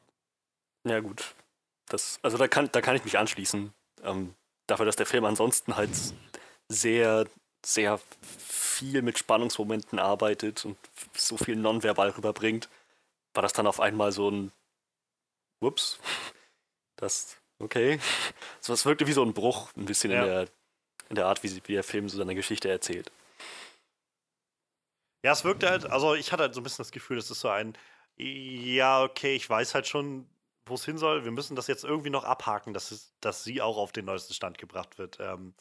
[0.87, 1.35] Ja, gut.
[1.87, 3.73] Das, also da kann, da kann ich mich anschließen.
[4.03, 4.35] Ähm,
[4.67, 5.91] dafür, dass der Film ansonsten halt
[6.69, 7.27] sehr,
[7.65, 8.01] sehr
[8.39, 10.77] viel mit Spannungsmomenten arbeitet und
[11.15, 12.69] so viel nonverbal rüberbringt,
[13.35, 14.53] war das dann auf einmal so ein
[15.61, 15.99] Ups.
[16.97, 17.99] Das, okay.
[18.61, 20.21] So, es wirkte wie so ein Bruch, ein bisschen Ja.
[20.21, 20.49] in, der,
[21.11, 23.11] in der Art, wie, wie der Film so seine Geschichte erzählt.
[25.25, 27.41] Ja, es wirkte halt, also ich hatte halt so ein bisschen das Gefühl, das ist
[27.41, 27.77] so ein,
[28.17, 30.29] ja, okay, ich weiß halt schon,
[30.67, 31.25] wo es hin soll.
[31.25, 34.35] Wir müssen das jetzt irgendwie noch abhaken, dass, es, dass sie auch auf den neuesten
[34.35, 35.19] Stand gebracht wird.
[35.21, 35.55] Ähm,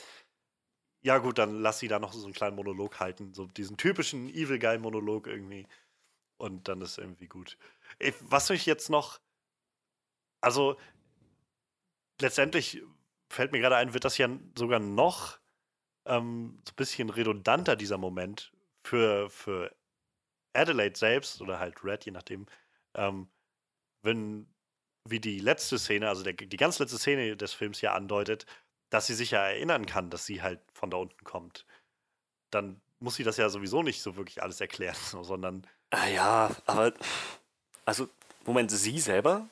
[1.02, 4.30] ja, gut, dann lass sie da noch so einen kleinen Monolog halten, so diesen typischen
[4.30, 5.68] Evil Guy-Monolog irgendwie.
[6.38, 7.58] Und dann ist irgendwie gut.
[8.00, 9.20] Ich, was mich jetzt noch,
[10.42, 10.78] also
[12.22, 12.82] letztendlich
[13.30, 15.40] fällt mir gerade ein, wird das ja sogar noch
[16.06, 18.54] ähm, so ein bisschen redundanter, dieser Moment,
[18.86, 19.76] für, für
[20.54, 22.46] Adelaide selbst oder halt Red, je nachdem,
[22.96, 23.30] ähm,
[24.04, 24.53] wenn,
[25.06, 28.46] wie die letzte Szene, also der, die ganz letzte Szene des Films ja andeutet,
[28.90, 31.66] dass sie sich ja erinnern kann, dass sie halt von da unten kommt,
[32.52, 36.56] dann muss sie das ja sowieso nicht so wirklich alles erklären, so, sondern Ah ja,
[36.66, 36.94] aber.
[37.86, 38.10] Also,
[38.46, 39.48] Moment, sie selber?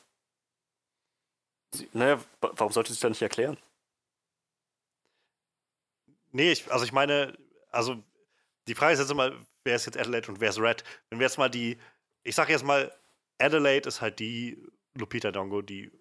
[1.74, 3.58] Sie, naja, wa- warum sollte sie es dann nicht erklären?
[6.32, 7.38] Nee, ich, also ich meine,
[7.72, 8.02] also
[8.68, 9.32] die Frage ist jetzt immer,
[9.64, 10.84] wer ist jetzt Adelaide und wer ist Red?
[11.10, 11.78] Wenn wir jetzt mal die,
[12.24, 12.92] ich sag jetzt mal,
[13.38, 14.58] Adelaide ist halt die
[14.96, 15.92] Lupita Dongo, die,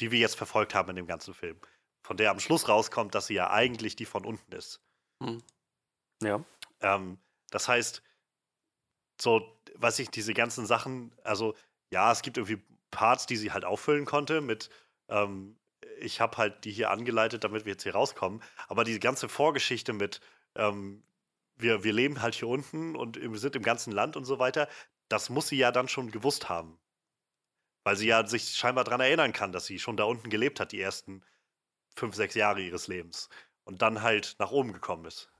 [0.00, 1.60] die wir jetzt verfolgt haben in dem ganzen Film.
[2.02, 4.80] Von der am Schluss rauskommt, dass sie ja eigentlich die von unten ist.
[6.22, 6.44] Ja.
[6.80, 7.18] Ähm,
[7.50, 8.02] das heißt,
[9.20, 11.54] so, weiß ich, diese ganzen Sachen, also
[11.90, 14.70] ja, es gibt irgendwie Parts, die sie halt auffüllen konnte mit,
[15.08, 15.58] ähm,
[16.00, 18.42] ich habe halt die hier angeleitet, damit wir jetzt hier rauskommen.
[18.68, 20.20] Aber die ganze Vorgeschichte mit,
[20.56, 21.04] ähm,
[21.56, 24.68] wir, wir leben halt hier unten und wir sind im ganzen Land und so weiter,
[25.08, 26.78] das muss sie ja dann schon gewusst haben.
[27.84, 30.72] Weil sie ja sich scheinbar daran erinnern kann, dass sie schon da unten gelebt hat,
[30.72, 31.24] die ersten
[31.96, 33.28] fünf, sechs Jahre ihres Lebens.
[33.64, 35.30] Und dann halt nach oben gekommen ist.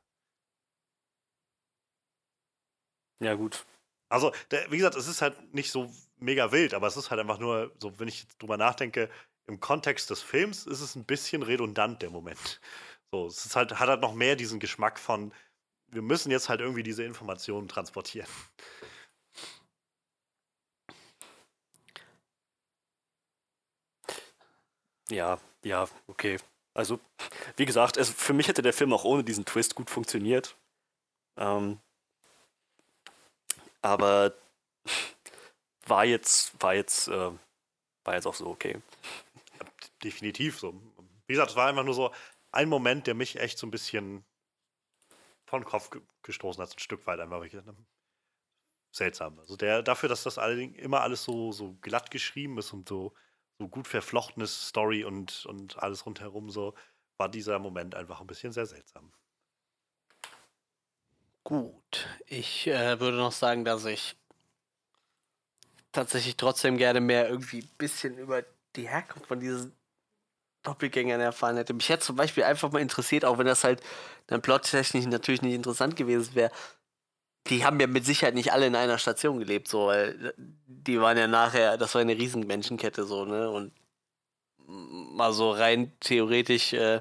[3.20, 3.64] Ja, gut.
[4.08, 7.20] Also, der, wie gesagt, es ist halt nicht so mega wild, aber es ist halt
[7.20, 9.08] einfach nur, so, wenn ich jetzt drüber nachdenke,
[9.46, 12.60] im Kontext des Films ist es ein bisschen redundant, der Moment.
[13.12, 15.32] So, es ist halt, hat halt noch mehr diesen Geschmack von,
[15.88, 18.28] wir müssen jetzt halt irgendwie diese Informationen transportieren.
[25.12, 26.38] Ja, ja, okay.
[26.74, 26.98] Also,
[27.56, 30.56] wie gesagt, es, für mich hätte der Film auch ohne diesen Twist gut funktioniert.
[31.36, 31.80] Ähm,
[33.82, 34.34] aber
[35.86, 37.30] war jetzt, war jetzt, äh,
[38.04, 38.80] war jetzt auch so okay.
[40.02, 40.74] Definitiv so.
[41.26, 42.12] Wie gesagt, es war einfach nur so
[42.50, 44.24] ein Moment, der mich echt so ein bisschen
[45.44, 47.44] von Kopf ge- gestoßen hat, ein Stück weit einfach.
[48.90, 49.38] Seltsam.
[49.38, 53.14] Also der, dafür, dass das allerdings immer alles so, so glatt geschrieben ist und so,
[53.62, 56.74] so gut verflochtenes Story und, und alles rundherum so,
[57.16, 59.12] war dieser Moment einfach ein bisschen sehr seltsam.
[61.44, 64.16] Gut, ich äh, würde noch sagen, dass ich
[65.92, 68.42] tatsächlich trotzdem gerne mehr irgendwie ein bisschen über
[68.74, 69.76] die Herkunft von diesen
[70.62, 71.74] Doppelgängern erfahren hätte.
[71.74, 73.82] Mich hätte zum Beispiel einfach mal interessiert, auch wenn das halt
[74.26, 76.52] dann plottechnisch natürlich nicht interessant gewesen wäre.
[77.48, 81.18] Die haben ja mit Sicherheit nicht alle in einer Station gelebt, so, weil die waren
[81.18, 83.50] ja nachher, das war eine riesen Menschenkette, so, ne?
[83.50, 83.72] Und
[84.66, 87.00] mal so rein theoretisch äh,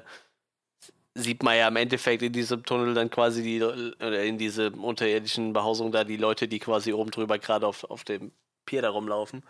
[1.14, 5.52] sieht man ja im Endeffekt in diesem Tunnel dann quasi die, oder in diese unterirdischen
[5.52, 8.32] Behausung da die Leute, die quasi oben drüber gerade auf, auf dem
[8.66, 9.44] Pier da rumlaufen.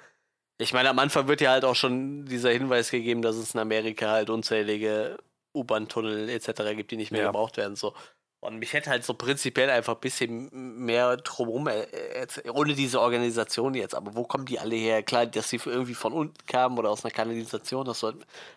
[0.59, 3.61] Ich meine, am Anfang wird ja halt auch schon dieser Hinweis gegeben, dass es in
[3.61, 5.19] Amerika halt unzählige
[5.55, 6.75] U-Bahn-Tunnel etc.
[6.77, 7.27] gibt, die nicht mehr Ja.
[7.29, 7.77] gebraucht werden.
[7.77, 7.95] So.
[8.45, 10.49] Und mich hätte halt so prinzipiell einfach ein bisschen
[10.85, 13.95] mehr drumherum, äh, ohne diese Organisation jetzt.
[13.95, 15.05] Aber wo kommen die alle her?
[15.05, 18.17] Klar, dass sie irgendwie von unten kamen oder aus einer Kanalisation, das hat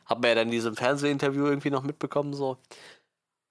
[0.10, 2.34] man ja dann in diesem Fernsehinterview irgendwie noch mitbekommen.
[2.34, 2.58] So.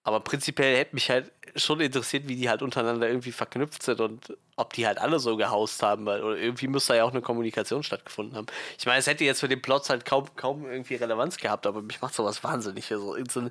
[0.03, 4.37] Aber prinzipiell hätte mich halt schon interessiert, wie die halt untereinander irgendwie verknüpft sind und
[4.57, 7.23] ob die halt alle so gehaust haben, weil oder irgendwie muss da ja auch eine
[7.23, 8.47] Kommunikation stattgefunden haben.
[8.77, 11.81] Ich meine, es hätte jetzt für den Plots halt kaum, kaum irgendwie Relevanz gehabt, aber
[11.81, 12.87] mich macht sowas wahnsinnig.
[12.87, 13.49] So, irgend so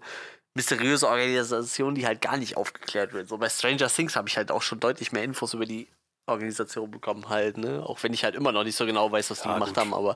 [0.56, 3.28] mysteriöse Organisation, die halt gar nicht aufgeklärt wird.
[3.30, 5.88] So bei Stranger Things habe ich halt auch schon deutlich mehr Infos über die
[6.26, 7.84] Organisation bekommen, halt, ne?
[7.86, 9.78] Auch wenn ich halt immer noch nicht so genau weiß, was die Ja, gemacht gut.
[9.78, 10.16] haben, aber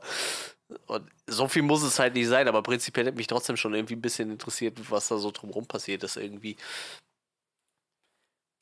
[0.86, 3.96] und so viel muss es halt nicht sein, aber prinzipiell hätte mich trotzdem schon irgendwie
[3.96, 6.58] ein bisschen interessiert, was da so drumherum passiert ist irgendwie.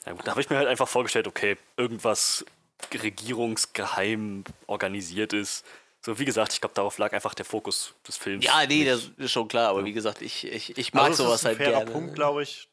[0.06, 2.46] Ja, gut, da habe ich mir halt einfach vorgestellt, okay, irgendwas
[2.94, 5.66] regierungsgeheim organisiert ist.
[6.06, 8.46] So, wie gesagt, ich glaube, darauf lag einfach der Fokus des Films.
[8.46, 8.88] Ja, nee, nicht.
[8.92, 9.86] das ist schon klar, aber Ja.
[9.86, 11.92] wie gesagt, ich, ich, ich mag Also sowas ist ein halt fairer gerne.
[11.92, 12.70] Punkt, glaube ich.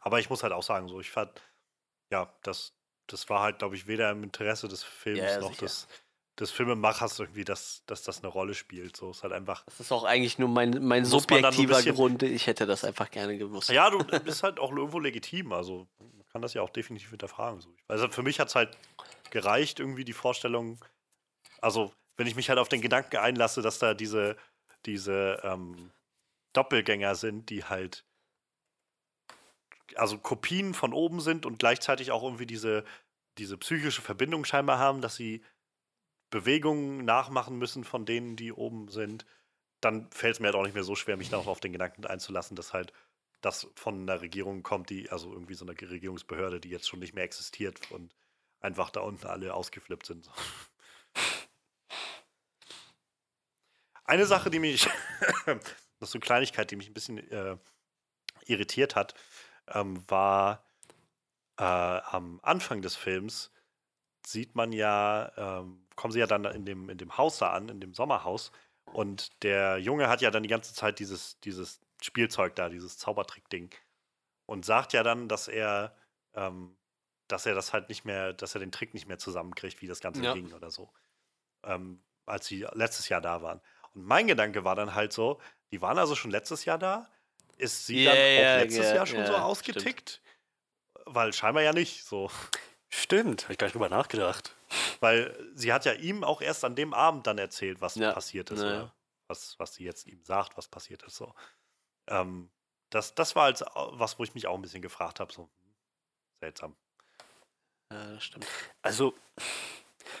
[0.00, 1.30] Aber ich muss halt auch sagen, so, ich fand,
[2.10, 2.72] ja, das,
[3.06, 5.66] das war halt, glaube ich, weder im Interesse des Films Ja, noch sicher.
[5.66, 5.86] des,
[6.40, 8.96] des Filmemachers irgendwie, dass, dass das eine Rolle spielt.
[8.96, 9.64] So ist halt einfach.
[9.66, 12.22] Das ist auch eigentlich nur mein, mein so subjektiver bisschen- Grund.
[12.24, 13.68] Ich hätte das einfach gerne gewusst.
[13.70, 15.52] Ja, du bist halt auch irgendwo legitim.
[15.52, 17.60] Also man kann das ja auch definitiv hinterfragen.
[17.60, 17.72] So.
[17.86, 18.76] Also für mich hat es halt
[19.30, 20.84] gereicht, irgendwie die Vorstellung,
[21.60, 24.36] also wenn ich mich halt auf den Gedanken einlasse, dass da diese,
[24.86, 25.90] diese ähm,
[26.52, 28.04] Doppelgänger sind, die halt
[29.96, 32.84] also Kopien von oben sind und gleichzeitig auch irgendwie diese,
[33.38, 35.44] diese psychische Verbindung scheinbar haben, dass sie
[36.30, 39.26] Bewegungen nachmachen müssen von denen, die oben sind,
[39.80, 42.06] dann fällt es mir halt auch nicht mehr so schwer, mich darauf auf den Gedanken
[42.06, 42.92] einzulassen, dass halt
[43.40, 47.14] das von einer Regierung kommt, die, also irgendwie so eine Regierungsbehörde, die jetzt schon nicht
[47.14, 48.14] mehr existiert und
[48.60, 50.30] einfach da unten alle ausgeflippt sind.
[54.04, 54.88] Eine Sache, die mich,
[55.46, 55.56] das
[56.00, 57.56] ist so eine Kleinigkeit, die mich ein bisschen äh,
[58.46, 59.14] irritiert hat,
[59.68, 60.64] ähm, war
[61.58, 63.50] äh, am Anfang des Films
[64.26, 67.68] sieht man ja, ähm, kommen sie ja dann in dem, in dem Haus da an,
[67.68, 68.52] in dem Sommerhaus.
[68.92, 73.74] Und der Junge hat ja dann die ganze Zeit dieses, dieses Spielzeug da, dieses Zaubertrick-Ding.
[74.46, 75.96] Und sagt ja dann, dass er,
[76.34, 76.76] ähm,
[77.28, 80.00] dass er das halt nicht mehr, dass er den Trick nicht mehr zusammenkriegt, wie das
[80.00, 80.34] Ganze Ja.
[80.34, 80.92] ging oder so.
[81.62, 83.60] Ähm, als sie letztes Jahr da waren.
[83.94, 85.40] Und mein Gedanke war dann halt so,
[85.70, 87.08] die waren also schon letztes Jahr da.
[87.56, 89.44] Ist sie Ja, dann auch letztes ja, Jahr schon ja, so stimmt.
[89.44, 90.22] ausgetickt?
[91.06, 92.30] Weil scheinbar ja nicht so.
[92.88, 94.54] Stimmt, habe ich gar nicht drüber nachgedacht.
[95.00, 98.12] Weil sie hat ja ihm auch erst an dem Abend dann erzählt, was Ja.
[98.12, 98.60] passiert ist.
[98.62, 98.94] Ja, Oder
[99.28, 101.16] was, was sie jetzt ihm sagt, was passiert ist.
[101.16, 101.34] So.
[102.08, 102.50] Ähm,
[102.90, 105.32] das, das war als was, wo ich mich auch ein bisschen gefragt habe.
[105.32, 105.74] So, hm,
[106.40, 106.76] seltsam.
[107.92, 108.46] Ja, das stimmt.
[108.82, 109.14] Also,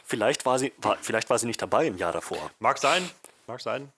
[0.04, 2.50] vielleicht war sie, war, vielleicht war sie nicht dabei im Jahr davor.
[2.58, 3.08] Mag sein,
[3.46, 3.92] mag sein.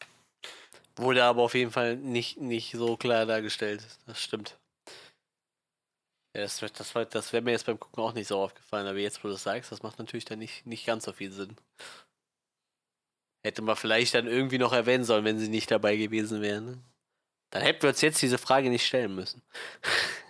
[0.96, 3.86] Wurde aber auf jeden Fall nicht, nicht so klar dargestellt.
[4.06, 4.58] Das stimmt.
[6.34, 9.22] Ja, das, das, das wäre mir jetzt beim Gucken auch nicht so aufgefallen, aber jetzt,
[9.22, 11.56] wo du das sagst, das macht natürlich dann nicht, nicht ganz so viel Sinn.
[13.42, 16.66] Hätte man vielleicht dann irgendwie noch erwähnen sollen, wenn sie nicht dabei gewesen wären.
[16.66, 16.82] Ne?
[17.50, 19.42] Dann hätten wir uns jetzt diese Frage nicht stellen müssen.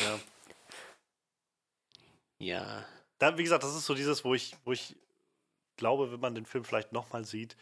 [0.00, 0.18] Ja.
[2.38, 2.86] Ja.
[3.18, 4.96] Da, wie gesagt, das ist so dieses, wo ich, wo ich
[5.76, 7.56] glaube, wenn man den Film vielleicht nochmal sieht,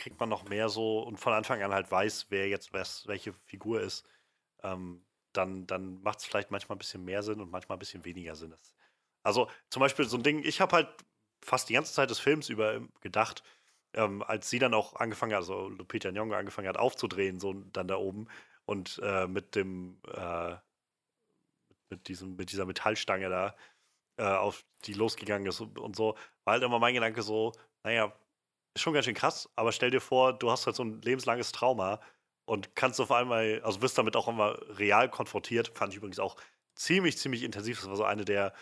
[0.00, 3.32] kriegt man noch mehr so und von Anfang an halt weiß, wer jetzt was, welche
[3.32, 4.08] Figur ist,
[4.62, 8.04] ähm, dann, dann macht es vielleicht manchmal ein bisschen mehr Sinn und manchmal ein bisschen
[8.04, 8.54] weniger Sinn.
[9.22, 10.88] Also zum Beispiel so ein Ding, ich habe halt
[11.44, 13.44] fast die ganze Zeit des Films über ähm, gedacht,
[13.94, 17.88] ähm, als sie dann auch angefangen hat, also Lupita Nyong'o angefangen hat aufzudrehen, so dann
[17.88, 18.28] da oben
[18.66, 20.56] und äh, mit dem äh,
[21.90, 23.56] mit diesem mit dieser Metallstange da
[24.18, 27.52] äh, auf die losgegangen ist und, so, war halt immer mein Gedanke so,
[27.84, 28.14] naja,
[28.76, 32.00] schon ganz schön krass, aber stell dir vor, du hast halt so ein lebenslanges Trauma
[32.44, 36.36] und kannst auf einmal, also wirst damit auch immer real konfrontiert, fand ich übrigens auch
[36.74, 37.80] ziemlich, ziemlich intensiv.
[37.80, 38.54] Das war so eine der,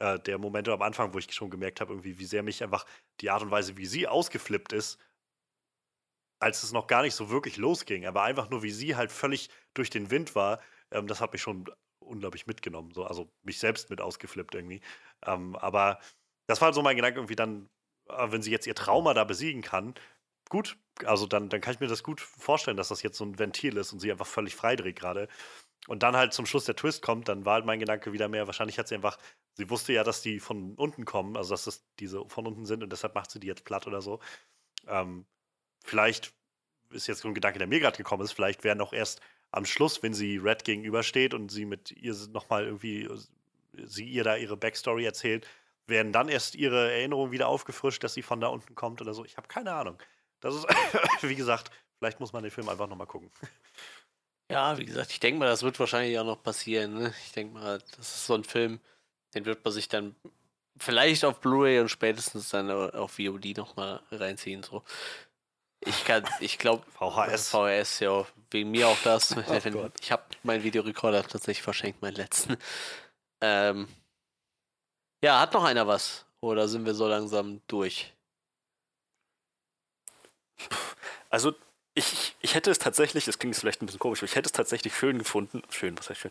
[0.00, 2.86] äh, der Momente am Anfang, wo ich schon gemerkt habe, irgendwie, wie sehr mich einfach
[3.20, 4.98] die Art und Weise, wie sie ausgeflippt ist,
[6.40, 9.48] als es noch gar nicht so wirklich losging, aber einfach nur, wie sie halt völlig
[9.74, 10.60] durch den Wind war,
[10.90, 11.64] ähm, das hat mich schon
[12.00, 12.92] unglaublich mitgenommen.
[12.92, 14.80] So, also mich selbst mit ausgeflippt irgendwie.
[15.26, 15.98] Ähm, aber
[16.46, 17.70] das war halt so mein Gedanke, irgendwie dann,
[18.06, 19.94] wenn sie jetzt ihr Trauma da besiegen kann,
[20.48, 23.38] gut, also dann, dann kann ich mir das gut vorstellen, dass das jetzt so ein
[23.38, 25.28] Ventil ist und sie einfach völlig freidreht gerade.
[25.86, 28.46] Und dann halt zum Schluss der Twist kommt, dann war halt mein Gedanke wieder mehr,
[28.46, 29.18] wahrscheinlich hat sie einfach,
[29.54, 32.82] sie wusste ja, dass die von unten kommen, also dass das diese von unten sind
[32.82, 34.20] und deshalb macht sie die jetzt platt oder so.
[34.86, 35.26] Ähm,
[35.84, 36.32] vielleicht
[36.90, 39.66] ist jetzt so ein Gedanke, der mir gerade gekommen ist, vielleicht wäre noch erst am
[39.66, 43.08] Schluss, wenn sie Red gegenübersteht und sie mit ihr nochmal irgendwie,
[43.72, 45.46] sie ihr da ihre Backstory erzählt,
[45.86, 49.24] werden dann erst ihre Erinnerungen wieder aufgefrischt, dass sie von da unten kommt oder so.
[49.24, 49.98] Ich habe keine Ahnung.
[50.40, 50.66] Das ist,
[51.22, 53.30] wie gesagt, vielleicht muss man den Film einfach nochmal gucken.
[54.50, 56.94] Ja, wie gesagt, ich denke mal, das wird wahrscheinlich auch noch passieren.
[56.94, 57.14] Ne?
[57.24, 58.80] Ich denke mal, das ist so ein Film,
[59.34, 60.14] den wird man sich dann
[60.76, 64.62] vielleicht auf Blu-ray und spätestens dann au- auf VOD nochmal reinziehen.
[64.62, 64.82] So.
[65.80, 67.50] Ich kann, ich glaube, VHS.
[67.50, 69.34] VHS, ja, wegen mir auch das.
[69.72, 69.92] Gott.
[70.00, 72.56] ich habe meinen Videorekorder tatsächlich verschenkt, meinen letzten.
[73.40, 73.88] Ähm,
[75.24, 76.26] ja, hat noch einer was?
[76.42, 78.12] Oder sind wir so langsam durch?
[81.30, 81.54] Also,
[81.94, 84.48] ich, ich hätte es tatsächlich, das klingt jetzt vielleicht ein bisschen komisch, aber ich hätte
[84.48, 85.62] es tatsächlich schön gefunden.
[85.70, 86.30] Schön, was heißt schön?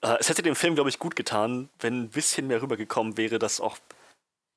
[0.00, 3.38] Äh, es hätte dem Film, glaube ich, gut getan, wenn ein bisschen mehr rübergekommen wäre,
[3.38, 3.78] dass auch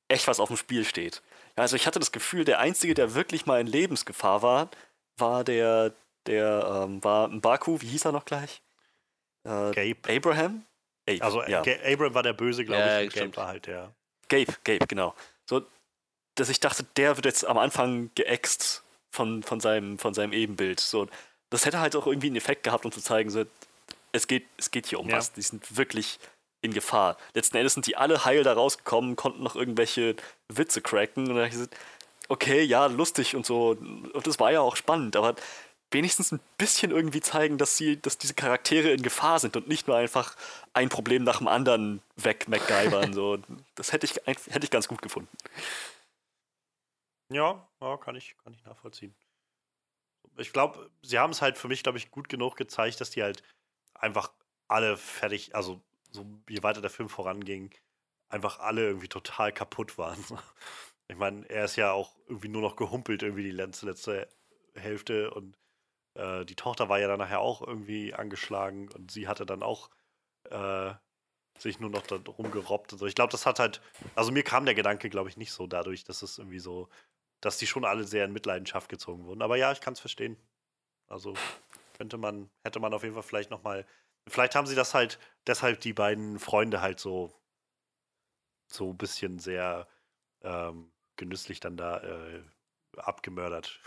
[0.08, 1.22] echt was auf dem Spiel steht.
[1.56, 4.68] Ja, also, ich hatte das Gefühl, der Einzige, der wirklich mal in Lebensgefahr war,
[5.16, 5.94] war der,
[6.26, 8.62] der, ähm, war Baku, wie hieß er noch gleich?
[9.44, 9.96] Äh, Gabe.
[10.08, 10.66] Abraham?
[11.08, 11.62] Abe, Also ja.
[11.84, 13.06] Abram war der Böse, glaube Ja, ich.
[13.06, 13.36] und Gabe stimmt.
[13.36, 13.92] war halt der.
[14.28, 15.14] Gabe, Gabe, genau.
[15.48, 15.62] So,
[16.34, 20.80] dass ich dachte, der wird jetzt am Anfang geäxt von, von, seinem, von seinem Ebenbild.
[20.80, 21.06] So,
[21.50, 23.44] das hätte halt auch irgendwie einen Effekt gehabt, um zu zeigen, so,
[24.12, 25.16] es, geht, es geht hier um Ja.
[25.16, 25.32] was.
[25.32, 26.18] Die sind wirklich
[26.62, 27.16] in Gefahr.
[27.34, 30.16] Letzten Endes sind die alle heil da rausgekommen, konnten noch irgendwelche
[30.48, 31.24] Witze cracken.
[31.24, 31.76] Und dann hab ich gesagt,
[32.28, 33.70] okay, ja, lustig und so.
[33.70, 35.36] Und das war ja auch spannend, aber
[35.90, 39.86] wenigstens ein bisschen irgendwie zeigen, dass sie, dass diese Charaktere in Gefahr sind und nicht
[39.86, 40.36] nur einfach
[40.72, 43.12] ein Problem nach dem anderen weg MacGyvern.
[43.12, 43.38] so.
[43.74, 45.34] Das hätte ich, hätte ich ganz gut gefunden.
[47.32, 49.14] Ja, ja kann, ich, kann ich nachvollziehen.
[50.36, 53.22] Ich glaube, sie haben es halt für mich, glaube ich, gut genug gezeigt, dass die
[53.22, 53.42] halt
[53.94, 54.30] einfach
[54.68, 57.70] alle fertig, also so je weiter der Film voranging,
[58.28, 60.22] einfach alle irgendwie total kaputt waren.
[61.08, 64.28] Ich meine, er ist ja auch irgendwie nur noch gehumpelt, irgendwie die letzte, letzte
[64.74, 65.56] Hälfte und
[66.16, 69.90] äh, die Tochter war ja dann nachher auch irgendwie angeschlagen und sie hatte dann auch
[70.50, 70.92] äh,
[71.58, 73.06] sich nur noch da rumgerobbt und so.
[73.06, 73.80] Ich glaube, das hat halt,
[74.14, 76.88] also mir kam der Gedanke, glaube ich, nicht so dadurch, dass es irgendwie so,
[77.40, 79.42] dass die schon alle sehr in Mitleidenschaft gezogen wurden.
[79.42, 80.36] Aber ja, ich kann es verstehen.
[81.08, 81.34] Also
[81.96, 83.86] könnte man, hätte man auf jeden Fall vielleicht noch mal,
[84.28, 87.32] vielleicht haben sie das halt, deshalb die beiden Freunde halt so,
[88.66, 89.86] so ein bisschen sehr
[90.42, 92.42] ähm, genüsslich dann da äh,
[92.96, 93.80] abgemördert.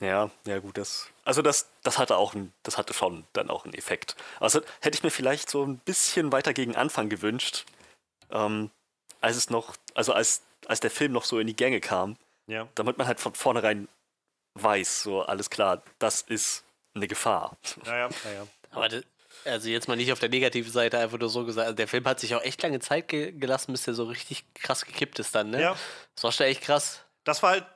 [0.00, 1.08] Ja, ja gut, das.
[1.24, 4.14] Also das, das hatte auch ein, das hatte schon dann auch einen Effekt.
[4.40, 7.64] Also hätte ich mir vielleicht so ein bisschen weiter gegen Anfang gewünscht,
[8.30, 8.70] ähm,
[9.20, 12.68] als es noch, also als, als der Film noch so in die Gänge kam, Ja.
[12.76, 13.88] damit man halt von vornherein
[14.54, 17.56] weiß, so alles klar, das ist eine Gefahr.
[17.84, 18.46] Naja, naja.
[18.70, 19.02] Aber das,
[19.44, 21.66] also jetzt mal nicht auf der negativen Seite einfach nur so gesagt.
[21.66, 24.44] Also der Film hat sich auch echt lange Zeit ge gelassen, bis der so richtig
[24.54, 25.60] krass gekippt ist dann, ne?
[25.62, 25.76] Ja.
[26.14, 27.02] Das war schon echt krass.
[27.24, 27.66] das war halt,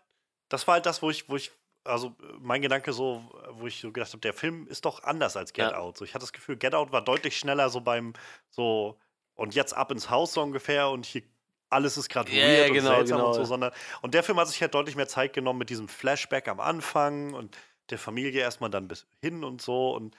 [0.49, 1.51] das war halt das, wo ich, wo ich,
[1.85, 5.37] also äh, mein Gedanke so, wo ich so gedacht habe, der Film ist doch anders
[5.37, 5.79] als Get Ja.
[5.79, 5.99] Out.
[5.99, 8.13] So, ich hatte das Gefühl, Get Out war deutlich schneller so beim
[8.51, 8.99] so
[9.35, 11.23] und jetzt ab ins Haus so ungefähr und hier
[11.71, 13.33] alles ist gerade Ja, weird genau, und seltsam und genau.
[13.33, 16.49] so, sondern und der Film hat sich halt deutlich mehr Zeit genommen mit diesem Flashback
[16.49, 17.57] am Anfang und
[17.91, 20.17] der Familie erstmal dann bis hin und so und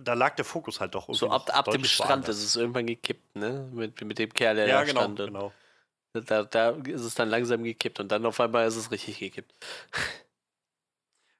[0.00, 1.12] da lag der Fokus halt doch.
[1.12, 3.68] So ab, ab dem Strand ist es irgendwann gekippt, ne?
[3.72, 5.20] Mit, mit dem Kerl, der Ja, da genau, stand.
[5.20, 5.52] Und genau.
[6.14, 9.52] Da, da ist es dann langsam gekippt und dann auf einmal ist es richtig gekippt.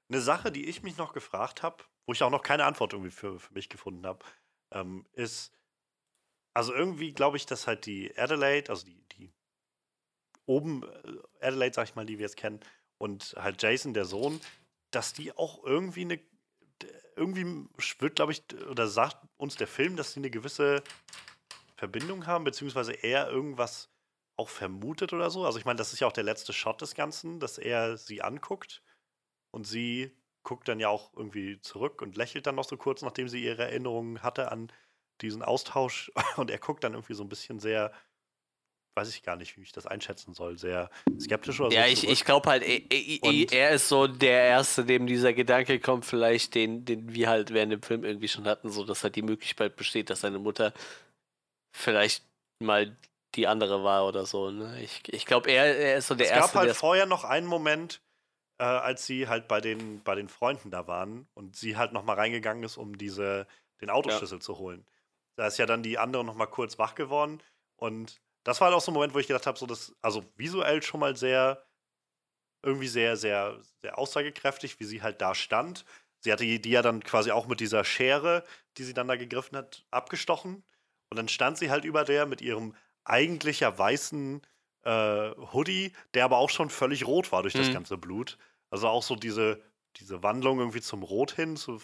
[0.09, 3.11] Eine Sache, die ich mich noch gefragt habe, wo ich auch noch keine Antwort irgendwie
[3.11, 4.25] für, für mich gefunden habe,
[4.71, 5.51] ähm, ist,
[6.53, 9.33] also irgendwie glaube ich, dass halt die Adelaide, also die, die
[10.45, 12.59] oben äh, Adelaide, sag ich mal, die wir jetzt kennen,
[12.97, 14.39] und halt Jason, der Sohn,
[14.91, 16.19] dass die auch irgendwie eine,
[17.15, 17.67] irgendwie
[17.99, 20.83] wird, glaube ich, oder sagt uns der Film, dass die eine gewisse
[21.75, 23.89] Verbindung haben, beziehungsweise er irgendwas
[24.35, 25.45] auch vermutet oder so.
[25.45, 28.21] Also ich meine, das ist ja auch der letzte Shot des Ganzen, dass er sie
[28.21, 28.81] anguckt
[29.53, 33.29] und sie guckt dann ja auch irgendwie zurück und lächelt dann noch so kurz, nachdem
[33.29, 34.71] sie ihre Erinnerungen hatte an
[35.21, 36.11] diesen Austausch.
[36.37, 37.93] Und er guckt dann irgendwie so ein bisschen sehr,
[38.95, 41.77] weiß ich gar nicht, wie ich das einschätzen soll, sehr skeptisch oder so.
[41.77, 46.05] Ja, ich, ich glaube halt, er, er, ist so der Erste, dem dieser Gedanke kommt,
[46.05, 49.21] vielleicht den, den wir halt während dem Film irgendwie schon hatten, so dass halt die
[49.21, 50.73] Möglichkeit besteht, dass seine Mutter
[51.73, 52.25] vielleicht
[52.59, 52.97] mal
[53.35, 54.51] die andere war oder so.
[54.51, 54.81] Ne?
[54.81, 57.23] Ich, ich glaube, er, er ist so der es gab Erste, halt der vorher noch
[57.23, 58.01] einen Moment,
[58.59, 62.03] äh, als sie halt bei den, bei den Freunden da waren und sie halt noch
[62.03, 63.47] mal reingegangen ist, um diese,
[63.81, 64.85] den Autoschlüssel zu holen.
[65.35, 67.41] Da ist ja dann die andere noch mal kurz wach geworden
[67.77, 70.25] und das war halt auch so ein Moment, wo ich gedacht habe, so das, also
[70.35, 71.65] visuell schon mal sehr,
[72.61, 75.85] irgendwie sehr, sehr, sehr aussagekräftig, wie sie halt da stand.
[76.19, 78.43] Sie hatte die die ja dann quasi auch mit dieser Schere,
[78.77, 80.63] die sie dann da gegriffen hat, abgestochen.
[81.09, 84.41] Und dann stand sie halt über der mit ihrem eigentlich ja weißen
[84.83, 87.71] äh, Hoodie, der aber auch schon völlig rot war durch das Mhm.
[87.71, 88.37] ganze Blut.
[88.69, 89.63] Also auch so diese,
[89.97, 91.79] diese Wandlung irgendwie zum Rot hin, zu,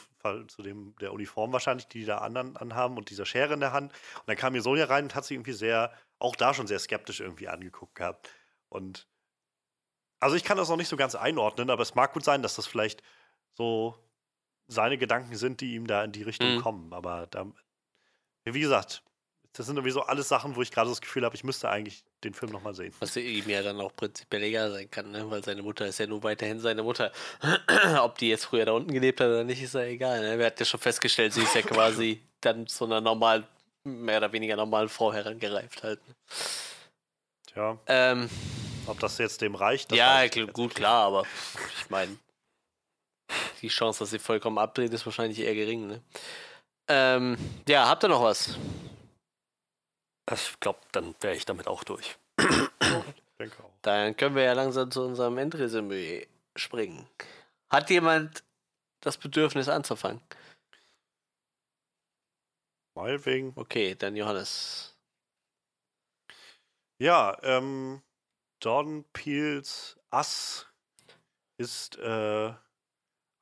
[0.47, 3.73] zu dem der Uniform wahrscheinlich, die die da anderen anhaben und dieser Schere in der
[3.73, 3.93] Hand.
[4.15, 6.79] Und dann kam hier Sonja rein und hat sie irgendwie sehr, auch da schon sehr
[6.79, 8.29] skeptisch irgendwie angeguckt gehabt.
[8.69, 9.07] Und
[10.19, 12.55] also ich kann das noch nicht so ganz einordnen, aber es mag gut sein, dass
[12.55, 13.03] das vielleicht
[13.53, 13.95] so
[14.67, 16.55] seine Gedanken sind, die ihm da in die Richtung Mhm.
[16.55, 16.93] kommen.
[16.93, 17.47] Aber da,
[18.45, 19.03] wie gesagt,
[19.53, 22.03] das sind irgendwie so alles Sachen, wo ich gerade das Gefühl habe, ich müsste eigentlich
[22.23, 22.93] den Film nochmal sehen.
[22.99, 25.29] Was ihm ja dann auch prinzipiell egal sein kann, ne?
[25.29, 27.11] weil seine Mutter ist ja nur weiterhin seine Mutter.
[28.01, 30.21] Ob die jetzt früher da unten gelebt hat oder nicht, ist ja egal.
[30.21, 30.37] Ne?
[30.37, 33.45] Wir hatten ja schon festgestellt, sie ist ja quasi dann zu einer normalen,
[33.83, 36.07] mehr oder weniger normalen Frau herangereift halt.
[36.07, 36.15] Ne?
[37.47, 38.29] Tja, Ähm,
[38.85, 39.91] ob das jetzt dem reicht?
[39.91, 40.75] das ja, gut, nicht.
[40.75, 41.25] klar, aber
[41.79, 42.15] ich meine,
[43.61, 45.87] die Chance, dass sie vollkommen abdreht, ist wahrscheinlich eher gering.
[45.87, 46.03] Ne?
[46.87, 47.37] Ähm,
[47.67, 48.57] ja, habt ihr noch was?
[50.31, 52.17] Ich glaube, dann wäre ich damit auch durch.
[52.37, 52.45] Ich
[53.39, 53.71] denke auch.
[53.81, 57.07] Dann können wir ja langsam zu unserem Endresümee springen.
[57.69, 58.43] Hat jemand
[59.01, 60.21] das Bedürfnis anzufangen?
[62.95, 63.53] Meinetwegen.
[63.55, 64.97] Okay, dann Johannes.
[67.01, 68.01] Ja, ähm,
[68.61, 70.67] Jordan Peels Ass
[71.57, 72.53] ist äh,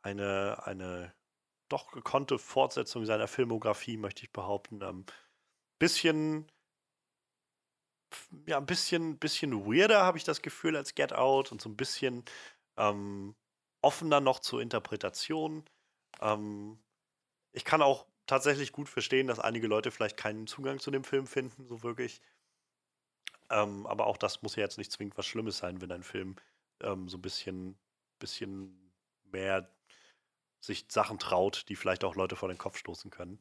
[0.03, 1.13] eine, eine
[1.69, 4.81] doch gekonnte Fortsetzung seiner Filmografie, möchte ich behaupten.
[4.81, 5.05] Ähm,
[5.79, 6.51] bisschen,
[8.45, 11.77] ja, ein bisschen, bisschen weirder habe ich das Gefühl als Get Out und so ein
[11.77, 12.23] bisschen
[12.77, 13.35] ähm,
[13.81, 15.65] offener noch zur Interpretation.
[16.21, 16.79] Ähm,
[17.51, 21.27] ich kann auch tatsächlich gut verstehen, dass einige Leute vielleicht keinen Zugang zu dem Film
[21.27, 22.21] finden, so wirklich.
[23.49, 26.35] Ähm, aber auch das muss ja jetzt nicht zwingend was Schlimmes sein, wenn ein Film
[26.81, 27.77] ähm, so ein bisschen,
[28.19, 29.69] bisschen mehr
[30.59, 33.39] sich Sachen traut, die vielleicht auch Leute vor den Kopf stoßen können.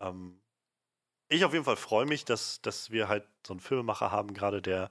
[0.00, 0.40] Ähm,
[1.30, 4.60] ich auf jeden Fall freue mich, dass, dass wir halt so einen Filmemacher haben, gerade
[4.60, 4.90] der,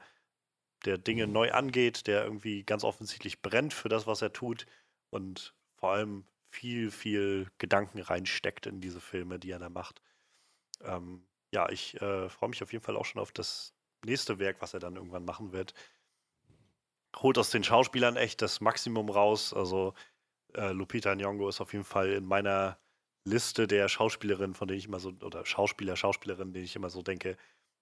[0.86, 4.66] der Dinge neu angeht, der irgendwie ganz offensichtlich brennt für das, was er tut
[5.10, 10.02] und vor allem viel, viel Gedanken reinsteckt in diese Filme, die er da macht.
[10.82, 13.74] Ähm, ja, ich äh, freue mich auf jeden Fall auch schon auf das
[14.06, 15.74] nächste Werk, was er dann irgendwann machen wird.
[17.18, 19.54] Holt aus den Schauspielern echt das Maximum raus.
[19.54, 19.94] Also
[20.54, 22.80] äh, Lupita Nyong'o ist auf jeden Fall in meiner
[23.26, 27.02] Liste der Schauspielerinnen, von denen ich immer so, oder Schauspieler, Schauspielerinnen, denen ich immer so
[27.02, 27.38] denke,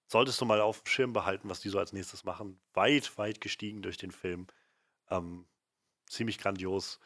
[0.08, 2.60] solltest du mal auf dem Schirm behalten, was die so als nächstes machen.
[2.74, 4.48] Weit, weit gestiegen durch den Film.
[5.10, 5.48] Ähm,
[6.08, 7.00] ziemlich grandios.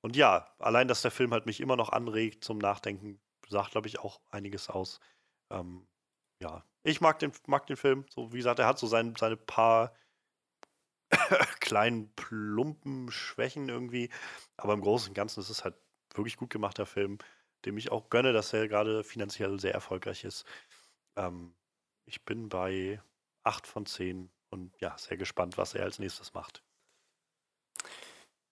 [0.00, 3.88] Und ja, allein, dass der Film halt mich immer noch anregt zum Nachdenken, sagt, glaube
[3.88, 5.00] ich, auch einiges aus.
[5.50, 5.86] Ähm,
[6.40, 8.06] ja, ich mag den, mag den Film.
[8.10, 9.94] So, wie gesagt, er hat so sein, seine paar
[11.60, 14.10] kleinen, plumpen Schwächen irgendwie.
[14.56, 15.74] Aber im Großen und Ganzen ist es halt
[16.14, 17.18] wirklich gut gemachter Film,
[17.64, 20.44] dem ich auch gönne, dass er gerade finanziell sehr erfolgreich ist.
[21.16, 21.54] Ähm,
[22.06, 23.00] ich bin bei
[23.44, 26.62] 8 von 10 und ja, sehr gespannt, was er als nächstes macht.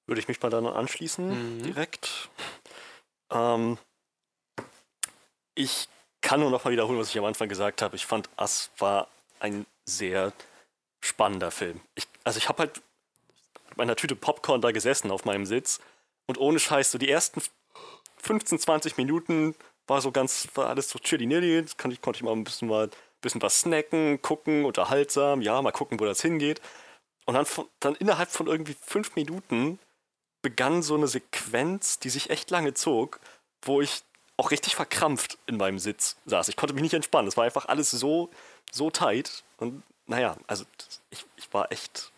[0.07, 1.63] Würde ich mich mal dann anschließen, Mhm.
[1.63, 2.31] direkt.
[3.31, 3.79] Ähm,
[5.55, 5.89] ich
[6.21, 7.97] kann nur noch mal wiederholen, was ich am Anfang gesagt habe.
[7.97, 9.09] Ich fand, Ass war
[9.41, 10.33] ein sehr
[11.01, 11.81] spannender Film.
[11.95, 12.83] Ich, also ich habe halt
[13.69, 15.81] mit meiner Tüte Popcorn da gesessen auf meinem Sitz
[16.27, 17.43] und ohne Scheiß, so die ersten
[18.27, 19.55] 15, 20 Minuten
[19.87, 22.69] war so ganz, war alles so chilly nilly, konnte ich, konnte ich mal ein bisschen
[22.69, 22.91] mal
[23.21, 26.61] bisschen was snacken, gucken, unterhaltsam, ja, mal gucken, wo das hingeht.
[27.25, 27.47] Und dann,
[27.81, 29.79] dann innerhalb von irgendwie fünf Minuten
[30.43, 33.21] begann so eine Sequenz, die sich echt lange zog,
[33.63, 34.03] wo ich
[34.37, 36.49] auch richtig verkrampft in meinem Sitz saß.
[36.49, 37.27] Ich konnte mich nicht entspannen.
[37.27, 38.31] Es war einfach alles so,
[38.71, 39.45] so tight.
[39.57, 40.65] Und naja, also
[41.11, 42.13] ich, ich war echt,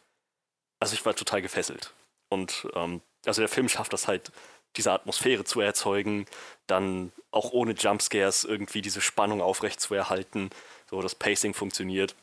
[0.81, 1.95] also ich war total gefesselt.
[2.29, 4.31] Und ähm, also der Film schafft das halt,
[4.79, 6.27] diese Atmosphäre zu erzeugen,
[6.67, 10.51] dann auch ohne Jumpscares irgendwie diese Spannung aufrecht zu erhalten.
[10.89, 12.15] So, das Pacing funktioniert.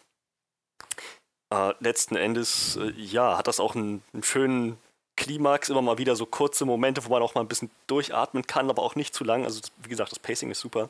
[1.53, 4.77] Äh, letzten Endes, äh, ja, hat das auch einen, einen schönen
[5.15, 8.69] Klimax, immer mal wieder so kurze Momente, wo man auch mal ein bisschen durchatmen kann,
[8.69, 9.43] aber auch nicht zu lang.
[9.45, 10.89] Also, wie gesagt, das Pacing ist super.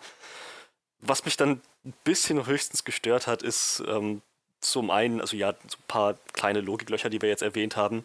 [1.00, 4.22] Was mich dann ein bisschen höchstens gestört hat, ist ähm,
[4.62, 8.04] zum einen, also ja, so ein paar kleine Logiklöcher, die wir jetzt erwähnt haben,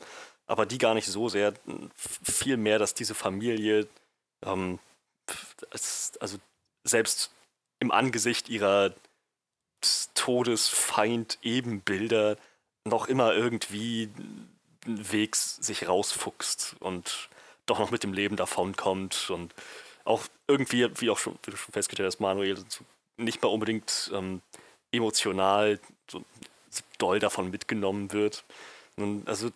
[0.51, 1.55] aber die gar nicht so sehr.
[1.95, 3.87] F- Viel mehr, dass diese Familie,
[4.45, 4.79] ähm,
[6.19, 6.39] also
[6.85, 7.31] selbst
[7.79, 8.93] im Angesicht ihrer
[10.15, 12.37] Todesfeind-Ebenbilder
[12.85, 14.11] noch immer irgendwie
[14.85, 17.29] einen Weg sich rausfuchst und
[17.67, 19.55] doch noch mit dem Leben davonkommt und
[20.05, 22.59] auch irgendwie, wie auch schon, wie du schon festgestellt hast, Manuel,
[23.17, 24.43] nicht mal unbedingt ähm,
[24.91, 25.79] emotional
[26.11, 26.25] so
[26.99, 28.45] doll davon mitgenommen wird.
[28.97, 29.51] Und also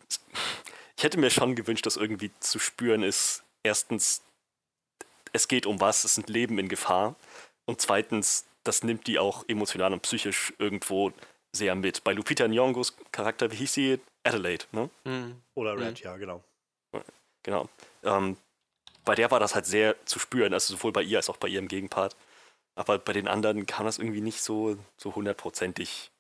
[0.97, 4.23] ich hätte mir schon gewünscht, dass irgendwie zu spüren ist, erstens,
[5.33, 7.17] es geht um was, es sind Leben in Gefahr.
[7.67, 11.13] Und zweitens, das nimmt die auch emotional und psychisch irgendwo
[11.53, 12.05] sehr mit.
[12.05, 14.01] Bei Lupita Nyong'os Charakter, wie hieß sie?
[14.23, 14.91] Adelaide, ne?
[15.05, 15.43] Hm.
[15.55, 16.43] Oder Red, ja, genau.
[17.43, 17.69] Genau.
[18.03, 18.37] Ähm,
[19.05, 21.49] bei der war das halt sehr zu spüren, also sowohl bei ihr als auch bei
[21.49, 22.17] ihrem Gegenpart.
[22.75, 26.11] Aber bei den anderen kam das irgendwie nicht so, so hundertprozentig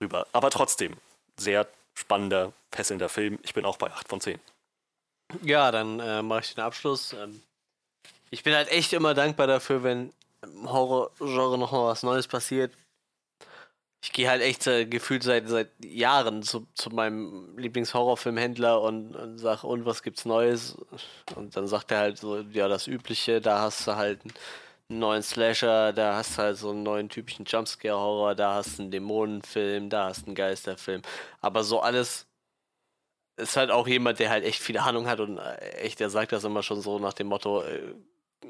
[0.00, 0.26] rüber.
[0.32, 0.96] Aber trotzdem,
[1.36, 1.66] sehr
[1.98, 3.38] spannender, fesselnder Film.
[3.42, 4.38] Ich bin auch bei 8 von 10.
[5.42, 7.12] Ja, dann äh, mache ich den Abschluss.
[7.12, 7.42] Ähm,
[8.30, 10.12] ich bin halt echt immer dankbar dafür, wenn
[10.42, 12.72] im Horrorgenre noch mal was Neues passiert.
[14.00, 19.38] Ich gehe halt echt äh, gefühlt seit, seit Jahren zu, zu meinem Lieblingshorrorfilmhändler und, und
[19.38, 20.76] sag, und was gibt's Neues?
[21.34, 24.20] Und dann sagt er halt so, ja, das Übliche, da hast du halt
[24.90, 28.82] einen neuen Slasher, da hast du halt so einen neuen typischen Jumpscare-Horror, da hast du
[28.82, 31.02] einen Dämonenfilm, da hast du einen Geisterfilm.
[31.40, 32.26] Aber so alles
[33.36, 36.32] ist halt auch jemand, der halt echt viel Ahnung hat und äh, echt, der sagt
[36.32, 37.94] das immer schon so nach dem Motto, äh,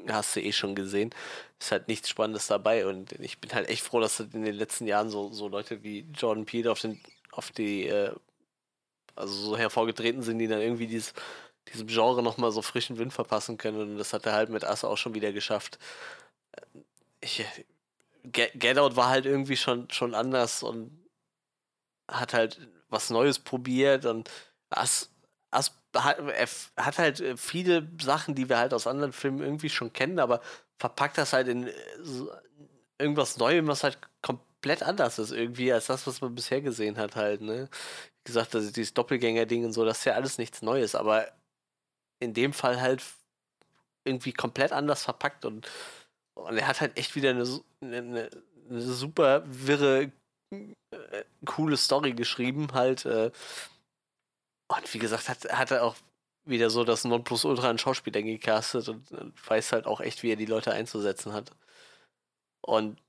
[0.09, 1.11] hast du eh schon gesehen.
[1.59, 4.87] Ist halt nichts Spannendes dabei und ich bin halt echt froh, dass in den letzten
[4.87, 6.99] Jahren so, so Leute wie Jordan Peele auf, den,
[7.31, 8.13] auf die, äh,
[9.15, 11.13] also so hervorgetreten sind, die dann irgendwie dieses,
[11.73, 14.83] diesem Genre nochmal so frischen Wind verpassen können und das hat er halt mit Ass
[14.85, 15.79] auch schon wieder geschafft.
[17.21, 17.45] Ich,
[18.23, 20.91] Get, Get Out war halt irgendwie schon, schon anders und
[22.07, 24.29] hat halt was Neues probiert und
[24.69, 25.09] Ass,
[25.51, 26.47] Ass hat, er
[26.77, 30.41] hat halt äh, viele Sachen, die wir halt aus anderen Filmen irgendwie schon kennen, aber
[30.77, 31.73] verpackt das halt in äh,
[32.99, 37.15] irgendwas Neuem, was halt komplett anders ist irgendwie als das, was man bisher gesehen hat
[37.15, 37.69] halt, ne?
[38.23, 41.27] Wie gesagt, also dieses Doppelgänger-Ding und so, das ist ja alles nichts Neues, aber
[42.19, 43.03] in dem Fall halt
[44.03, 45.67] irgendwie komplett anders verpackt und,
[46.47, 47.43] und er hat halt echt wieder eine,
[47.81, 48.29] eine, eine,
[48.69, 50.11] eine super wirre,
[50.51, 53.31] äh, coole Story geschrieben, halt, äh,
[54.71, 55.95] und wie gesagt, hat, hat er auch
[56.45, 60.35] wieder so das Nonplusultra an Schauspielern gecastet und, und weiß halt auch echt, wie er
[60.35, 61.51] die Leute einzusetzen hat.
[62.61, 63.01] Und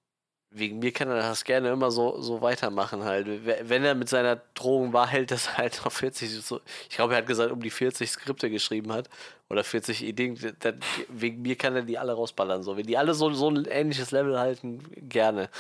[0.53, 3.27] wegen mir kann er das gerne immer so, so weitermachen halt.
[3.47, 7.19] We- Wenn er mit seiner Drohung hält das halt auf 40, so, ich glaube, er
[7.19, 9.09] hat gesagt, um die 40 Skripte geschrieben hat
[9.49, 12.63] oder 40 Ideen, dann, wegen mir kann er die alle rausballern.
[12.65, 12.77] So.
[12.77, 15.51] Wenn die alle so, so ein ähnliches Level halten, gerne.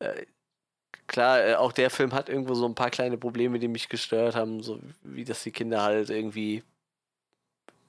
[0.00, 0.26] Äh,
[1.08, 4.36] klar, äh, auch der Film hat irgendwo so ein paar kleine Probleme, die mich gestört
[4.36, 6.62] haben, so wie dass die Kinder halt irgendwie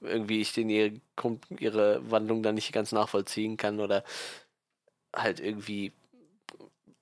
[0.02, 0.92] irgendwie ich den ihre,
[1.58, 4.02] ihre Wandlung dann nicht ganz nachvollziehen kann oder
[5.14, 5.92] halt irgendwie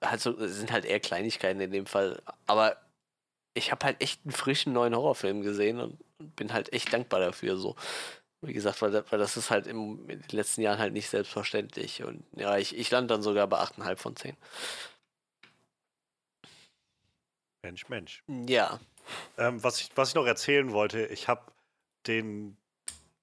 [0.05, 2.77] halt so, es sind halt eher Kleinigkeiten in dem Fall, aber
[3.55, 7.21] ich habe halt echt einen frischen neuen Horrorfilm gesehen und, und bin halt echt dankbar
[7.21, 7.77] dafür so.
[8.41, 12.05] Wie gesagt, weil, weil das ist halt im, in den letzten Jahren halt nicht selbstverständlich
[12.05, 14.37] und ja, ich, ich lande dann sogar bei 8,5 von 10.
[17.65, 18.23] Mensch, Mensch.
[18.47, 18.79] Ja.
[19.37, 21.51] Ähm, was, ich, was ich noch erzählen wollte, ich habe
[22.07, 22.57] den,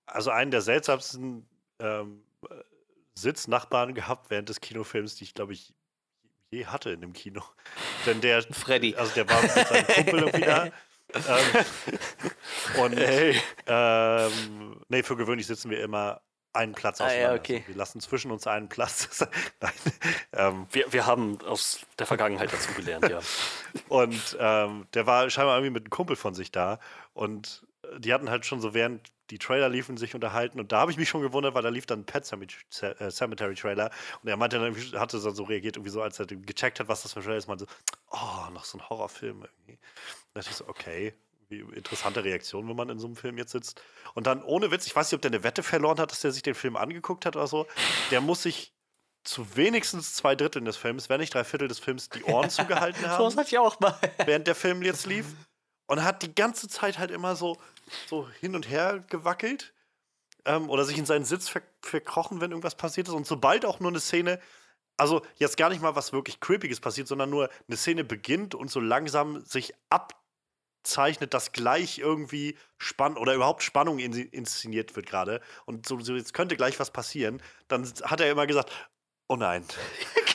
[0.05, 1.47] also einen der seltsamsten
[1.79, 2.55] ähm, äh,
[3.17, 5.73] Sitznachbarn gehabt während des Kinofilms, die ich glaube ich
[6.51, 7.41] je hatte in dem Kino.
[8.05, 8.95] Denn der, Freddy.
[8.95, 10.67] also der war mit seinem Kumpel irgendwie da.
[11.13, 13.39] Ähm, und Hey.
[13.67, 16.19] ähm, nee, für gewöhnlich sitzen wir immer
[16.51, 17.39] einen Platz Ah, ja, auseinander.
[17.39, 17.55] okay.
[17.57, 19.25] Also wir lassen zwischen uns einen Platz.
[19.61, 19.71] Nein.
[20.33, 23.19] Ähm, Wir, wir haben aus der Vergangenheit dazu gelernt, ja.
[23.87, 26.79] Und ähm, der war scheinbar irgendwie mit einem Kumpel von sich da.
[27.13, 27.65] Und
[27.99, 30.97] die hatten halt schon so während die Trailer liefen, sich unterhalten und da habe ich
[30.97, 33.89] mich schon gewundert, weil da lief dann ein Pet Cemetery, äh, Cemetery Trailer
[34.21, 37.03] und er meinte dann, hatte dann so reagiert, irgendwie so, als er gecheckt hat, was
[37.03, 37.71] das für ein Trailer ist, meinte so,
[38.11, 39.79] oh, noch so ein Horrorfilm irgendwie.
[40.33, 41.13] Da dachte ich so, okay,
[41.49, 43.81] wie interessante Reaktion, wenn man in so einem Film jetzt sitzt.
[44.13, 46.31] Und dann ohne Witz, ich weiß nicht, ob der eine Wette verloren hat, dass der
[46.31, 47.67] sich den Film angeguckt hat oder so,
[48.11, 48.73] der muss sich
[49.23, 53.01] zu wenigstens zwei Dritteln des Films, wenn nicht drei Viertel des Films, die Ohren zugehalten
[53.01, 53.97] So haben was hatte ich auch mal.
[54.25, 55.25] während der Film jetzt lief.
[55.87, 57.57] Und hat die ganze Zeit halt immer so,
[58.07, 59.73] so hin und her gewackelt.
[60.45, 63.13] Ähm, oder sich in seinen Sitz ver verkrochen, wenn irgendwas passiert ist.
[63.13, 64.39] Und sobald auch nur eine Szene,
[64.97, 68.69] also jetzt gar nicht mal was wirklich Creepiges passiert, sondern nur eine Szene beginnt und
[68.71, 69.73] so langsam sich
[70.83, 75.41] abzeichnet, dass gleich irgendwie Spann oder überhaupt Spannung in inszeniert wird gerade.
[75.65, 77.41] Und so, so, jetzt könnte gleich was passieren.
[77.67, 78.71] Dann hat er immer gesagt,
[79.27, 79.65] oh nein.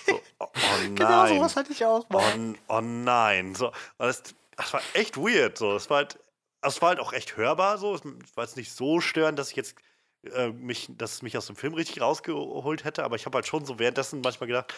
[0.06, 0.94] So, oh, oh nein.
[0.96, 2.32] Genau so was hatte ich auch Oh, mal.
[2.32, 3.54] n- oh nein.
[3.54, 4.22] So, das,
[4.56, 5.56] das war echt weird.
[5.58, 5.76] So.
[5.76, 6.18] Es, war halt,
[6.62, 7.78] es war halt auch echt hörbar.
[7.78, 7.94] So.
[7.94, 8.02] Es
[8.36, 9.76] war jetzt nicht so störend, dass ich jetzt
[10.24, 13.04] äh, mich, dass es mich aus dem Film richtig rausgeholt hätte.
[13.04, 14.74] Aber ich habe halt schon so währenddessen manchmal gedacht,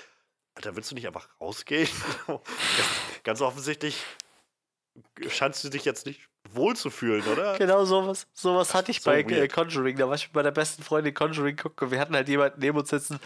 [0.54, 1.88] Alter, willst du nicht einfach rausgehen?
[3.24, 4.04] Ganz offensichtlich
[5.28, 7.56] scheinst du dich jetzt nicht wohl zu fühlen, oder?
[7.56, 9.52] Genau sowas, sowas hatte ich So bei weird.
[9.52, 9.96] Conjuring.
[9.96, 11.90] Da war ich mit meiner besten Freundin Conjuring gucken.
[11.90, 13.18] Wir hatten halt jemanden neben uns sitzen.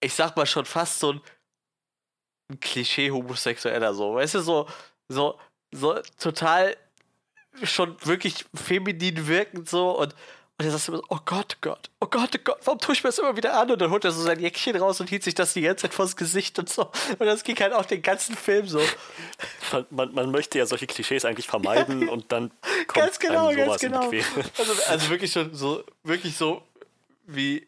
[0.00, 1.20] Ich sag mal schon fast so ein,
[2.50, 4.14] ein Klischee-Homosexueller, so.
[4.14, 4.68] Weißt du, so,
[5.08, 5.38] so,
[5.72, 6.76] so total
[7.62, 10.14] schon wirklich feminin wirkend so und.
[10.56, 13.02] Und er sagt immer so, oh Gott, Gott, oh Gott, oh Gott, warum tue ich
[13.02, 13.72] mir das immer wieder an?
[13.72, 15.94] Und dann holt er so sein Jäckchen raus und hielt sich das die ganze Zeit
[15.94, 16.92] vors Gesicht und so.
[17.18, 18.80] Und das ging halt auch den ganzen Film so.
[19.72, 22.52] Man, man, man möchte ja solche Klischees eigentlich vermeiden und dann
[22.86, 24.10] kommt Ganz genau, einem ganz sowas genau.
[24.10, 24.50] die Quere.
[24.56, 26.62] Also, also wirklich schon so, wirklich so
[27.26, 27.66] wie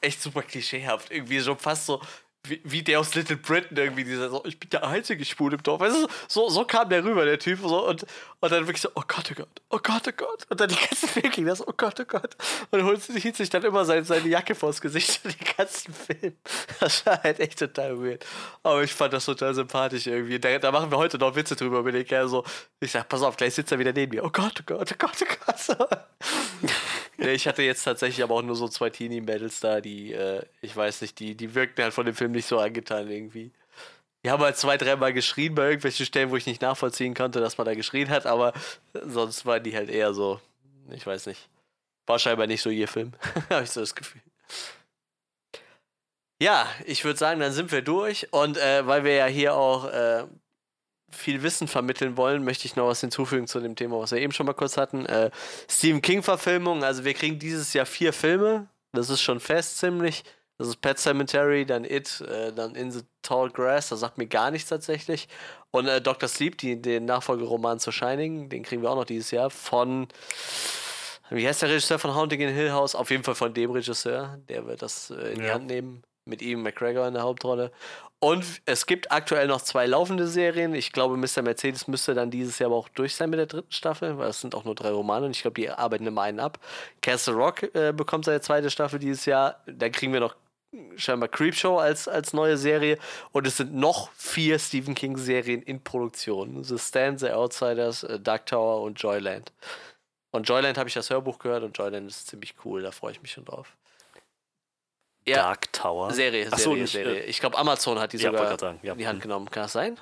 [0.00, 1.10] echt super klischeehaft.
[1.10, 2.00] Irgendwie schon fast so
[2.46, 5.62] wie, wie der aus Little Britain irgendwie, dieser so, ich bin der einzige Schwul im
[5.62, 5.80] Dorf.
[5.80, 7.60] Weißt du, so, so kam der rüber, der Typ.
[7.60, 8.04] So, und,
[8.40, 10.46] und dann wirklich so, oh Gott, oh Gott, oh Gott, oh Gott.
[10.50, 12.36] Und dann die ganze Film ging das, oh Gott, oh Gott.
[12.70, 16.36] Und holt hielt sich dann immer seine, seine Jacke vors Gesicht den ganzen Film.
[16.80, 18.24] Das war halt echt total weird.
[18.62, 20.38] Aber ich fand das total sympathisch irgendwie.
[20.38, 22.28] Da, da machen wir heute noch Witze drüber mit den Kerl.
[22.28, 22.44] So,
[22.80, 24.24] ich sag, pass auf, gleich sitzt er wieder neben mir.
[24.24, 25.58] Oh Gott, oh Gott, oh Gott, oh Gott.
[25.58, 25.74] So.
[27.16, 31.00] Ich hatte jetzt tatsächlich aber auch nur so zwei Teenie-Mädels da, die, äh, ich weiß
[31.00, 33.52] nicht, die, die wirkten halt von dem Film nicht so angetan irgendwie.
[34.24, 37.58] Die haben halt zwei, dreimal geschrien bei irgendwelchen Stellen, wo ich nicht nachvollziehen konnte, dass
[37.58, 38.54] man da geschrien hat, aber
[38.92, 40.40] sonst waren die halt eher so,
[40.90, 41.48] ich weiß nicht.
[42.06, 43.12] War scheinbar nicht so ihr Film,
[43.50, 44.22] habe ich so das Gefühl.
[46.40, 49.86] Ja, ich würde sagen, dann sind wir durch und äh, weil wir ja hier auch
[49.86, 50.24] äh,
[51.10, 54.32] viel Wissen vermitteln wollen, möchte ich noch was hinzufügen zu dem Thema, was wir eben
[54.32, 55.06] schon mal kurz hatten.
[55.06, 55.30] Äh,
[55.68, 60.24] Stephen King-Verfilmung, also wir kriegen dieses Jahr vier Filme, das ist schon fest ziemlich.
[60.58, 64.26] Das ist Pet Cemetery, dann It, äh, dann In the Tall Grass, das sagt mir
[64.26, 65.28] gar nichts tatsächlich.
[65.72, 66.28] Und äh, Dr.
[66.28, 70.06] Sleep, die, den Nachfolgeroman zu Shining, den kriegen wir auch noch dieses Jahr von,
[71.30, 72.94] wie heißt der Regisseur von Haunting in Hill House?
[72.94, 75.54] Auf jeden Fall von dem Regisseur, der wird das äh, in die Ja.
[75.54, 77.72] Hand nehmen, mit ihm McGregor in der Hauptrolle.
[78.20, 80.74] Und es gibt aktuell noch zwei laufende Serien.
[80.74, 81.42] Ich glaube, Mr.
[81.42, 84.40] Mercedes müsste dann dieses Jahr aber auch durch sein mit der dritten Staffel, weil es
[84.40, 86.58] sind auch nur drei Romane und ich glaube, die arbeiten immer einen ab.
[87.02, 89.62] Castle Rock äh, bekommt seine zweite Staffel dieses Jahr.
[89.66, 90.36] Dann kriegen wir noch
[90.96, 92.98] scheinbar Creepshow als, als neue Serie
[93.32, 96.62] und es sind noch vier Stephen King Serien in Produktion.
[96.64, 99.52] The Stand, The Outsiders, äh, Dark Tower und Joyland.
[100.30, 103.22] Und Joyland habe ich das Hörbuch gehört und Joyland ist ziemlich cool, da freue ich
[103.22, 103.76] mich schon drauf.
[105.26, 106.12] Ja, Dark Tower.
[106.12, 107.20] Serie, Ach Serie, so, nicht, Serie.
[107.22, 108.80] äh, Ich glaube, Amazon hat die ja, sogar sagen.
[108.82, 108.92] Ja.
[108.92, 109.22] in die Hand hm.
[109.22, 109.50] genommen.
[109.50, 109.98] Kann das sein?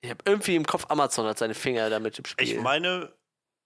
[0.00, 2.48] Ich habe irgendwie im Kopf, Amazon hat seine Finger damit im Spiel.
[2.48, 3.12] Ich meine,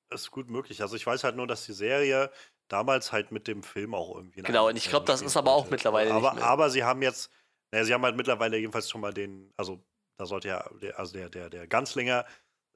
[0.09, 0.81] es ist gut möglich.
[0.81, 2.31] Also ich weiß halt nur, dass die Serie
[2.69, 4.43] damals halt mit dem Film auch irgendwie.
[4.43, 6.41] Genau, und ich glaub, das ist aber auch mittlerweile aber.
[6.43, 7.31] Aber sie haben jetzt,
[7.71, 9.83] naja, sie haben halt mittlerweile jedenfalls schon mal den, also
[10.17, 10.65] da sollte ja,
[10.97, 12.25] also der, der, der Ganzlinger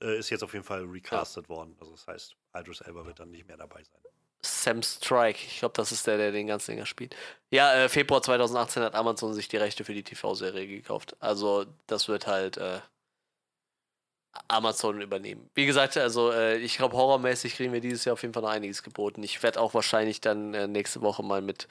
[0.03, 1.77] äh, ist jetzt auf jeden Fall recastet worden.
[1.81, 4.01] Also das heißt, Idris Elba wird dann nicht mehr dabei sein.
[4.43, 5.39] Sam Strike.
[5.47, 7.17] Ich glaube, das ist der, der den ganzen Dinger spielt.
[7.51, 11.17] Ja, äh, Februar 2018 hat Amazon sich die Rechte für die TV-Serie gekauft.
[11.21, 12.81] Also, das wird halt äh,
[14.49, 15.49] Amazon übernehmen.
[15.55, 18.51] Wie gesagt, also äh, ich glaube, horrormäßig kriegen wir dieses Jahr auf jeden Fall noch
[18.51, 19.23] einiges geboten.
[19.23, 21.69] Ich werde auch wahrscheinlich dann äh, nächste Woche mal mit.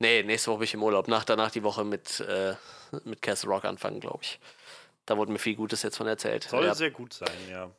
[0.00, 1.08] Nee, nächste Woche bin ich im Urlaub.
[1.08, 2.54] Nach danach die Woche mit, äh,
[3.04, 4.38] mit Castle Rock anfangen, glaube ich.
[5.06, 6.44] Da wurde mir viel Gutes jetzt von erzählt.
[6.44, 6.74] Soll Ja.
[6.74, 7.70] sehr gut sein, ja.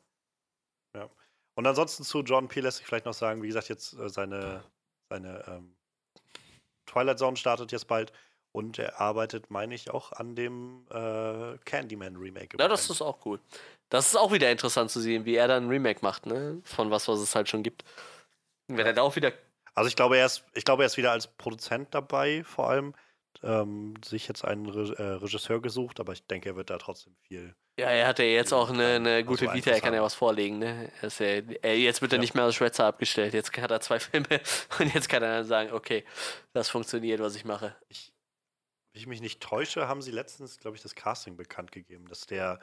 [0.96, 1.10] ja.
[1.56, 2.60] Und ansonsten zu John P.
[2.62, 4.64] lässt sich vielleicht noch sagen, wie gesagt, jetzt äh, seine,
[5.12, 5.76] seine ähm,
[6.88, 8.12] Twilight Zone startet jetzt bald
[8.52, 12.58] und er arbeitet, meine ich, auch an dem äh, Candyman Remake.
[12.60, 13.40] Ja, das ist auch cool.
[13.90, 16.62] Das ist auch wieder interessant zu sehen, wie er dann ein Remake macht, ne?
[16.64, 17.84] Von was, was es halt schon gibt.
[18.68, 19.34] Wenn er da auch wieder.
[19.74, 22.94] Also ich glaube, er ist, ich glaube, er ist wieder als Produzent dabei, vor allem.
[23.44, 27.16] ähm, sich jetzt einen Re äh, Regisseur gesucht, aber ich denke, er wird da trotzdem
[27.22, 27.56] viel.
[27.80, 30.16] Ja, er hat ja jetzt auch eine, eine Also gute Vita, er kann ja was
[30.16, 30.60] vorlegen.
[30.60, 30.92] Ne?
[31.02, 32.22] Er ja, er, jetzt wird er Ja.
[32.22, 33.34] nicht mehr als Schwätzer abgestellt.
[33.34, 34.42] Jetzt hat er zwei Filme
[34.80, 36.04] und jetzt kann er dann sagen, okay,
[36.52, 37.76] das funktioniert, was ich mache.
[37.88, 38.12] Ich,
[38.92, 42.26] wenn ich mich nicht täusche, haben sie letztens, glaube ich, das Casting bekannt gegeben, dass
[42.26, 42.60] der,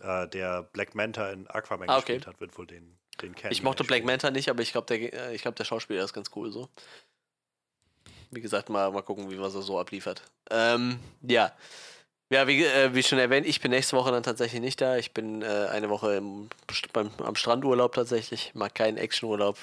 [0.00, 2.14] äh, der Black Manta in Aquaman Ah, okay.
[2.14, 3.52] gespielt hat, wird wohl den, den kennen.
[3.52, 4.06] Ich mochte er Black spielt.
[4.06, 6.68] Manta nicht, aber ich glaube, der, äh, ich glaub, der Schauspieler ist ganz cool so.
[8.30, 10.22] Wie gesagt, mal, mal gucken, wie was er so abliefert.
[10.50, 11.52] Ähm, ja.
[12.30, 14.96] Ja, wie, äh, wie schon erwähnt, ich bin nächste Woche dann tatsächlich nicht da.
[14.96, 16.48] Ich bin äh, eine Woche im,
[16.92, 18.52] beim, am Strandurlaub tatsächlich.
[18.54, 19.56] Mag keinen Actionurlaub.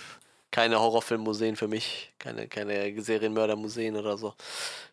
[0.51, 2.14] Keine Horrorfilmmuseen für mich.
[2.19, 4.35] Keine, keine Serienmördermuseen oder so.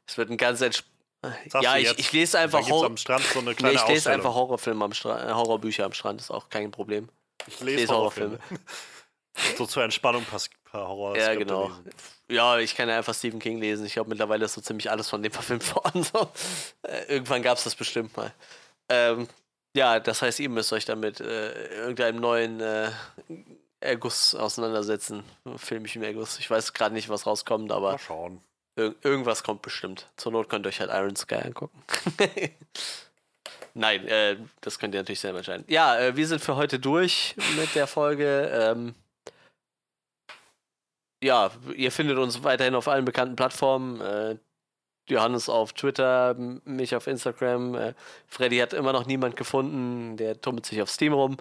[0.06, 0.86] Es wird ein ganz entsp
[1.22, 2.86] Sagst Ja, ich, ich lese einfach Horror.
[2.86, 4.84] am Strand so eine Nee, kleine ich lese einfach Horrorfilme.
[4.84, 7.08] Am Strand, äh, Horrorbücher am Strand, ist auch kein Problem.
[7.46, 8.38] Ich lese lese Horrorfilme.
[9.56, 11.16] So zur Entspannung paar, paar Horror.
[11.16, 11.70] Ja, genau.
[12.28, 13.86] Ja, ich kann ja einfach Stephen King lesen.
[13.86, 16.02] Ich glaube, mittlerweile ist so ziemlich alles von dem verfilmt worden.
[16.02, 16.28] So.
[16.82, 18.34] Äh, irgendwann gab es das bestimmt mal.
[18.88, 19.28] Ähm,
[19.76, 22.90] ja, das heißt, ihr müsst euch damit äh, irgendeinem neuen äh,
[23.80, 25.22] Erguss auseinandersetzen.
[25.56, 26.38] Filmischen Erguss.
[26.40, 28.40] Ich weiß gerade nicht, was rauskommt, aber Mal schauen.
[28.78, 30.06] Ir irgendwas kommt bestimmt.
[30.16, 31.82] Zur Not könnt ihr euch halt Iron Sky angucken.
[33.74, 35.64] Nein, äh, das könnt ihr natürlich selber entscheiden.
[35.68, 38.50] Ja, äh, wir sind für heute durch mit der Folge.
[38.52, 38.94] Ähm,
[41.22, 44.00] ja, ihr findet uns weiterhin auf allen bekannten Plattformen.
[44.00, 44.36] Äh,
[45.08, 47.74] Johannes auf Twitter, mich auf Instagram.
[47.74, 47.94] Äh,
[48.26, 50.16] Freddy hat immer noch niemand gefunden.
[50.16, 51.36] Der tummelt sich auf Steam rum.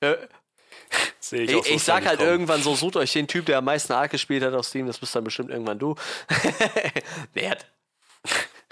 [0.92, 2.30] äh, Sehe ich, auch so ich sag halt kommen.
[2.30, 4.86] irgendwann so, sucht euch den Typ, der am meisten Ark gespielt hat auf Steam.
[4.86, 5.94] Das bist dann bestimmt irgendwann du.
[7.34, 7.66] der hat,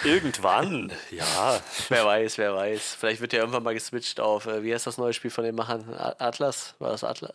[0.03, 1.61] Irgendwann, ja.
[1.91, 2.97] wer weiß, wer weiß.
[2.99, 5.55] Vielleicht wird ja irgendwann mal geswitcht auf, äh, wie heißt das neue Spiel von den
[5.55, 5.85] Machern?
[6.19, 6.75] Atlas?
[6.79, 7.33] War das Atlas?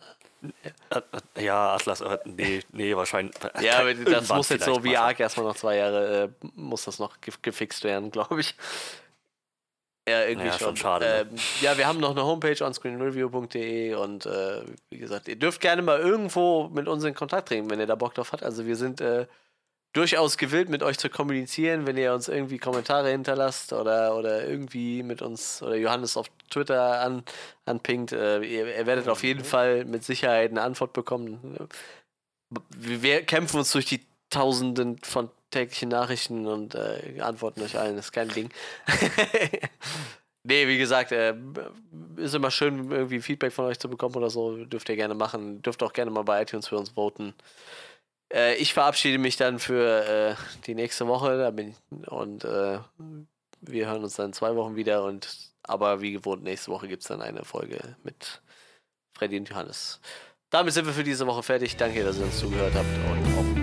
[0.90, 3.34] At- At- Ja, Atlas, äh, nee, nee, wahrscheinlich.
[3.60, 4.96] Ja, aber das muss jetzt so wie.
[4.96, 8.54] Ark erstmal noch zwei Jahre, äh, muss das noch ge gefixt werden, glaube ich.
[10.08, 10.68] Ja, irgendwie Ja, schon.
[10.68, 11.20] schon schade, ne?
[11.22, 11.28] Ähm,
[11.60, 15.98] ja, wir haben noch eine Homepage onscreenreview.de und äh, wie gesagt, ihr dürft gerne mal
[15.98, 18.44] irgendwo mit uns in Kontakt treten, wenn ihr da Bock drauf habt.
[18.44, 19.26] Also wir sind äh,
[19.92, 25.02] durchaus gewillt, mit euch zu kommunizieren, wenn ihr uns irgendwie Kommentare hinterlasst oder, oder irgendwie
[25.02, 27.24] mit uns oder Johannes auf Twitter an,
[27.64, 28.12] anpingt.
[28.12, 31.68] Äh, ihr, ihr werdet auf jeden Fall mit Sicherheit eine Antwort bekommen.
[32.76, 37.96] Wir kämpfen uns durch die Tausenden von täglichen Nachrichten und äh, antworten euch allen.
[37.96, 38.50] Das ist kein Ding.
[40.42, 41.34] nee, wie gesagt, äh,
[42.16, 44.64] ist immer schön, irgendwie Feedback von euch zu bekommen oder so.
[44.64, 45.62] Dürft ihr gerne machen.
[45.62, 47.34] Dürft auch gerne mal bei iTunes für uns voten.
[48.32, 50.34] Äh, ich verabschiede mich dann für äh,
[50.66, 52.78] die nächste Woche ich, und äh,
[53.60, 55.04] wir hören uns dann in zwei Wochen wieder.
[55.04, 58.42] Und aber wie gewohnt, nächste Woche gibt es dann eine Folge mit
[59.16, 60.00] Freddy und Johannes.
[60.50, 61.76] Damit sind wir für diese Woche fertig.
[61.76, 63.55] Danke, dass ihr uns zugehört habt und auf.